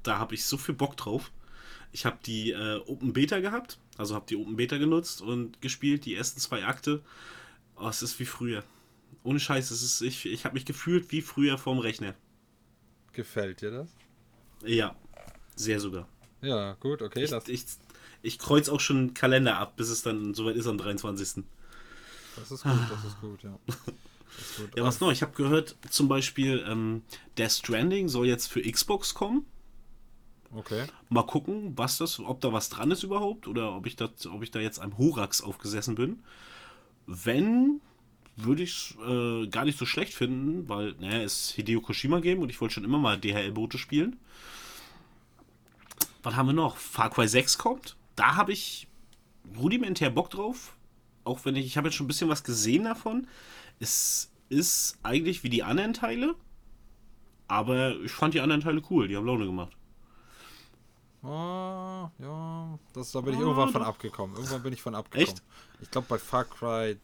Da 0.04 0.18
habe 0.18 0.36
ich 0.36 0.46
so 0.46 0.58
viel 0.58 0.76
Bock 0.76 0.96
drauf. 0.96 1.32
Ich 1.92 2.06
habe 2.06 2.18
die 2.26 2.52
äh, 2.52 2.78
Open 2.86 3.12
Beta 3.12 3.40
gehabt, 3.40 3.80
also 3.98 4.16
habe 4.16 4.26
die 4.30 4.38
Open 4.38 4.56
Beta 4.56 4.78
genutzt 4.78 5.22
und 5.22 5.62
gespielt, 5.62 6.06
die 6.06 6.16
ersten 6.16 6.40
zwei 6.40 6.64
Akte. 6.64 7.02
Oh, 7.76 7.88
es 7.88 8.02
ist 8.02 8.20
wie 8.20 8.26
früher. 8.26 8.64
Ohne 9.24 9.40
Scheiß, 9.40 9.72
es 9.72 9.82
ist, 9.84 10.02
ich, 10.02 10.26
ich 10.26 10.46
habe 10.46 10.54
mich 10.54 10.66
gefühlt 10.66 11.12
wie 11.12 11.22
früher 11.22 11.58
vorm 11.58 11.80
Rechner. 11.80 12.14
Gefällt 13.12 13.62
dir 13.62 13.72
das? 13.72 13.90
Ja, 14.66 14.96
sehr 15.56 15.80
sogar. 15.80 16.08
Ja, 16.42 16.74
gut, 16.80 17.02
okay. 17.02 17.24
Ich, 17.24 17.30
das, 17.32 17.48
ich, 17.48 17.66
ich 18.22 18.40
kreuz 18.40 18.70
auch 18.70 18.80
schon 18.80 18.98
einen 18.98 19.14
Kalender 19.14 19.58
ab, 19.58 19.76
bis 19.76 19.90
es 19.90 20.02
dann 20.02 20.34
soweit 20.34 20.56
ist 20.56 20.68
am 20.68 20.78
23. 20.78 21.44
das 22.36 22.52
ist 22.52 22.64
gut, 22.64 22.74
das 22.90 23.04
ist 23.06 23.22
gut, 23.22 23.44
ja. 23.44 23.58
Das 24.38 24.50
ist 24.50 24.58
gut. 24.58 24.78
Ja, 24.78 24.84
was 24.84 25.00
noch? 25.00 25.12
Ich 25.12 25.24
habe 25.24 25.32
gehört, 25.32 25.76
zum 25.90 26.08
Beispiel 26.08 26.64
ähm, 26.68 27.02
Death 27.40 27.54
Stranding 27.54 28.08
soll 28.08 28.28
jetzt 28.28 28.52
für 28.52 28.62
Xbox 28.62 29.16
kommen. 29.16 29.48
Okay. 30.54 30.86
Mal 31.10 31.24
gucken, 31.24 31.74
was 31.76 31.98
das, 31.98 32.20
ob 32.20 32.40
da 32.42 32.54
was 32.54 32.70
dran 32.70 32.92
ist 32.92 33.04
überhaupt 33.04 33.48
oder 33.48 33.76
ob 33.76 33.86
ich, 33.86 33.96
das, 33.96 34.28
ob 34.28 34.44
ich 34.44 34.52
da 34.52 34.60
jetzt 34.60 34.80
am 34.80 34.98
Horax 34.98 35.42
aufgesessen 35.42 35.96
bin. 35.96 36.24
Wenn, 37.06 37.82
würde 38.38 38.64
ich 38.64 38.96
äh, 39.06 39.48
gar 39.48 39.66
nicht 39.66 39.78
so 39.78 39.86
schlecht 39.86 40.14
finden, 40.14 40.70
weil, 40.70 40.94
naja, 41.00 41.24
es 41.24 41.52
Hideo 41.52 41.82
Kojima 41.82 42.20
Game 42.20 42.40
und 42.40 42.50
ich 42.50 42.62
wollte 42.62 42.76
schon 42.76 42.84
immer 42.84 43.00
mal 43.00 43.18
DHL-Boote 43.20 43.78
spielen. 43.78 44.20
Was 46.24 46.36
haben 46.36 46.48
wir 46.48 46.54
noch? 46.54 46.78
Far 46.78 47.10
Cry 47.10 47.28
6 47.28 47.58
kommt. 47.58 47.98
Da 48.16 48.36
habe 48.36 48.52
ich 48.52 48.88
rudimentär 49.58 50.10
Bock 50.12 50.30
drauf. 50.30 50.76
Auch 51.24 51.46
wenn 51.46 51.56
ich, 51.56 51.66
ich 51.66 51.78
habe 51.78 51.88
jetzt 51.88 51.96
schon 51.96 52.06
ein 52.06 52.10
bisschen 52.10 52.30
was 52.30 52.44
gesehen 52.44 52.84
davon. 52.84 53.28
Es 53.80 54.32
ist 54.50 54.98
eigentlich 55.04 55.44
wie 55.44 55.50
die 55.50 55.64
anderen 55.64 55.94
Teile. 55.94 56.36
Aber 57.48 57.96
ich 58.02 58.12
fand 58.12 58.34
die 58.34 58.42
anderen 58.42 58.62
Teile 58.62 58.82
cool. 58.90 59.08
Die 59.08 59.16
haben 59.16 59.26
Laune 59.26 59.46
gemacht. 59.46 59.74
Ah, 61.24 62.12
ja, 62.20 62.78
das, 62.94 63.12
da 63.12 63.22
bin 63.22 63.34
ich 63.34 63.40
Ah, 63.40 63.44
irgendwann 63.44 63.70
von 63.70 63.82
abgekommen. 63.82 64.36
Irgendwann 64.36 64.64
bin 64.64 64.74
ich 64.74 64.82
von 64.82 64.96
abgekommen. 64.96 65.28
Echt? 65.28 65.44
Ich 65.82 65.90
glaube 65.90 66.08
bei 66.08 66.18
Far 66.18 66.46
Cry 66.46 66.98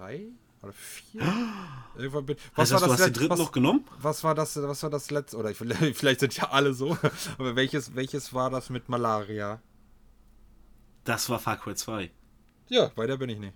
3 0.00 0.26
oder 0.62 0.72
4. 0.72 1.22
irgendwann 1.96 2.26
bin 2.26 2.36
Was 2.54 2.72
heißt, 2.72 2.82
du 2.84 2.90
hast 2.90 2.98
den 3.00 3.06
letz- 3.08 3.12
dritten 3.14 3.30
was, 3.30 3.38
noch 3.38 3.52
genommen? 3.52 3.84
was 4.00 4.24
war 4.24 4.34
das, 4.34 4.56
was 4.60 4.82
war 4.82 4.90
das 4.90 5.10
letzte, 5.10 5.36
oder 5.36 5.50
ich, 5.50 5.56
vielleicht 5.94 6.20
sind 6.20 6.36
ja 6.36 6.50
alle 6.50 6.74
so, 6.74 6.96
aber 7.38 7.56
welches, 7.56 7.94
welches 7.94 8.32
war 8.32 8.50
das 8.50 8.70
mit 8.70 8.88
Malaria? 8.88 9.60
Das 11.04 11.28
war 11.30 11.38
Far 11.38 11.56
Cry 11.56 11.74
2. 11.74 12.10
Ja, 12.68 12.90
bei 12.96 13.06
der 13.06 13.16
bin 13.16 13.28
ich 13.30 13.38
nicht. 13.38 13.54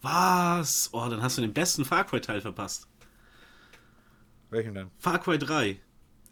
Was? 0.00 0.88
Oh, 0.92 1.06
dann 1.08 1.22
hast 1.22 1.36
du 1.36 1.42
den 1.42 1.52
besten 1.52 1.84
Far 1.84 2.04
Cry 2.04 2.20
Teil 2.20 2.40
verpasst. 2.40 2.88
Welchen 4.50 4.74
denn? 4.74 4.90
Far 4.98 5.18
Cry 5.18 5.38
3. 5.38 5.80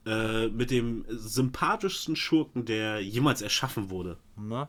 Äh, 0.07 0.49
mit 0.49 0.71
dem 0.71 1.05
sympathischsten 1.09 2.15
Schurken, 2.15 2.65
der 2.65 3.01
jemals 3.03 3.43
erschaffen 3.43 3.91
wurde. 3.91 4.17
Na? 4.37 4.69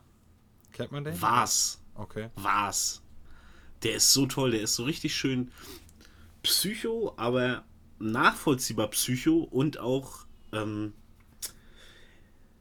Kennt 0.72 0.90
man 0.92 1.04
den? 1.04 1.22
Was? 1.22 1.80
Okay. 1.94 2.28
Was? 2.34 3.00
Der 3.82 3.94
ist 3.94 4.12
so 4.12 4.26
toll, 4.26 4.50
der 4.52 4.62
ist 4.62 4.74
so 4.74 4.84
richtig 4.84 5.14
schön 5.14 5.50
psycho, 6.42 7.14
aber 7.16 7.64
nachvollziehbar 7.98 8.88
psycho 8.88 9.38
und 9.38 9.78
auch, 9.78 10.26
ähm, 10.52 10.92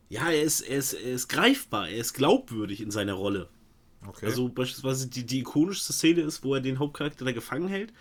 ja, 0.09 0.29
er 0.29 0.43
ist, 0.43 0.61
er, 0.61 0.77
ist, 0.77 0.93
er 0.93 1.13
ist 1.13 1.27
greifbar, 1.27 1.89
er 1.89 1.97
ist 1.97 2.13
glaubwürdig 2.13 2.81
in 2.81 2.91
seiner 2.91 3.13
Rolle. 3.13 3.49
Okay. 4.05 4.25
Also 4.25 4.49
beispielsweise 4.49 5.07
die, 5.07 5.25
die 5.25 5.39
ikonischste 5.39 5.93
Szene 5.93 6.21
ist, 6.21 6.43
wo 6.43 6.55
er 6.55 6.61
den 6.61 6.79
Hauptcharakter 6.79 7.25
da 7.25 7.31
gefangen 7.31 7.67
hält 7.67 7.93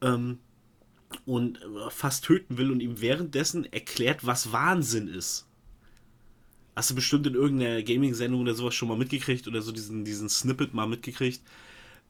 ähm, 0.00 0.38
und 1.24 1.58
äh, 1.62 1.90
fast 1.90 2.24
töten 2.24 2.58
will 2.58 2.70
und 2.70 2.80
ihm 2.80 3.00
währenddessen 3.00 3.70
erklärt, 3.72 4.26
was 4.26 4.52
Wahnsinn 4.52 5.08
ist. 5.08 5.46
Hast 6.74 6.90
du 6.90 6.94
bestimmt 6.94 7.26
in 7.26 7.34
irgendeiner 7.34 7.82
Gaming-Sendung 7.82 8.40
oder 8.40 8.54
sowas 8.54 8.74
schon 8.74 8.88
mal 8.88 8.96
mitgekriegt 8.96 9.46
oder 9.46 9.60
so 9.60 9.72
diesen, 9.72 10.04
diesen 10.04 10.28
Snippet 10.28 10.72
mal 10.72 10.86
mitgekriegt. 10.86 11.42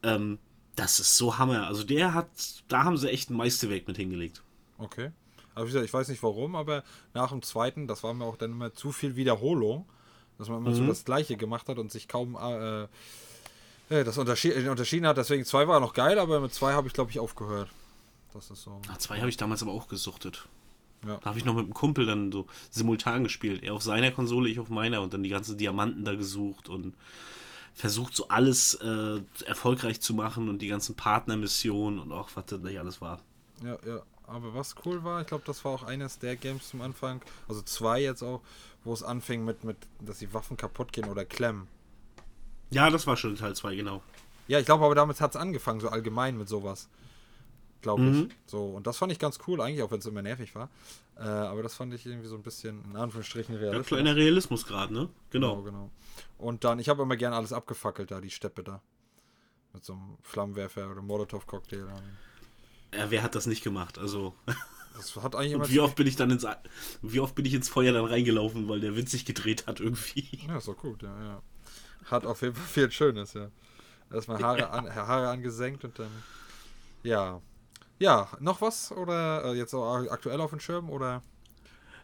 Ähm, 0.03 0.38
das 0.76 1.01
ist 1.01 1.16
so 1.16 1.38
Hammer. 1.38 1.66
Also 1.66 1.84
der 1.84 2.14
hat, 2.14 2.28
da 2.68 2.84
haben 2.84 2.96
sie 2.96 3.11
echt 3.11 3.30
ein 3.30 3.36
Meisterwerk 3.36 3.86
mit 3.86 3.96
hingelegt. 3.96 4.42
Okay. 4.78 5.11
Aber 5.55 5.64
wie 5.64 5.68
gesagt, 5.68 5.84
ich 5.84 5.92
weiß 5.92 6.09
nicht 6.09 6.22
warum, 6.22 6.57
aber 6.57 6.84
nach 7.12 7.30
dem 7.30 7.42
zweiten, 7.42 7.86
das 7.86 8.03
war 8.03 8.14
mir 8.14 8.24
auch 8.24 8.36
dann 8.36 8.53
immer 8.53 8.72
zu 8.72 8.92
viel 8.92 9.16
Wiederholung, 9.16 9.86
dass 10.38 10.48
man 10.48 10.59
immer 10.59 10.74
so 10.74 10.86
das 10.86 11.05
Gleiche 11.05 11.36
gemacht 11.36 11.68
hat 11.68 11.78
und 11.78 11.92
sich 11.92 12.09
kaum 12.09 12.36
äh, 12.40 12.86
äh, 13.90 14.05
das 14.05 14.16
unterschied, 14.16 14.57
äh, 14.57 14.68
unterschieden 14.68 15.07
hat. 15.07 15.18
Deswegen 15.18 15.44
zwei 15.44 15.68
war 15.68 15.80
noch 15.80 15.92
geil, 15.92 16.18
aber 16.18 16.40
mit 16.40 16.55
zwei 16.55 16.72
habe 16.72 16.86
ich, 16.86 16.94
glaube 16.94 17.11
ich, 17.11 17.18
aufgehört. 17.18 17.68
Das 18.32 18.51
ist 18.51 18.62
so. 18.62 18.80
Ah, 18.88 18.98
zwei 18.98 19.18
habe 19.18 19.28
ich 19.28 19.36
damals 19.36 19.62
aber 19.62 19.72
auch 19.72 19.88
gesuchtet. 19.88 20.48
Ja. 21.07 21.16
Da 21.16 21.26
habe 21.26 21.38
ich 21.38 21.44
noch 21.44 21.55
mit 21.55 21.64
einem 21.64 21.74
Kumpel 21.74 22.07
dann 22.07 22.30
so 22.30 22.46
simultan 22.70 23.24
gespielt. 23.24 23.62
Er 23.62 23.74
auf 23.74 23.82
seiner 23.82 24.12
Konsole, 24.12 24.48
ich 24.48 24.61
auf 24.61 24.68
meiner 24.68 25.01
und 25.01 25.12
dann 25.12 25.22
die 25.22 25.30
ganzen 25.30 25.59
Diamanten 25.59 26.05
da 26.05 26.14
gesucht 26.14 26.68
und 26.68 26.94
versucht 27.81 28.14
so 28.14 28.28
alles 28.28 28.74
äh, 28.74 29.20
erfolgreich 29.47 30.01
zu 30.01 30.14
machen 30.14 30.49
und 30.49 30.61
die 30.61 30.68
ganzen 30.68 30.95
Partnermissionen 30.95 31.99
und 31.99 32.12
auch 32.12 32.31
was 32.35 32.47
das 32.47 32.61
nicht 32.61 32.78
alles 32.78 33.01
war. 33.01 33.20
Ja, 33.62 33.78
ja. 33.87 34.03
Aber 34.26 34.55
was 34.55 34.76
cool 34.85 35.03
war, 35.03 35.20
ich 35.20 35.26
glaube, 35.26 35.43
das 35.45 35.64
war 35.64 35.72
auch 35.72 35.83
eines 35.83 36.20
der 36.20 36.37
Games 36.37 36.68
zum 36.68 36.83
Anfang, 36.83 37.20
also 37.49 37.62
zwei 37.62 38.01
jetzt 38.01 38.22
auch, 38.22 38.41
wo 38.85 38.93
es 38.93 39.03
anfing 39.03 39.45
mit, 39.45 39.64
mit, 39.64 39.76
dass 39.99 40.20
die 40.20 40.33
Waffen 40.33 40.57
kaputt 40.57 40.93
gehen 40.93 41.07
oder 41.07 41.24
klemmen. 41.24 41.66
Ja, 42.70 42.91
das 42.91 43.09
war 43.09 43.16
schon 43.16 43.35
Teil 43.35 43.57
2, 43.57 43.74
genau. 43.74 44.03
Ja, 44.47 44.61
ich 44.61 44.66
glaube 44.66 44.85
aber 44.85 44.95
damit 44.95 45.20
hat 45.20 45.31
es 45.33 45.37
angefangen, 45.37 45.81
so 45.81 45.89
allgemein 45.89 46.39
mit 46.39 46.49
sowas. 46.49 46.89
Glaube 47.83 48.03
ich. 48.05 48.16
Mhm. 48.16 48.28
So, 48.47 48.66
und 48.70 48.87
das 48.87 48.99
fand 48.99 49.11
ich 49.12 49.18
ganz 49.18 49.39
cool, 49.47 49.61
eigentlich, 49.61 49.83
auch 49.83 49.91
wenn 49.91 50.01
es 50.01 50.07
immer 50.07 50.20
nervig 50.22 50.55
war. 50.55 50.68
Äh, 51.16 51.22
aber 51.22 51.62
das 51.62 51.74
fand 51.74 51.95
ich 51.95 52.05
irgendwie 52.07 52.28
so 52.28 52.35
ein 52.37 52.43
bisschen, 52.43 52.85
in 52.91 52.97
Anführungsstrichen, 52.97 53.55
Ja, 53.55 53.61
realistisch. 53.61 53.87
kleiner 53.89 54.16
Realismusgrad, 54.16 54.91
ne? 54.91 55.09
Genau, 55.31 55.57
Genau. 55.57 55.62
genau. 55.62 55.91
Und 56.39 56.64
dann, 56.64 56.78
ich 56.78 56.89
habe 56.89 57.03
immer 57.03 57.16
gerne 57.16 57.37
alles 57.37 57.53
abgefackelt 57.53 58.11
da, 58.11 58.20
die 58.20 58.31
Steppe 58.31 58.62
da. 58.62 58.83
Mit 59.72 59.85
so 59.85 59.93
einem 59.95 60.18
Flammenwerfer 60.22 60.91
oder 60.91 61.01
Molotow-Cocktail. 61.01 61.87
Ja, 62.95 63.11
wer 63.11 63.22
hat 63.22 63.35
das 63.35 63.47
nicht 63.47 63.62
gemacht? 63.62 63.99
Also, 63.99 64.35
Das 64.97 65.14
hat 65.16 65.37
eigentlich 65.37 65.53
immer. 65.53 65.64
und 65.64 65.70
wie 65.70 65.81
oft 65.81 65.95
bin 65.95 66.07
ich 66.07 66.16
dann 66.16 66.31
ins, 66.31 66.45
wie 67.01 67.20
oft 67.20 67.35
bin 67.37 67.45
ich 67.45 67.55
ins 67.55 67.68
Feuer 67.68 67.93
dann 67.93 68.05
reingelaufen, 68.05 68.68
weil 68.68 68.81
der 68.81 68.97
Wind 68.97 69.09
sich 69.09 69.24
gedreht 69.24 69.66
hat 69.66 69.81
irgendwie. 69.81 70.26
Ja, 70.49 70.59
ist 70.59 70.68
doch 70.68 70.76
gut, 70.76 71.03
ja, 71.03 71.22
ja. 71.22 71.43
Hat 72.11 72.26
auf 72.26 72.43
jeden 72.43 72.55
Fall 72.57 72.66
viel 72.66 72.91
Schönes, 72.91 73.33
ja. 73.35 73.49
Erstmal 74.12 74.43
Haare, 74.43 74.70
an, 74.70 74.93
Haare 74.95 75.28
angesenkt 75.28 75.85
und 75.85 75.99
dann. 75.99 76.11
Ja. 77.05 77.41
Ja, 78.01 78.28
noch 78.40 78.61
was? 78.61 78.90
Oder 78.92 79.44
äh, 79.44 79.57
jetzt 79.57 79.74
auch 79.74 79.94
aktuell 80.11 80.40
auf 80.40 80.51
dem 80.51 80.59
Schirm? 80.59 80.90
Oder? 80.90 81.22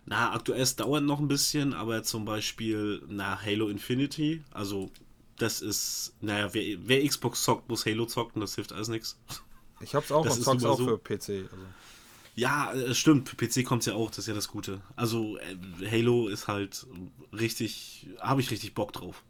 Na, 0.05 0.33
aktuell 0.33 0.61
es 0.61 0.77
dauert 0.77 1.03
noch 1.03 1.19
ein 1.19 1.27
bisschen, 1.27 1.73
aber 1.75 2.03
zum 2.05 2.25
Beispiel 2.25 3.03
nach 3.09 3.45
Halo 3.45 3.69
Infinity, 3.69 4.45
also 4.53 4.91
das 5.37 5.63
ist, 5.63 6.15
naja, 6.21 6.53
wer, 6.55 6.77
wer 6.87 7.05
Xbox 7.07 7.43
zockt, 7.43 7.69
muss 7.69 7.87
Halo 7.87 8.07
zocken, 8.07 8.41
das 8.41 8.55
hilft 8.55 8.73
alles 8.73 8.89
nichts. 8.89 9.19
Ich 9.81 9.95
hab's 9.95 10.13
auch 10.13 10.25
Das 10.25 10.39
und 10.39 10.45
zock's 10.45 10.65
auch 10.65 10.79
so. 10.79 10.87
für 10.87 10.99
PC. 10.99 11.51
Also. 11.51 11.57
Ja, 12.37 12.73
äh, 12.73 12.95
stimmt, 12.95 13.29
für 13.31 13.37
PC 13.37 13.65
kommt 13.65 13.81
es 13.83 13.87
ja 13.87 13.95
auch, 13.95 14.11
das 14.11 14.21
ist 14.21 14.29
ja 14.29 14.35
das 14.35 14.49
Gute. 14.49 14.81
Also 14.95 15.39
äh, 15.39 15.91
Halo 15.91 16.29
ist 16.29 16.47
halt 16.47 16.87
richtig, 17.33 18.09
habe 18.21 18.41
ich 18.43 18.51
richtig 18.51 18.75
Bock 18.75 18.93
drauf. 18.93 19.25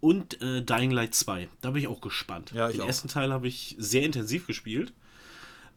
Und 0.00 0.40
äh, 0.42 0.62
Dying 0.62 0.90
Light 0.90 1.14
2, 1.14 1.48
da 1.62 1.70
bin 1.70 1.82
ich 1.82 1.88
auch 1.88 2.00
gespannt. 2.02 2.52
Ja, 2.52 2.68
ich 2.68 2.76
Den 2.76 2.82
auch. 2.82 2.86
ersten 2.86 3.08
Teil 3.08 3.32
habe 3.32 3.48
ich 3.48 3.74
sehr 3.78 4.02
intensiv 4.02 4.46
gespielt. 4.46 4.92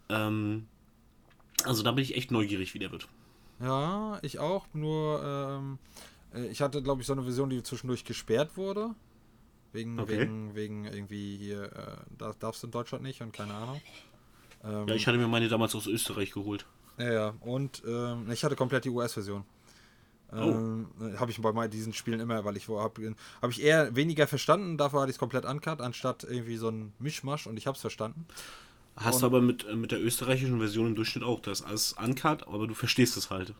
Ähm, 0.09 0.67
also 1.65 1.83
da 1.83 1.91
bin 1.91 2.03
ich 2.03 2.15
echt 2.15 2.31
neugierig, 2.31 2.73
wie 2.73 2.79
der 2.79 2.91
wird. 2.91 3.07
Ja, 3.59 4.19
ich 4.21 4.39
auch. 4.39 4.65
Nur, 4.73 5.21
ähm, 5.23 5.77
äh, 6.33 6.47
ich 6.47 6.61
hatte, 6.61 6.81
glaube 6.81 7.01
ich, 7.01 7.07
so 7.07 7.13
eine 7.13 7.23
Version, 7.23 7.49
die 7.49 7.61
zwischendurch 7.63 8.05
gesperrt 8.05 8.57
wurde. 8.57 8.95
Wegen, 9.71 9.99
Okay. 9.99 10.19
wegen, 10.19 10.55
wegen 10.55 10.85
irgendwie 10.85 11.37
hier, 11.37 11.65
äh, 11.65 11.97
da 12.17 12.33
darfst 12.39 12.63
du 12.63 12.67
in 12.67 12.71
Deutschland 12.71 13.03
nicht 13.03 13.21
und 13.21 13.33
keine 13.33 13.53
Ahnung. 13.53 13.81
Ähm, 14.63 14.87
Ja, 14.87 14.95
ich 14.95 15.05
hatte 15.07 15.17
mir 15.17 15.27
meine 15.27 15.47
damals 15.47 15.75
aus 15.75 15.85
Österreich 15.87 16.31
geholt. 16.31 16.65
Ja, 16.97 17.11
ja. 17.13 17.33
Und 17.41 17.83
ähm, 17.87 18.29
ich 18.31 18.43
hatte 18.43 18.55
komplett 18.55 18.85
die 18.85 18.89
US-Version. 18.89 19.43
Ähm, 20.31 20.87
habe 21.17 21.31
ich 21.31 21.41
bei 21.41 21.67
diesen 21.67 21.91
Spielen 21.93 22.19
immer, 22.19 22.45
weil 22.45 22.55
ich 22.55 22.67
habe 22.67 23.15
hab 23.41 23.49
ich 23.49 23.63
eher 23.63 23.95
weniger 23.95 24.27
verstanden, 24.27 24.77
dafür 24.77 25.01
hatte 25.01 25.09
ich 25.09 25.15
es 25.15 25.19
komplett 25.19 25.43
uncut, 25.43 25.81
anstatt 25.81 26.23
irgendwie 26.23 26.57
so 26.57 26.69
ein 26.69 26.93
Mischmasch 26.99 27.47
und 27.47 27.57
ich 27.57 27.65
habe 27.65 27.75
es 27.75 27.81
verstanden. 27.81 28.27
Hast 28.99 29.21
du 29.21 29.25
aber 29.25 29.41
mit, 29.41 29.65
äh, 29.65 29.75
mit 29.75 29.91
der 29.91 30.01
österreichischen 30.01 30.59
Version 30.59 30.87
im 30.87 30.95
Durchschnitt 30.95 31.23
auch. 31.23 31.39
Das 31.41 31.61
ist 31.61 31.65
alles 31.65 31.93
uncut, 31.93 32.47
aber 32.47 32.67
du 32.67 32.73
verstehst 32.73 33.17
es 33.17 33.29
halt. 33.29 33.53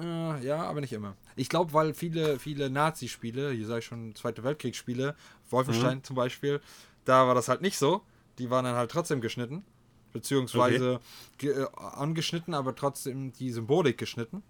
Äh, 0.00 0.44
ja, 0.46 0.62
aber 0.62 0.80
nicht 0.80 0.92
immer. 0.92 1.16
Ich 1.36 1.48
glaube, 1.48 1.72
weil 1.72 1.94
viele, 1.94 2.38
viele 2.38 2.70
Nazi-Spiele, 2.70 3.50
hier 3.52 3.66
sage 3.66 3.80
ich 3.80 3.84
schon 3.84 4.14
Zweite 4.14 4.42
Weltkriegsspiele, 4.44 5.14
Wolfenstein 5.50 5.98
Mhm. 5.98 6.04
zum 6.04 6.16
Beispiel, 6.16 6.60
da 7.04 7.26
war 7.26 7.34
das 7.34 7.48
halt 7.48 7.60
nicht 7.60 7.76
so. 7.78 8.02
Die 8.38 8.48
waren 8.50 8.64
dann 8.64 8.74
halt 8.76 8.90
trotzdem 8.90 9.20
geschnitten. 9.20 9.64
Beziehungsweise 10.12 11.00
ge 11.38 11.52
äh, 11.62 11.66
angeschnitten, 11.76 12.54
aber 12.54 12.74
trotzdem 12.74 13.32
die 13.32 13.50
Symbolik 13.50 13.98
geschnitten. 13.98 14.42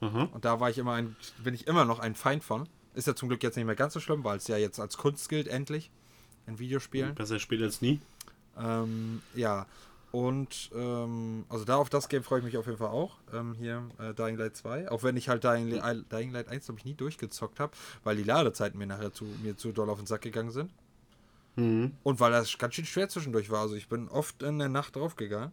Mhm. 0.00 0.26
Und 0.32 0.44
da 0.44 0.60
war 0.60 0.70
ich 0.70 0.78
immer 0.78 0.92
ein, 0.92 1.16
bin 1.42 1.54
ich 1.54 1.66
immer 1.66 1.84
noch 1.84 1.98
ein 1.98 2.14
Feind 2.14 2.44
von. 2.44 2.68
Ist 2.94 3.06
ja 3.06 3.14
zum 3.14 3.28
Glück 3.28 3.42
jetzt 3.42 3.56
nicht 3.56 3.66
mehr 3.66 3.74
ganz 3.74 3.92
so 3.94 4.00
schlimm, 4.00 4.24
weil 4.24 4.38
es 4.38 4.46
ja 4.48 4.56
jetzt 4.56 4.78
als 4.80 4.96
Kunst 4.96 5.28
gilt, 5.28 5.48
endlich. 5.48 5.90
In 6.46 6.58
Videospielen. 6.58 7.14
Besser 7.14 7.38
spät 7.38 7.60
als 7.60 7.82
nie. 7.82 8.00
Ähm, 8.58 9.22
ja. 9.34 9.66
Und 10.10 10.70
ähm, 10.74 11.44
also 11.50 11.66
da 11.66 11.76
auf 11.76 11.90
das 11.90 12.08
Game 12.08 12.22
freue 12.22 12.38
ich 12.38 12.44
mich 12.44 12.56
auf 12.56 12.66
jeden 12.66 12.78
Fall 12.78 12.88
auch. 12.88 13.16
Ähm, 13.32 13.54
hier 13.58 13.82
äh, 13.98 14.14
Dying 14.14 14.38
Light 14.38 14.56
2. 14.56 14.90
Auch 14.90 15.02
wenn 15.02 15.16
ich 15.16 15.28
halt 15.28 15.44
Dying, 15.44 15.68
Dying 16.10 16.30
Light 16.32 16.48
1, 16.48 16.64
glaube 16.64 16.78
ich, 16.78 16.86
nie 16.86 16.94
durchgezockt 16.94 17.60
habe, 17.60 17.72
weil 18.04 18.16
die 18.16 18.22
Ladezeiten 18.22 18.78
mir 18.78 18.86
nachher 18.86 19.12
zu, 19.12 19.26
mir 19.42 19.56
zu 19.56 19.72
doll 19.72 19.90
auf 19.90 19.98
den 19.98 20.06
Sack 20.06 20.22
gegangen 20.22 20.50
sind. 20.50 20.70
Mhm. 21.56 21.92
Und 22.04 22.20
weil 22.20 22.32
das 22.32 22.56
ganz 22.56 22.74
schön 22.74 22.86
schwer 22.86 23.08
zwischendurch 23.08 23.50
war. 23.50 23.60
Also 23.60 23.74
ich 23.74 23.88
bin 23.88 24.08
oft 24.08 24.42
in 24.42 24.58
der 24.58 24.68
Nacht 24.70 24.96
draufgegangen. 24.96 25.52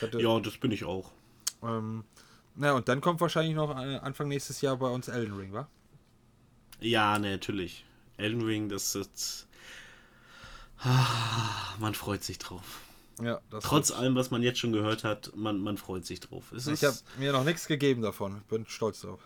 Hatte, 0.00 0.20
Ja, 0.20 0.40
das 0.40 0.56
bin 0.56 0.72
ich 0.72 0.84
auch. 0.84 1.12
Ähm, 1.62 2.04
na, 2.56 2.72
und 2.72 2.88
dann 2.88 3.00
kommt 3.00 3.20
wahrscheinlich 3.20 3.54
noch 3.54 3.70
äh, 3.70 3.96
Anfang 3.98 4.28
nächstes 4.28 4.62
Jahr 4.62 4.76
bei 4.78 4.88
uns 4.88 5.08
Elden 5.08 5.36
Ring, 5.36 5.52
wa? 5.52 5.68
Ja, 6.80 7.18
ne, 7.18 7.32
natürlich. 7.32 7.84
Elden 8.16 8.42
Ring, 8.42 8.68
das 8.68 8.94
ist. 8.94 9.46
Ah, 10.78 11.74
Man 11.78 11.94
freut 11.94 12.22
sich 12.24 12.38
drauf. 12.38 12.62
Ja, 13.22 13.40
Trotz 13.62 13.90
allem, 13.90 14.14
was 14.14 14.30
man 14.30 14.42
jetzt 14.42 14.58
schon 14.58 14.72
gehört 14.72 15.02
hat, 15.02 15.34
man, 15.34 15.58
man 15.60 15.78
freut 15.78 16.04
sich 16.04 16.20
drauf. 16.20 16.52
Es 16.52 16.66
Ich 16.66 16.84
habe 16.84 16.96
mir 17.18 17.32
noch 17.32 17.44
nichts 17.44 17.66
gegeben 17.66 18.02
davon. 18.02 18.42
Bin 18.48 18.66
stolz 18.68 19.00
drauf. 19.00 19.20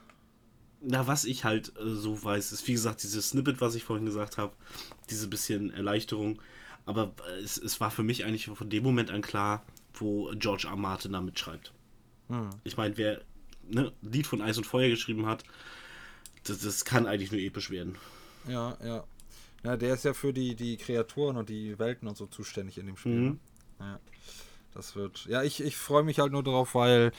na, 0.80 1.07
was 1.09 1.24
ich 1.24 1.44
halt 1.44 1.72
äh, 1.76 1.94
so 1.94 2.22
weiß, 2.22 2.53
ist 2.53 2.66
wie 2.68 2.72
gesagt 2.72 3.03
dieses 3.03 3.30
Snippet, 3.30 3.61
was 3.61 3.74
ich 3.74 3.82
vorhin 3.82 4.07
gesagt 4.07 4.38
habe, 4.38 4.53
diese 5.11 5.26
bisschen 5.26 5.72
Erleichterung. 5.72 6.40
Aber 6.86 7.12
äh, 7.28 7.40
es, 7.42 7.59
es 7.59 7.80
war 7.80 7.90
für 7.90 8.05
mich 8.05 8.24
eigentlich 8.24 8.46
von 8.46 8.70
dem 8.70 8.84
Moment 8.84 9.11
an 9.11 9.22
klar, 9.22 9.64
wo 9.94 10.30
George 10.36 10.68
R. 10.68 10.76
Martin 10.76 11.12
da 11.12 11.20
mitschreibt. 11.20 11.72
Hm. 12.28 12.51
Ich 12.62 12.76
meine, 12.76 12.96
wer 12.96 13.22
ne, 13.68 13.92
Lied 14.03 14.26
von 14.28 14.40
Eis 14.40 14.57
und 14.57 14.66
Feuer 14.68 14.88
geschrieben 14.88 15.26
hat, 15.26 15.42
das, 16.44 16.61
das 16.61 16.84
kann 16.84 17.07
eigentlich 17.09 17.32
nur 17.32 17.40
episch 17.40 17.70
werden. 17.70 17.96
Ja, 18.46 18.76
ja. 18.84 19.05
Ja, 19.62 19.76
der 19.76 19.94
ist 19.94 20.04
ja 20.04 20.14
für 20.14 20.32
die, 20.32 20.54
die 20.54 20.76
Kreaturen 20.76 21.36
und 21.36 21.48
die 21.48 21.78
Welten 21.78 22.08
und 22.08 22.16
so 22.16 22.26
zuständig 22.26 22.78
in 22.78 22.86
dem 22.86 22.96
Spiel. 22.96 23.12
Mhm. 23.14 23.24
ne? 23.26 23.38
Ja. 23.80 24.00
Das 24.74 24.94
wird. 24.94 25.26
Ja, 25.26 25.42
ich, 25.42 25.61
ich 25.62 25.76
freue 25.76 26.04
mich 26.04 26.20
halt 26.20 26.30
nur 26.32 26.42
darauf, 26.44 26.74
weil 26.76 27.11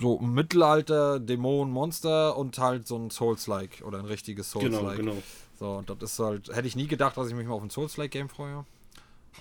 so 0.00 0.18
Mittelalter, 0.18 1.20
Dämonen, 1.20 1.72
Monster 1.72 2.36
und 2.36 2.58
halt 2.58 2.86
so 2.88 2.96
ein 2.96 3.10
Souls-like 3.10 3.82
oder 3.84 3.98
ein 3.98 4.06
richtiges 4.06 4.50
Genau, 4.52 4.78
Souls-like. 4.80 4.96
genau. 4.98 5.22
So, 5.58 5.72
und 5.76 5.90
das 5.90 6.12
ist 6.12 6.18
halt. 6.18 6.48
Hätte 6.54 6.66
ich 6.68 6.74
nie 6.76 6.86
gedacht, 6.86 7.16
dass 7.16 7.28
ich 7.28 7.34
mich 7.34 7.46
mal 7.46 7.54
auf 7.54 7.62
ein 7.62 7.70
Souls-like-Game 7.70 8.28
freue. 8.30 8.64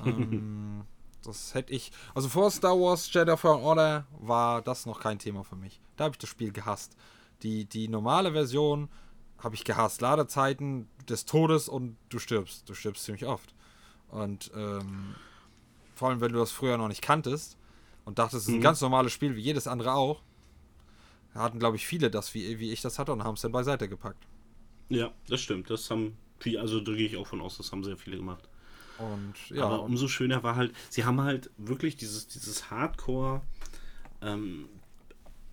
ähm, 0.06 0.82
das 1.24 1.54
hätte 1.54 1.74
ich. 1.74 1.92
Also 2.14 2.28
vor 2.30 2.52
Star 2.52 2.78
Wars 2.80 3.12
Jedi 3.12 3.36
Fallen 3.38 3.62
Order 3.64 4.06
war 4.20 4.62
das 4.62 4.86
noch 4.86 5.00
kein 5.00 5.18
Thema 5.18 5.44
für 5.44 5.56
mich. 5.56 5.80
Da 5.96 6.04
habe 6.06 6.14
ich 6.14 6.20
das 6.20 6.30
Spiel 6.30 6.52
gehasst. 6.52 6.96
Die, 7.42 7.66
die 7.66 7.88
normale 7.88 8.32
Version 8.34 8.90
habe 9.40 9.56
ich 9.56 9.64
gehasst. 9.64 10.02
Ladezeiten 10.02 10.88
des 11.10 11.26
Todes 11.26 11.70
und 11.70 11.98
du 12.10 12.20
stirbst. 12.20 12.68
Du 12.70 12.74
stirbst 12.74 13.04
ziemlich 13.04 13.26
oft. 13.26 13.54
Und 14.10 14.52
ähm, 14.56 15.16
vor 15.96 16.10
allem, 16.10 16.22
wenn 16.22 16.32
du 16.32 16.40
das 16.40 16.52
früher 16.52 16.78
noch 16.78 16.88
nicht 16.88 17.02
kanntest 17.02 17.58
und 18.06 18.20
dachtest, 18.20 18.44
es 18.44 18.48
ist 18.48 18.54
ein 18.54 18.58
Mhm. 18.60 18.64
ganz 18.64 18.82
normales 18.82 19.12
Spiel 19.12 19.36
wie 19.36 19.42
jedes 19.42 19.68
andere 19.68 19.94
auch, 19.94 20.22
hatten, 21.34 21.60
glaube 21.60 21.76
ich, 21.76 21.86
viele 21.86 22.10
das, 22.10 22.34
wie, 22.34 22.60
wie 22.60 22.72
ich 22.72 22.82
das 22.82 22.98
hatte 22.98 23.12
und 23.12 23.24
haben 23.24 23.34
es 23.36 23.42
dann 23.42 23.52
beiseite 23.52 23.90
gepackt. 23.90 24.26
Ja, 24.90 25.12
das 25.28 25.42
stimmt. 25.42 25.70
Das 25.70 25.90
haben 25.90 26.16
viele, 26.40 26.62
also 26.62 26.80
da 26.80 26.94
gehe 26.94 27.08
ich 27.08 27.18
auch 27.18 27.28
von 27.28 27.42
aus, 27.42 27.58
das 27.58 27.72
haben 27.72 27.84
sehr 27.84 27.98
viele 27.98 28.18
gemacht. 28.18 28.48
Und 28.98 29.34
ja, 29.50 29.66
Aber 29.66 29.82
umso 29.84 30.08
schöner 30.08 30.44
war 30.44 30.56
halt, 30.56 30.74
sie 30.90 31.04
haben 31.04 31.20
halt 31.22 31.50
wirklich 31.58 31.98
dieses, 31.98 32.28
dieses 32.28 32.72
Hardcore 32.72 33.42
ähm, 34.22 34.70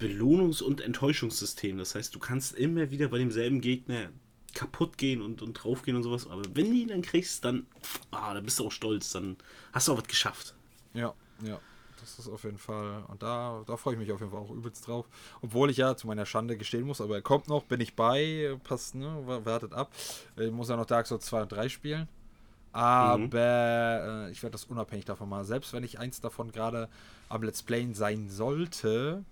Belohnungs- 0.02 0.62
und 0.62 0.80
Enttäuschungssystem. 0.80 1.78
Das 1.78 1.94
heißt, 1.94 2.14
du 2.14 2.18
kannst 2.18 2.54
immer 2.54 2.90
wieder 2.90 3.08
bei 3.08 3.18
demselben 3.18 3.60
Gegner 3.60 4.08
kaputt 4.54 4.98
gehen 4.98 5.22
und, 5.22 5.40
und 5.42 5.54
draufgehen 5.54 5.96
und 5.96 6.02
sowas. 6.02 6.26
Aber 6.26 6.42
wenn 6.54 6.66
du 6.70 6.76
ihn 6.76 6.88
dann 6.88 7.02
kriegst, 7.02 7.44
dann, 7.44 7.66
ah, 8.10 8.34
dann 8.34 8.44
bist 8.44 8.58
du 8.58 8.66
auch 8.66 8.72
stolz. 8.72 9.10
Dann 9.12 9.36
hast 9.72 9.88
du 9.88 9.92
auch 9.92 9.98
was 9.98 10.08
geschafft. 10.08 10.54
ja, 10.94 11.14
ja. 11.44 11.58
Das 12.00 12.18
ist 12.18 12.26
auf 12.28 12.42
jeden 12.42 12.58
Fall. 12.58 13.04
Und 13.06 13.22
da, 13.22 13.62
da 13.64 13.76
freue 13.76 13.94
ich 13.94 14.00
mich 14.00 14.10
auf 14.10 14.18
jeden 14.18 14.32
Fall 14.32 14.40
auch 14.40 14.50
übelst 14.50 14.88
drauf. 14.88 15.06
Obwohl 15.40 15.70
ich 15.70 15.76
ja 15.76 15.96
zu 15.96 16.08
meiner 16.08 16.26
Schande 16.26 16.56
gestehen 16.56 16.82
muss, 16.84 17.00
aber 17.00 17.14
er 17.14 17.22
kommt 17.22 17.46
noch, 17.46 17.62
bin 17.62 17.80
ich 17.80 17.94
bei, 17.94 18.58
passt, 18.64 18.96
ne, 18.96 19.22
wa- 19.24 19.44
wartet 19.44 19.72
ab. 19.72 19.92
Ich 20.36 20.50
muss 20.50 20.68
ja 20.68 20.76
noch 20.76 20.84
Dark 20.86 21.06
Souls 21.06 21.24
2 21.26 21.42
und 21.42 21.52
3 21.52 21.68
spielen. 21.68 22.08
Aber 22.72 24.26
äh, 24.26 24.30
ich 24.32 24.42
werde 24.42 24.52
das 24.52 24.64
unabhängig 24.64 25.04
davon 25.04 25.28
machen. 25.28 25.44
Selbst 25.44 25.72
wenn 25.72 25.84
ich 25.84 25.98
eins 26.00 26.20
davon 26.20 26.50
gerade 26.50 26.88
am 27.28 27.42
Let's 27.44 27.62
Playen 27.62 27.94
sein 27.94 28.28
sollte, 28.28 29.24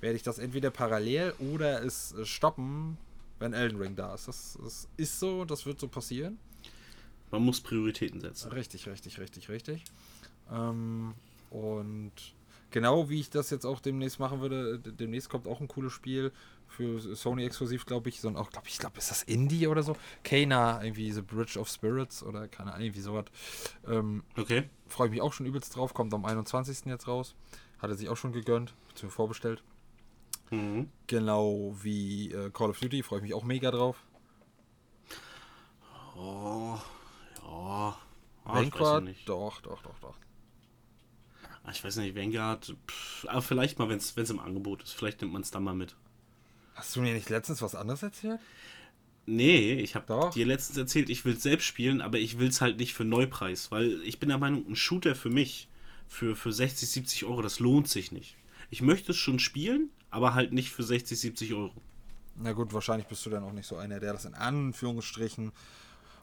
werde 0.00 0.16
ich 0.16 0.22
das 0.22 0.38
entweder 0.38 0.70
parallel 0.70 1.34
oder 1.38 1.82
es 1.84 2.12
äh, 2.12 2.24
stoppen, 2.24 2.96
wenn 3.38 3.52
Elden 3.52 3.78
Ring 3.80 3.96
da 3.96 4.14
ist. 4.14 4.28
Das, 4.28 4.58
das 4.62 4.88
ist 4.96 5.18
so, 5.20 5.44
das 5.44 5.66
wird 5.66 5.80
so 5.80 5.88
passieren. 5.88 6.38
Man 7.30 7.42
muss 7.42 7.60
Prioritäten 7.60 8.20
setzen. 8.20 8.50
Richtig, 8.52 8.86
richtig, 8.88 9.18
richtig, 9.20 9.48
richtig. 9.48 9.84
Ähm, 10.50 11.14
und 11.50 12.12
genau 12.70 13.08
wie 13.10 13.20
ich 13.20 13.30
das 13.30 13.50
jetzt 13.50 13.66
auch 13.66 13.80
demnächst 13.80 14.18
machen 14.18 14.40
würde, 14.40 14.78
d- 14.78 14.92
demnächst 14.92 15.28
kommt 15.28 15.46
auch 15.46 15.60
ein 15.60 15.68
cooles 15.68 15.92
Spiel 15.92 16.32
für 16.66 17.00
Sony 17.16 17.44
exklusiv, 17.44 17.86
glaube 17.86 18.08
ich, 18.08 18.20
sondern 18.20 18.42
auch, 18.42 18.50
glaube 18.50 18.68
ich, 18.68 18.78
glaube, 18.78 18.98
ist 18.98 19.10
das 19.10 19.22
Indie 19.22 19.66
oder 19.66 19.82
so? 19.82 19.96
Kana, 20.22 20.82
irgendwie 20.82 21.10
The 21.12 21.22
Bridge 21.22 21.58
of 21.58 21.68
Spirits 21.68 22.22
oder 22.22 22.46
keine 22.48 22.72
Ahnung, 22.72 22.86
irgendwie 22.86 23.00
sowas. 23.00 23.24
Ähm, 23.86 24.22
Okay. 24.36 24.64
Freue 24.86 25.08
ich 25.08 25.12
mich 25.12 25.22
auch 25.22 25.32
schon 25.32 25.46
übelst 25.46 25.74
drauf, 25.76 25.92
kommt 25.94 26.12
am 26.14 26.24
21. 26.24 26.86
jetzt 26.86 27.08
raus. 27.08 27.34
Hat 27.78 27.90
er 27.90 27.96
sich 27.96 28.08
auch 28.08 28.16
schon 28.16 28.32
gegönnt, 28.32 28.74
beziehungsweise 28.88 29.16
vorbestellt. 29.16 29.62
Mhm. 30.50 30.90
Genau 31.06 31.74
wie 31.82 32.32
äh, 32.32 32.50
Call 32.50 32.70
of 32.70 32.80
Duty, 32.80 33.02
freue 33.02 33.18
ich 33.18 33.22
mich 33.24 33.34
auch 33.34 33.44
mega 33.44 33.70
drauf. 33.70 34.02
Oh, 36.16 36.78
ja. 37.42 37.96
Ah, 38.44 38.62
ich 38.62 38.74
weiß 38.74 38.88
noch 38.92 39.00
Vanguard, 39.00 39.04
nicht. 39.04 39.28
doch, 39.28 39.60
doch, 39.60 39.82
doch, 39.82 39.98
doch. 40.00 40.16
Ah, 41.64 41.70
Ich 41.70 41.84
weiß 41.84 41.96
nicht, 41.96 42.16
Vanguard, 42.16 42.74
pff, 42.88 43.26
aber 43.28 43.42
vielleicht 43.42 43.78
mal, 43.78 43.88
wenn 43.88 43.98
es 43.98 44.30
im 44.30 44.40
Angebot 44.40 44.82
ist. 44.82 44.92
Vielleicht 44.92 45.20
nimmt 45.20 45.32
man 45.32 45.42
es 45.42 45.50
dann 45.50 45.64
mal 45.64 45.74
mit. 45.74 45.96
Hast 46.74 46.94
du 46.96 47.00
mir 47.02 47.12
nicht 47.12 47.28
letztens 47.28 47.60
was 47.62 47.74
anderes 47.74 48.02
erzählt? 48.02 48.40
Nee, 49.26 49.74
ich 49.74 49.94
habe 49.94 50.30
dir 50.34 50.46
letztens 50.46 50.78
erzählt, 50.78 51.10
ich 51.10 51.24
will 51.24 51.34
es 51.34 51.42
selbst 51.42 51.66
spielen, 51.66 52.00
aber 52.00 52.18
ich 52.18 52.38
will 52.38 52.48
es 52.48 52.60
halt 52.62 52.78
nicht 52.78 52.94
für 52.94 53.04
Neupreis, 53.04 53.70
weil 53.70 54.00
ich 54.02 54.18
bin 54.18 54.30
der 54.30 54.38
Meinung, 54.38 54.66
ein 54.66 54.76
Shooter 54.76 55.14
für 55.14 55.28
mich, 55.28 55.68
für, 56.08 56.34
für 56.34 56.52
60, 56.52 56.88
70 56.88 57.24
Euro, 57.26 57.42
das 57.42 57.60
lohnt 57.60 57.88
sich 57.88 58.10
nicht. 58.10 58.36
Ich 58.70 58.82
möchte 58.82 59.12
es 59.12 59.18
schon 59.18 59.38
spielen, 59.38 59.90
aber 60.10 60.34
halt 60.34 60.52
nicht 60.52 60.70
für 60.70 60.82
60, 60.82 61.18
70 61.18 61.54
Euro. 61.54 61.82
Na 62.36 62.52
gut, 62.52 62.72
wahrscheinlich 62.72 63.08
bist 63.08 63.24
du 63.26 63.30
dann 63.30 63.42
auch 63.42 63.52
nicht 63.52 63.66
so 63.66 63.76
einer, 63.76 63.98
der 63.98 64.12
das 64.12 64.24
in 64.24 64.34
Anführungsstrichen 64.34 65.52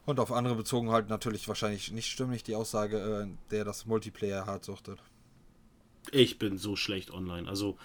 und 0.06 0.20
auf 0.20 0.32
andere 0.32 0.54
bezogen 0.54 0.90
halt 0.90 1.08
natürlich 1.08 1.46
wahrscheinlich 1.48 1.90
nicht 1.90 2.06
stimmig 2.06 2.44
die 2.44 2.54
Aussage, 2.54 2.98
äh, 2.98 3.50
der 3.50 3.64
das 3.64 3.86
Multiplayer 3.86 4.46
hart 4.46 4.64
suchtet. 4.64 5.00
Ich 6.12 6.38
bin 6.38 6.56
so 6.56 6.76
schlecht 6.76 7.10
online. 7.10 7.48
Also 7.48 7.76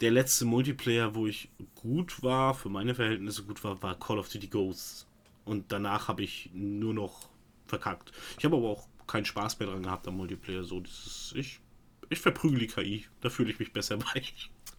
der 0.00 0.10
letzte 0.10 0.44
Multiplayer, 0.44 1.14
wo 1.14 1.26
ich 1.26 1.48
gut 1.74 2.22
war, 2.22 2.54
für 2.54 2.68
meine 2.68 2.94
Verhältnisse 2.94 3.44
gut 3.44 3.64
war, 3.64 3.82
war 3.82 3.98
Call 3.98 4.18
of 4.18 4.28
Duty 4.28 4.48
Ghosts. 4.48 5.06
Und 5.46 5.72
danach 5.72 6.08
habe 6.08 6.22
ich 6.22 6.50
nur 6.52 6.92
noch 6.92 7.28
verkackt. 7.66 8.12
Ich 8.38 8.44
habe 8.44 8.56
aber 8.56 8.68
auch 8.68 8.86
keinen 9.06 9.24
Spaß 9.24 9.58
mehr 9.58 9.68
dran 9.68 9.82
gehabt 9.82 10.06
am 10.06 10.16
Multiplayer. 10.16 10.64
So, 10.64 10.80
dieses, 10.80 11.32
ich, 11.34 11.60
ich 12.10 12.20
verprügel 12.20 12.58
die 12.60 12.66
KI. 12.66 13.06
Da 13.20 13.30
fühle 13.30 13.50
ich 13.50 13.58
mich 13.58 13.72
besser 13.72 13.96
bei. 14.14 14.22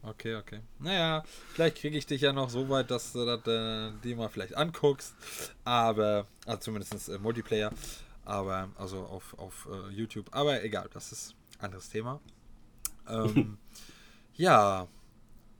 Okay, 0.03 0.35
okay. 0.35 0.59
Naja, 0.79 1.23
vielleicht 1.53 1.77
kriege 1.77 1.97
ich 1.97 2.05
dich 2.05 2.21
ja 2.21 2.31
noch 2.31 2.49
so 2.49 2.69
weit, 2.69 2.91
dass 2.91 3.13
du 3.13 3.25
das 3.25 3.39
äh, 3.47 3.91
dir 4.03 4.15
mal 4.15 4.29
vielleicht 4.29 4.55
anguckst. 4.55 5.15
Aber, 5.63 6.27
also 6.45 6.59
zumindest 6.59 7.09
äh, 7.09 7.17
Multiplayer. 7.17 7.71
Aber, 8.23 8.69
also 8.77 8.99
auf, 9.05 9.33
auf 9.37 9.67
äh, 9.71 9.91
YouTube. 9.93 10.27
Aber 10.31 10.63
egal, 10.63 10.89
das 10.93 11.11
ist 11.11 11.35
ein 11.59 11.65
anderes 11.65 11.89
Thema. 11.89 12.19
Ähm, 13.07 13.57
ja. 14.35 14.87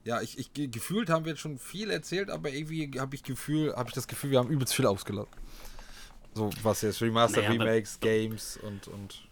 Ja, 0.04 0.20
ich, 0.20 0.38
ich 0.38 0.52
ge- 0.52 0.68
gefühlt 0.68 1.10
haben 1.10 1.24
wir 1.24 1.32
jetzt 1.32 1.40
schon 1.40 1.58
viel 1.58 1.90
erzählt, 1.90 2.30
aber 2.30 2.50
irgendwie 2.50 3.00
habe 3.00 3.16
ich 3.16 3.24
Gefühl, 3.24 3.74
habe 3.74 3.88
ich 3.88 3.94
das 3.94 4.06
Gefühl, 4.06 4.30
wir 4.30 4.38
haben 4.38 4.48
übelst 4.50 4.72
viel 4.74 4.86
ausgelassen. 4.86 5.32
So, 6.34 6.50
was 6.62 6.82
jetzt 6.82 7.02
Remastered 7.02 7.48
Naja, 7.48 7.60
Remakes, 7.64 7.98
Games 7.98 8.56
und, 8.58 8.86
und 8.86 9.26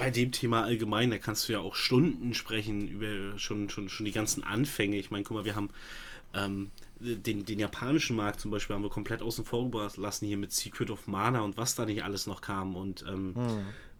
bei 0.00 0.10
dem 0.10 0.32
Thema 0.32 0.62
allgemein, 0.62 1.10
da 1.10 1.18
kannst 1.18 1.46
du 1.46 1.52
ja 1.52 1.60
auch 1.60 1.74
Stunden 1.74 2.32
sprechen 2.32 2.88
über 2.88 3.38
schon, 3.38 3.68
schon, 3.68 3.90
schon 3.90 4.06
die 4.06 4.12
ganzen 4.12 4.42
Anfänge. 4.42 4.96
Ich 4.96 5.10
meine, 5.10 5.24
guck 5.24 5.36
mal, 5.36 5.44
wir 5.44 5.54
haben 5.54 5.68
ähm, 6.32 6.70
den, 7.00 7.44
den 7.44 7.58
japanischen 7.58 8.16
Markt 8.16 8.40
zum 8.40 8.50
Beispiel 8.50 8.74
haben 8.74 8.82
wir 8.82 8.88
komplett 8.88 9.20
außen 9.20 9.44
vor 9.44 9.70
gelassen 9.70 10.26
hier 10.26 10.38
mit 10.38 10.52
Secret 10.52 10.90
of 10.90 11.06
Mana 11.06 11.40
und 11.40 11.58
was 11.58 11.74
da 11.74 11.84
nicht 11.84 12.02
alles 12.02 12.26
noch 12.26 12.40
kam 12.40 12.76
und 12.76 13.04
ähm, 13.06 13.34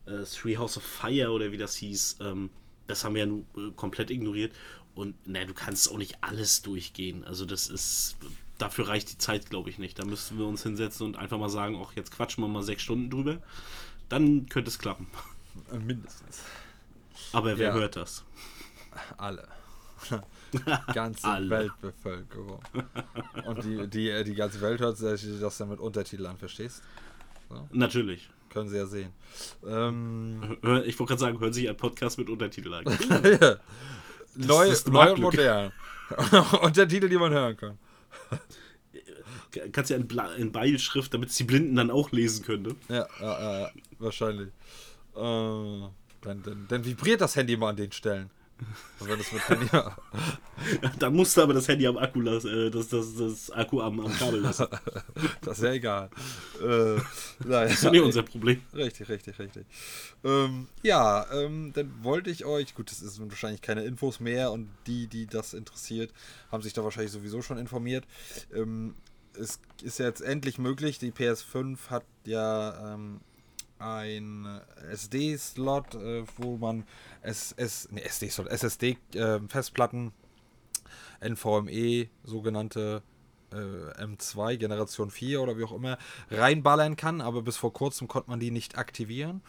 äh, 0.06 0.24
Three 0.24 0.56
House 0.56 0.78
of 0.78 0.82
Fire 0.82 1.32
oder 1.32 1.52
wie 1.52 1.58
das 1.58 1.76
hieß, 1.76 2.16
ähm, 2.22 2.48
das 2.86 3.04
haben 3.04 3.14
wir 3.14 3.20
ja 3.20 3.26
nur 3.26 3.44
äh, 3.58 3.70
komplett 3.76 4.10
ignoriert. 4.10 4.54
Und 4.94 5.16
na, 5.26 5.44
du 5.44 5.52
kannst 5.52 5.90
auch 5.90 5.98
nicht 5.98 6.16
alles 6.22 6.62
durchgehen. 6.62 7.24
Also 7.24 7.44
das 7.44 7.68
ist, 7.68 8.16
dafür 8.56 8.88
reicht 8.88 9.12
die 9.12 9.18
Zeit, 9.18 9.50
glaube 9.50 9.68
ich, 9.68 9.78
nicht. 9.78 9.98
Da 9.98 10.06
müssten 10.06 10.38
wir 10.38 10.46
uns 10.46 10.62
hinsetzen 10.62 11.04
und 11.04 11.16
einfach 11.16 11.38
mal 11.38 11.50
sagen, 11.50 11.76
auch 11.76 11.92
jetzt 11.92 12.10
quatschen 12.10 12.42
wir 12.42 12.48
mal 12.48 12.62
sechs 12.62 12.82
Stunden 12.82 13.10
drüber. 13.10 13.42
Dann 14.08 14.46
könnte 14.46 14.70
es 14.70 14.78
klappen. 14.78 15.06
Äh, 15.72 15.78
mindestens 15.78 16.42
Aber 17.32 17.56
wer 17.58 17.68
Ja. 17.68 17.74
hört 17.74 17.96
das? 17.96 18.24
alle. 19.18 19.46
ganze 20.94 21.26
Alle. 21.28 21.50
Weltbevölkerung. 21.50 22.60
Und 23.46 23.64
die, 23.64 23.86
die, 23.88 24.24
die 24.24 24.34
ganze 24.34 24.60
Welt 24.60 24.80
hört 24.80 24.96
sich 24.96 25.38
das 25.40 25.58
dann 25.58 25.68
mit 25.68 25.78
Untertiteln 25.78 26.26
an, 26.30 26.36
verstehst? 26.38 26.82
Natürlich. 27.72 28.30
Können 28.48 28.68
sie 28.68 28.76
ja 28.78 28.86
sehen. 28.86 29.12
Ähm, 29.66 30.56
Ich 30.84 30.98
wollte 30.98 31.10
gerade 31.10 31.18
sagen, 31.20 31.38
hören 31.40 31.52
sich 31.52 31.68
ein 31.68 31.76
Podcast 31.76 32.18
mit 32.18 32.28
Untertitel 32.28 32.72
an. 32.74 32.84
neu, 34.34 34.66
das 34.68 34.70
ist 34.78 34.88
neu 34.88 35.12
und 35.12 35.20
modern. 35.20 35.72
Untertitel, 36.62 37.08
die 37.08 37.16
man 37.18 37.32
hören 37.32 37.56
kann. 37.56 37.78
Kannst 39.72 39.90
ja 39.90 39.96
in, 39.96 40.08
Bla- 40.08 40.34
in 40.34 40.50
Beilschrift, 40.52 41.12
damit 41.14 41.30
es 41.30 41.36
die 41.36 41.44
Blinden 41.44 41.76
dann 41.76 41.90
auch 41.90 42.10
lesen 42.12 42.44
können. 42.44 42.62
Ne? 42.62 42.76
Ja, 42.88 43.06
ja, 43.20 43.60
ja 43.62 43.70
wahrscheinlich. 43.98 44.48
Äh, 45.16 45.88
dann, 46.22 46.42
dann, 46.42 46.66
dann 46.68 46.84
vibriert 46.84 47.20
das 47.20 47.36
Handy 47.36 47.56
mal 47.56 47.70
an 47.70 47.76
den 47.76 47.92
Stellen. 47.92 48.30
Also 49.00 49.16
das 49.16 49.32
mit 49.32 49.48
Handy, 49.48 49.66
Dann 50.98 51.14
musst 51.14 51.36
du 51.36 51.42
aber 51.42 51.54
das 51.54 51.66
Handy 51.68 51.86
am 51.86 51.96
Akku 51.96 52.20
lassen, 52.20 52.66
äh, 52.66 52.70
das, 52.70 52.88
das, 52.88 53.16
das 53.16 53.50
Akku 53.50 53.80
am, 53.80 54.00
am 54.00 54.12
Kabel 54.12 54.40
lassen. 54.40 54.66
das 55.42 55.58
ist 55.58 55.64
ja 55.64 55.72
egal. 55.72 56.10
Äh, 56.60 56.96
naja, 57.46 57.64
Das 57.64 57.72
ist 57.72 57.84
ja 57.84 57.90
nicht 57.90 58.02
unser 58.02 58.22
Problem. 58.22 58.60
Richtig, 58.74 59.08
richtig, 59.08 59.38
richtig. 59.38 59.66
Ähm, 60.24 60.68
ja, 60.82 61.26
ähm, 61.32 61.72
dann 61.72 61.92
wollte 62.02 62.30
ich 62.30 62.44
euch, 62.44 62.74
gut, 62.74 62.90
das 62.90 63.00
ist 63.00 63.20
wahrscheinlich 63.20 63.62
keine 63.62 63.84
Infos 63.84 64.20
mehr 64.20 64.52
und 64.52 64.68
die, 64.86 65.06
die 65.06 65.26
das 65.26 65.54
interessiert, 65.54 66.12
haben 66.52 66.62
sich 66.62 66.72
da 66.72 66.84
wahrscheinlich 66.84 67.12
sowieso 67.12 67.42
schon 67.42 67.58
informiert. 67.58 68.04
Ähm, 68.54 68.94
es 69.38 69.60
ist 69.82 69.98
jetzt 69.98 70.20
endlich 70.20 70.58
möglich, 70.58 70.98
die 70.98 71.12
PS5 71.12 71.78
hat 71.88 72.04
ja 72.24 72.94
ähm, 72.94 73.20
ein 73.80 74.60
SD-Slot, 74.90 75.94
äh, 75.94 76.24
wo 76.36 76.56
man 76.56 76.84
SS, 77.22 77.88
nee, 77.90 78.02
SD-Slot, 78.02 78.48
SSD-Festplatten, 78.48 80.12
NVMe, 81.20 82.08
sogenannte 82.22 83.02
äh, 83.52 83.56
M2 84.04 84.56
Generation 84.56 85.10
4 85.10 85.40
oder 85.40 85.58
wie 85.58 85.64
auch 85.64 85.72
immer 85.72 85.98
reinballern 86.30 86.96
kann, 86.96 87.20
aber 87.20 87.42
bis 87.42 87.56
vor 87.56 87.72
kurzem 87.72 88.08
konnte 88.08 88.30
man 88.30 88.40
die 88.40 88.50
nicht 88.50 88.78
aktivieren. 88.78 89.42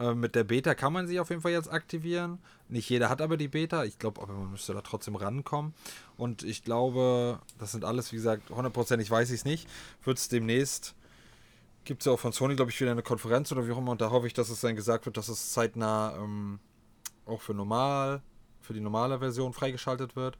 Äh, 0.00 0.14
mit 0.14 0.34
der 0.34 0.44
Beta 0.44 0.74
kann 0.74 0.92
man 0.92 1.06
sie 1.06 1.20
auf 1.20 1.30
jeden 1.30 1.42
Fall 1.42 1.52
jetzt 1.52 1.70
aktivieren. 1.70 2.38
Nicht 2.68 2.88
jeder 2.88 3.08
hat 3.08 3.20
aber 3.20 3.36
die 3.36 3.48
Beta. 3.48 3.84
Ich 3.84 3.98
glaube, 3.98 4.22
aber 4.22 4.34
man 4.34 4.52
müsste 4.52 4.74
da 4.74 4.80
trotzdem 4.80 5.16
rankommen. 5.16 5.74
Und 6.16 6.42
ich 6.42 6.62
glaube, 6.62 7.40
das 7.58 7.72
sind 7.72 7.84
alles, 7.84 8.12
wie 8.12 8.16
gesagt, 8.16 8.50
hundertprozentig 8.50 9.10
weiß 9.10 9.30
ich 9.30 9.36
es 9.36 9.44
nicht. 9.44 9.68
Wird 10.04 10.18
es 10.18 10.28
demnächst, 10.28 10.94
gibt 11.88 12.02
es 12.02 12.06
ja 12.06 12.12
auch 12.12 12.20
von 12.20 12.32
Sony, 12.32 12.54
glaube 12.54 12.70
ich, 12.70 12.78
wieder 12.80 12.90
eine 12.92 13.02
Konferenz 13.02 13.50
oder 13.50 13.66
wie 13.66 13.72
auch 13.72 13.78
immer. 13.78 13.92
Und 13.92 14.00
da 14.02 14.10
hoffe 14.10 14.26
ich, 14.26 14.34
dass 14.34 14.50
es 14.50 14.60
dann 14.60 14.76
gesagt 14.76 15.06
wird, 15.06 15.16
dass 15.16 15.28
es 15.28 15.52
zeitnah 15.52 16.14
ähm, 16.18 16.60
auch 17.24 17.40
für 17.40 17.54
normal, 17.54 18.20
für 18.60 18.74
die 18.74 18.80
normale 18.80 19.18
Version 19.18 19.54
freigeschaltet 19.54 20.14
wird. 20.14 20.36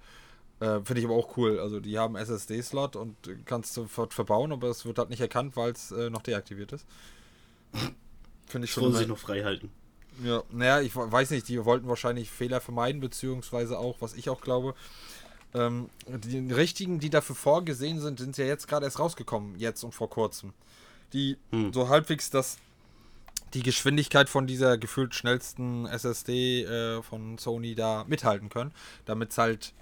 Äh, 0.60 0.80
Finde 0.84 0.98
ich 1.00 1.06
aber 1.06 1.14
auch 1.14 1.36
cool. 1.38 1.58
Also 1.58 1.80
die 1.80 1.98
haben 1.98 2.16
SSD-Slot 2.16 2.96
und 2.96 3.16
kannst 3.46 3.72
sofort 3.72 4.12
verbauen, 4.12 4.52
aber 4.52 4.68
es 4.68 4.84
wird 4.84 4.98
halt 4.98 5.08
nicht 5.08 5.20
erkannt, 5.22 5.56
weil 5.56 5.72
es 5.72 5.90
äh, 5.90 6.10
noch 6.10 6.20
deaktiviert 6.22 6.72
ist. 6.72 6.86
Finde 8.46 8.64
ich 8.66 8.70
Das 8.70 8.70
schon. 8.70 8.82
wollen 8.82 8.92
sie 8.92 8.98
sich 8.98 9.08
noch 9.08 9.18
frei 9.18 9.42
halten. 9.42 9.70
ja, 10.22 10.42
naja, 10.50 10.80
ich 10.82 10.94
we- 10.96 11.10
weiß 11.10 11.30
nicht, 11.30 11.48
die 11.48 11.64
wollten 11.64 11.88
wahrscheinlich 11.88 12.30
Fehler 12.30 12.60
vermeiden, 12.60 13.00
beziehungsweise 13.00 13.78
auch, 13.78 13.96
was 14.00 14.14
ich 14.14 14.28
auch 14.30 14.42
glaube, 14.42 14.74
ähm, 15.54 15.88
die 16.06 16.52
richtigen, 16.52 16.98
die 16.98 17.08
dafür 17.08 17.36
vorgesehen 17.36 18.00
sind, 18.00 18.18
sind 18.18 18.36
ja 18.36 18.44
jetzt 18.44 18.68
gerade 18.68 18.84
erst 18.84 18.98
rausgekommen, 18.98 19.56
jetzt 19.58 19.82
und 19.82 19.94
vor 19.94 20.10
kurzem. 20.10 20.52
Die 21.12 21.36
Hm. 21.50 21.72
so 21.72 21.88
halbwegs 21.88 22.30
das, 22.30 22.58
die 23.54 23.62
Geschwindigkeit 23.62 24.28
von 24.28 24.46
dieser 24.46 24.76
gefühlt 24.78 25.14
schnellsten 25.14 25.86
SSD 25.86 26.64
äh, 26.64 27.02
von 27.02 27.38
Sony 27.38 27.74
da 27.74 28.04
mithalten 28.06 28.48
können, 28.50 28.72
damit 29.06 29.36
halt 29.38 29.72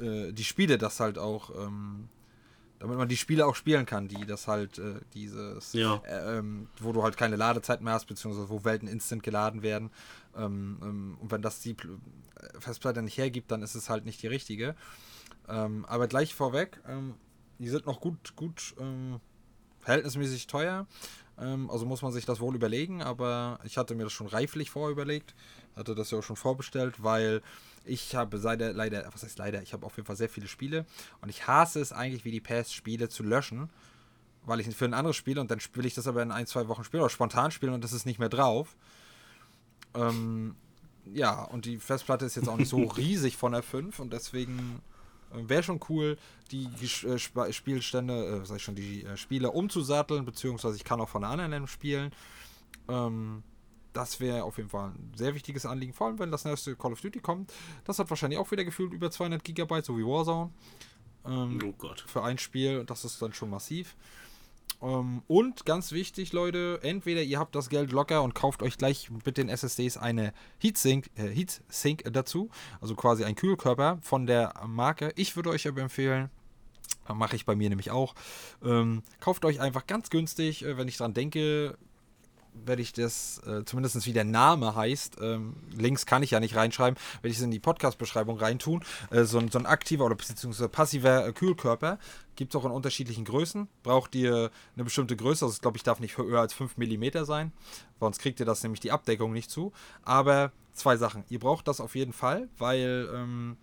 äh, 0.00 0.32
die 0.32 0.44
Spiele 0.44 0.78
das 0.78 0.98
halt 0.98 1.16
auch, 1.18 1.50
ähm, 1.54 2.08
damit 2.80 2.98
man 2.98 3.08
die 3.08 3.16
Spiele 3.16 3.46
auch 3.46 3.54
spielen 3.54 3.86
kann, 3.86 4.08
die 4.08 4.26
das 4.26 4.48
halt, 4.48 4.78
äh, 4.78 4.94
dieses, 5.14 5.72
Ja. 5.74 6.02
äh, 6.04 6.38
ähm, 6.38 6.66
wo 6.80 6.92
du 6.92 7.04
halt 7.04 7.16
keine 7.16 7.36
Ladezeit 7.36 7.80
mehr 7.80 7.92
hast, 7.92 8.06
beziehungsweise 8.06 8.48
wo 8.50 8.64
Welten 8.64 8.88
instant 8.88 9.22
geladen 9.22 9.62
werden. 9.62 9.90
Ähm, 10.36 10.78
ähm, 10.82 11.18
und 11.20 11.30
wenn 11.30 11.42
das 11.42 11.60
die 11.60 11.72
äh, 11.72 11.76
Festplatte 12.58 13.02
nicht 13.02 13.16
hergibt, 13.18 13.52
dann 13.52 13.62
ist 13.62 13.76
es 13.76 13.88
halt 13.88 14.04
nicht 14.04 14.20
die 14.22 14.26
richtige. 14.26 14.74
Ähm, 15.48 15.84
aber 15.84 16.08
gleich 16.08 16.34
vorweg, 16.34 16.80
ähm, 16.88 17.14
die 17.60 17.68
sind 17.68 17.86
noch 17.86 18.00
gut, 18.00 18.34
gut, 18.34 18.74
ähm, 18.80 19.20
verhältnismäßig 19.82 20.46
teuer. 20.46 20.86
Ähm, 21.38 21.70
also 21.70 21.84
muss 21.86 22.02
man 22.02 22.12
sich 22.12 22.24
das 22.24 22.40
wohl 22.40 22.54
überlegen, 22.54 23.02
aber 23.02 23.58
ich 23.64 23.76
hatte 23.76 23.94
mir 23.94 24.04
das 24.04 24.12
schon 24.12 24.26
reiflich 24.26 24.70
vorüberlegt. 24.70 25.34
Hatte 25.76 25.94
das 25.94 26.10
ja 26.10 26.18
auch 26.18 26.22
schon 26.22 26.36
vorbestellt, 26.36 27.02
weil 27.02 27.42
ich 27.84 28.14
habe 28.14 28.36
leider, 28.36 28.72
leider, 28.72 29.08
was 29.12 29.22
heißt 29.22 29.38
leider, 29.38 29.62
ich 29.62 29.72
habe 29.72 29.84
auf 29.86 29.96
jeden 29.96 30.06
Fall 30.06 30.16
sehr 30.16 30.28
viele 30.28 30.46
Spiele 30.46 30.86
und 31.20 31.28
ich 31.28 31.46
hasse 31.46 31.80
es 31.80 31.92
eigentlich, 31.92 32.24
wie 32.24 32.30
die 32.30 32.40
PS-Spiele 32.40 33.08
zu 33.08 33.22
löschen, 33.22 33.70
weil 34.44 34.60
ich 34.60 34.74
für 34.76 34.84
ein 34.84 34.94
anderes 34.94 35.16
spiele 35.16 35.40
und 35.40 35.50
dann 35.50 35.58
will 35.74 35.86
ich 35.86 35.94
das 35.94 36.06
aber 36.06 36.22
in 36.22 36.30
ein, 36.30 36.46
zwei 36.46 36.68
Wochen 36.68 36.84
spielen 36.84 37.02
oder 37.02 37.10
spontan 37.10 37.50
spielen 37.50 37.72
und 37.72 37.82
das 37.82 37.92
ist 37.92 38.06
nicht 38.06 38.18
mehr 38.18 38.28
drauf. 38.28 38.76
Ähm, 39.94 40.54
ja, 41.12 41.42
und 41.42 41.64
die 41.64 41.78
Festplatte 41.78 42.24
ist 42.24 42.36
jetzt 42.36 42.48
auch 42.48 42.56
nicht 42.56 42.68
so 42.68 42.84
riesig 42.96 43.36
von 43.36 43.52
der 43.52 43.62
5 43.62 43.98
und 43.98 44.12
deswegen 44.12 44.80
wäre 45.34 45.62
schon 45.62 45.80
cool, 45.88 46.18
die 46.50 46.64
äh, 46.64 47.16
Sp 47.18 47.50
Spielstände, 47.52 48.42
äh, 48.42 48.46
sag 48.46 48.56
ich 48.56 48.62
schon, 48.62 48.74
die 48.74 49.04
äh, 49.04 49.16
Spiele 49.16 49.50
umzusatteln, 49.50 50.24
beziehungsweise 50.24 50.76
ich 50.76 50.84
kann 50.84 51.00
auch 51.00 51.08
von 51.08 51.24
einer 51.24 51.42
anderen 51.44 51.66
spielen. 51.66 52.12
Ähm, 52.88 53.42
das 53.92 54.20
wäre 54.20 54.44
auf 54.44 54.56
jeden 54.56 54.70
Fall 54.70 54.88
ein 54.90 55.12
sehr 55.16 55.34
wichtiges 55.34 55.66
Anliegen, 55.66 55.92
vor 55.92 56.06
allem 56.06 56.18
wenn 56.18 56.30
das 56.30 56.44
nächste 56.44 56.74
Call 56.76 56.92
of 56.92 57.00
Duty 57.00 57.20
kommt. 57.20 57.52
Das 57.84 57.98
hat 57.98 58.08
wahrscheinlich 58.08 58.38
auch 58.38 58.50
wieder 58.50 58.64
gefühlt 58.64 58.92
über 58.92 59.10
200 59.10 59.44
Gigabyte, 59.44 59.84
so 59.84 59.98
wie 59.98 60.04
Warzone. 60.04 60.50
Ähm, 61.26 61.58
Oh 61.64 61.72
Gott. 61.72 62.04
für 62.06 62.22
ein 62.24 62.38
Spiel. 62.38 62.84
Das 62.84 63.04
ist 63.04 63.20
dann 63.20 63.32
schon 63.32 63.50
massiv. 63.50 63.94
Ähm, 64.82 65.22
und 65.28 65.64
ganz 65.64 65.92
wichtig, 65.92 66.32
Leute, 66.32 66.80
entweder 66.82 67.22
ihr 67.22 67.38
habt 67.38 67.54
das 67.54 67.68
Geld 67.68 67.92
locker 67.92 68.22
und 68.22 68.34
kauft 68.34 68.62
euch 68.62 68.76
gleich 68.76 69.10
mit 69.24 69.36
den 69.36 69.48
SSDs 69.48 69.96
eine 69.96 70.32
Heatsink, 70.58 71.10
äh, 71.14 71.28
Heatsink 71.28 72.04
dazu, 72.12 72.50
also 72.80 72.94
quasi 72.94 73.24
ein 73.24 73.36
Kühlkörper 73.36 73.98
von 74.02 74.26
der 74.26 74.54
Marke. 74.66 75.12
Ich 75.16 75.36
würde 75.36 75.50
euch 75.50 75.68
aber 75.68 75.80
empfehlen, 75.80 76.30
mache 77.08 77.36
ich 77.36 77.46
bei 77.46 77.54
mir 77.54 77.68
nämlich 77.68 77.90
auch, 77.90 78.14
ähm, 78.64 79.02
kauft 79.20 79.44
euch 79.44 79.60
einfach 79.60 79.86
ganz 79.86 80.10
günstig, 80.10 80.64
äh, 80.64 80.76
wenn 80.76 80.88
ich 80.88 80.96
dran 80.96 81.14
denke, 81.14 81.78
werde 82.54 82.82
ich 82.82 82.92
das, 82.92 83.40
äh, 83.46 83.64
zumindest 83.64 84.04
wie 84.06 84.12
der 84.12 84.24
Name 84.24 84.74
heißt, 84.74 85.16
ähm, 85.20 85.56
Links 85.76 86.06
kann 86.06 86.22
ich 86.22 86.32
ja 86.32 86.40
nicht 86.40 86.56
reinschreiben, 86.56 86.98
werde 87.20 87.28
ich 87.28 87.38
es 87.38 87.42
in 87.42 87.50
die 87.50 87.58
Podcast-Beschreibung 87.58 88.38
reintun. 88.38 88.84
Äh, 89.10 89.24
so, 89.24 89.38
ein, 89.38 89.50
so 89.50 89.58
ein 89.58 89.66
aktiver 89.66 90.04
oder 90.04 90.14
beziehungsweise 90.14 90.68
passiver 90.68 91.26
äh, 91.26 91.32
Kühlkörper 91.32 91.98
gibt 92.36 92.54
es 92.54 92.60
auch 92.60 92.64
in 92.64 92.70
unterschiedlichen 92.70 93.24
Größen. 93.24 93.68
Braucht 93.82 94.14
ihr 94.14 94.50
eine 94.74 94.84
bestimmte 94.84 95.16
Größe, 95.16 95.44
also 95.44 95.60
glaube, 95.60 95.76
ich 95.76 95.82
darf 95.82 96.00
nicht 96.00 96.16
höher 96.18 96.40
als 96.40 96.54
5 96.54 96.76
mm 96.76 97.24
sein, 97.24 97.52
sonst 98.00 98.18
kriegt 98.18 98.40
ihr 98.40 98.46
das 98.46 98.62
nämlich 98.62 98.80
die 98.80 98.92
Abdeckung 98.92 99.32
nicht 99.32 99.50
zu. 99.50 99.72
Aber 100.02 100.52
zwei 100.72 100.96
Sachen. 100.96 101.24
Ihr 101.28 101.38
braucht 101.38 101.68
das 101.68 101.80
auf 101.80 101.94
jeden 101.94 102.12
Fall, 102.12 102.48
weil 102.58 103.08
ähm, 103.14 103.56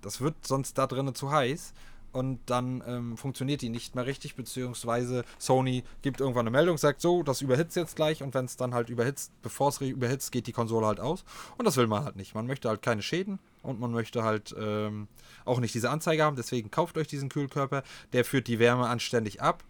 das 0.00 0.20
wird 0.20 0.46
sonst 0.46 0.78
da 0.78 0.86
drinnen 0.86 1.14
zu 1.14 1.30
heiß 1.30 1.74
und 2.14 2.40
dann 2.46 2.82
ähm, 2.86 3.16
funktioniert 3.16 3.60
die 3.60 3.68
nicht 3.68 3.94
mehr 3.94 4.06
richtig, 4.06 4.34
beziehungsweise 4.36 5.24
Sony 5.38 5.84
gibt 6.02 6.20
irgendwann 6.20 6.46
eine 6.46 6.56
Meldung, 6.56 6.78
sagt 6.78 7.00
so, 7.00 7.22
das 7.22 7.42
überhitzt 7.42 7.76
jetzt 7.76 7.96
gleich 7.96 8.22
und 8.22 8.32
wenn 8.34 8.46
es 8.46 8.56
dann 8.56 8.72
halt 8.72 8.88
überhitzt, 8.88 9.32
bevor 9.42 9.68
es 9.68 9.80
überhitzt, 9.80 10.32
geht 10.32 10.46
die 10.46 10.52
Konsole 10.52 10.86
halt 10.86 11.00
aus 11.00 11.24
und 11.58 11.66
das 11.66 11.76
will 11.76 11.86
man 11.86 12.04
halt 12.04 12.16
nicht. 12.16 12.34
Man 12.34 12.46
möchte 12.46 12.68
halt 12.68 12.82
keine 12.82 13.02
Schäden 13.02 13.38
und 13.62 13.80
man 13.80 13.92
möchte 13.92 14.22
halt 14.22 14.54
ähm, 14.58 15.08
auch 15.44 15.60
nicht 15.60 15.74
diese 15.74 15.90
Anzeige 15.90 16.22
haben, 16.24 16.36
deswegen 16.36 16.70
kauft 16.70 16.96
euch 16.96 17.08
diesen 17.08 17.28
Kühlkörper, 17.28 17.82
der 18.12 18.24
führt 18.24 18.46
die 18.48 18.58
Wärme 18.58 18.88
anständig 18.88 19.42
ab. 19.42 19.64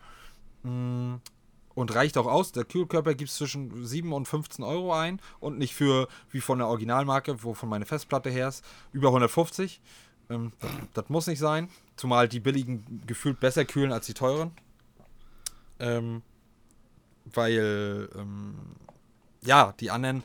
Mm, 0.63 1.17
Und 1.75 1.95
reicht 1.95 2.17
auch 2.19 2.27
aus. 2.27 2.53
Der 2.53 2.65
Kühlkörper 2.65 3.15
gibt 3.15 3.31
es 3.31 3.37
zwischen 3.37 3.85
7 3.85 4.13
und 4.13 4.29
15 4.29 4.65
Euro 4.65 4.93
ein 4.95 5.21
und 5.41 5.59
nicht 5.59 5.75
für, 5.75 6.07
wie 6.31 6.41
von 6.41 6.59
der 6.59 6.69
Originalmarke, 6.69 7.43
wovon 7.43 7.69
meine 7.69 7.85
Festplatte 7.87 8.31
her 8.31 8.49
ist, 8.49 8.65
über 8.93 9.09
150. 9.09 9.81
Ähm, 10.31 10.53
das, 10.61 10.71
das 10.95 11.09
muss 11.09 11.27
nicht 11.27 11.39
sein. 11.39 11.69
Zumal 11.97 12.29
die 12.29 12.41
billigen 12.41 13.03
gefühlt 13.07 13.41
besser 13.41 13.65
kühlen 13.65 13.93
als 13.93 14.07
die 14.07 14.15
teuren. 14.15 14.53
Ähm, 15.79 16.23
weil, 17.25 18.09
ähm, 18.17 18.55
ja, 19.43 19.75
die 19.81 19.91
anderen 19.91 20.23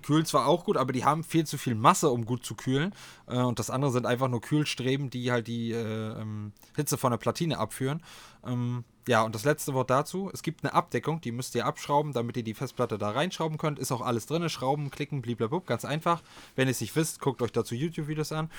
kühlen 0.00 0.24
zwar 0.24 0.46
auch 0.46 0.64
gut, 0.64 0.76
aber 0.76 0.92
die 0.92 1.04
haben 1.04 1.24
viel 1.24 1.46
zu 1.46 1.58
viel 1.58 1.74
Masse, 1.74 2.10
um 2.10 2.24
gut 2.24 2.44
zu 2.44 2.54
kühlen. 2.54 2.94
Äh, 3.26 3.38
und 3.38 3.58
das 3.58 3.70
andere 3.70 3.92
sind 3.92 4.06
einfach 4.06 4.28
nur 4.28 4.40
Kühlstreben, 4.40 5.10
die 5.10 5.30
halt 5.30 5.46
die 5.46 5.72
äh, 5.72 6.20
ähm, 6.20 6.52
Hitze 6.76 6.98
von 6.98 7.10
der 7.10 7.18
Platine 7.18 7.58
abführen. 7.58 8.02
Ähm, 8.44 8.84
ja, 9.08 9.22
und 9.22 9.34
das 9.34 9.44
letzte 9.44 9.74
Wort 9.74 9.90
dazu: 9.90 10.30
Es 10.32 10.42
gibt 10.42 10.64
eine 10.64 10.74
Abdeckung, 10.74 11.20
die 11.20 11.32
müsst 11.32 11.54
ihr 11.54 11.66
abschrauben, 11.66 12.12
damit 12.12 12.36
ihr 12.36 12.42
die 12.42 12.54
Festplatte 12.54 12.98
da 12.98 13.10
reinschrauben 13.10 13.58
könnt. 13.58 13.78
Ist 13.78 13.92
auch 13.92 14.02
alles 14.02 14.26
drin: 14.26 14.48
Schrauben, 14.48 14.90
klicken, 14.90 15.22
blablabla, 15.22 15.60
ganz 15.66 15.84
einfach. 15.84 16.22
Wenn 16.56 16.68
ihr 16.68 16.72
es 16.72 16.80
nicht 16.80 16.94
wisst, 16.96 17.20
guckt 17.20 17.42
euch 17.42 17.52
dazu 17.52 17.74
YouTube-Videos 17.74 18.32
an. 18.32 18.50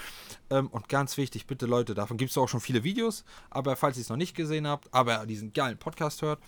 Ähm, 0.50 0.68
und 0.68 0.90
ganz 0.90 1.18
wichtig, 1.18 1.48
bitte 1.48 1.66
Leute, 1.66 1.94
davon 1.94 2.18
gibt 2.18 2.32
es 2.32 2.38
auch 2.38 2.50
schon 2.50 2.62
viele 2.62 2.84
Videos, 2.84 3.24
aber 3.50 3.76
falls 3.76 3.98
ihr 3.98 4.02
es 4.02 4.10
noch 4.10 4.18
nicht 4.18 4.36
gesehen 4.36 4.68
habt, 4.68 4.94
aber 4.94 5.26
diesen 5.26 5.54
geilen 5.54 5.78
Podcast 5.78 6.22
hört, 6.22 6.40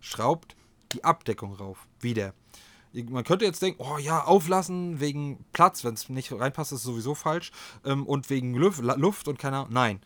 schraubt 0.00 0.56
die 0.92 1.04
Abdeckung 1.04 1.54
rauf. 1.54 1.86
Wieder. 2.00 2.34
Man 3.02 3.24
könnte 3.24 3.44
jetzt 3.44 3.60
denken, 3.60 3.82
oh 3.82 3.98
ja, 3.98 4.24
auflassen 4.24 5.00
wegen 5.00 5.44
Platz, 5.52 5.84
wenn 5.84 5.94
es 5.94 6.08
nicht 6.08 6.32
reinpasst, 6.32 6.72
ist 6.72 6.82
sowieso 6.82 7.14
falsch. 7.14 7.50
Ähm, 7.84 8.06
und 8.06 8.30
wegen 8.30 8.54
Luft, 8.54 8.80
Luft 8.80 9.28
und 9.28 9.38
keine 9.38 9.58
Ahnung. 9.58 9.72
Nein. 9.72 10.00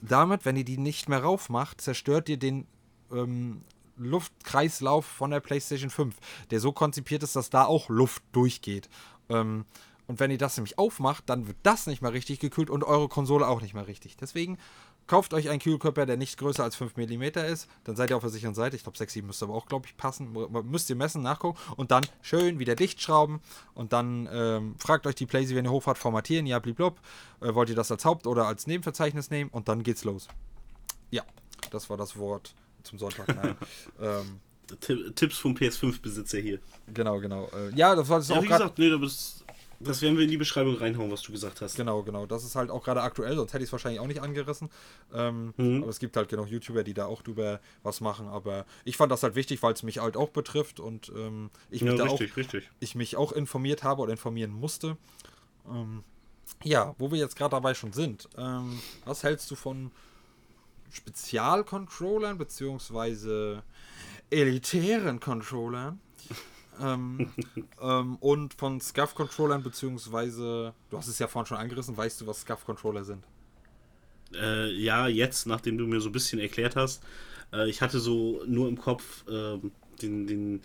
Damit, 0.00 0.44
wenn 0.44 0.56
ihr 0.56 0.64
die 0.64 0.76
nicht 0.76 1.08
mehr 1.08 1.22
raufmacht, 1.22 1.80
zerstört 1.80 2.28
ihr 2.28 2.36
den 2.36 2.66
ähm, 3.10 3.62
Luftkreislauf 3.96 5.06
von 5.06 5.30
der 5.30 5.40
PlayStation 5.40 5.90
5, 5.90 6.14
der 6.50 6.60
so 6.60 6.72
konzipiert 6.72 7.22
ist, 7.22 7.36
dass 7.36 7.48
da 7.48 7.64
auch 7.64 7.88
Luft 7.88 8.22
durchgeht. 8.32 8.88
Ähm, 9.28 9.64
und 10.06 10.20
wenn 10.20 10.30
ihr 10.30 10.38
das 10.38 10.56
nämlich 10.56 10.78
aufmacht, 10.78 11.24
dann 11.30 11.46
wird 11.46 11.56
das 11.62 11.86
nicht 11.86 12.02
mehr 12.02 12.12
richtig 12.12 12.38
gekühlt 12.38 12.68
und 12.68 12.84
eure 12.84 13.08
Konsole 13.08 13.48
auch 13.48 13.62
nicht 13.62 13.72
mehr 13.72 13.86
richtig. 13.86 14.16
Deswegen 14.16 14.58
Kauft 15.06 15.34
euch 15.34 15.50
einen 15.50 15.60
Kühlkörper, 15.60 16.06
der 16.06 16.16
nicht 16.16 16.38
größer 16.38 16.64
als 16.64 16.76
5 16.76 16.96
mm 16.96 17.22
ist. 17.22 17.68
Dann 17.84 17.94
seid 17.94 18.10
ihr 18.10 18.16
auf 18.16 18.22
der 18.22 18.30
sicheren 18.30 18.54
Seite. 18.54 18.76
Ich 18.76 18.82
glaube, 18.84 18.96
6, 18.96 19.12
7 19.12 19.26
müsste 19.26 19.44
aber 19.44 19.54
auch, 19.54 19.66
glaube 19.66 19.86
ich, 19.86 19.96
passen. 19.96 20.34
Müsst 20.64 20.88
ihr 20.88 20.96
messen, 20.96 21.22
nachgucken. 21.22 21.58
Und 21.76 21.90
dann 21.90 22.06
schön 22.22 22.58
wieder 22.58 22.74
dicht 22.74 23.00
schrauben. 23.02 23.40
Und 23.74 23.92
dann 23.92 24.28
ähm, 24.32 24.76
fragt 24.78 25.06
euch 25.06 25.14
die 25.14 25.26
Playsee, 25.26 25.54
wenn 25.54 25.66
ihr 25.66 25.70
hochfahrt, 25.70 25.98
formatieren. 25.98 26.46
Ja, 26.46 26.58
bliblob. 26.58 27.00
Äh, 27.40 27.54
wollt 27.54 27.68
ihr 27.68 27.76
das 27.76 27.90
als 27.90 28.04
Haupt- 28.04 28.26
oder 28.26 28.46
als 28.46 28.66
Nebenverzeichnis 28.66 29.30
nehmen? 29.30 29.50
Und 29.50 29.68
dann 29.68 29.82
geht's 29.82 30.04
los. 30.04 30.28
Ja, 31.10 31.22
das 31.70 31.90
war 31.90 31.96
das 31.96 32.16
Wort 32.16 32.54
zum 32.82 32.98
Sonntag. 32.98 33.28
ähm, 34.00 34.40
Tipps 35.14 35.36
vom 35.36 35.54
PS5-Besitzer 35.54 36.38
hier. 36.38 36.58
Genau, 36.92 37.20
genau. 37.20 37.48
Äh, 37.48 37.74
ja, 37.74 37.94
das 37.94 38.08
war 38.08 38.18
das 38.18 38.28
ja, 38.28 38.36
auch 38.36 38.42
wie 38.42 38.48
gesagt, 38.48 38.78
nee, 38.78 38.90
das 38.90 39.43
das 39.84 40.02
werden 40.02 40.16
wir 40.16 40.24
in 40.24 40.30
die 40.30 40.36
Beschreibung 40.36 40.76
reinhauen, 40.76 41.10
was 41.10 41.22
du 41.22 41.32
gesagt 41.32 41.60
hast. 41.60 41.76
Genau, 41.76 42.02
genau. 42.02 42.26
Das 42.26 42.44
ist 42.44 42.56
halt 42.56 42.70
auch 42.70 42.82
gerade 42.82 43.02
aktuell, 43.02 43.36
sonst 43.36 43.52
hätte 43.52 43.62
ich 43.62 43.68
es 43.68 43.72
wahrscheinlich 43.72 44.00
auch 44.00 44.06
nicht 44.06 44.22
angerissen. 44.22 44.70
Ähm, 45.12 45.54
mhm. 45.56 45.82
Aber 45.82 45.90
es 45.90 45.98
gibt 45.98 46.16
halt 46.16 46.28
genug 46.28 46.48
YouTuber, 46.48 46.84
die 46.84 46.94
da 46.94 47.06
auch 47.06 47.22
drüber 47.22 47.60
was 47.82 48.00
machen. 48.00 48.28
Aber 48.28 48.66
ich 48.84 48.96
fand 48.96 49.12
das 49.12 49.22
halt 49.22 49.34
wichtig, 49.34 49.62
weil 49.62 49.72
es 49.74 49.82
mich 49.82 49.98
halt 49.98 50.16
auch 50.16 50.30
betrifft 50.30 50.80
und 50.80 51.12
ähm, 51.16 51.50
ich, 51.70 51.82
mich 51.82 51.96
ja, 51.96 52.04
richtig, 52.04 52.32
auch, 52.32 52.36
richtig. 52.36 52.70
ich 52.80 52.94
mich 52.94 53.16
auch 53.16 53.32
informiert 53.32 53.82
habe 53.84 54.02
oder 54.02 54.12
informieren 54.12 54.52
musste. 54.52 54.96
Ähm, 55.68 56.02
ja, 56.62 56.94
wo 56.98 57.10
wir 57.10 57.18
jetzt 57.18 57.36
gerade 57.36 57.52
dabei 57.52 57.74
schon 57.74 57.92
sind. 57.92 58.28
Ähm, 58.36 58.80
was 59.04 59.22
hältst 59.22 59.50
du 59.50 59.54
von 59.54 59.90
Spezialcontrollern 60.90 62.38
beziehungsweise 62.38 63.62
elitären 64.30 65.20
Controllern? 65.20 66.00
Ähm, 66.80 67.32
ähm, 67.80 68.16
und 68.16 68.54
von 68.54 68.80
SCUF-Controllern, 68.80 69.62
beziehungsweise, 69.62 70.74
du 70.90 70.98
hast 70.98 71.08
es 71.08 71.18
ja 71.18 71.28
vorhin 71.28 71.46
schon 71.46 71.58
angerissen, 71.58 71.96
weißt 71.96 72.20
du, 72.20 72.26
was 72.26 72.42
SCUF-Controller 72.42 73.04
sind? 73.04 73.24
Äh, 74.34 74.70
ja, 74.72 75.06
jetzt, 75.06 75.46
nachdem 75.46 75.78
du 75.78 75.86
mir 75.86 76.00
so 76.00 76.08
ein 76.08 76.12
bisschen 76.12 76.40
erklärt 76.40 76.76
hast, 76.76 77.02
äh, 77.52 77.68
ich 77.68 77.80
hatte 77.80 78.00
so 78.00 78.42
nur 78.46 78.68
im 78.68 78.78
Kopf 78.78 79.26
äh, 79.28 79.58
den, 80.02 80.26
den 80.26 80.62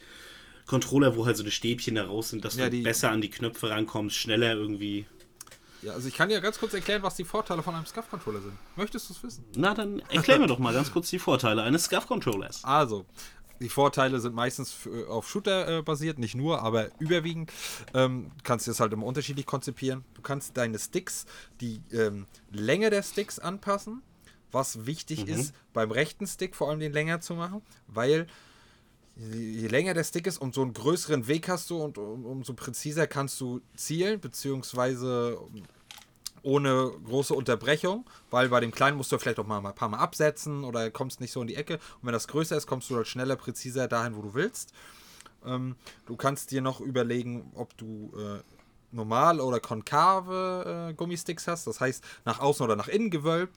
Controller, 0.65 1.15
wo 1.15 1.25
halt 1.25 1.37
so 1.37 1.43
eine 1.43 1.51
Stäbchen 1.51 1.95
da 1.95 2.05
raus 2.05 2.29
sind, 2.29 2.45
dass 2.45 2.55
ja, 2.55 2.69
du 2.69 2.83
besser 2.83 3.11
an 3.11 3.21
die 3.21 3.29
Knöpfe 3.29 3.69
rankommst, 3.69 4.15
schneller 4.15 4.53
irgendwie. 4.53 5.05
Ja, 5.81 5.93
also 5.93 6.07
ich 6.07 6.13
kann 6.13 6.29
dir 6.29 6.41
ganz 6.41 6.59
kurz 6.59 6.73
erklären, 6.73 7.01
was 7.03 7.15
die 7.15 7.23
Vorteile 7.23 7.63
von 7.63 7.73
einem 7.73 7.85
SCUF-Controller 7.85 8.41
sind. 8.41 8.53
Möchtest 8.75 9.09
du 9.09 9.13
es 9.13 9.23
wissen? 9.23 9.45
Na, 9.55 9.73
dann 9.73 9.99
erklär 10.09 10.37
mir 10.37 10.47
doch 10.47 10.59
mal 10.59 10.73
ganz 10.73 10.91
kurz 10.91 11.09
die 11.09 11.19
Vorteile 11.19 11.63
eines 11.63 11.85
SCUF-Controllers. 11.85 12.63
Also, 12.65 13.05
die 13.59 13.69
Vorteile 13.69 14.19
sind 14.19 14.35
meistens 14.35 14.87
auf 15.07 15.27
Shooter 15.27 15.79
äh, 15.79 15.81
basiert, 15.81 16.19
nicht 16.19 16.35
nur, 16.35 16.61
aber 16.61 16.89
überwiegend. 16.99 17.51
Ähm, 17.93 18.31
du 18.37 18.43
kannst 18.43 18.67
das 18.67 18.79
halt 18.79 18.93
immer 18.93 19.05
unterschiedlich 19.05 19.45
konzipieren. 19.45 20.03
Du 20.13 20.21
kannst 20.21 20.57
deine 20.57 20.79
Sticks, 20.79 21.25
die 21.61 21.81
ähm, 21.91 22.25
Länge 22.51 22.89
der 22.89 23.03
Sticks 23.03 23.39
anpassen, 23.39 24.01
was 24.51 24.85
wichtig 24.85 25.25
mhm. 25.25 25.33
ist, 25.33 25.53
beim 25.73 25.91
rechten 25.91 26.27
Stick 26.27 26.55
vor 26.55 26.69
allem 26.69 26.79
den 26.79 26.93
länger 26.93 27.21
zu 27.21 27.35
machen, 27.35 27.61
weil 27.87 28.27
je 29.15 29.67
länger 29.67 29.93
der 29.93 30.05
Stick 30.05 30.27
ist, 30.27 30.37
umso 30.37 30.61
einen 30.61 30.73
größeren 30.73 31.27
Weg 31.27 31.49
hast 31.49 31.69
du 31.69 31.77
und 31.83 31.97
umso 31.97 32.53
präziser 32.53 33.05
kannst 33.05 33.41
du 33.41 33.59
zielen, 33.75 34.21
beziehungsweise 34.21 35.37
ohne 36.43 36.91
große 37.05 37.33
Unterbrechung, 37.33 38.05
weil 38.31 38.49
bei 38.49 38.59
dem 38.59 38.71
kleinen 38.71 38.97
musst 38.97 39.11
du 39.11 39.17
vielleicht 39.17 39.39
auch 39.39 39.47
mal 39.47 39.65
ein 39.65 39.75
paar 39.75 39.89
Mal 39.89 39.99
absetzen 39.99 40.63
oder 40.63 40.89
kommst 40.91 41.21
nicht 41.21 41.31
so 41.31 41.41
in 41.41 41.47
die 41.47 41.55
Ecke. 41.55 41.75
Und 41.75 42.03
wenn 42.03 42.13
das 42.13 42.27
größer 42.27 42.55
ist, 42.57 42.67
kommst 42.67 42.89
du 42.89 42.95
halt 42.95 43.07
schneller, 43.07 43.35
präziser 43.35 43.87
dahin, 43.87 44.15
wo 44.15 44.21
du 44.21 44.33
willst. 44.33 44.73
Ähm, 45.45 45.75
du 46.05 46.15
kannst 46.15 46.51
dir 46.51 46.61
noch 46.61 46.81
überlegen, 46.81 47.51
ob 47.55 47.77
du 47.77 48.11
äh, 48.17 48.41
normal 48.91 49.39
oder 49.39 49.59
konkave 49.59 50.89
äh, 50.89 50.93
Gummisticks 50.93 51.47
hast, 51.47 51.67
das 51.67 51.79
heißt 51.79 52.03
nach 52.25 52.39
außen 52.39 52.63
oder 52.63 52.75
nach 52.75 52.87
innen 52.87 53.09
gewölbt 53.09 53.55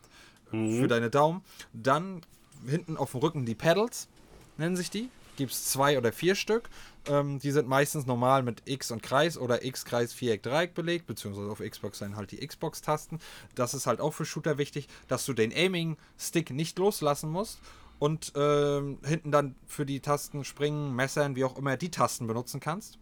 mhm. 0.51 0.81
für 0.81 0.89
deine 0.89 1.11
Daumen. 1.11 1.43
Dann 1.73 2.23
hinten 2.67 2.97
auf 2.97 3.13
dem 3.13 3.21
Rücken 3.21 3.47
die 3.47 3.55
Pedals, 3.55 4.09
nennen 4.57 4.77
sich 4.77 4.91
die. 4.91 5.09
Gibt 5.37 5.53
es 5.53 5.67
zwei 5.67 5.97
oder 5.99 6.13
vier 6.13 6.35
Stück. 6.35 6.69
Ähm, 7.07 7.39
die 7.39 7.51
sind 7.51 7.67
meistens 7.69 8.07
normal 8.07 8.43
mit 8.43 8.63
X 8.65 8.91
und 8.91 9.03
Kreis 9.03 9.37
oder 9.37 9.65
X, 9.65 9.85
Kreis, 9.85 10.13
Viereck, 10.13 10.43
Dreieck 10.43 10.75
belegt, 10.75 11.07
beziehungsweise 11.07 11.51
auf 11.51 11.61
Xbox 11.61 11.99
sind 11.99 12.17
halt 12.17 12.31
die 12.31 12.47
Xbox-Tasten. 12.47 13.19
Das 13.55 13.75
ist 13.75 13.87
halt 13.87 14.01
auch 14.01 14.13
für 14.13 14.25
Shooter 14.25 14.59
wichtig, 14.59 14.89
dass 15.09 15.25
du 15.25 15.33
den 15.33 15.53
Aiming-Stick 15.53 16.51
nicht 16.51 16.79
loslassen 16.79 17.31
musst 17.31 17.59
und 17.99 18.33
ähm, 18.37 18.99
hinten 19.05 19.33
dann 19.33 19.55
für 19.67 19.87
die 19.87 20.01
Tasten 20.01 20.45
springen, 20.45 20.95
messern, 20.95 21.35
wie 21.35 21.45
auch 21.45 21.57
immer, 21.57 21.77
die 21.77 21.91
Tasten 21.91 22.27
benutzen 22.27 22.61
kannst. 22.61 22.99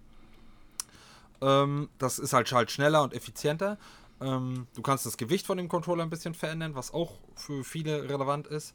Ähm, 1.43 1.89
das 1.98 2.19
ist 2.19 2.32
halt, 2.32 2.51
halt 2.52 2.70
schneller 2.70 3.02
und 3.02 3.15
effizienter. 3.15 3.78
Ähm, 4.20 4.66
du 4.74 4.82
kannst 4.82 5.07
das 5.07 5.16
Gewicht 5.16 5.47
von 5.47 5.57
dem 5.57 5.69
Controller 5.69 6.02
ein 6.02 6.11
bisschen 6.11 6.35
verändern, 6.35 6.74
was 6.74 6.93
auch 6.93 7.19
für 7.35 7.65
viele 7.65 8.05
relevant 8.05 8.47
ist. 8.47 8.74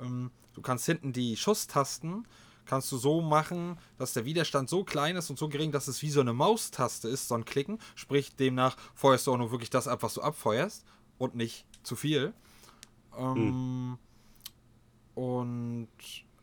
Ähm, 0.00 0.30
du 0.54 0.62
kannst 0.62 0.86
hinten 0.86 1.12
die 1.12 1.36
Schusstasten 1.36 2.26
kannst 2.64 2.90
du 2.92 2.96
so 2.96 3.20
machen, 3.20 3.78
dass 3.98 4.12
der 4.12 4.24
Widerstand 4.24 4.68
so 4.68 4.84
klein 4.84 5.16
ist 5.16 5.30
und 5.30 5.38
so 5.38 5.48
gering, 5.48 5.72
dass 5.72 5.88
es 5.88 6.02
wie 6.02 6.10
so 6.10 6.20
eine 6.20 6.32
Maustaste 6.32 7.08
ist, 7.08 7.28
so 7.28 7.34
ein 7.34 7.44
Klicken. 7.44 7.78
Sprich, 7.94 8.34
demnach 8.36 8.76
feuerst 8.94 9.26
du 9.26 9.32
auch 9.32 9.38
nur 9.38 9.50
wirklich 9.50 9.70
das 9.70 9.88
ab, 9.88 10.02
was 10.02 10.14
du 10.14 10.22
abfeuerst 10.22 10.84
und 11.18 11.34
nicht 11.34 11.66
zu 11.82 11.96
viel. 11.96 12.32
Ähm, 13.16 13.36
hm. 13.36 13.98
Und 15.14 15.88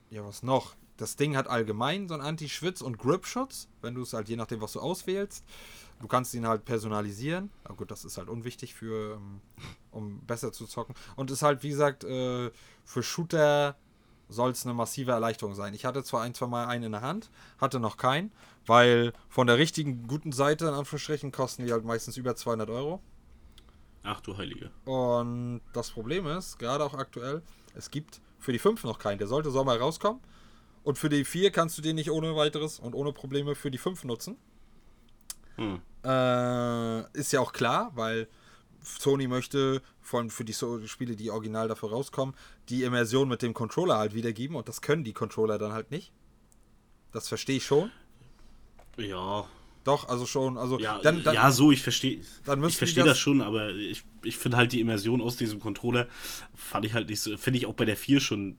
ja, 0.09 0.23
was 0.25 0.43
noch? 0.43 0.75
Das 0.97 1.15
Ding 1.15 1.37
hat 1.37 1.47
allgemein 1.47 2.07
so 2.07 2.13
einen 2.13 2.23
Anti-Schwitz- 2.23 2.81
und 2.81 2.97
Grip-Schutz, 2.97 3.69
wenn 3.81 3.95
du 3.95 4.01
es 4.01 4.13
halt 4.13 4.27
je 4.27 4.35
nachdem, 4.35 4.61
was 4.61 4.73
du 4.73 4.81
auswählst. 4.81 5.45
Du 6.01 6.07
kannst 6.07 6.33
ihn 6.33 6.47
halt 6.47 6.65
personalisieren. 6.65 7.51
Aber 7.63 7.75
gut, 7.75 7.91
das 7.91 8.05
ist 8.05 8.17
halt 8.17 8.29
unwichtig 8.29 8.73
für, 8.73 9.15
ähm, 9.15 9.41
um 9.91 10.19
besser 10.25 10.51
zu 10.51 10.65
zocken. 10.65 10.95
Und 11.15 11.31
ist 11.31 11.41
halt, 11.41 11.63
wie 11.63 11.69
gesagt, 11.69 12.03
äh, 12.03 12.51
für 12.83 13.03
Shooter 13.03 13.77
soll 14.29 14.51
es 14.51 14.65
eine 14.65 14.73
massive 14.73 15.11
Erleichterung 15.11 15.55
sein. 15.55 15.73
Ich 15.73 15.85
hatte 15.85 16.03
zwar 16.03 16.21
ein, 16.21 16.33
zwei 16.33 16.47
Mal 16.47 16.67
einen 16.67 16.85
in 16.85 16.91
der 16.93 17.01
Hand, 17.01 17.29
hatte 17.57 17.79
noch 17.79 17.97
keinen, 17.97 18.31
weil 18.65 19.11
von 19.27 19.47
der 19.47 19.57
richtigen 19.57 20.07
guten 20.07 20.31
Seite, 20.31 20.67
in 20.67 20.73
Anführungsstrichen, 20.73 21.31
kosten 21.31 21.65
die 21.65 21.71
halt 21.73 21.83
meistens 21.83 22.15
über 22.15 22.35
200 22.35 22.69
Euro. 22.69 23.01
Ach 24.03 24.21
du 24.21 24.37
Heilige. 24.37 24.71
Und 24.85 25.61
das 25.73 25.91
Problem 25.91 26.25
ist, 26.27 26.57
gerade 26.57 26.83
auch 26.83 26.93
aktuell, 26.93 27.41
es 27.75 27.91
gibt 27.91 28.21
für 28.37 28.53
die 28.53 28.59
5 28.59 28.83
noch 28.85 28.99
keinen. 28.99 29.17
Der 29.17 29.27
sollte 29.27 29.51
Sommer 29.51 29.77
rauskommen. 29.77 30.21
Und 30.83 30.97
für 30.97 31.09
die 31.09 31.25
4 31.25 31.51
kannst 31.51 31.77
du 31.77 31.81
den 31.81 31.95
nicht 31.95 32.09
ohne 32.09 32.35
weiteres 32.35 32.79
und 32.79 32.95
ohne 32.95 33.11
Probleme 33.11 33.55
für 33.55 33.69
die 33.69 33.77
5 33.77 34.05
nutzen. 34.05 34.37
Hm. 35.55 35.81
Äh, 36.05 37.17
ist 37.17 37.33
ja 37.33 37.41
auch 37.41 37.51
klar, 37.51 37.91
weil 37.95 38.29
Sony 38.81 39.27
möchte, 39.27 39.81
vor 40.01 40.19
allem 40.19 40.29
für 40.29 40.43
die 40.43 40.53
Spiele, 40.53 41.15
die 41.15 41.31
original 41.31 41.67
dafür 41.67 41.89
rauskommen, 41.89 42.35
die 42.69 42.83
Immersion 42.83 43.27
mit 43.27 43.41
dem 43.41 43.53
Controller 43.53 43.97
halt 43.97 44.13
wiedergeben 44.13 44.55
und 44.55 44.67
das 44.67 44.81
können 44.81 45.03
die 45.03 45.13
Controller 45.13 45.57
dann 45.57 45.73
halt 45.73 45.91
nicht. 45.91 46.11
Das 47.11 47.27
verstehe 47.27 47.57
ich 47.57 47.65
schon. 47.65 47.91
Ja. 48.97 49.47
Doch, 49.83 50.09
also 50.09 50.25
schon. 50.25 50.57
Also 50.57 50.77
ja, 50.77 50.99
dann, 51.01 51.23
dann, 51.23 51.33
ja 51.33 51.51
so, 51.51 51.71
ich 51.71 51.81
verstehe 51.81 52.19
ich 52.19 52.43
verstehe 52.43 53.03
das, 53.03 53.13
das, 53.13 53.19
schon, 53.19 53.41
aber 53.41 53.69
ich, 53.69 54.03
ich 54.23 54.37
finde 54.37 54.57
halt 54.57 54.71
die 54.71 54.81
Immersion 54.81 55.21
aus 55.21 55.37
diesem 55.37 55.59
Controller, 55.59 56.07
fand 56.53 56.85
ich 56.85 56.93
halt 56.93 57.09
nicht 57.09 57.21
so, 57.21 57.35
finde 57.37 57.59
ich 57.59 57.65
auch 57.65 57.73
bei 57.73 57.85
der 57.85 57.97
4 57.97 58.19
schon 58.19 58.57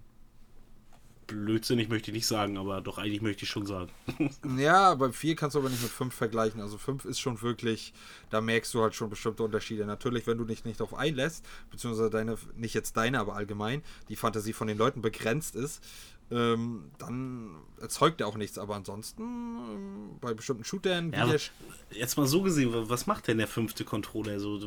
blödsinnig 1.30 1.88
möchte 1.88 2.10
ich 2.10 2.16
nicht 2.16 2.26
sagen, 2.26 2.58
aber 2.58 2.80
doch 2.80 2.98
eigentlich 2.98 3.22
möchte 3.22 3.44
ich 3.44 3.50
schon 3.50 3.66
sagen. 3.66 3.90
ja, 4.58 4.94
bei 4.94 5.12
4 5.12 5.36
kannst 5.36 5.54
du 5.54 5.60
aber 5.60 5.70
nicht 5.70 5.82
mit 5.82 5.92
5 5.92 6.12
vergleichen. 6.12 6.60
Also 6.60 6.76
5 6.76 7.04
ist 7.04 7.20
schon 7.20 7.40
wirklich, 7.40 7.94
da 8.30 8.40
merkst 8.40 8.74
du 8.74 8.82
halt 8.82 8.94
schon 8.94 9.08
bestimmte 9.08 9.44
Unterschiede. 9.44 9.86
Natürlich, 9.86 10.26
wenn 10.26 10.38
du 10.38 10.44
dich 10.44 10.64
nicht 10.64 10.80
darauf 10.80 10.94
einlässt, 10.94 11.46
beziehungsweise 11.70 12.10
deine, 12.10 12.36
nicht 12.56 12.74
jetzt 12.74 12.96
deine, 12.96 13.20
aber 13.20 13.36
allgemein, 13.36 13.82
die 14.08 14.16
Fantasie 14.16 14.52
von 14.52 14.66
den 14.66 14.76
Leuten 14.76 15.02
begrenzt 15.02 15.54
ist, 15.54 15.82
ähm, 16.32 16.90
dann 16.98 17.56
erzeugt 17.80 18.20
er 18.20 18.28
auch 18.28 18.36
nichts. 18.36 18.58
Aber 18.58 18.76
ansonsten, 18.76 19.22
ähm, 19.22 20.18
bei 20.20 20.34
bestimmten 20.34 20.64
Shootern, 20.64 21.12
ja, 21.12 21.28
jetzt 21.90 22.16
mal 22.16 22.26
so 22.26 22.42
gesehen, 22.42 22.70
was 22.72 23.06
macht 23.06 23.28
denn 23.28 23.38
der 23.38 23.48
fünfte 23.48 23.84
Controller? 23.84 24.38
So, 24.38 24.58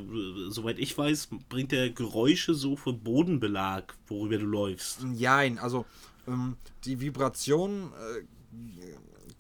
soweit 0.50 0.80
ich 0.80 0.98
weiß, 0.98 1.30
bringt 1.50 1.72
der 1.72 1.90
Geräusche 1.90 2.54
so 2.54 2.76
für 2.76 2.94
Bodenbelag, 2.94 3.96
worüber 4.08 4.38
du 4.38 4.46
läufst. 4.46 5.04
Nein, 5.04 5.58
also 5.58 5.86
ähm, 6.28 6.58
die 6.86 7.00
Vibrationen 7.00 7.92
äh, 7.92 8.24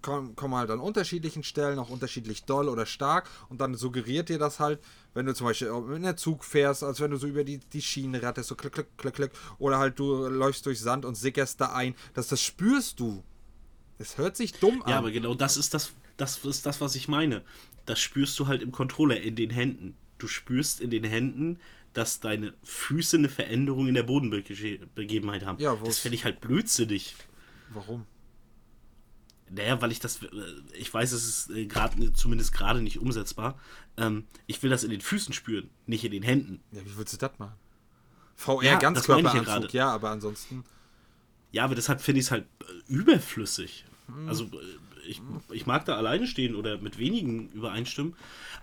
kommen, 0.01 0.35
kommen 0.35 0.55
halt 0.55 0.69
an 0.69 0.79
unterschiedlichen 0.79 1.43
Stellen, 1.43 1.79
auch 1.79 1.89
unterschiedlich 1.89 2.43
doll 2.43 2.69
oder 2.69 2.85
stark 2.85 3.29
und 3.49 3.59
dann 3.61 3.73
suggeriert 3.75 4.29
dir 4.29 4.37
das 4.37 4.59
halt, 4.59 4.79
wenn 5.13 5.25
du 5.25 5.33
zum 5.33 5.47
Beispiel 5.47 5.69
in 5.95 6.03
der 6.03 6.17
Zug 6.17 6.43
fährst, 6.43 6.83
als 6.83 6.99
wenn 6.99 7.11
du 7.11 7.17
so 7.17 7.27
über 7.27 7.43
die, 7.43 7.57
die 7.59 7.81
Schiene 7.81 8.21
rattest, 8.21 8.49
so 8.49 8.55
klick, 8.55 8.73
klick, 8.73 8.97
klick, 8.97 9.13
klick, 9.15 9.31
oder 9.57 9.79
halt 9.79 9.97
du 9.97 10.27
läufst 10.27 10.65
durch 10.65 10.79
Sand 10.79 11.05
und 11.05 11.15
sickerst 11.15 11.59
da 11.59 11.73
ein, 11.73 11.95
dass 12.13 12.27
das 12.27 12.41
spürst 12.41 12.99
du. 12.99 13.23
Es 13.97 14.17
hört 14.17 14.35
sich 14.35 14.53
dumm 14.53 14.81
an. 14.83 14.89
Ja, 14.89 14.97
aber 14.97 15.11
genau 15.11 15.33
das 15.33 15.57
ist 15.57 15.73
das, 15.73 15.93
das 16.17 16.43
ist 16.45 16.65
das, 16.65 16.81
was 16.81 16.95
ich 16.95 17.07
meine. 17.07 17.43
Das 17.85 17.99
spürst 17.99 18.39
du 18.39 18.47
halt 18.47 18.61
im 18.61 18.71
Controller 18.71 19.19
in 19.21 19.35
den 19.35 19.49
Händen. 19.49 19.95
Du 20.17 20.27
spürst 20.27 20.79
in 20.79 20.89
den 20.89 21.03
Händen, 21.03 21.59
dass 21.93 22.19
deine 22.19 22.53
Füße 22.63 23.17
eine 23.17 23.29
Veränderung 23.29 23.87
in 23.87 23.93
der 23.93 24.03
Bodenbegebenheit 24.03 25.45
haben. 25.45 25.59
Ja, 25.59 25.75
das 25.83 25.99
finde 25.99 26.15
ich 26.15 26.25
halt 26.25 26.41
blödsinnig. 26.41 27.15
Warum? 27.69 28.05
Naja, 29.49 29.79
weil 29.81 29.91
ich 29.91 29.99
das, 29.99 30.23
äh, 30.23 30.27
ich 30.73 30.91
weiß, 30.91 31.11
es 31.11 31.27
ist 31.27 31.49
äh, 31.51 31.65
gerade, 31.65 32.13
zumindest 32.13 32.53
gerade 32.53 32.81
nicht 32.81 32.99
umsetzbar. 32.99 33.59
Ähm, 33.97 34.25
ich 34.47 34.63
will 34.63 34.69
das 34.69 34.83
in 34.83 34.89
den 34.89 35.01
Füßen 35.01 35.33
spüren, 35.33 35.69
nicht 35.85 36.03
in 36.03 36.11
den 36.11 36.23
Händen. 36.23 36.61
Ja, 36.71 36.83
wie 36.83 36.97
willst 36.97 37.13
du 37.13 37.17
das 37.17 37.37
machen? 37.37 37.53
VR 38.35 38.63
Ja, 38.63 38.71
ja 38.71 38.79
Ganzkörperanzug, 38.79 39.45
gerade. 39.45 39.67
ja, 39.71 39.91
aber 39.91 40.09
ansonsten. 40.09 40.63
Ja, 41.51 41.65
aber 41.65 41.75
deshalb 41.75 42.01
finde 42.01 42.19
ich 42.19 42.25
es 42.25 42.31
halt 42.31 42.45
äh, 42.61 42.91
überflüssig. 42.91 43.85
Hm. 44.07 44.27
Also, 44.27 44.49
ich, 45.07 45.21
ich 45.51 45.65
mag 45.65 45.85
da 45.85 45.95
alleine 45.97 46.27
stehen 46.27 46.55
oder 46.55 46.77
mit 46.77 46.97
wenigen 46.97 47.49
übereinstimmen, 47.49 48.15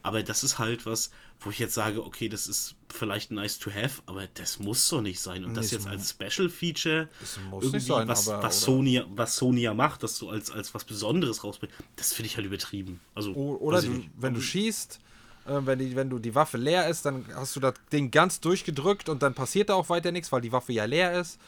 aber 0.02 0.22
das 0.22 0.42
ist 0.44 0.58
halt 0.58 0.86
was, 0.86 1.10
wo 1.40 1.50
ich 1.50 1.58
jetzt 1.58 1.74
sage, 1.74 2.04
okay, 2.04 2.28
das 2.28 2.46
ist 2.46 2.74
vielleicht 2.88 3.30
nice 3.30 3.58
to 3.58 3.70
have, 3.70 4.02
aber 4.06 4.26
das 4.34 4.58
muss 4.58 4.88
doch 4.88 5.00
nicht 5.00 5.20
sein. 5.20 5.44
Und 5.44 5.54
das 5.54 5.66
es 5.66 5.70
jetzt 5.72 5.86
als 5.86 6.10
Special 6.10 6.48
Feature, 6.50 7.08
irgendwie 7.52 7.80
sein, 7.80 8.08
was, 8.08 8.28
aber- 8.28 8.42
was, 8.42 8.60
Sony, 8.60 9.02
was 9.14 9.36
Sony 9.36 9.62
ja 9.62 9.74
macht, 9.74 10.02
das 10.02 10.16
so 10.18 10.28
als, 10.30 10.50
als 10.50 10.74
was 10.74 10.84
Besonderes 10.84 11.42
rausbringt, 11.44 11.72
das 11.96 12.12
finde 12.12 12.26
ich 12.26 12.36
halt 12.36 12.46
übertrieben. 12.46 13.00
Also, 13.14 13.32
Oder 13.32 13.80
du, 13.82 14.04
wenn 14.18 14.34
du 14.34 14.40
schießt, 14.40 15.00
äh, 15.46 15.60
wenn, 15.64 15.78
die, 15.78 15.96
wenn 15.96 16.10
du 16.10 16.18
die 16.18 16.34
Waffe 16.34 16.58
leer 16.58 16.88
ist, 16.88 17.04
dann 17.06 17.24
hast 17.34 17.56
du 17.56 17.60
das 17.60 17.74
Ding 17.92 18.10
ganz 18.10 18.40
durchgedrückt 18.40 19.08
und 19.08 19.22
dann 19.22 19.34
passiert 19.34 19.70
da 19.70 19.74
auch 19.74 19.88
weiter 19.88 20.12
nichts, 20.12 20.30
weil 20.32 20.42
die 20.42 20.52
Waffe 20.52 20.72
ja 20.74 20.84
leer 20.84 21.18
ist. 21.18 21.38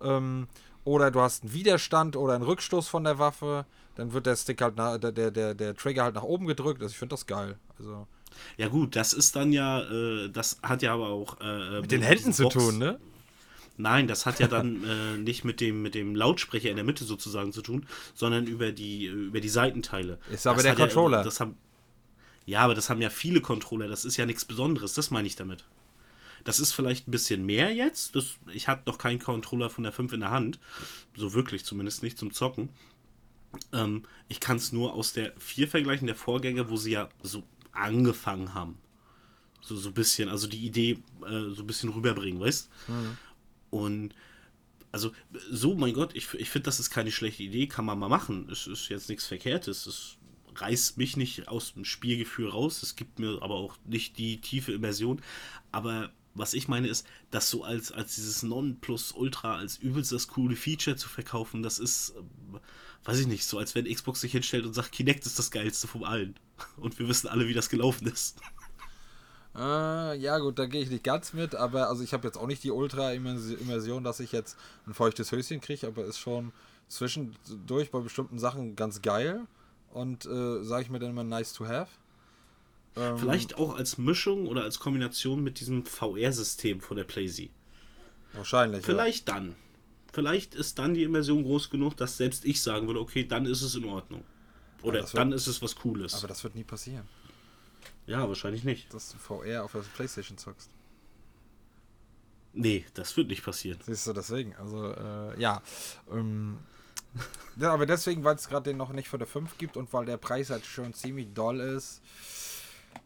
Ähm, 0.00 0.48
oder 0.84 1.10
du 1.10 1.20
hast 1.20 1.42
einen 1.44 1.52
Widerstand 1.52 2.16
oder 2.16 2.34
einen 2.34 2.44
Rückstoß 2.44 2.88
von 2.88 3.04
der 3.04 3.18
Waffe, 3.18 3.66
dann 3.94 4.12
wird 4.12 4.26
der 4.26 4.36
Stick 4.36 4.60
halt 4.62 4.76
nach, 4.76 4.98
der, 4.98 5.12
der, 5.12 5.30
der, 5.30 5.54
der 5.54 5.74
Trigger 5.76 6.04
halt 6.04 6.14
nach 6.14 6.22
oben 6.22 6.46
gedrückt. 6.46 6.82
Also 6.82 6.92
ich 6.92 6.98
finde 6.98 7.12
das 7.14 7.26
geil. 7.26 7.58
Also 7.78 8.06
Ja 8.56 8.68
gut, 8.68 8.96
das 8.96 9.12
ist 9.12 9.36
dann 9.36 9.52
ja, 9.52 9.82
äh, 9.82 10.28
das 10.30 10.58
hat 10.62 10.82
ja 10.82 10.94
aber 10.94 11.08
auch 11.08 11.40
äh, 11.40 11.80
mit 11.80 11.90
den 11.92 12.02
Händen 12.02 12.32
zu 12.32 12.48
tun, 12.48 12.78
ne? 12.78 12.98
Nein, 13.78 14.06
das 14.06 14.26
hat 14.26 14.38
ja 14.38 14.48
dann 14.48 14.84
äh, 15.14 15.16
nicht 15.18 15.44
mit 15.44 15.60
dem, 15.60 15.82
mit 15.82 15.94
dem 15.94 16.14
Lautsprecher 16.14 16.68
in 16.70 16.76
der 16.76 16.84
Mitte 16.84 17.04
sozusagen 17.04 17.52
zu 17.52 17.62
tun, 17.62 17.86
sondern 18.14 18.46
über 18.46 18.70
die, 18.72 19.06
über 19.06 19.40
die 19.40 19.48
Seitenteile. 19.48 20.18
Ist 20.30 20.46
aber 20.46 20.56
Das 20.56 20.62
der 20.64 20.72
hat 20.72 20.78
ja- 20.78 20.84
Controller. 20.86 21.22
das 21.22 21.40
haben, 21.40 21.56
ja, 22.44 22.60
aber 22.60 22.74
das 22.74 22.90
haben 22.90 23.00
ja 23.00 23.08
viele 23.10 23.40
Controller, 23.40 23.88
das 23.88 24.04
ist 24.04 24.16
ja 24.16 24.26
nichts 24.26 24.44
Besonderes, 24.44 24.94
das 24.94 25.10
meine 25.10 25.26
ich 25.26 25.36
damit. 25.36 25.64
Das 26.44 26.60
ist 26.60 26.72
vielleicht 26.72 27.08
ein 27.08 27.10
bisschen 27.10 27.44
mehr 27.46 27.72
jetzt. 27.72 28.16
Das, 28.16 28.34
ich 28.52 28.68
hatte 28.68 28.88
noch 28.90 28.98
keinen 28.98 29.18
Controller 29.18 29.70
von 29.70 29.84
der 29.84 29.92
5 29.92 30.12
in 30.12 30.20
der 30.20 30.30
Hand. 30.30 30.58
So 31.16 31.34
wirklich, 31.34 31.64
zumindest 31.64 32.02
nicht 32.02 32.18
zum 32.18 32.32
Zocken. 32.32 32.68
Ähm, 33.72 34.04
ich 34.28 34.40
kann 34.40 34.56
es 34.56 34.72
nur 34.72 34.94
aus 34.94 35.12
der 35.12 35.32
4 35.38 35.68
vergleichen, 35.68 36.06
der 36.06 36.16
Vorgänger, 36.16 36.70
wo 36.70 36.76
sie 36.76 36.92
ja 36.92 37.08
so 37.22 37.42
angefangen 37.72 38.54
haben. 38.54 38.78
So, 39.60 39.76
so 39.76 39.90
ein 39.90 39.94
bisschen, 39.94 40.28
also 40.28 40.48
die 40.48 40.64
Idee 40.64 40.98
äh, 41.24 41.50
so 41.54 41.62
ein 41.62 41.66
bisschen 41.66 41.90
rüberbringen, 41.90 42.40
weißt 42.40 42.68
Und 43.70 44.14
also, 44.90 45.12
so, 45.50 45.74
mein 45.74 45.94
Gott, 45.94 46.14
ich, 46.14 46.34
ich 46.34 46.50
finde, 46.50 46.66
das 46.66 46.78
ist 46.78 46.90
keine 46.90 47.10
schlechte 47.10 47.42
Idee, 47.42 47.66
kann 47.66 47.86
man 47.86 47.98
mal 47.98 48.08
machen. 48.08 48.48
Es 48.50 48.66
ist 48.66 48.90
jetzt 48.90 49.08
nichts 49.08 49.26
Verkehrtes. 49.26 49.86
Es 49.86 50.18
reißt 50.54 50.98
mich 50.98 51.16
nicht 51.16 51.48
aus 51.48 51.72
dem 51.72 51.86
Spielgefühl 51.86 52.48
raus. 52.48 52.82
Es 52.82 52.94
gibt 52.94 53.18
mir 53.18 53.38
aber 53.40 53.54
auch 53.54 53.76
nicht 53.86 54.18
die 54.18 54.40
tiefe 54.42 54.72
Immersion. 54.72 55.22
Aber 55.70 56.12
was 56.34 56.54
ich 56.54 56.68
meine 56.68 56.88
ist, 56.88 57.06
das 57.30 57.50
so 57.50 57.64
als, 57.64 57.92
als 57.92 58.14
dieses 58.14 58.42
Nonplusultra, 58.42 59.56
als 59.56 59.76
übelst 59.76 60.12
das 60.12 60.28
coole 60.28 60.56
Feature 60.56 60.96
zu 60.96 61.08
verkaufen, 61.08 61.62
das 61.62 61.78
ist, 61.78 62.14
ähm, 62.16 62.60
weiß 63.04 63.18
ich 63.18 63.26
nicht, 63.26 63.44
so 63.44 63.58
als 63.58 63.74
wenn 63.74 63.92
Xbox 63.92 64.20
sich 64.20 64.32
hinstellt 64.32 64.64
und 64.64 64.74
sagt, 64.74 64.92
Kinect 64.92 65.26
ist 65.26 65.38
das 65.38 65.50
geilste 65.50 65.86
von 65.86 66.04
allen. 66.04 66.34
Und 66.76 66.98
wir 66.98 67.08
wissen 67.08 67.28
alle, 67.28 67.48
wie 67.48 67.54
das 67.54 67.68
gelaufen 67.68 68.06
ist. 68.06 68.36
Äh, 69.54 70.16
ja, 70.16 70.38
gut, 70.38 70.58
da 70.58 70.64
gehe 70.64 70.80
ich 70.80 70.88
nicht 70.88 71.04
ganz 71.04 71.34
mit, 71.34 71.54
aber 71.54 71.90
also 71.90 72.02
ich 72.02 72.14
habe 72.14 72.26
jetzt 72.26 72.38
auch 72.38 72.46
nicht 72.46 72.64
die 72.64 72.70
Ultra-Immersion, 72.70 74.02
dass 74.02 74.18
ich 74.18 74.32
jetzt 74.32 74.56
ein 74.86 74.94
feuchtes 74.94 75.30
Höschen 75.30 75.60
kriege, 75.60 75.86
aber 75.86 76.06
ist 76.06 76.18
schon 76.18 76.52
zwischendurch 76.88 77.90
bei 77.90 78.00
bestimmten 78.00 78.38
Sachen 78.38 78.76
ganz 78.76 79.02
geil 79.02 79.46
und 79.92 80.24
äh, 80.24 80.62
sage 80.62 80.84
ich 80.84 80.90
mir 80.90 81.00
dann 81.00 81.10
immer 81.10 81.24
nice 81.24 81.52
to 81.52 81.66
have. 81.66 81.88
Ähm, 82.96 83.18
Vielleicht 83.18 83.56
auch 83.56 83.74
als 83.76 83.96
Mischung 83.98 84.46
oder 84.46 84.64
als 84.64 84.78
Kombination 84.78 85.42
mit 85.42 85.60
diesem 85.60 85.86
VR-System 85.86 86.80
von 86.80 86.96
der 86.96 87.04
PlayZ. 87.04 87.42
Wahrscheinlich. 88.34 88.84
Vielleicht 88.84 89.28
dann. 89.28 89.56
Vielleicht 90.12 90.54
ist 90.54 90.78
dann 90.78 90.92
die 90.94 91.02
Immersion 91.04 91.42
groß 91.42 91.70
genug, 91.70 91.96
dass 91.96 92.18
selbst 92.18 92.44
ich 92.44 92.60
sagen 92.62 92.86
würde, 92.86 93.00
okay, 93.00 93.24
dann 93.26 93.46
ist 93.46 93.62
es 93.62 93.74
in 93.74 93.84
Ordnung. 93.86 94.24
Oder 94.82 95.00
wird- 95.00 95.16
dann 95.16 95.32
ist 95.32 95.46
es 95.46 95.62
was 95.62 95.74
Cooles. 95.76 96.12
Ja. 96.12 96.18
Aber 96.18 96.28
das 96.28 96.44
wird 96.44 96.54
nie 96.54 96.64
passieren, 96.64 97.08
ja, 98.06 98.26
wahrscheinlich 98.28 98.64
nicht. 98.64 98.92
dass 98.92 99.10
du 99.12 99.16
VR 99.18 99.64
auf 99.64 99.72
der 99.72 99.80
Playstation 99.80 100.36
zockst. 100.36 100.68
Nee, 102.52 102.84
das 102.94 103.16
wird 103.16 103.28
nicht 103.28 103.44
passieren. 103.44 103.78
Siehst 103.86 104.06
du, 104.06 104.12
deswegen. 104.12 104.54
Also, 104.56 104.92
äh, 104.92 105.40
ja. 105.40 105.62
Ähm, 106.10 106.58
ja, 107.56 107.72
aber 107.72 107.86
deswegen, 107.86 108.24
weil 108.24 108.36
es 108.36 108.48
gerade 108.48 108.64
den 108.70 108.76
noch 108.76 108.92
nicht 108.92 109.08
für 109.08 109.18
der 109.18 109.26
5 109.26 109.56
gibt 109.56 109.76
und 109.76 109.92
weil 109.92 110.04
der 110.04 110.18
Preis 110.18 110.50
halt 110.50 110.66
schon 110.66 110.92
ziemlich 110.92 111.32
doll 111.32 111.60
ist, 111.60 112.02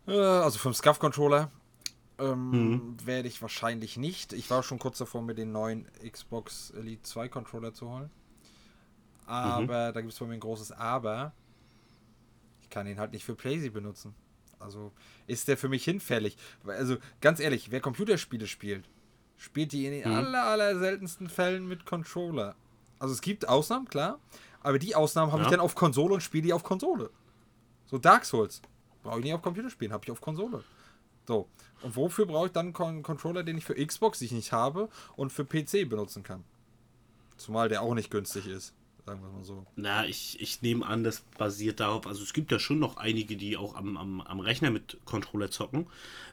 also 0.06 0.58
für 0.58 0.68
den 0.70 0.74
SCUF-Controller, 0.74 1.50
ähm, 2.18 2.96
werde 3.04 3.28
ich 3.28 3.42
wahrscheinlich 3.42 3.96
nicht. 3.96 4.32
Ich 4.32 4.50
war 4.50 4.62
schon 4.62 4.78
kurz 4.78 4.98
davor, 4.98 5.22
mir 5.22 5.34
den 5.34 5.52
neuen 5.52 5.86
Xbox 6.10 6.70
Elite 6.70 7.02
2 7.02 7.28
Controller 7.28 7.74
zu 7.74 7.90
holen. 7.90 8.10
Aber 9.26 9.92
da 9.92 10.00
gibt 10.00 10.12
es 10.12 10.18
bei 10.18 10.26
mir 10.26 10.34
ein 10.34 10.40
großes 10.40 10.72
Aber. 10.72 11.32
Ich 12.62 12.70
kann 12.70 12.86
ihn 12.86 12.98
halt 12.98 13.12
nicht 13.12 13.24
für 13.24 13.34
PlayStation 13.34 13.74
benutzen. 13.74 14.14
Also 14.58 14.92
ist 15.26 15.48
der 15.48 15.56
für 15.56 15.68
mich 15.68 15.84
hinfällig. 15.84 16.36
Also 16.66 16.96
ganz 17.20 17.40
ehrlich, 17.40 17.70
wer 17.70 17.80
Computerspiele 17.80 18.46
spielt, 18.46 18.88
spielt 19.36 19.72
die 19.72 19.86
in 19.86 19.92
den 19.92 20.04
aller, 20.12 20.44
aller 20.44 20.78
seltensten 20.78 21.28
Fällen 21.28 21.66
mit 21.68 21.84
Controller. 21.84 22.54
Also 22.98 23.12
es 23.12 23.20
gibt 23.20 23.48
Ausnahmen, 23.48 23.86
klar. 23.88 24.18
Aber 24.62 24.78
die 24.78 24.94
Ausnahmen 24.94 25.32
habe 25.32 25.42
ich 25.42 25.46
Ja. 25.48 25.52
dann 25.52 25.60
auf 25.60 25.74
Konsole 25.74 26.14
und 26.14 26.22
spiele 26.22 26.44
die 26.44 26.52
auf 26.52 26.62
Konsole. 26.62 27.10
So 27.86 27.98
Dark 27.98 28.24
Souls. 28.24 28.62
Brauche 29.06 29.18
ich 29.20 29.24
nicht 29.24 29.34
auf 29.34 29.42
Computer 29.42 29.70
spielen, 29.70 29.92
habe 29.92 30.04
ich 30.04 30.10
auf 30.10 30.20
Konsole. 30.20 30.64
So. 31.26 31.48
Und 31.82 31.96
wofür 31.96 32.26
brauche 32.26 32.46
ich 32.46 32.52
dann 32.52 32.74
einen 32.74 33.02
Controller, 33.02 33.42
den 33.42 33.58
ich 33.58 33.64
für 33.64 33.74
Xbox, 33.74 34.18
die 34.18 34.26
ich 34.26 34.32
nicht 34.32 34.52
habe, 34.52 34.88
und 35.16 35.32
für 35.32 35.44
PC 35.44 35.88
benutzen 35.88 36.22
kann? 36.22 36.44
Zumal 37.36 37.68
der 37.68 37.82
auch 37.82 37.94
nicht 37.94 38.10
günstig 38.10 38.46
ist. 38.46 38.72
Sagen 39.04 39.22
wir 39.22 39.28
mal 39.30 39.44
so. 39.44 39.64
Na, 39.76 40.06
ich, 40.06 40.40
ich 40.40 40.62
nehme 40.62 40.84
an, 40.84 41.04
das 41.04 41.20
basiert 41.38 41.78
darauf, 41.78 42.06
also 42.06 42.22
es 42.22 42.32
gibt 42.32 42.50
ja 42.50 42.58
schon 42.58 42.80
noch 42.80 42.96
einige, 42.96 43.36
die 43.36 43.56
auch 43.56 43.76
am, 43.76 43.96
am, 43.96 44.20
am 44.20 44.40
Rechner 44.40 44.70
mit 44.70 44.98
Controller 45.04 45.50
zocken. 45.50 45.86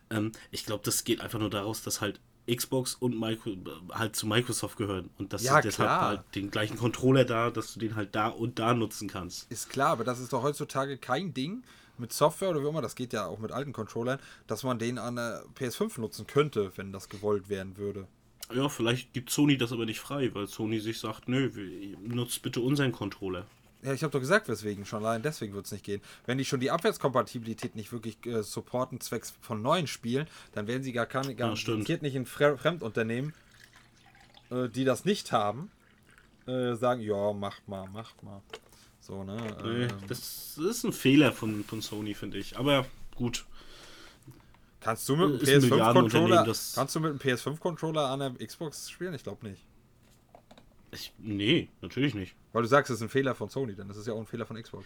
Ähm, 0.10 0.32
ich 0.50 0.66
glaube, 0.66 0.84
das 0.84 1.04
geht 1.04 1.22
einfach 1.22 1.40
nur 1.40 1.52
daraus, 1.52 1.84
dass 1.84 2.02
halt 2.02 2.20
Xbox 2.52 2.96
und 2.96 3.18
Micro, 3.20 3.56
halt 3.92 4.16
zu 4.16 4.26
Microsoft 4.28 4.78
gehören. 4.78 5.10
Und 5.18 5.34
dass 5.34 5.44
Ja, 5.44 5.58
du 5.62 5.68
deshalb 5.68 5.90
klar. 5.90 6.08
halt 6.08 6.22
den 6.36 6.50
gleichen 6.52 6.78
Controller 6.78 7.26
da, 7.26 7.52
dass 7.52 7.74
du 7.74 7.80
den 7.80 7.96
halt 7.96 8.16
da 8.16 8.28
und 8.28 8.60
da 8.60 8.74
nutzen 8.74 9.08
kannst. 9.08 9.52
Ist 9.52 9.70
klar, 9.70 9.90
aber 9.92 10.04
das 10.04 10.20
ist 10.20 10.34
doch 10.34 10.42
heutzutage 10.44 10.98
kein 10.98 11.34
Ding 11.34 11.64
mit 11.98 12.14
Software 12.14 12.50
oder 12.50 12.64
wie 12.64 12.68
immer, 12.68 12.82
das 12.82 12.96
geht 12.96 13.14
ja 13.14 13.28
auch 13.28 13.40
mit 13.40 13.52
alten 13.52 13.74
Controllern, 13.74 14.20
dass 14.48 14.64
man 14.64 14.80
den 14.80 14.98
an 14.98 15.16
der 15.16 15.44
PS5 15.58 16.00
nutzen 16.00 16.28
könnte, 16.28 16.72
wenn 16.76 16.92
das 16.92 17.10
gewollt 17.10 17.50
werden 17.50 17.78
würde. 17.78 18.08
Ja, 18.54 18.70
vielleicht 18.70 19.14
gibt 19.14 19.30
Sony 19.30 19.58
das 19.58 19.72
aber 19.72 19.86
nicht 19.86 20.00
frei, 20.00 20.34
weil 20.34 20.48
Sony 20.48 20.80
sich 20.80 21.00
sagt, 21.00 21.28
nö, 21.28 21.50
nutzt 22.06 22.42
bitte 22.42 22.62
unseren 22.62 22.92
Controller. 22.92 23.46
Ja, 23.84 23.94
ich 23.94 24.02
habe 24.04 24.12
doch 24.12 24.20
gesagt, 24.20 24.48
weswegen. 24.48 24.86
Schon 24.86 25.04
allein 25.04 25.22
deswegen 25.22 25.54
wird 25.54 25.66
es 25.66 25.72
nicht 25.72 25.84
gehen. 25.84 26.02
Wenn 26.26 26.38
die 26.38 26.46
schon 26.46 26.62
die 26.62 26.72
Abwärtskompatibilität 26.72 27.76
nicht 27.76 27.92
wirklich 27.92 28.18
äh, 28.26 28.42
supporten, 28.42 29.02
zwecks 29.02 29.34
von 29.42 29.62
neuen 29.62 29.88
Spielen, 29.88 30.28
dann 30.54 30.68
werden 30.68 30.84
sie 30.84 30.94
gar 30.94 31.06
keine, 31.06 31.26
stimmt. 31.26 31.40
garantiert 31.40 32.02
nicht 32.02 32.16
in 32.16 32.26
Fre 32.26 32.58
Fremdunternehmen, 32.58 33.34
äh, 34.52 34.70
die 34.70 34.86
das 34.86 35.04
nicht 35.04 35.34
haben, 35.34 35.70
äh, 36.48 36.76
sagen, 36.76 37.02
ja, 37.02 37.34
macht 37.34 37.68
mal, 37.68 37.88
macht 37.90 38.24
mal. 38.24 38.42
So, 39.06 39.24
ne? 39.26 39.36
Nee, 39.64 39.84
Ähm, 39.84 39.90
das 40.08 40.58
ist 40.58 40.84
ein 40.86 40.94
Fehler 40.94 41.34
von, 41.34 41.66
von 41.66 41.82
Sony, 41.82 42.14
finde 42.14 42.38
ich. 42.38 42.58
Aber 42.58 42.86
gut. 43.16 43.46
kannst 44.80 45.08
du 45.10 45.18
mit 45.18 45.42
dem 45.42 45.48
ist 45.48 45.64
ein 45.66 45.70
Milliardenunternehmen, 45.70 46.32
PS5-Controller 46.32 46.46
das- 46.46 46.74
kannst 46.76 46.96
du 46.96 47.00
mit 47.02 47.12
dem 47.12 47.20
PS5-Controller 47.20 48.08
an 48.10 48.20
der 48.20 48.48
Xbox 48.48 48.90
spielen? 48.90 49.14
Ich 49.14 49.24
glaube 49.24 49.46
nicht. 49.46 49.62
Ich, 50.92 51.12
nee, 51.18 51.68
natürlich 51.82 52.14
nicht. 52.14 52.36
Weil 52.54 52.62
du 52.62 52.68
sagst, 52.70 52.92
es 52.92 52.98
ist 52.98 53.02
ein 53.04 53.10
Fehler 53.10 53.36
von 53.36 53.50
Sony, 53.50 53.76
dann 53.76 53.90
ist 53.90 53.98
es 53.98 54.06
ja 54.06 54.14
auch 54.14 54.20
ein 54.20 54.28
Fehler 54.28 54.46
von 54.46 54.62
Xbox. 54.62 54.86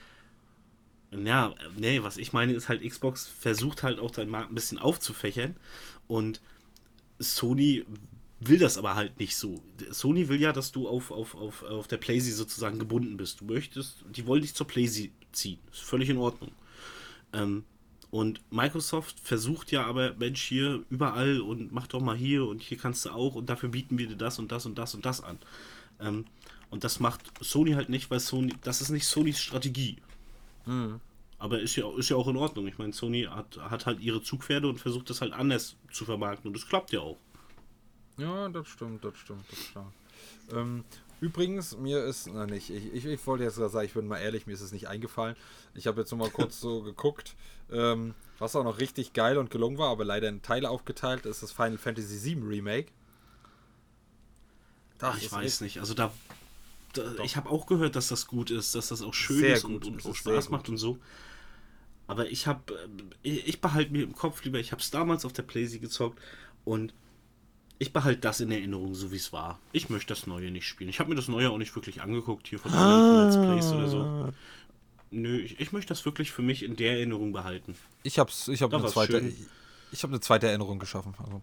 Ja, 1.11 1.53
nee, 1.77 2.01
was 2.01 2.17
ich 2.17 2.33
meine 2.33 2.53
ist 2.53 2.69
halt, 2.69 2.81
Xbox 2.81 3.27
versucht 3.27 3.83
halt 3.83 3.99
auch 3.99 4.09
den 4.11 4.29
Markt 4.29 4.51
ein 4.51 4.55
bisschen 4.55 4.77
aufzufächern 4.79 5.55
und 6.07 6.41
Sony 7.19 7.85
will 8.39 8.59
das 8.59 8.77
aber 8.77 8.95
halt 8.95 9.19
nicht 9.19 9.35
so. 9.35 9.61
Sony 9.89 10.27
will 10.29 10.39
ja, 10.39 10.53
dass 10.53 10.71
du 10.71 10.87
auf, 10.87 11.11
auf, 11.11 11.35
auf, 11.35 11.63
auf 11.63 11.87
der 11.87 11.97
PlayStation 11.97 12.37
sozusagen 12.37 12.79
gebunden 12.79 13.17
bist. 13.17 13.41
Du 13.41 13.45
möchtest, 13.45 14.05
die 14.09 14.27
wollen 14.27 14.41
dich 14.41 14.53
zur 14.53 14.67
PlayStation 14.67 15.13
ziehen. 15.31 15.59
Ist 15.71 15.81
völlig 15.81 16.09
in 16.09 16.17
Ordnung. 16.17 16.51
Ähm, 17.33 17.63
und 18.09 18.41
Microsoft 18.51 19.19
versucht 19.19 19.71
ja 19.71 19.85
aber, 19.85 20.13
Mensch, 20.13 20.41
hier 20.41 20.83
überall 20.89 21.41
und 21.41 21.71
mach 21.71 21.87
doch 21.87 21.99
mal 21.99 22.15
hier 22.15 22.45
und 22.45 22.61
hier 22.61 22.77
kannst 22.77 23.05
du 23.05 23.09
auch 23.09 23.35
und 23.35 23.49
dafür 23.49 23.69
bieten 23.69 23.97
wir 23.97 24.07
dir 24.07 24.15
das 24.15 24.39
und 24.39 24.51
das 24.51 24.65
und 24.65 24.77
das 24.77 24.95
und 24.95 25.05
das 25.05 25.21
an. 25.21 25.37
Ähm, 25.99 26.25
und 26.69 26.83
das 26.83 26.99
macht 26.99 27.21
Sony 27.41 27.71
halt 27.71 27.89
nicht, 27.89 28.09
weil 28.09 28.19
Sony, 28.19 28.53
das 28.61 28.81
ist 28.81 28.89
nicht 28.89 29.05
Sonys 29.05 29.39
Strategie. 29.39 29.97
Aber 31.39 31.59
ist 31.59 31.75
ja, 31.75 31.85
ist 31.97 32.09
ja 32.09 32.15
auch 32.15 32.27
in 32.27 32.37
Ordnung. 32.37 32.67
Ich 32.67 32.77
meine, 32.77 32.93
Sony 32.93 33.23
hat, 33.29 33.57
hat 33.57 33.85
halt 33.85 33.99
ihre 33.99 34.21
Zugpferde 34.21 34.67
und 34.67 34.79
versucht 34.79 35.09
das 35.09 35.21
halt 35.21 35.33
anders 35.33 35.75
zu 35.91 36.05
vermarkten 36.05 36.47
und 36.47 36.55
das 36.55 36.67
klappt 36.67 36.91
ja 36.91 37.01
auch. 37.01 37.17
Ja, 38.17 38.49
das 38.49 38.67
stimmt, 38.67 39.03
das 39.03 39.17
stimmt, 39.17 39.43
das 39.51 39.59
stimmt. 39.59 39.93
Ähm, 40.51 40.83
übrigens, 41.21 41.77
mir 41.77 42.03
ist, 42.03 42.27
na 42.33 42.45
nicht, 42.45 42.69
ich, 42.69 42.93
ich, 42.93 43.05
ich 43.05 43.27
wollte 43.27 43.43
jetzt 43.43 43.55
sagen, 43.55 43.85
ich 43.85 43.93
bin 43.93 44.07
mal 44.07 44.17
ehrlich, 44.17 44.47
mir 44.47 44.53
ist 44.53 44.61
es 44.61 44.71
nicht 44.71 44.87
eingefallen. 44.87 45.35
Ich 45.75 45.87
habe 45.87 46.01
jetzt 46.01 46.11
noch 46.11 46.17
mal 46.17 46.29
kurz 46.31 46.59
so 46.59 46.81
geguckt, 46.81 47.35
ähm, 47.71 48.15
was 48.39 48.55
auch 48.55 48.63
noch 48.63 48.79
richtig 48.79 49.13
geil 49.13 49.37
und 49.37 49.51
gelungen 49.51 49.77
war, 49.77 49.89
aber 49.89 50.05
leider 50.05 50.29
in 50.29 50.41
Teile 50.41 50.69
aufgeteilt, 50.69 51.25
ist 51.25 51.43
das 51.43 51.51
Final 51.51 51.77
Fantasy 51.77 52.35
VII 52.35 52.43
Remake. 52.43 52.91
Das 54.97 55.21
ich 55.21 55.31
weiß 55.31 55.61
nicht, 55.61 55.79
also 55.79 55.93
da, 55.93 56.11
da 56.93 57.23
ich 57.23 57.37
habe 57.37 57.49
auch 57.51 57.67
gehört, 57.67 57.95
dass 57.95 58.07
das 58.07 58.25
gut 58.25 58.49
ist, 58.49 58.73
dass 58.73 58.87
das 58.87 59.03
auch 59.03 59.13
schön 59.13 59.43
ist 59.43 59.63
und, 59.63 59.85
und 59.85 60.03
auch 60.05 60.15
Spaß 60.15 60.49
macht 60.49 60.69
und 60.69 60.77
so. 60.77 60.97
Aber 62.07 62.29
ich 62.31 62.47
habe, 62.47 62.89
äh, 63.23 63.29
ich 63.29 63.61
behalte 63.61 63.91
mir 63.91 64.03
im 64.03 64.15
Kopf 64.15 64.43
lieber, 64.43 64.59
ich 64.59 64.71
habe 64.71 64.81
es 64.81 64.89
damals 64.89 65.25
auf 65.25 65.33
der 65.33 65.43
Playsee 65.43 65.79
gezockt 65.79 66.19
und 66.65 66.93
ich 67.79 67.93
behalte 67.93 68.21
das 68.21 68.39
in 68.39 68.51
Erinnerung, 68.51 68.95
so 68.95 69.11
wie 69.11 69.17
es 69.17 69.31
war. 69.31 69.59
Ich 69.71 69.89
möchte 69.89 70.07
das 70.07 70.27
Neue 70.27 70.51
nicht 70.51 70.65
spielen. 70.65 70.89
Ich 70.89 70.99
habe 70.99 71.09
mir 71.09 71.15
das 71.15 71.27
Neue 71.27 71.49
auch 71.49 71.57
nicht 71.57 71.75
wirklich 71.75 72.01
angeguckt, 72.01 72.47
hier 72.47 72.59
von 72.59 72.73
ah. 72.73 73.25
Let's 73.25 73.37
Plays 73.37 73.71
oder 73.71 73.87
so. 73.87 74.33
Nö, 75.11 75.39
ich, 75.39 75.59
ich, 75.59 75.71
möchte 75.71 75.89
das 75.89 76.03
wirklich 76.03 76.31
für 76.31 76.41
mich 76.41 76.63
in 76.63 76.75
der 76.75 76.93
Erinnerung 76.93 77.31
behalten. 77.31 77.75
Ich 78.03 78.19
habe 78.19 78.31
ich 78.47 78.61
hab 78.61 78.73
eine, 78.73 78.87
zweite, 78.87 79.19
ich, 79.19 79.35
ich 79.91 80.03
hab 80.03 80.09
eine 80.09 80.19
zweite 80.19 80.47
Erinnerung 80.47 80.79
geschaffen. 80.79 81.13
Also, 81.23 81.41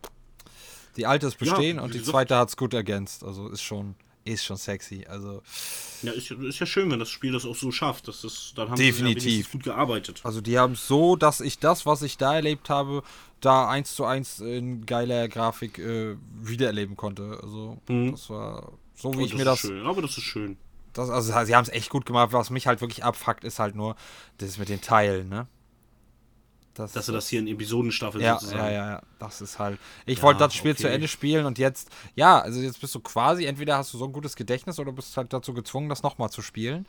die 0.96 1.06
alte 1.06 1.26
ist 1.26 1.38
bestehen 1.38 1.76
ja, 1.76 1.82
und 1.82 1.94
die 1.94 2.02
zweite 2.02 2.36
hat 2.36 2.48
es 2.48 2.56
gut 2.56 2.74
ergänzt. 2.74 3.24
Also 3.24 3.48
ist 3.48 3.62
schon, 3.62 3.94
ist 4.24 4.44
schon 4.44 4.56
sexy. 4.56 5.04
Also 5.08 5.42
ja, 6.02 6.12
ist, 6.12 6.30
ist 6.30 6.58
ja 6.58 6.66
schön, 6.66 6.90
wenn 6.90 6.98
das 6.98 7.10
Spiel 7.10 7.32
das 7.32 7.44
auch 7.44 7.56
so 7.56 7.70
schafft. 7.70 8.08
Das 8.08 8.24
ist, 8.24 8.52
dann 8.56 8.70
haben 8.70 8.76
definitiv. 8.76 9.22
sie 9.22 9.40
ja 9.40 9.46
gut 9.52 9.62
gearbeitet. 9.64 10.20
Also 10.24 10.40
die 10.40 10.58
haben 10.58 10.74
so, 10.74 11.16
dass 11.16 11.40
ich 11.40 11.58
das, 11.58 11.86
was 11.86 12.02
ich 12.02 12.16
da 12.16 12.34
erlebt 12.34 12.68
habe, 12.70 13.02
da 13.40 13.68
eins 13.68 13.94
zu 13.94 14.04
eins 14.04 14.40
in 14.40 14.86
geiler 14.86 15.28
Grafik 15.28 15.78
äh, 15.78 16.16
wiedererleben 16.40 16.96
konnte. 16.96 17.38
Also 17.42 17.78
mhm. 17.88 18.12
das 18.12 18.30
war 18.30 18.72
so, 18.94 19.12
wie 19.14 19.22
oh, 19.22 19.26
ich 19.26 19.34
mir 19.34 19.44
das. 19.44 19.60
Schön. 19.60 19.86
Aber 19.86 20.02
das 20.02 20.16
ist 20.16 20.24
schön. 20.24 20.56
Das, 20.92 21.10
also 21.10 21.32
sie 21.44 21.54
haben 21.54 21.64
es 21.64 21.70
echt 21.70 21.90
gut 21.90 22.06
gemacht. 22.06 22.32
Was 22.32 22.50
mich 22.50 22.66
halt 22.66 22.80
wirklich 22.80 23.04
abfuckt, 23.04 23.44
ist 23.44 23.58
halt 23.58 23.74
nur 23.74 23.96
das 24.38 24.58
mit 24.58 24.68
den 24.68 24.80
Teilen, 24.80 25.28
ne? 25.28 25.48
Das, 26.74 26.92
Dass 26.92 27.06
du 27.06 27.12
das 27.12 27.28
hier 27.28 27.38
in 27.38 27.46
Episodenstaffel 27.46 28.20
ja, 28.20 28.34
sozusagen. 28.34 28.64
Ja, 28.64 28.72
ja, 28.72 28.90
ja. 28.90 29.02
Das 29.20 29.40
ist 29.40 29.60
halt. 29.60 29.78
Ich 30.06 30.18
ja, 30.18 30.24
wollte 30.24 30.40
das 30.40 30.54
Spiel 30.54 30.72
okay. 30.72 30.82
zu 30.82 30.90
Ende 30.90 31.06
spielen 31.06 31.46
und 31.46 31.58
jetzt, 31.58 31.88
ja, 32.16 32.40
also 32.40 32.60
jetzt 32.60 32.80
bist 32.80 32.94
du 32.94 33.00
quasi, 33.00 33.44
entweder 33.44 33.76
hast 33.78 33.94
du 33.94 33.98
so 33.98 34.06
ein 34.06 34.12
gutes 34.12 34.34
Gedächtnis 34.34 34.80
oder 34.80 34.90
bist 34.90 35.16
halt 35.16 35.32
dazu 35.32 35.54
gezwungen, 35.54 35.88
das 35.88 36.02
nochmal 36.02 36.30
zu 36.30 36.42
spielen. 36.42 36.86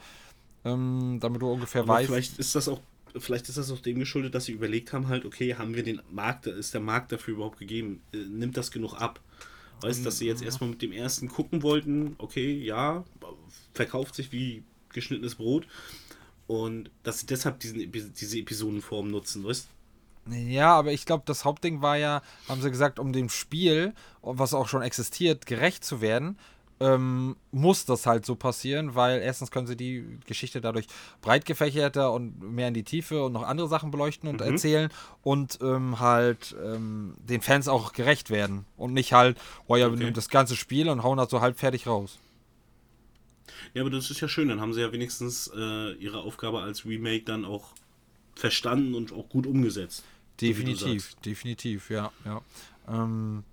Ähm, 0.63 1.19
damit 1.21 1.43
du 1.43 1.51
ungefähr 1.51 1.81
Aber 1.81 1.93
weißt. 1.93 2.07
Vielleicht 2.07 2.39
ist 2.39 2.55
das 2.55 2.67
auch, 2.67 2.81
vielleicht 3.15 3.47
ist 3.47 3.59
das 3.59 3.71
auch 3.71 3.79
dem 3.79 3.99
geschuldet, 3.99 4.33
dass 4.33 4.45
sie 4.45 4.53
überlegt 4.53 4.91
haben, 4.91 5.07
halt, 5.07 5.23
okay, 5.23 5.55
haben 5.55 5.75
wir 5.75 5.83
den 5.83 6.01
Markt, 6.11 6.47
ist 6.47 6.73
der 6.73 6.81
Markt 6.81 7.11
dafür 7.11 7.35
überhaupt 7.35 7.59
gegeben? 7.59 8.01
Äh, 8.11 8.17
nimmt 8.17 8.57
das 8.57 8.71
genug 8.71 8.95
ab? 8.95 9.19
Weißt 9.81 9.99
du, 9.99 10.03
dass 10.05 10.17
sie 10.17 10.25
jetzt 10.25 10.39
mhm. 10.39 10.47
erstmal 10.47 10.69
mit 10.71 10.81
dem 10.81 10.93
ersten 10.93 11.27
gucken 11.27 11.61
wollten, 11.61 12.15
okay, 12.17 12.57
ja, 12.57 13.03
verkauft 13.73 14.15
sich 14.15 14.31
wie 14.31 14.63
geschnittenes 14.93 15.35
Brot. 15.35 15.67
Und 16.47 16.89
dass 17.03 17.19
sie 17.19 17.25
deshalb 17.25 17.59
diesen, 17.59 17.91
diese 17.91 18.39
Episodenform 18.39 19.09
nutzen, 19.09 19.43
weißt 19.43 19.67
ja, 20.29 20.73
aber 20.73 20.91
ich 20.91 21.05
glaube, 21.05 21.23
das 21.25 21.45
Hauptding 21.45 21.81
war 21.81 21.97
ja, 21.97 22.21
haben 22.49 22.61
sie 22.61 22.71
gesagt, 22.71 22.99
um 22.99 23.13
dem 23.13 23.29
Spiel, 23.29 23.93
was 24.21 24.53
auch 24.53 24.67
schon 24.67 24.81
existiert, 24.81 25.45
gerecht 25.45 25.83
zu 25.83 26.01
werden, 26.01 26.37
ähm, 26.79 27.37
muss 27.51 27.85
das 27.85 28.05
halt 28.05 28.25
so 28.25 28.35
passieren, 28.35 28.95
weil 28.95 29.21
erstens 29.21 29.51
können 29.51 29.67
sie 29.67 29.77
die 29.77 30.19
Geschichte 30.25 30.59
dadurch 30.59 30.87
breit 31.21 31.45
gefächerter 31.45 32.11
und 32.11 32.41
mehr 32.41 32.67
in 32.67 32.73
die 32.73 32.83
Tiefe 32.83 33.23
und 33.23 33.33
noch 33.33 33.43
andere 33.43 33.69
Sachen 33.69 33.91
beleuchten 33.91 34.27
und 34.27 34.41
mhm. 34.41 34.47
erzählen 34.47 34.89
und 35.23 35.59
ähm, 35.61 35.99
halt 35.99 36.55
ähm, 36.61 37.15
den 37.19 37.41
Fans 37.41 37.67
auch 37.67 37.93
gerecht 37.93 38.29
werden 38.29 38.65
und 38.75 38.93
nicht 38.93 39.13
halt, 39.13 39.37
oh 39.67 39.75
ja, 39.75 39.85
okay. 39.85 39.95
wir 39.95 39.99
nehmen 40.03 40.13
das 40.13 40.29
ganze 40.29 40.55
Spiel 40.55 40.89
und 40.89 41.03
hauen 41.03 41.17
das 41.17 41.29
so 41.29 41.39
halb 41.39 41.57
fertig 41.57 41.87
raus. 41.87 42.19
Ja, 43.73 43.81
aber 43.81 43.89
das 43.89 44.09
ist 44.09 44.19
ja 44.19 44.27
schön, 44.27 44.49
dann 44.49 44.59
haben 44.59 44.73
sie 44.73 44.81
ja 44.81 44.91
wenigstens 44.91 45.49
äh, 45.55 45.93
ihre 45.93 46.21
Aufgabe 46.21 46.61
als 46.61 46.85
Remake 46.85 47.23
dann 47.23 47.45
auch 47.45 47.73
verstanden 48.35 48.95
und 48.95 49.13
auch 49.13 49.29
gut 49.29 49.47
umgesetzt. 49.47 50.03
Definitiv, 50.41 51.15
definitiv, 51.15 51.89
ja. 51.89 52.11
ja. 52.25 52.41
Ähm, 52.87 53.43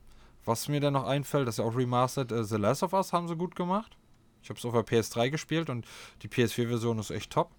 was 0.45 0.69
mir 0.69 0.81
dann 0.81 0.95
noch 0.95 1.07
einfällt, 1.07 1.47
das 1.47 1.55
ist 1.55 1.59
ja 1.59 1.65
auch 1.65 1.77
remastered, 1.77 2.33
äh, 2.33 2.45
The 2.45 2.57
Last 2.57 2.83
of 2.83 2.93
Us 2.93 3.13
haben 3.13 3.29
sie 3.29 3.37
gut 3.37 3.55
gemacht. 3.55 3.97
Ich 4.43 4.51
habe 4.51 4.59
es 4.59 4.65
auf 4.65 4.73
der 4.73 4.85
PS3 4.85 5.31
gespielt 5.31 5.71
und 5.71 5.87
die 6.23 6.29
PS4-Version 6.29 6.99
ist 6.99 7.11
echt 7.11 7.31
top. 7.31 7.51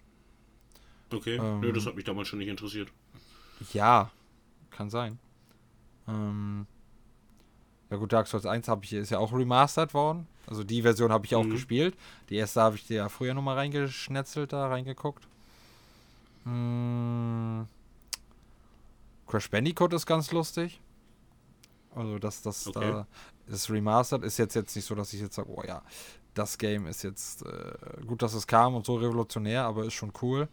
Okay, 1.10 1.36
ähm, 1.36 1.60
Nö, 1.60 1.72
das 1.72 1.86
hat 1.86 1.96
mich 1.96 2.04
damals 2.04 2.28
schon 2.28 2.38
nicht 2.38 2.48
interessiert. 2.48 2.90
Ja, 3.72 4.10
kann 4.70 4.90
sein. 4.90 5.18
Ähm, 6.06 6.66
ja 7.90 7.96
gut, 7.96 8.12
Dark 8.12 8.26
Souls 8.26 8.44
1 8.44 8.68
ich, 8.82 8.92
ist 8.92 9.10
ja 9.10 9.18
auch 9.18 9.32
remastered 9.32 9.94
worden. 9.94 10.26
Also 10.46 10.62
die 10.64 10.82
Version 10.82 11.10
habe 11.12 11.24
ich 11.24 11.34
auch 11.34 11.44
mhm. 11.44 11.50
gespielt. 11.50 11.96
Die 12.28 12.36
erste 12.36 12.60
habe 12.60 12.76
ich 12.76 12.86
dir 12.86 12.96
ja 12.96 13.08
früher 13.08 13.32
nochmal 13.32 13.56
reingeschnetzelt, 13.56 14.52
da 14.52 14.68
reingeguckt. 14.68 15.26
Hm, 16.44 17.66
Crash 19.34 19.50
Bandicoot 19.50 19.92
ist 19.92 20.06
ganz 20.06 20.30
lustig. 20.30 20.80
Also 21.92 22.20
das, 22.20 22.40
das, 22.42 22.68
okay. 22.68 22.78
da, 22.78 23.06
das 23.48 23.68
Remastered 23.68 24.22
ist 24.22 24.38
jetzt, 24.38 24.54
jetzt 24.54 24.76
nicht 24.76 24.84
so, 24.84 24.94
dass 24.94 25.12
ich 25.12 25.20
jetzt 25.20 25.34
sage, 25.34 25.50
oh 25.50 25.64
ja, 25.66 25.82
das 26.34 26.56
Game 26.56 26.86
ist 26.86 27.02
jetzt 27.02 27.42
äh, 27.42 28.04
gut, 28.06 28.22
dass 28.22 28.34
es 28.34 28.46
kam 28.46 28.76
und 28.76 28.86
so 28.86 28.94
revolutionär, 28.94 29.64
aber 29.64 29.86
ist 29.86 29.94
schon 29.94 30.12
cool. 30.22 30.48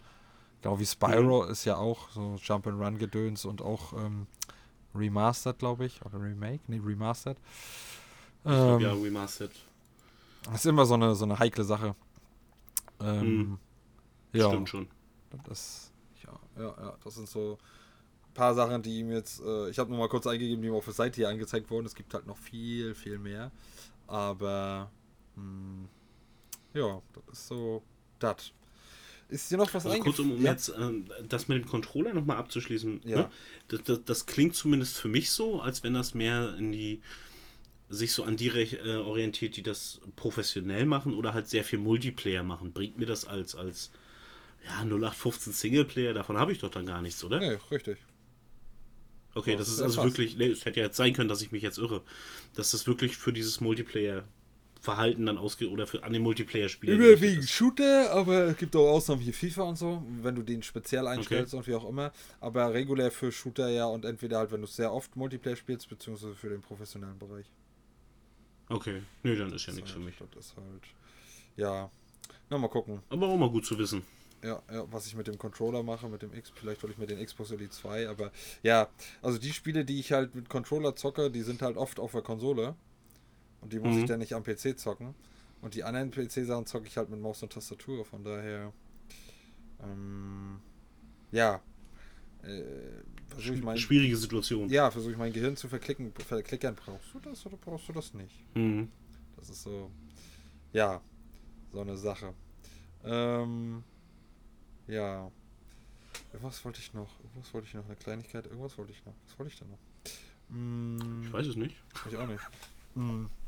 Genau 0.63 0.79
wie 0.79 0.85
Spyro 0.87 1.43
mhm. 1.43 1.51
ist 1.51 1.63
ja 1.65 1.77
auch 1.77 2.09
so 2.09 2.39
Jump 2.41 2.65
and 2.65 2.81
Run 2.81 2.97
Gedöns 2.97 3.45
und 3.45 3.61
auch 3.61 3.93
ähm, 3.93 4.25
Remastered, 4.95 5.59
glaube 5.59 5.85
ich, 5.85 6.03
oder 6.03 6.19
Remake, 6.19 6.63
nee, 6.65 6.81
Remastered. 6.83 7.37
Ähm, 8.45 8.79
ja, 8.79 8.93
Remastered. 8.93 9.51
Das 10.45 10.55
ist 10.55 10.65
immer 10.65 10.87
so 10.87 10.95
eine, 10.95 11.13
so 11.13 11.25
eine 11.25 11.37
heikle 11.37 11.65
Sache. 11.65 11.95
Ähm, 12.99 13.37
mhm. 13.37 13.59
Ja. 14.33 14.49
Stimmt 14.49 14.69
schon. 14.69 14.87
Das, 15.43 15.91
ja, 16.23 16.63
ja, 16.63 16.75
ja, 16.81 16.97
das 17.03 17.13
sind 17.13 17.29
so 17.29 17.59
paar 18.33 18.53
Sachen, 18.53 18.81
die 18.81 18.99
ihm 18.99 19.11
jetzt, 19.11 19.41
äh, 19.41 19.69
ich 19.69 19.79
habe 19.79 19.89
nur 19.89 19.99
mal 19.99 20.09
kurz 20.09 20.27
eingegeben, 20.27 20.61
die 20.61 20.69
mir 20.69 20.75
auf 20.75 20.85
der 20.85 20.93
Seite 20.93 21.17
hier 21.17 21.29
angezeigt 21.29 21.69
wurden. 21.69 21.85
Es 21.85 21.95
gibt 21.95 22.13
halt 22.13 22.27
noch 22.27 22.37
viel, 22.37 22.95
viel 22.95 23.17
mehr. 23.17 23.51
Aber, 24.07 24.91
mh, 25.35 25.43
hm, 25.43 25.89
ja, 26.73 27.01
das 27.13 27.39
ist 27.39 27.47
so, 27.47 27.83
das. 28.19 28.51
Ist 29.29 29.49
dir 29.49 29.57
noch 29.57 29.73
was 29.73 29.85
also 29.85 29.97
Kurz, 29.99 30.19
um, 30.19 30.33
um 30.33 30.43
ja. 30.43 30.51
jetzt 30.51 30.69
äh, 30.69 30.91
das 31.27 31.47
mit 31.47 31.63
dem 31.63 31.69
Controller 31.69 32.13
nochmal 32.13 32.37
abzuschließen. 32.37 33.01
Ja. 33.05 33.17
Ne? 33.17 33.29
Das, 33.69 33.83
das, 33.83 33.99
das, 34.03 34.25
klingt 34.25 34.55
zumindest 34.55 34.97
für 34.97 35.07
mich 35.07 35.31
so, 35.31 35.61
als 35.61 35.83
wenn 35.83 35.93
das 35.93 36.13
mehr 36.13 36.55
in 36.57 36.73
die 36.73 37.01
sich 37.89 38.11
so 38.11 38.23
an 38.23 38.37
die 38.37 38.49
äh, 38.49 38.97
orientiert, 38.97 39.55
die 39.55 39.63
das 39.63 40.01
professionell 40.15 40.85
machen 40.85 41.13
oder 41.13 41.33
halt 41.33 41.47
sehr 41.47 41.63
viel 41.63 41.79
Multiplayer 41.79 42.43
machen. 42.43 42.73
Bringt 42.73 42.97
mir 42.97 43.05
das 43.05 43.25
als, 43.25 43.55
als 43.55 43.91
ja, 44.65 44.81
0815 44.81 45.53
Singleplayer, 45.53 46.13
davon 46.13 46.37
habe 46.37 46.51
ich 46.51 46.59
doch 46.59 46.69
dann 46.69 46.85
gar 46.85 47.01
nichts, 47.01 47.23
oder? 47.23 47.39
Nee, 47.39 47.57
richtig. 47.69 47.97
Okay, 49.33 49.55
das, 49.55 49.67
das 49.67 49.75
ist 49.75 49.81
also 49.81 50.03
wirklich, 50.03 50.37
nee, 50.37 50.47
es 50.47 50.65
hätte 50.65 50.79
ja 50.79 50.87
jetzt 50.87 50.97
sein 50.97 51.13
können, 51.13 51.29
dass 51.29 51.41
ich 51.41 51.51
mich 51.51 51.63
jetzt 51.63 51.77
irre, 51.77 52.01
dass 52.53 52.71
das 52.71 52.85
wirklich 52.85 53.15
für 53.15 53.31
dieses 53.31 53.61
Multiplayer-Verhalten 53.61 55.25
dann 55.25 55.37
ausgeht 55.37 55.69
oder 55.69 55.87
für 55.87 56.03
an 56.03 56.11
den 56.11 56.21
Multiplayer-Spielen. 56.21 56.99
Überwiegend 56.99 57.47
Shooter, 57.49 58.11
aber 58.11 58.47
es 58.47 58.57
gibt 58.57 58.75
auch 58.75 58.89
Ausnahmen 58.89 59.25
wie 59.25 59.31
FIFA 59.31 59.63
und 59.63 59.77
so, 59.77 60.03
wenn 60.21 60.35
du 60.35 60.41
den 60.41 60.61
speziell 60.63 61.07
einstellst 61.07 61.53
okay. 61.53 61.59
und 61.59 61.67
wie 61.67 61.75
auch 61.75 61.87
immer. 61.87 62.11
Aber 62.41 62.73
regulär 62.73 63.09
für 63.09 63.31
Shooter 63.31 63.69
ja 63.69 63.85
und 63.85 64.03
entweder 64.03 64.39
halt, 64.39 64.51
wenn 64.51 64.61
du 64.61 64.67
sehr 64.67 64.91
oft 64.91 65.15
Multiplayer 65.15 65.55
spielst, 65.55 65.87
beziehungsweise 65.87 66.35
für 66.35 66.49
den 66.49 66.61
professionellen 66.61 67.17
Bereich. 67.17 67.45
Okay, 68.67 69.01
nee, 69.23 69.35
dann 69.35 69.53
ist 69.53 69.65
ja 69.65 69.73
nichts 69.73 69.91
halt, 69.91 69.99
für 69.99 70.05
mich. 70.05 70.15
Das 70.33 70.47
ist 70.47 70.55
halt, 70.57 70.83
ja, 71.55 71.89
na 72.49 72.57
mal 72.57 72.67
gucken. 72.67 73.01
Aber 73.09 73.27
auch 73.27 73.37
mal 73.37 73.49
gut 73.49 73.65
zu 73.65 73.77
wissen 73.77 74.03
ja, 74.43 74.61
ja, 74.72 74.91
was 74.91 75.07
ich 75.07 75.15
mit 75.15 75.27
dem 75.27 75.38
Controller 75.38 75.84
mache, 75.84 76.07
mit 76.09 76.22
dem 76.22 76.34
X, 76.34 76.51
vielleicht 76.55 76.81
hole 76.84 76.91
ich 76.91 76.97
mir 76.97 77.07
den 77.07 77.23
Xbox 77.23 77.51
Elite 77.51 77.72
2, 77.72 78.09
aber 78.09 78.31
ja, 78.63 78.89
also 79.22 79.38
die 79.38 79.53
Spiele, 79.53 79.85
die 79.85 79.99
ich 79.99 80.11
halt 80.11 80.35
mit 80.35 80.49
Controller 80.49 80.95
zocke, 80.95 81.30
die 81.30 81.41
sind 81.41 81.61
halt 81.61 81.77
oft 81.77 81.99
auf 81.99 82.11
der 82.11 82.22
Konsole 82.22 82.76
und 83.61 83.73
die 83.73 83.80
muss 83.80 83.95
mhm. 83.95 84.01
ich 84.01 84.05
dann 84.05 84.19
nicht 84.19 84.34
am 84.34 84.43
PC 84.43 84.77
zocken. 84.77 85.13
Und 85.61 85.76
die 85.76 85.84
anderen 85.84 86.09
PC-Sachen 86.09 86.65
zocke 86.65 86.88
ich 86.88 86.97
halt 86.97 87.11
mit 87.11 87.22
Maus 87.22 87.43
und 87.43 87.53
Tastatur, 87.53 88.03
von 88.03 88.23
daher, 88.23 88.73
ähm, 89.84 90.59
ja, 91.31 91.61
äh, 92.41 92.63
versuche 93.27 93.55
ich 93.55 93.63
mein, 93.63 93.77
Schwierige 93.77 94.18
Situation. 94.18 94.69
Ja, 94.69 94.89
versuche 94.89 95.11
ich 95.11 95.18
mein 95.19 95.31
Gehirn 95.31 95.55
zu 95.55 95.68
verklicken, 95.68 96.11
verklickern. 96.13 96.76
Brauchst 96.76 97.13
du 97.13 97.19
das 97.19 97.45
oder 97.45 97.57
brauchst 97.57 97.88
du 97.88 97.93
das 97.93 98.13
nicht? 98.15 98.43
Mhm. 98.55 98.89
Das 99.35 99.49
ist 99.51 99.61
so, 99.61 99.91
ja, 100.73 100.99
so 101.72 101.81
eine 101.81 101.95
Sache. 101.95 102.34
Ähm, 103.03 103.84
ja. 104.87 105.31
Was 106.33 106.63
wollte 106.65 106.79
ich 106.79 106.93
noch? 106.93 107.09
Was 107.35 107.53
wollte 107.53 107.67
ich 107.67 107.73
noch? 107.73 107.85
Eine 107.85 107.95
Kleinigkeit? 107.95 108.45
Irgendwas 108.45 108.77
wollte 108.77 108.91
ich 108.91 109.05
noch. 109.05 109.13
Was 109.27 109.39
wollte 109.39 109.53
ich 109.53 109.59
denn 109.59 109.69
noch? 109.69 109.79
Hm, 110.49 111.23
ich 111.23 111.33
weiß 111.33 111.47
es 111.47 111.55
nicht. 111.55 111.75
Ich 112.09 112.17
auch 112.17 112.27
nicht. 112.27 112.43
Hm. 112.95 113.29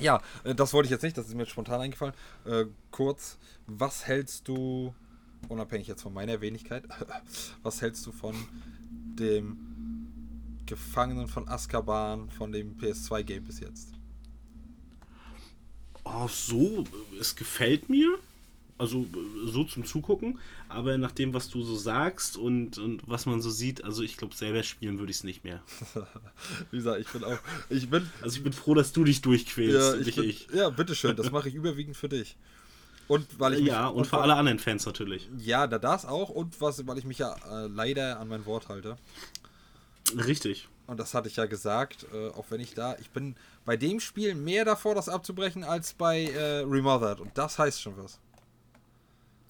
Ja, 0.00 0.22
äh, 0.44 0.54
das 0.54 0.72
wollte 0.74 0.86
ich 0.86 0.92
jetzt 0.92 1.02
nicht, 1.02 1.18
das 1.18 1.26
ist 1.26 1.34
mir 1.34 1.44
spontan 1.46 1.80
eingefallen. 1.80 2.14
Äh, 2.44 2.66
kurz, 2.92 3.36
was 3.66 4.06
hältst 4.06 4.46
du 4.46 4.94
unabhängig 5.48 5.86
jetzt 5.86 6.02
von 6.02 6.12
meiner 6.12 6.40
Wenigkeit, 6.40 6.84
was 7.62 7.82
hältst 7.82 8.06
du 8.06 8.12
von 8.12 8.36
dem 8.90 9.56
Gefangenen 10.66 11.28
von 11.28 11.48
Azkaban 11.48 12.30
von 12.30 12.52
dem 12.52 12.76
PS2-Game 12.76 13.44
bis 13.44 13.60
jetzt? 13.60 13.94
Oh, 16.04 16.28
so, 16.28 16.84
es 17.20 17.34
gefällt 17.36 17.88
mir. 17.88 18.18
Also 18.78 19.06
so 19.46 19.64
zum 19.64 19.84
Zugucken. 19.84 20.38
Aber 20.68 20.96
nach 20.98 21.10
dem, 21.12 21.34
was 21.34 21.48
du 21.50 21.62
so 21.62 21.74
sagst 21.76 22.36
und, 22.36 22.78
und 22.78 23.02
was 23.06 23.26
man 23.26 23.40
so 23.42 23.50
sieht, 23.50 23.82
also 23.84 24.02
ich 24.02 24.16
glaube, 24.16 24.34
selber 24.36 24.62
spielen 24.62 24.98
würde 24.98 25.10
ich 25.10 25.18
es 25.18 25.24
nicht 25.24 25.42
mehr. 25.44 25.62
Wie 26.70 26.76
gesagt, 26.76 27.00
ich 27.00 27.08
bin 27.08 27.24
auch. 27.24 27.38
Ich 27.70 27.90
bin. 27.90 28.08
Also 28.22 28.36
ich 28.36 28.42
bin 28.44 28.52
froh, 28.52 28.74
dass 28.74 28.92
du 28.92 29.02
dich 29.04 29.20
durchquälst, 29.20 29.74
Ja, 29.76 29.92
und 29.94 30.00
ich 30.00 30.06
nicht 30.06 30.16
bin, 30.16 30.24
ich. 30.30 30.48
ja 30.54 30.70
bitteschön, 30.70 31.16
das 31.16 31.30
mache 31.32 31.48
ich 31.48 31.54
überwiegend 31.56 31.96
für 31.96 32.08
dich. 32.08 32.36
Und 33.08 33.26
weil 33.40 33.54
ich 33.54 33.60
mich- 33.60 33.68
Ja, 33.68 33.88
und 33.88 34.06
für 34.06 34.18
alle 34.18 34.34
anderen 34.36 34.58
Fans 34.58 34.84
natürlich. 34.86 35.28
Ja, 35.38 35.66
da 35.66 35.78
das 35.78 36.04
auch 36.04 36.28
und 36.28 36.60
was, 36.60 36.86
weil 36.86 36.98
ich 36.98 37.04
mich 37.04 37.18
ja 37.18 37.34
äh, 37.50 37.66
leider 37.66 38.20
an 38.20 38.28
mein 38.28 38.44
Wort 38.46 38.68
halte. 38.68 38.96
Richtig. 40.16 40.68
Und 40.86 40.98
das 40.98 41.12
hatte 41.14 41.28
ich 41.28 41.36
ja 41.36 41.46
gesagt, 41.46 42.06
äh, 42.14 42.28
auch 42.28 42.46
wenn 42.50 42.60
ich 42.60 42.74
da, 42.74 42.96
ich 43.00 43.10
bin 43.10 43.34
bei 43.66 43.76
dem 43.76 44.00
Spiel 44.00 44.34
mehr 44.34 44.64
davor, 44.64 44.94
das 44.94 45.08
abzubrechen, 45.08 45.64
als 45.64 45.92
bei 45.92 46.24
äh, 46.24 46.60
Remothered. 46.60 47.20
Und 47.20 47.36
das 47.36 47.58
heißt 47.58 47.82
schon 47.82 47.96
was. 47.98 48.18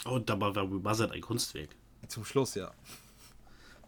Und 0.04 0.28
dabei 0.30 0.54
war 0.54 0.64
Rebuzzard 0.64 1.12
ein 1.12 1.20
Kunstwerk. 1.20 1.70
Zum 2.08 2.24
Schluss, 2.24 2.54
ja. 2.54 2.72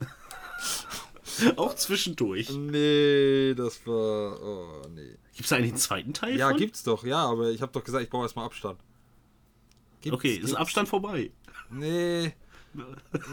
Auch 1.56 1.74
zwischendurch. 1.74 2.50
Nee, 2.50 3.54
das 3.54 3.86
war. 3.86 4.42
Oh, 4.42 4.82
nee. 4.94 5.16
Gibt 5.32 5.40
es 5.44 5.48
da 5.48 5.56
einen 5.56 5.76
zweiten 5.76 6.12
Teil 6.12 6.36
Ja, 6.36 6.48
von? 6.50 6.58
gibt's 6.58 6.82
doch, 6.82 7.04
ja, 7.04 7.24
aber 7.24 7.50
ich 7.50 7.62
habe 7.62 7.72
doch 7.72 7.82
gesagt, 7.84 8.04
ich 8.04 8.10
brauche 8.10 8.24
erstmal 8.24 8.44
Abstand. 8.46 8.78
Gibt's, 10.02 10.16
Okay, 10.16 10.32
ist 10.34 10.40
gibt's. 10.40 10.54
Abstand 10.54 10.88
vorbei. 10.88 11.30
Nee. 11.70 12.34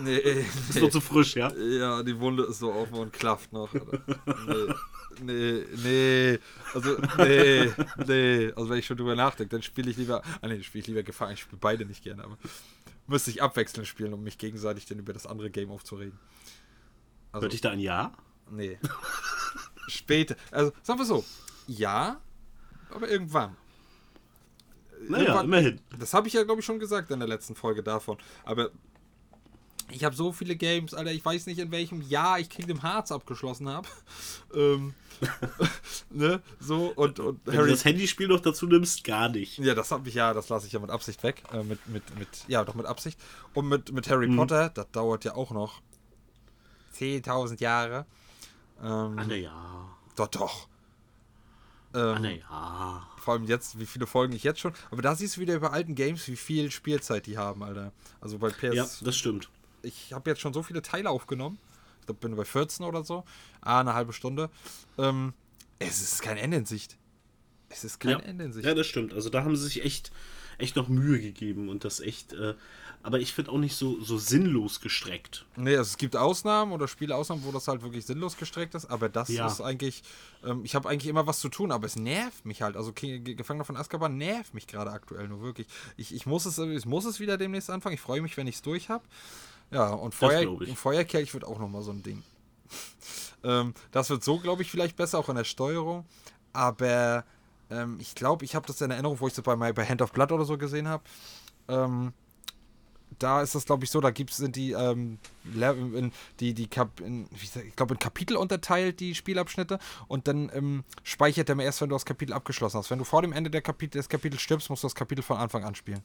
Nee. 0.03 0.18
Ist 0.69 0.81
noch 0.81 0.89
zu 0.89 1.01
frisch, 1.01 1.35
ja? 1.35 1.53
Ja, 1.53 2.01
die 2.03 2.19
Wunde 2.19 2.43
ist 2.43 2.59
so 2.59 2.73
offen 2.73 2.95
und 2.95 3.14
klafft 3.14 3.53
noch. 3.53 3.72
Nee, 3.73 4.73
nee, 5.22 5.64
nee. 5.84 6.39
Also, 6.73 6.97
nee, 7.18 7.72
nee. 8.07 8.51
Also, 8.55 8.69
wenn 8.69 8.80
ich 8.80 8.85
schon 8.85 8.97
drüber 8.97 9.15
nachdenke, 9.15 9.51
dann 9.55 9.61
spiele 9.61 9.91
ich 9.91 9.97
lieber. 9.97 10.23
Ah, 10.41 10.47
nee, 10.47 10.61
spiele 10.64 10.81
ich 10.81 10.88
lieber 10.88 11.03
Gefangen. 11.03 11.34
Ich 11.34 11.41
spiele 11.41 11.59
beide 11.59 11.85
nicht 11.85 12.03
gerne, 12.03 12.23
aber 12.23 12.38
müsste 13.05 13.30
ich 13.30 13.41
abwechselnd 13.41 13.88
spielen, 13.88 14.14
um 14.14 14.23
mich 14.23 14.38
gegenseitig 14.38 14.85
dann 14.85 14.99
über 14.99 15.14
das 15.14 15.27
andere 15.27 15.51
Game 15.51 15.69
aufzuregen. 15.69 16.18
Also, 17.31 17.43
Hörte 17.43 17.55
ich 17.55 17.61
da 17.61 17.72
ein 17.72 17.80
Ja? 17.80 18.14
nee. 18.49 18.80
Später. 19.88 20.35
Also, 20.51 20.72
sagen 20.81 20.99
wir 20.99 21.05
so. 21.05 21.23
Ja, 21.68 22.19
aber 22.89 23.09
irgendwann. 23.09 23.55
Naja, 25.07 25.41
immerhin. 25.41 25.80
Das 25.99 26.14
habe 26.14 26.27
ich 26.27 26.34
ja, 26.34 26.43
glaube 26.43 26.61
ich, 26.61 26.65
schon 26.65 26.80
gesagt 26.80 27.11
in 27.11 27.19
der 27.19 27.27
letzten 27.27 27.55
Folge 27.55 27.84
davon. 27.84 28.18
Aber 28.43 28.72
ich 29.91 30.03
habe 30.03 30.15
so 30.15 30.31
viele 30.31 30.55
Games, 30.55 30.93
Alter, 30.93 31.11
ich 31.11 31.23
weiß 31.23 31.45
nicht, 31.45 31.59
in 31.59 31.72
welchem 31.72 32.01
Jahr 32.01 32.39
ich 32.39 32.49
Kingdom 32.49 32.81
Hearts 32.81 33.11
abgeschlossen 33.11 33.69
habe. 33.69 33.88
ähm, 34.53 34.93
ne? 36.09 36.41
So, 36.59 36.93
und, 36.95 37.19
und 37.19 37.39
Wenn 37.45 37.57
du 37.57 37.68
das 37.68 37.85
Handyspiel 37.85 38.27
noch 38.27 38.39
dazu 38.39 38.68
nimmst, 38.68 39.03
gar 39.03 39.30
nicht. 39.30 39.57
Ja, 39.57 39.73
das 39.73 39.91
habe 39.91 40.07
ich 40.09 40.15
ja, 40.15 40.34
das 40.34 40.49
lasse 40.49 40.68
ich 40.68 40.73
ja 40.73 40.80
mit 40.80 40.89
Absicht 40.89 41.23
weg. 41.23 41.43
Äh, 41.51 41.64
mit, 41.64 41.88
mit, 41.88 42.18
mit, 42.19 42.27
ja, 42.47 42.64
doch 42.64 42.76
mit 42.76 42.85
Absicht. 42.85 43.19
Und 43.53 43.68
mit, 43.68 43.91
mit 43.91 44.09
Harry 44.09 44.27
Mhm. 44.27 44.35
Potter, 44.35 44.69
das 44.69 44.91
dauert 44.91 45.23
ja 45.26 45.35
auch 45.35 45.51
noch 45.51 45.81
10.000 46.95 47.61
Jahre. 47.61 48.05
Ähm, 48.84 49.15
na 49.15 49.35
ja. 49.35 49.89
Doch, 50.15 50.27
doch. 50.27 50.68
Ähm, 51.93 52.18
na 52.22 52.31
ja. 52.31 53.09
Vor 53.18 53.34
allem 53.34 53.45
jetzt, 53.45 53.80
wie 53.80 53.85
viele 53.85 54.05
Folgen 54.05 54.34
ich 54.34 54.43
jetzt 54.43 54.59
schon. 54.59 54.73
Aber 54.91 55.01
da 55.01 55.15
siehst 55.15 55.38
du 55.38 55.41
wieder 55.41 55.59
bei 55.59 55.69
alten 55.69 55.95
Games, 55.95 56.27
wie 56.27 56.35
viel 56.35 56.69
Spielzeit 56.69 57.26
die 57.26 57.38
haben, 57.38 57.64
Alter. 57.64 57.91
Also 58.22 58.38
bei 58.38 58.49
PS. 58.49 58.76
Ja, 58.76 58.88
das 59.01 59.18
stimmt. 59.18 59.49
Ich 59.88 60.14
habe 60.14 60.30
jetzt 60.30 60.41
schon 60.41 60.53
so 60.53 60.64
viele 60.64 60.81
Teile 60.81 61.09
aufgenommen. 61.09 61.57
Ich 62.01 62.05
glaube, 62.07 62.19
bin 62.22 62.35
bei 62.35 62.45
14 62.45 62.85
oder 62.85 63.03
so. 63.03 63.23
Ah, 63.61 63.80
eine 63.81 63.93
halbe 63.93 64.14
Stunde. 64.14 64.49
Ähm, 64.97 65.34
es 65.80 66.01
ist 66.01 66.22
kein 66.22 66.38
Ende 66.38 66.57
in 66.57 66.65
Sicht. 66.65 66.97
Es 67.69 67.84
ist 67.84 67.99
kein 67.99 68.11
Ja. 68.11 68.19
Ende 68.19 68.45
in 68.45 68.53
Sicht. 68.53 68.65
ja, 68.65 68.73
das 68.73 68.88
stimmt. 68.88 69.14
Also 69.14 69.30
da 69.30 69.43
haben 69.43 69.55
sie 69.55 69.64
sich 69.65 69.84
echt, 69.84 70.11
echt 70.57 70.76
noch 70.77 70.88
Mühe 70.88 71.19
gegeben 71.19 71.68
und 71.69 71.84
das 71.84 71.99
echt, 71.99 72.31
äh, 72.34 72.55
aber 73.03 73.19
ich 73.19 73.34
finde 73.34 73.51
auch 73.51 73.57
nicht 73.57 73.76
so, 73.76 74.01
so 74.01 74.18
sinnlos 74.18 74.80
gestreckt. 74.80 75.45
Nee, 75.57 75.72
also 75.76 75.89
es 75.89 75.97
gibt 75.97 76.15
Ausnahmen 76.15 76.72
oder 76.72 76.88
Spieleausnahmen, 76.88 77.43
wo 77.45 77.51
das 77.51 77.68
halt 77.68 77.81
wirklich 77.84 78.05
sinnlos 78.05 78.38
gestreckt 78.38 78.73
ist, 78.73 78.85
aber 78.85 79.09
das 79.09 79.27
Ja. 79.30 79.45
ist 79.47 79.59
eigentlich, 79.61 80.01
ähm, 80.45 80.61
ich 80.64 80.76
habe 80.76 80.88
eigentlich 80.89 81.09
immer 81.09 81.27
was 81.27 81.39
zu 81.41 81.49
tun, 81.49 81.72
aber 81.73 81.85
es 81.85 81.97
nervt 81.97 82.45
mich 82.45 82.61
halt. 82.61 82.77
Also 82.77 82.93
King, 82.93 83.23
Gefangener 83.35 83.65
von 83.65 83.76
Azkaban 83.76 84.18
nervt 84.18 84.53
mich 84.53 84.65
gerade 84.65 84.91
aktuell 84.91 85.27
nur 85.27 85.41
wirklich. 85.41 85.68
Ich, 85.97 86.14
ich, 86.15 86.26
muss 86.26 86.45
es, 86.45 86.57
ich 86.57 86.85
muss 86.85 87.03
es 87.05 87.19
wieder 87.19 87.38
demnächst 87.38 87.69
anfangen. 87.69 87.95
Ich 87.95 88.01
freue 88.01 88.22
mich, 88.22 88.38
wenn 88.38 88.47
ich 88.47 88.55
es 88.55 88.61
durch 88.61 88.88
habe. 88.89 89.03
Ja, 89.72 89.89
und 89.89 90.15
Feuer, 90.15 90.61
ich. 90.61 90.77
Feuerkelch 90.77 91.34
wird 91.34 91.44
auch 91.44 91.60
nochmal 91.60 91.81
so 91.81 91.91
ein 91.91 92.03
Ding. 92.03 92.23
ähm, 93.44 93.73
das 93.91 94.10
wird 94.10 94.23
so, 94.23 94.39
glaube 94.39 94.61
ich, 94.61 94.72
vielleicht 94.72 94.95
besser, 94.95 95.19
auch 95.19 95.30
in 95.30 95.35
der 95.35 95.44
Steuerung. 95.44 96.06
Aber 96.53 97.26
ähm, 97.69 97.98
ich 97.99 98.15
glaube, 98.15 98.45
ich 98.45 98.56
habe 98.56 98.65
das 98.65 98.81
in 98.81 98.91
Erinnerung, 98.91 99.19
wo 99.19 99.27
ich 99.27 99.34
das 99.34 99.44
bei, 99.44 99.56
My- 99.56 99.73
bei 99.73 99.85
Hand 99.85 100.02
of 100.02 100.11
Blood 100.11 100.31
oder 100.31 100.45
so 100.45 100.57
gesehen 100.57 100.88
habe. 100.88 101.03
Ähm, 101.68 102.14
da 103.19 103.41
ist 103.41 103.56
das, 103.56 103.65
glaube 103.65 103.84
ich, 103.84 103.89
so, 103.89 104.02
da 104.02 104.11
gibt's, 104.11 104.38
sind 104.38 104.56
die, 104.56 104.72
ähm, 104.73 105.18
in, 105.56 106.11
die, 106.39 106.53
die 106.53 106.68
Kap 106.68 106.99
in, 106.99 107.27
ich 107.41 107.76
glaube, 107.76 107.94
in 107.94 107.99
Kapitel 107.99 108.35
unterteilt, 108.38 108.99
die 108.99 109.15
Spielabschnitte, 109.15 109.80
und 110.07 110.27
dann 110.27 110.52
ähm, 110.53 110.84
speichert 111.03 111.49
er 111.49 111.56
mir 111.56 111.64
erst, 111.64 111.81
wenn 111.81 111.89
du 111.89 111.95
das 111.95 112.06
Kapitel 112.06 112.34
abgeschlossen 112.34 112.77
hast. 112.77 112.89
Wenn 112.91 112.99
du 112.99 113.06
vor 113.06 113.22
dem 113.22 113.31
Ende 113.31 113.49
der 113.49 113.61
Kapitel, 113.61 113.98
des 113.98 114.10
Kapitels 114.10 114.41
stirbst, 114.41 114.69
musst 114.69 114.84
du 114.84 114.88
das 114.88 114.95
Kapitel 114.95 115.22
von 115.23 115.38
Anfang 115.38 115.64
an 115.64 115.73
spielen. 115.73 116.03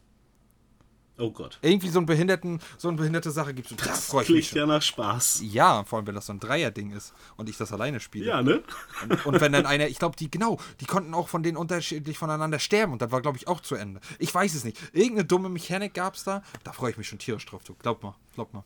Oh 1.23 1.31
Gott. 1.31 1.59
Irgendwie 1.62 1.89
so, 1.89 2.01
einen 2.01 2.07
behinderten, 2.07 2.59
so 2.77 2.89
eine 2.89 2.97
behinderte 2.97 3.31
Sache 3.31 3.55
gibt 3.55 3.70
es. 3.70 3.77
Da 3.77 3.86
Das 3.86 4.09
ich 4.09 4.15
mich 4.15 4.27
klingt 4.27 4.53
ja 4.53 4.66
nach 4.66 4.82
Spaß. 4.82 5.43
Ja, 5.44 5.85
vor 5.85 5.99
allem, 5.99 6.09
wenn 6.09 6.16
das 6.16 6.27
so 6.27 6.32
ein 6.32 6.40
Dreier-Ding 6.40 6.90
ist 6.90 7.15
und 7.36 7.49
ich 7.49 7.57
das 7.57 7.73
alleine 7.73 8.01
spiele. 8.01 8.27
Ja, 8.27 8.43
ne? 8.43 8.61
Und, 9.03 9.27
und 9.27 9.40
wenn 9.40 9.53
dann 9.53 9.65
einer, 9.65 9.86
ich 9.86 10.01
glaube, 10.01 10.16
die, 10.16 10.28
genau, 10.28 10.59
die 10.81 10.86
konnten 10.86 11.15
auch 11.15 11.28
von 11.28 11.44
denen 11.44 11.57
unterschiedlich 11.57 12.19
voneinander 12.19 12.59
sterben 12.59 12.93
und 12.93 13.01
das 13.01 13.12
war, 13.12 13.23
glaube 13.23 13.36
ich, 13.36 13.47
auch 13.47 13.61
zu 13.61 13.77
Ende. 13.77 14.01
Ich 14.19 14.35
weiß 14.35 14.53
es 14.53 14.65
nicht. 14.65 14.78
Irgendeine 14.93 15.24
dumme 15.24 15.49
Mechanik 15.49 15.94
gab 15.94 16.16
es 16.16 16.24
da. 16.24 16.43
Da 16.65 16.73
freue 16.73 16.90
ich 16.90 16.99
mich 16.99 17.07
schon 17.07 17.20
tierisch 17.20 17.47
drauf. 17.47 17.62
Du. 17.62 17.74
Glaub 17.74 18.03
mal, 18.03 18.16
glaub 18.35 18.53
mal. 18.53 18.65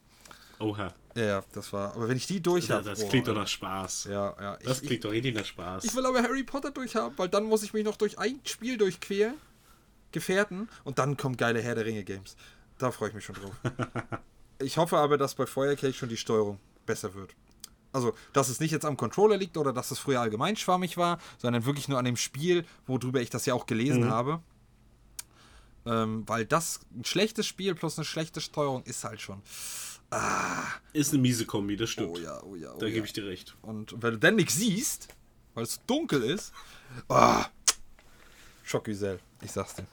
Oha. 0.59 0.95
Ja, 1.15 1.25
ja, 1.25 1.45
das 1.53 1.73
war. 1.75 1.95
Aber 1.95 2.09
wenn 2.09 2.17
ich 2.17 2.27
die 2.27 2.43
durch 2.43 2.71
habe. 2.71 2.85
das 2.85 3.07
klingt 3.07 3.29
doch 3.29 3.35
nach 3.35 3.49
Spaß. 3.49 4.05
Ja, 4.05 4.35
ja. 4.41 4.59
Das 4.65 4.81
ich, 4.81 4.87
klingt 4.89 5.05
doch 5.05 5.11
richtig 5.11 5.35
nach 5.35 5.45
Spaß. 5.45 5.85
ich, 5.85 5.91
ich 5.91 5.97
will 5.97 6.07
aber 6.07 6.23
Harry 6.23 6.45
Potter 6.45 6.71
durchhaben, 6.71 7.19
weil 7.19 7.29
dann 7.29 7.45
muss 7.45 7.63
ich 7.63 7.75
mich 7.75 7.85
noch 7.85 7.97
durch 7.97 8.19
ein 8.19 8.41
Spiel 8.45 8.79
durchquälen. 8.79 9.35
Gefährten. 10.13 10.69
Und 10.85 10.99
dann 10.99 11.17
kommen 11.17 11.37
geile 11.37 11.61
Herr 11.61 11.75
der 11.75 11.85
Ringe 11.85 12.05
Games. 12.05 12.37
Da 12.79 12.91
freue 12.91 13.09
ich 13.11 13.15
mich 13.15 13.25
schon 13.25 13.37
drauf. 13.37 13.55
ich 14.59 14.77
hoffe 14.77 14.99
aber, 14.99 15.19
dass 15.19 15.35
bei 15.35 15.47
Feuerkelch 15.47 15.97
schon 15.97 16.09
die 16.09 16.17
Steuerung 16.17 16.59
besser 16.85 17.15
wird. 17.15 17.35
Also, 17.93 18.15
dass 18.35 18.49
es 18.51 18.61
nicht 18.61 18.73
jetzt 18.73 18.85
am 18.85 18.97
Controller 18.99 19.39
liegt 19.39 19.57
oder 19.57 19.73
dass 19.73 19.91
es 19.91 19.99
früher 19.99 20.21
allgemein 20.21 20.57
schwammig 20.57 20.97
war, 20.99 21.19
sondern 21.39 21.65
wirklich 21.65 21.89
nur 21.89 21.99
an 21.99 22.05
dem 22.05 22.17
Spiel, 22.17 22.67
worüber 22.87 23.23
ich 23.23 23.31
das 23.31 23.47
ja 23.47 23.55
auch 23.55 23.65
gelesen 23.67 24.05
Mhm. 24.05 24.11
habe. 24.11 24.43
Ähm, 25.87 26.25
weil 26.27 26.45
das 26.45 26.81
ein 26.95 27.05
schlechtes 27.05 27.47
Spiel 27.47 27.75
plus 27.75 27.97
eine 27.97 28.05
schlechte 28.05 28.41
Steuerung 28.41 28.83
ist 28.83 29.05
halt 29.05 29.21
schon. 29.21 29.41
Ist 30.93 31.13
eine 31.13 31.23
miese 31.23 31.47
Kombi, 31.47 31.77
das 31.77 31.91
stimmt. 31.91 32.11
Oh 32.11 32.19
ja, 32.19 32.43
oh 32.43 32.55
ja, 32.57 32.73
oh 32.75 32.79
da 32.79 32.87
ja. 32.87 32.93
gebe 32.93 33.07
ich 33.07 33.13
dir 33.13 33.27
recht. 33.27 33.57
Und 33.63 33.95
wenn 34.03 34.13
du 34.13 34.19
dann 34.19 34.37
nichts 34.37 34.55
siehst, 34.57 35.09
weil 35.55 35.65
es 35.65 35.81
dunkel 35.87 36.23
ist, 36.23 36.53
ah, 37.09 37.47
Schockgesell, 38.65 39.21
ich 39.43 39.53
sag's 39.53 39.75
dir. 39.75 39.87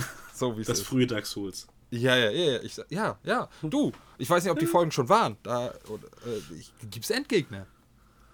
So 0.34 0.56
wie 0.56 0.62
es 0.62 0.68
Das 0.68 0.78
ist. 0.78 0.86
frühe 0.86 1.06
Dark 1.06 1.26
Souls. 1.26 1.66
Ja, 1.90 2.16
ja, 2.16 2.30
ja, 2.30 2.52
ja, 2.52 2.62
ich, 2.62 2.80
ja, 2.88 3.18
ja. 3.24 3.48
Du, 3.62 3.92
ich 4.16 4.30
weiß 4.30 4.42
nicht, 4.42 4.52
ob 4.52 4.58
die 4.58 4.66
Folgen 4.66 4.90
schon 4.90 5.08
waren. 5.08 5.36
Da 5.42 5.68
äh, 5.68 6.54
ich, 6.58 6.72
gibt's 6.90 7.10
Endgegner. 7.10 7.66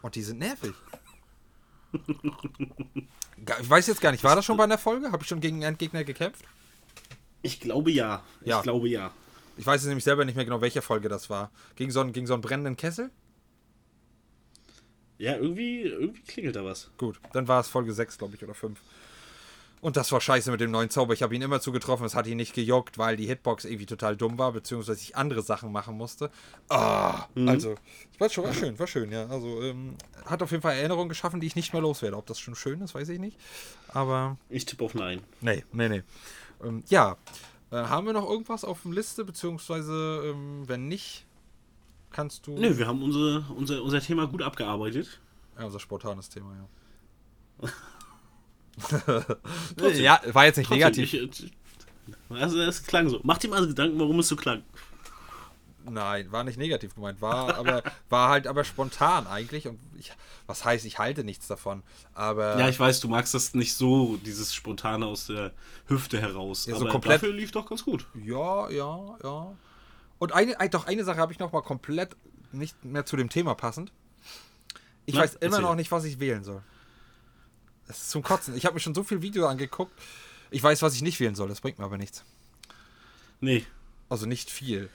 Und 0.02 0.14
die 0.14 0.22
sind 0.22 0.38
nervig. 0.38 0.74
Ich 3.60 3.70
weiß 3.70 3.86
jetzt 3.86 4.00
gar 4.00 4.12
nicht, 4.12 4.24
war 4.24 4.34
das 4.34 4.44
schon 4.44 4.56
bei 4.56 4.64
einer 4.64 4.78
Folge? 4.78 5.12
Habe 5.12 5.22
ich 5.22 5.28
schon 5.28 5.40
gegen 5.40 5.56
einen 5.56 5.74
Endgegner 5.74 6.04
gekämpft? 6.04 6.42
Ich 7.42 7.60
glaube 7.60 7.90
ja. 7.90 8.24
Ja. 8.44 8.56
Ich 8.56 8.62
glaube 8.62 8.88
ja. 8.88 9.12
Ich 9.58 9.66
weiß 9.66 9.82
jetzt 9.82 9.88
nämlich 9.88 10.04
selber 10.04 10.24
nicht 10.24 10.36
mehr 10.36 10.44
genau, 10.44 10.60
welche 10.60 10.82
Folge 10.82 11.08
das 11.08 11.30
war. 11.30 11.50
Gegen 11.76 11.90
so 11.90 12.00
einen, 12.00 12.12
gegen 12.12 12.26
so 12.26 12.32
einen 12.32 12.42
brennenden 12.42 12.76
Kessel? 12.76 13.10
Ja, 15.18 15.36
irgendwie, 15.36 15.82
irgendwie 15.82 16.22
klingelt 16.22 16.56
da 16.56 16.64
was. 16.64 16.90
Gut, 16.98 17.20
dann 17.32 17.46
war 17.46 17.60
es 17.60 17.68
Folge 17.68 17.92
6, 17.92 18.18
glaube 18.18 18.34
ich, 18.34 18.42
oder 18.42 18.54
5. 18.54 18.80
Und 19.82 19.96
das 19.96 20.10
war 20.10 20.20
scheiße 20.20 20.50
mit 20.50 20.60
dem 20.60 20.70
neuen 20.70 20.90
Zauber. 20.90 21.12
Ich 21.12 21.22
habe 21.22 21.34
ihn 21.34 21.42
immer 21.42 21.60
zugetroffen, 21.60 22.06
es 22.06 22.14
hat 22.14 22.26
ihn 22.26 22.38
nicht 22.38 22.54
gejuckt, 22.54 22.98
weil 22.98 23.16
die 23.16 23.26
Hitbox 23.26 23.64
irgendwie 23.64 23.86
total 23.86 24.16
dumm 24.16 24.38
war, 24.38 24.52
beziehungsweise 24.52 25.00
ich 25.00 25.16
andere 25.16 25.42
Sachen 25.42 25.70
machen 25.70 25.96
musste. 25.96 26.30
Ah, 26.68 27.26
also, 27.46 27.74
es 28.12 28.20
war 28.20 28.30
schon 28.30 28.44
war 28.44 28.54
schön, 28.54 28.78
war 28.78 28.86
schön, 28.86 29.12
ja. 29.12 29.26
Also, 29.26 29.62
ähm, 29.62 29.96
hat 30.24 30.42
auf 30.42 30.50
jeden 30.50 30.62
Fall 30.62 30.76
Erinnerungen 30.76 31.08
geschaffen, 31.08 31.40
die 31.40 31.46
ich 31.46 31.56
nicht 31.56 31.72
mehr 31.72 31.82
loswerde. 31.82 32.16
Ob 32.16 32.26
das 32.26 32.40
schon 32.40 32.54
schön 32.54 32.80
ist, 32.80 32.94
weiß 32.94 33.08
ich 33.10 33.18
nicht. 33.18 33.38
Aber, 33.88 34.38
Ich 34.48 34.64
tippe 34.64 34.84
auf 34.84 34.94
Nein. 34.94 35.20
nee, 35.40 35.62
nee, 35.72 35.88
nee. 35.88 36.02
Ähm, 36.64 36.82
ja, 36.88 37.16
äh, 37.70 37.76
haben 37.76 38.06
wir 38.06 38.12
noch 38.14 38.28
irgendwas 38.28 38.64
auf 38.64 38.80
der 38.84 38.92
Liste, 38.92 39.24
beziehungsweise, 39.24 40.22
ähm, 40.24 40.66
wenn 40.66 40.88
nicht, 40.88 41.26
kannst 42.10 42.46
du. 42.46 42.58
Nö, 42.58 42.78
wir 42.78 42.86
haben 42.86 43.02
unsere, 43.02 43.44
unser, 43.54 43.82
unser 43.82 44.00
Thema 44.00 44.26
gut 44.26 44.42
abgearbeitet. 44.42 45.20
Ja, 45.58 45.66
unser 45.66 45.80
spontanes 45.80 46.28
Thema, 46.28 46.54
ja. 47.62 47.68
Ja, 49.96 50.20
war 50.32 50.44
jetzt 50.44 50.56
nicht 50.58 50.68
Trotzdem, 50.68 50.88
negativ. 51.04 51.12
Ich, 51.14 51.44
äh, 52.30 52.34
also 52.34 52.60
es 52.60 52.82
klang 52.84 53.08
so. 53.08 53.20
Mach 53.22 53.38
dir 53.38 53.48
mal 53.48 53.66
Gedanken, 53.66 53.98
warum 53.98 54.18
es 54.20 54.28
so 54.28 54.36
klang. 54.36 54.62
Nein, 55.88 56.32
war 56.32 56.42
nicht 56.42 56.58
negativ 56.58 56.94
gemeint, 56.96 57.20
war 57.20 57.54
aber 57.58 57.82
war 58.08 58.28
halt 58.30 58.46
aber 58.48 58.64
spontan 58.64 59.26
eigentlich 59.28 59.68
und 59.68 59.78
ich, 59.96 60.10
was 60.46 60.64
heißt, 60.64 60.84
ich 60.84 60.98
halte 60.98 61.22
nichts 61.22 61.46
davon, 61.46 61.82
aber 62.12 62.58
Ja, 62.58 62.68
ich 62.68 62.78
weiß, 62.80 62.98
du 63.00 63.08
magst 63.08 63.34
das 63.34 63.54
nicht 63.54 63.74
so, 63.74 64.16
dieses 64.16 64.52
Spontane 64.52 65.06
aus 65.06 65.26
der 65.28 65.52
Hüfte 65.86 66.20
heraus. 66.20 66.66
Ja, 66.66 66.74
so 66.74 66.82
aber 66.82 66.90
komplett- 66.90 67.22
dafür 67.22 67.32
lief 67.32 67.52
doch 67.52 67.66
ganz 67.68 67.84
gut. 67.84 68.04
ja, 68.14 68.68
ja, 68.70 69.16
ja. 69.22 69.54
Und 70.18 70.32
eine 70.32 70.58
ein- 70.58 70.70
doch 70.70 70.86
eine 70.86 71.04
Sache 71.04 71.18
habe 71.18 71.32
ich 71.32 71.38
noch 71.38 71.52
mal 71.52 71.62
komplett 71.62 72.16
nicht 72.50 72.84
mehr 72.84 73.06
zu 73.06 73.16
dem 73.16 73.28
Thema 73.28 73.54
passend. 73.54 73.92
Ich 75.04 75.14
Na, 75.14 75.20
weiß 75.20 75.34
immer 75.36 75.56
erzähl. 75.56 75.60
noch 75.62 75.74
nicht, 75.76 75.92
was 75.92 76.04
ich 76.04 76.18
wählen 76.18 76.42
soll. 76.42 76.62
Das 77.86 77.98
ist 77.98 78.10
zum 78.10 78.22
Kotzen. 78.22 78.56
Ich 78.56 78.64
habe 78.66 78.74
mir 78.74 78.80
schon 78.80 78.94
so 78.94 79.04
viel 79.04 79.22
Video 79.22 79.46
angeguckt. 79.46 79.92
Ich 80.50 80.62
weiß, 80.62 80.82
was 80.82 80.94
ich 80.94 81.02
nicht 81.02 81.20
wählen 81.20 81.34
soll, 81.34 81.48
das 81.48 81.60
bringt 81.60 81.78
mir 81.78 81.84
aber 81.84 81.98
nichts. 81.98 82.24
Nee. 83.40 83.64
Also 84.08 84.26
nicht 84.26 84.50
viel. 84.50 84.88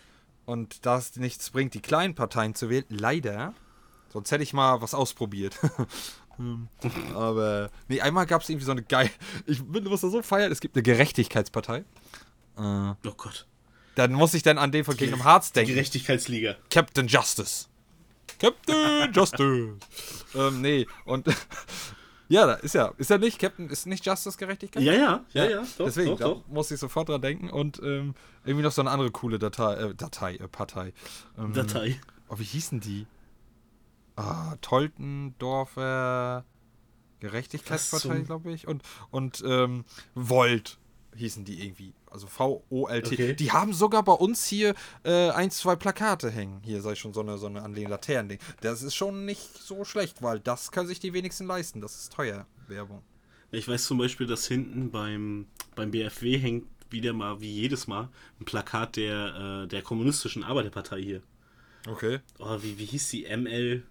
Und 0.46 0.86
da 0.86 0.98
es 0.98 1.16
nichts 1.18 1.50
bringt, 1.52 1.74
die 1.74 1.82
kleinen 1.82 2.16
Parteien 2.16 2.56
zu 2.56 2.70
wählen, 2.70 2.86
leider. 2.90 3.54
Sonst 4.12 4.32
hätte 4.32 4.44
ich 4.44 4.54
mal 4.54 4.82
was 4.82 4.94
ausprobiert. 4.94 5.56
Hm. 6.38 6.70
Aber, 7.14 7.70
nee, 7.90 8.00
einmal 8.00 8.26
gab 8.26 8.42
es 8.42 8.48
irgendwie 8.48 8.66
so 8.66 8.72
eine 8.72 8.82
geil. 8.84 9.12
Ich 9.46 9.62
bin, 9.62 9.84
muss 9.84 10.00
da 10.00 10.10
so 10.10 10.22
feiern, 10.24 10.50
es 10.50 10.62
gibt 10.62 10.76
eine 10.78 10.82
Gerechtigkeitspartei. 10.82 11.80
Äh, 11.80 11.84
Oh 12.58 12.96
Gott. 13.18 13.46
dann 13.96 14.14
muss 14.14 14.34
ich 14.34 14.42
dann 14.42 14.58
an 14.58 14.72
den 14.72 14.86
von 14.86 14.96
Kingdom 14.96 15.24
Hearts 15.26 15.50
Die 15.52 15.56
denken. 15.60 15.74
Gerechtigkeitsliga. 15.74 16.56
Captain 16.70 17.08
Justice. 17.08 17.68
Captain 18.40 19.12
Justice. 19.12 19.76
ähm, 20.34 20.62
nee, 20.62 20.88
und. 21.04 21.28
ja, 22.32 22.46
da 22.46 22.54
ist 22.54 22.74
ja. 22.74 22.94
Ist 22.98 23.10
ja 23.10 23.18
nicht, 23.18 23.40
Captain, 23.40 23.70
ist 23.70 23.86
nicht 23.86 24.06
Justice 24.06 24.38
Gerechtigkeit? 24.38 24.82
Ja, 24.84 24.94
ja, 24.94 25.26
ja, 25.34 25.50
ja. 25.50 25.62
Doch, 25.78 25.86
Deswegen, 25.86 26.12
doch, 26.12 26.20
doch. 26.20 26.48
muss 26.48 26.72
ich 26.72 26.80
sofort 26.80 27.10
dran 27.10 27.22
denken 27.22 27.50
und 27.50 27.80
ähm, 27.84 28.16
irgendwie 28.46 28.64
noch 28.64 28.72
so 28.72 28.82
eine 28.82 28.90
andere 28.90 29.12
coole 29.12 29.38
Datei, 29.38 29.74
äh, 29.74 29.94
Datei, 29.96 30.36
äh, 30.36 30.48
Partei. 30.48 30.94
Ähm, 31.38 31.54
Datei. 31.54 32.00
Oh, 32.30 32.40
wie 32.40 32.44
hießen 32.44 32.80
die? 32.80 33.06
Ah, 34.16 34.56
Toltendorfer 34.62 36.46
Gerechtigkeitspartei, 37.20 38.22
glaube 38.22 38.52
ich. 38.52 38.68
Und, 38.68 38.84
und 39.10 39.44
ähm, 39.46 39.86
Volt 40.16 40.80
hießen 41.16 41.44
die 41.46 41.64
irgendwie. 41.66 41.94
Also 42.12 42.28
V-O-L-T. 42.28 43.14
Okay. 43.14 43.34
Die 43.34 43.52
haben 43.52 43.74
sogar 43.74 44.04
bei 44.04 44.14
uns 44.14 44.46
hier 44.46 44.76
äh, 45.04 45.30
ein, 45.30 45.50
zwei 45.50 45.76
Plakate 45.76 46.30
hängen. 46.30 46.62
Hier 46.64 46.82
sei 46.82 46.96
schon 46.96 47.14
so 47.14 47.22
eine, 47.22 47.38
so 47.38 47.48
eine 47.48 47.62
an 47.62 47.74
den 47.74 47.90
Laternen. 47.90 48.38
Das 48.60 48.84
ist 48.84 48.96
schon 48.96 49.26
nicht 49.26 49.58
so 49.58 49.86
schlecht, 49.86 50.22
weil 50.22 50.40
das 50.40 50.72
können 50.72 50.88
sich 50.88 51.00
die 51.00 51.14
wenigsten 51.14 51.48
leisten. 51.48 51.80
Das 51.82 51.96
ist 51.96 52.14
teuer, 52.14 52.46
Werbung. 52.68 53.02
Ich 53.52 53.68
weiß 53.68 53.86
zum 53.86 53.98
Beispiel, 53.98 54.28
dass 54.28 54.46
hinten 54.46 54.92
beim, 54.92 55.48
beim 55.76 55.92
BFW 55.92 56.38
hängt 56.38 56.68
wieder 56.90 57.14
mal, 57.14 57.40
wie 57.40 57.52
jedes 57.52 57.88
Mal, 57.88 58.10
ein 58.40 58.46
Plakat 58.46 58.98
der, 58.98 59.64
äh, 59.64 59.68
der 59.68 59.82
kommunistischen 59.82 60.44
Arbeiterpartei 60.44 61.02
hier. 61.02 61.22
Okay. 61.88 62.20
Oh, 62.40 62.58
wie, 62.62 62.78
wie 62.78 62.86
hieß 62.86 63.10
die? 63.10 63.26
ML, 63.26 63.84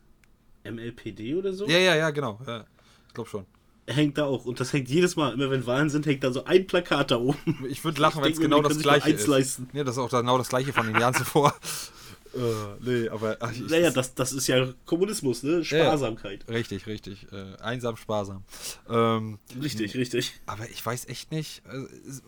MLPD 0.65 1.35
oder 1.35 1.53
so? 1.53 1.67
Ja, 1.67 1.79
ja, 1.79 1.97
ja, 1.97 2.11
genau. 2.11 2.39
Ja, 2.47 2.67
ich 3.09 3.15
glaube 3.15 3.31
schon. 3.31 3.47
Hängt 3.93 4.19
da 4.19 4.25
auch. 4.25 4.45
Und 4.45 4.61
das 4.61 4.73
hängt 4.73 4.89
jedes 4.89 5.17
Mal, 5.17 5.33
immer 5.35 5.51
wenn 5.51 5.67
Wahlen 5.67 5.91
sind, 5.91 6.07
hängt 6.07 6.23
da 6.23 6.33
so 6.33 6.45
ein 6.45 6.67
Plakat 6.67 7.11
da 7.11 7.17
oben. 7.19 7.65
Ich 7.69 7.85
würde 7.85 8.01
lachen, 8.01 8.23
wenn 8.23 8.33
es 8.33 8.39
genau 8.41 8.63
das 8.63 8.79
gleiche 8.79 9.11
ist. 9.11 9.27
leisten. 9.27 9.69
Ja, 9.73 9.85
das 9.85 9.97
ist 9.97 9.99
auch 9.99 10.11
genau 10.11 10.39
das 10.39 10.49
gleiche 10.49 10.73
von 10.73 10.87
den 10.87 10.95
Jahren 11.01 11.15
zuvor. 11.15 11.55
äh, 12.35 12.39
nee, 12.81 13.09
aber 13.09 13.37
ach, 13.41 13.51
ich, 13.53 13.69
Naja, 13.69 13.91
das, 13.91 14.15
das 14.15 14.33
ist 14.33 14.47
ja 14.47 14.73
Kommunismus, 14.87 15.43
ne? 15.43 15.65
Sparsamkeit. 15.65 16.47
Richtig, 16.49 16.87
richtig. 16.87 17.27
Äh, 17.33 17.57
einsam, 17.61 17.97
sparsam. 17.97 18.45
Ähm, 18.89 19.39
Richtig, 19.61 19.97
richtig. 19.97 20.41
aber 20.47 20.69
ich 20.71 20.85
weiß 20.85 21.07
echt 21.09 21.33
nicht. 21.33 21.63
äh, 21.67 21.87
Es 22.09 22.23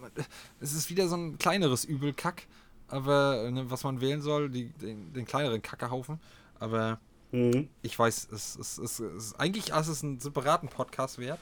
es 0.60 0.72
ist 0.74 0.90
wieder 0.90 1.06
so 1.08 1.16
ein 1.16 1.38
kleineres 1.38 1.84
Übelkack, 1.84 2.46
aber 2.88 3.48
ne, 3.50 3.70
was 3.70 3.84
man 3.84 4.00
wählen 4.00 4.20
soll, 4.20 4.50
die, 4.50 4.66
den, 4.80 5.12
den 5.12 5.24
kleineren 5.24 5.62
Kackehaufen. 5.62 6.18
Aber 6.58 6.98
Mhm. 7.32 7.68
ich 7.82 7.98
weiß, 7.98 8.28
es, 8.32 8.56
es, 8.56 8.78
es, 8.78 9.00
es 9.00 9.24
ist 9.24 9.40
eigentlich 9.40 9.70
ist 9.70 9.88
es 9.88 10.02
einen 10.04 10.20
separaten 10.20 10.68
Podcast 10.68 11.18
wert. 11.18 11.40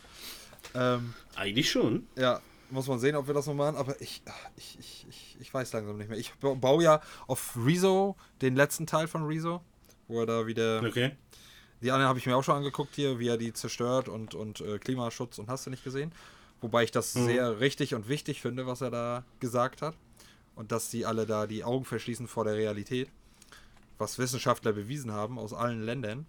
Ähm, 0.75 1.15
Eigentlich 1.35 1.71
schon. 1.71 2.07
ja, 2.17 2.41
muss 2.71 2.87
man 2.87 2.99
sehen, 3.01 3.17
ob 3.17 3.27
wir 3.27 3.35
das 3.35 3.47
noch 3.47 3.55
machen, 3.55 3.77
aber 3.77 4.01
ich, 4.01 4.23
ich, 4.57 4.79
ich, 4.79 5.07
ich, 5.09 5.37
ich 5.41 5.53
weiß 5.55 5.73
langsam 5.73 5.97
nicht 5.97 6.09
mehr. 6.09 6.19
Ich 6.19 6.33
ba- 6.35 6.55
baue 6.55 6.85
ja 6.85 7.01
auf 7.27 7.57
Rezo, 7.57 8.17
den 8.41 8.55
letzten 8.55 8.87
Teil 8.87 9.09
von 9.09 9.25
Rezo, 9.27 9.63
wo 10.07 10.21
er 10.21 10.27
da 10.27 10.47
wieder. 10.47 10.83
Okay. 10.87 11.13
Die 11.83 11.91
anderen 11.91 12.09
habe 12.09 12.19
ich 12.19 12.27
mir 12.27 12.37
auch 12.37 12.45
schon 12.45 12.57
angeguckt 12.57 12.95
hier, 12.95 13.19
wie 13.19 13.29
er 13.29 13.39
die 13.39 13.53
zerstört 13.55 14.09
und, 14.09 14.35
und 14.35 14.61
äh, 14.61 14.79
Klimaschutz 14.79 15.39
und 15.39 15.49
hast 15.49 15.67
du 15.67 15.71
nicht 15.71 15.83
gesehen. 15.83 16.13
Wobei 16.61 16.85
ich 16.85 16.91
das 16.91 17.15
sehr 17.15 17.59
richtig 17.59 17.95
und 17.95 18.07
wichtig 18.09 18.43
finde, 18.43 18.67
was 18.67 18.83
er 18.83 18.91
da 18.91 19.25
gesagt 19.41 19.81
hat. 19.81 19.97
Und 20.55 20.73
dass 20.73 20.91
die 20.91 21.07
alle 21.07 21.25
da 21.25 21.47
die 21.47 21.65
Augen 21.65 21.87
verschließen 21.87 22.29
vor 22.29 22.45
der 22.45 22.55
Realität. 22.55 23.09
Was 24.01 24.19
Wissenschaftler 24.19 24.73
bewiesen 24.73 25.13
haben 25.13 25.39
aus 25.39 25.53
allen 25.53 25.83
Ländern. 25.83 26.27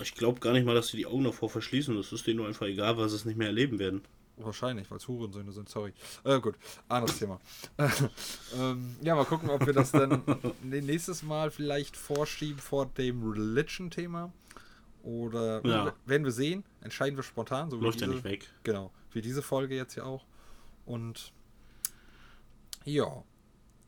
Ich 0.00 0.14
glaube 0.14 0.40
gar 0.40 0.52
nicht 0.52 0.64
mal, 0.64 0.74
dass 0.74 0.88
sie 0.88 0.96
die 0.96 1.06
Augen 1.06 1.24
davor 1.24 1.50
verschließen. 1.50 1.94
Das 1.94 2.10
ist 2.12 2.26
denen 2.26 2.38
nur 2.38 2.46
einfach 2.46 2.66
egal, 2.66 2.96
weil 2.96 3.08
sie 3.08 3.16
es 3.16 3.24
nicht 3.24 3.36
mehr 3.36 3.48
erleben 3.48 3.78
werden. 3.78 4.02
Wahrscheinlich, 4.38 4.90
weil 4.90 4.98
es 4.98 5.08
Hurensöhne 5.08 5.50
sind, 5.52 5.68
sorry. 5.68 5.92
Äh, 6.24 6.40
gut, 6.40 6.54
anderes 6.88 7.18
Thema. 7.18 7.40
ähm, 8.56 8.94
ja, 9.02 9.14
mal 9.16 9.24
gucken, 9.24 9.50
ob 9.50 9.66
wir 9.66 9.72
das 9.72 9.90
dann 9.90 10.22
nee, 10.62 10.80
nächstes 10.80 11.22
Mal 11.22 11.50
vielleicht 11.50 11.96
vorschieben 11.96 12.60
vor 12.60 12.86
dem 12.86 13.28
Religion-Thema. 13.28 14.32
Oder 15.02 15.60
Ja. 15.66 15.92
werden 16.06 16.24
wir 16.24 16.32
sehen, 16.32 16.64
entscheiden 16.80 17.16
wir 17.16 17.24
spontan. 17.24 17.70
So 17.70 17.80
wie 17.80 17.84
Läuft 17.84 18.00
ja 18.00 18.06
nicht 18.06 18.24
weg. 18.24 18.48
Genau, 18.62 18.92
wie 19.12 19.20
diese 19.20 19.42
Folge 19.42 19.74
jetzt 19.74 19.94
hier 19.94 20.06
auch. 20.06 20.24
Und 20.86 21.32
ja, 22.84 23.24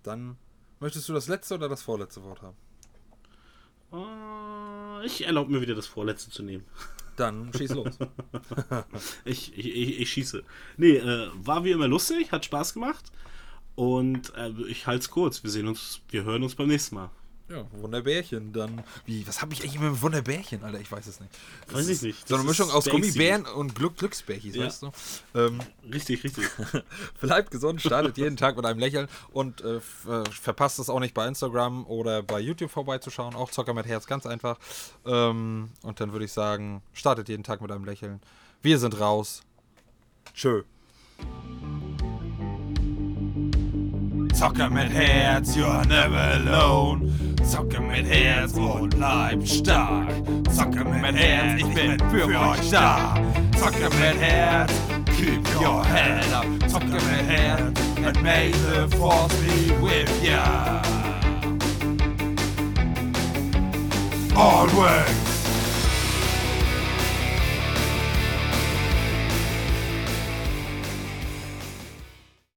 dann 0.03 0.37
möchtest 0.81 1.09
du 1.09 1.13
das 1.13 1.29
letzte 1.29 1.55
oder 1.55 1.69
das 1.69 1.83
vorletzte 1.83 2.23
Wort 2.25 2.43
haben? 2.43 2.57
Äh, 3.93 5.07
Ich 5.07 5.25
erlaube 5.27 5.53
mir 5.53 5.61
wieder 5.61 5.75
das 5.75 5.87
Vorletzte 5.87 6.31
zu 6.31 6.43
nehmen. 6.43 6.65
Dann 7.17 7.53
schieß 7.53 7.71
los. 7.75 7.99
Ich, 9.25 9.57
ich, 9.57 9.67
ich, 9.67 10.01
ich 10.01 10.11
schieße. 10.11 10.43
Nee, 10.77 10.97
äh, 10.97 11.31
war 11.35 11.65
wie 11.65 11.71
immer 11.73 11.89
lustig, 11.89 12.33
hat 12.33 12.45
Spaß 12.45 12.75
gemacht. 12.75 13.13
Und 13.75 14.35
äh, 14.37 14.51
ich 14.69 14.87
halte 14.87 15.01
es 15.03 15.11
kurz. 15.11 15.43
Wir 15.43 15.51
sehen 15.51 15.69
uns, 15.69 16.01
wir 16.11 16.25
hören 16.25 16.43
uns 16.43 16.55
beim 16.55 16.69
nächsten 16.69 16.95
Mal. 16.97 17.11
Ja, 17.51 17.67
Wunderbärchen, 17.73 18.53
dann. 18.53 18.85
Wie, 19.07 19.27
was 19.27 19.43
habe 19.43 19.53
ich 19.53 19.63
eigentlich 19.63 19.81
mit 19.81 20.01
Wunderbärchen, 20.03 20.63
Alter? 20.63 20.79
Ich 20.79 20.91
weiß 20.93 21.05
es 21.09 21.19
nicht. 21.19 21.33
Das 21.67 21.75
Weiß 21.75 21.89
ich 21.89 22.03
nicht. 22.03 22.29
So 22.29 22.37
eine 22.37 22.45
Mischung 22.45 22.71
aus 22.71 22.85
Banksy. 22.85 23.01
Gummibären 23.11 23.45
und 23.45 23.75
Glück 23.75 23.97
Glücksbärchis, 23.97 24.55
Ja. 24.55 24.67
weißt 24.67 24.83
du? 24.85 24.93
Ähm, 25.35 25.59
Richtig, 25.93 26.23
richtig. 26.23 26.45
bleibt 27.21 27.51
gesund, 27.51 27.81
startet 27.81 28.17
jeden 28.19 28.37
Tag 28.37 28.57
mit 28.57 28.65
einem 28.65 28.79
Lächeln 28.79 29.09
und 29.33 29.63
äh, 29.63 29.79
äh, 29.79 29.81
verpasst 30.31 30.79
es 30.79 30.89
auch 30.89 31.01
nicht 31.01 31.13
bei 31.13 31.27
Instagram 31.27 31.87
oder 31.87 32.23
bei 32.23 32.39
YouTube 32.39 32.71
vorbeizuschauen. 32.71 33.35
Auch 33.35 33.51
Zocker 33.51 33.75
mit 33.75 33.87
Herz, 33.87 34.07
ganz 34.07 34.27
einfach. 34.27 34.57
Ähm, 35.05 35.71
und 35.83 36.01
dann 36.01 36.13
würde 36.13 36.27
ich 36.27 36.33
sagen, 36.33 36.83
startet 36.93 37.29
jeden 37.29 37.43
Tag 37.43 37.61
mit 37.63 37.73
einem 37.73 37.85
Lächeln. 37.85 38.21
Wir 38.63 38.79
sind 38.79 39.01
raus. 39.01 39.43
Tschö. 40.35 40.63
Zocker 44.41 44.71
mit 44.71 44.91
Herz, 44.91 45.55
you're 45.55 45.85
never 45.85 46.17
alone. 46.17 47.13
Zocker 47.45 47.83
mit 47.83 48.07
Herz 48.07 48.55
und 48.55 48.97
bleib 48.97 49.47
stark. 49.47 50.09
Zocker 50.51 50.83
mit 50.83 51.15
Herz, 51.15 51.61
ich 51.61 51.75
bin 51.75 51.99
für 52.09 52.25
euch 52.25 52.71
da. 52.71 53.17
Zocker 53.59 53.91
mit 54.01 54.19
Herz, 54.19 54.73
keep 55.15 55.47
your 55.61 55.85
head 55.85 56.25
up. 56.33 56.47
Zocker 56.71 56.87
mit 56.87 57.27
Herz, 57.29 57.79
and 58.03 58.23
may 58.23 58.51
the 58.51 58.89
force 58.97 59.35
be 59.43 59.75
with 59.83 60.25
ya. 60.25 60.81
Always. 64.35 65.40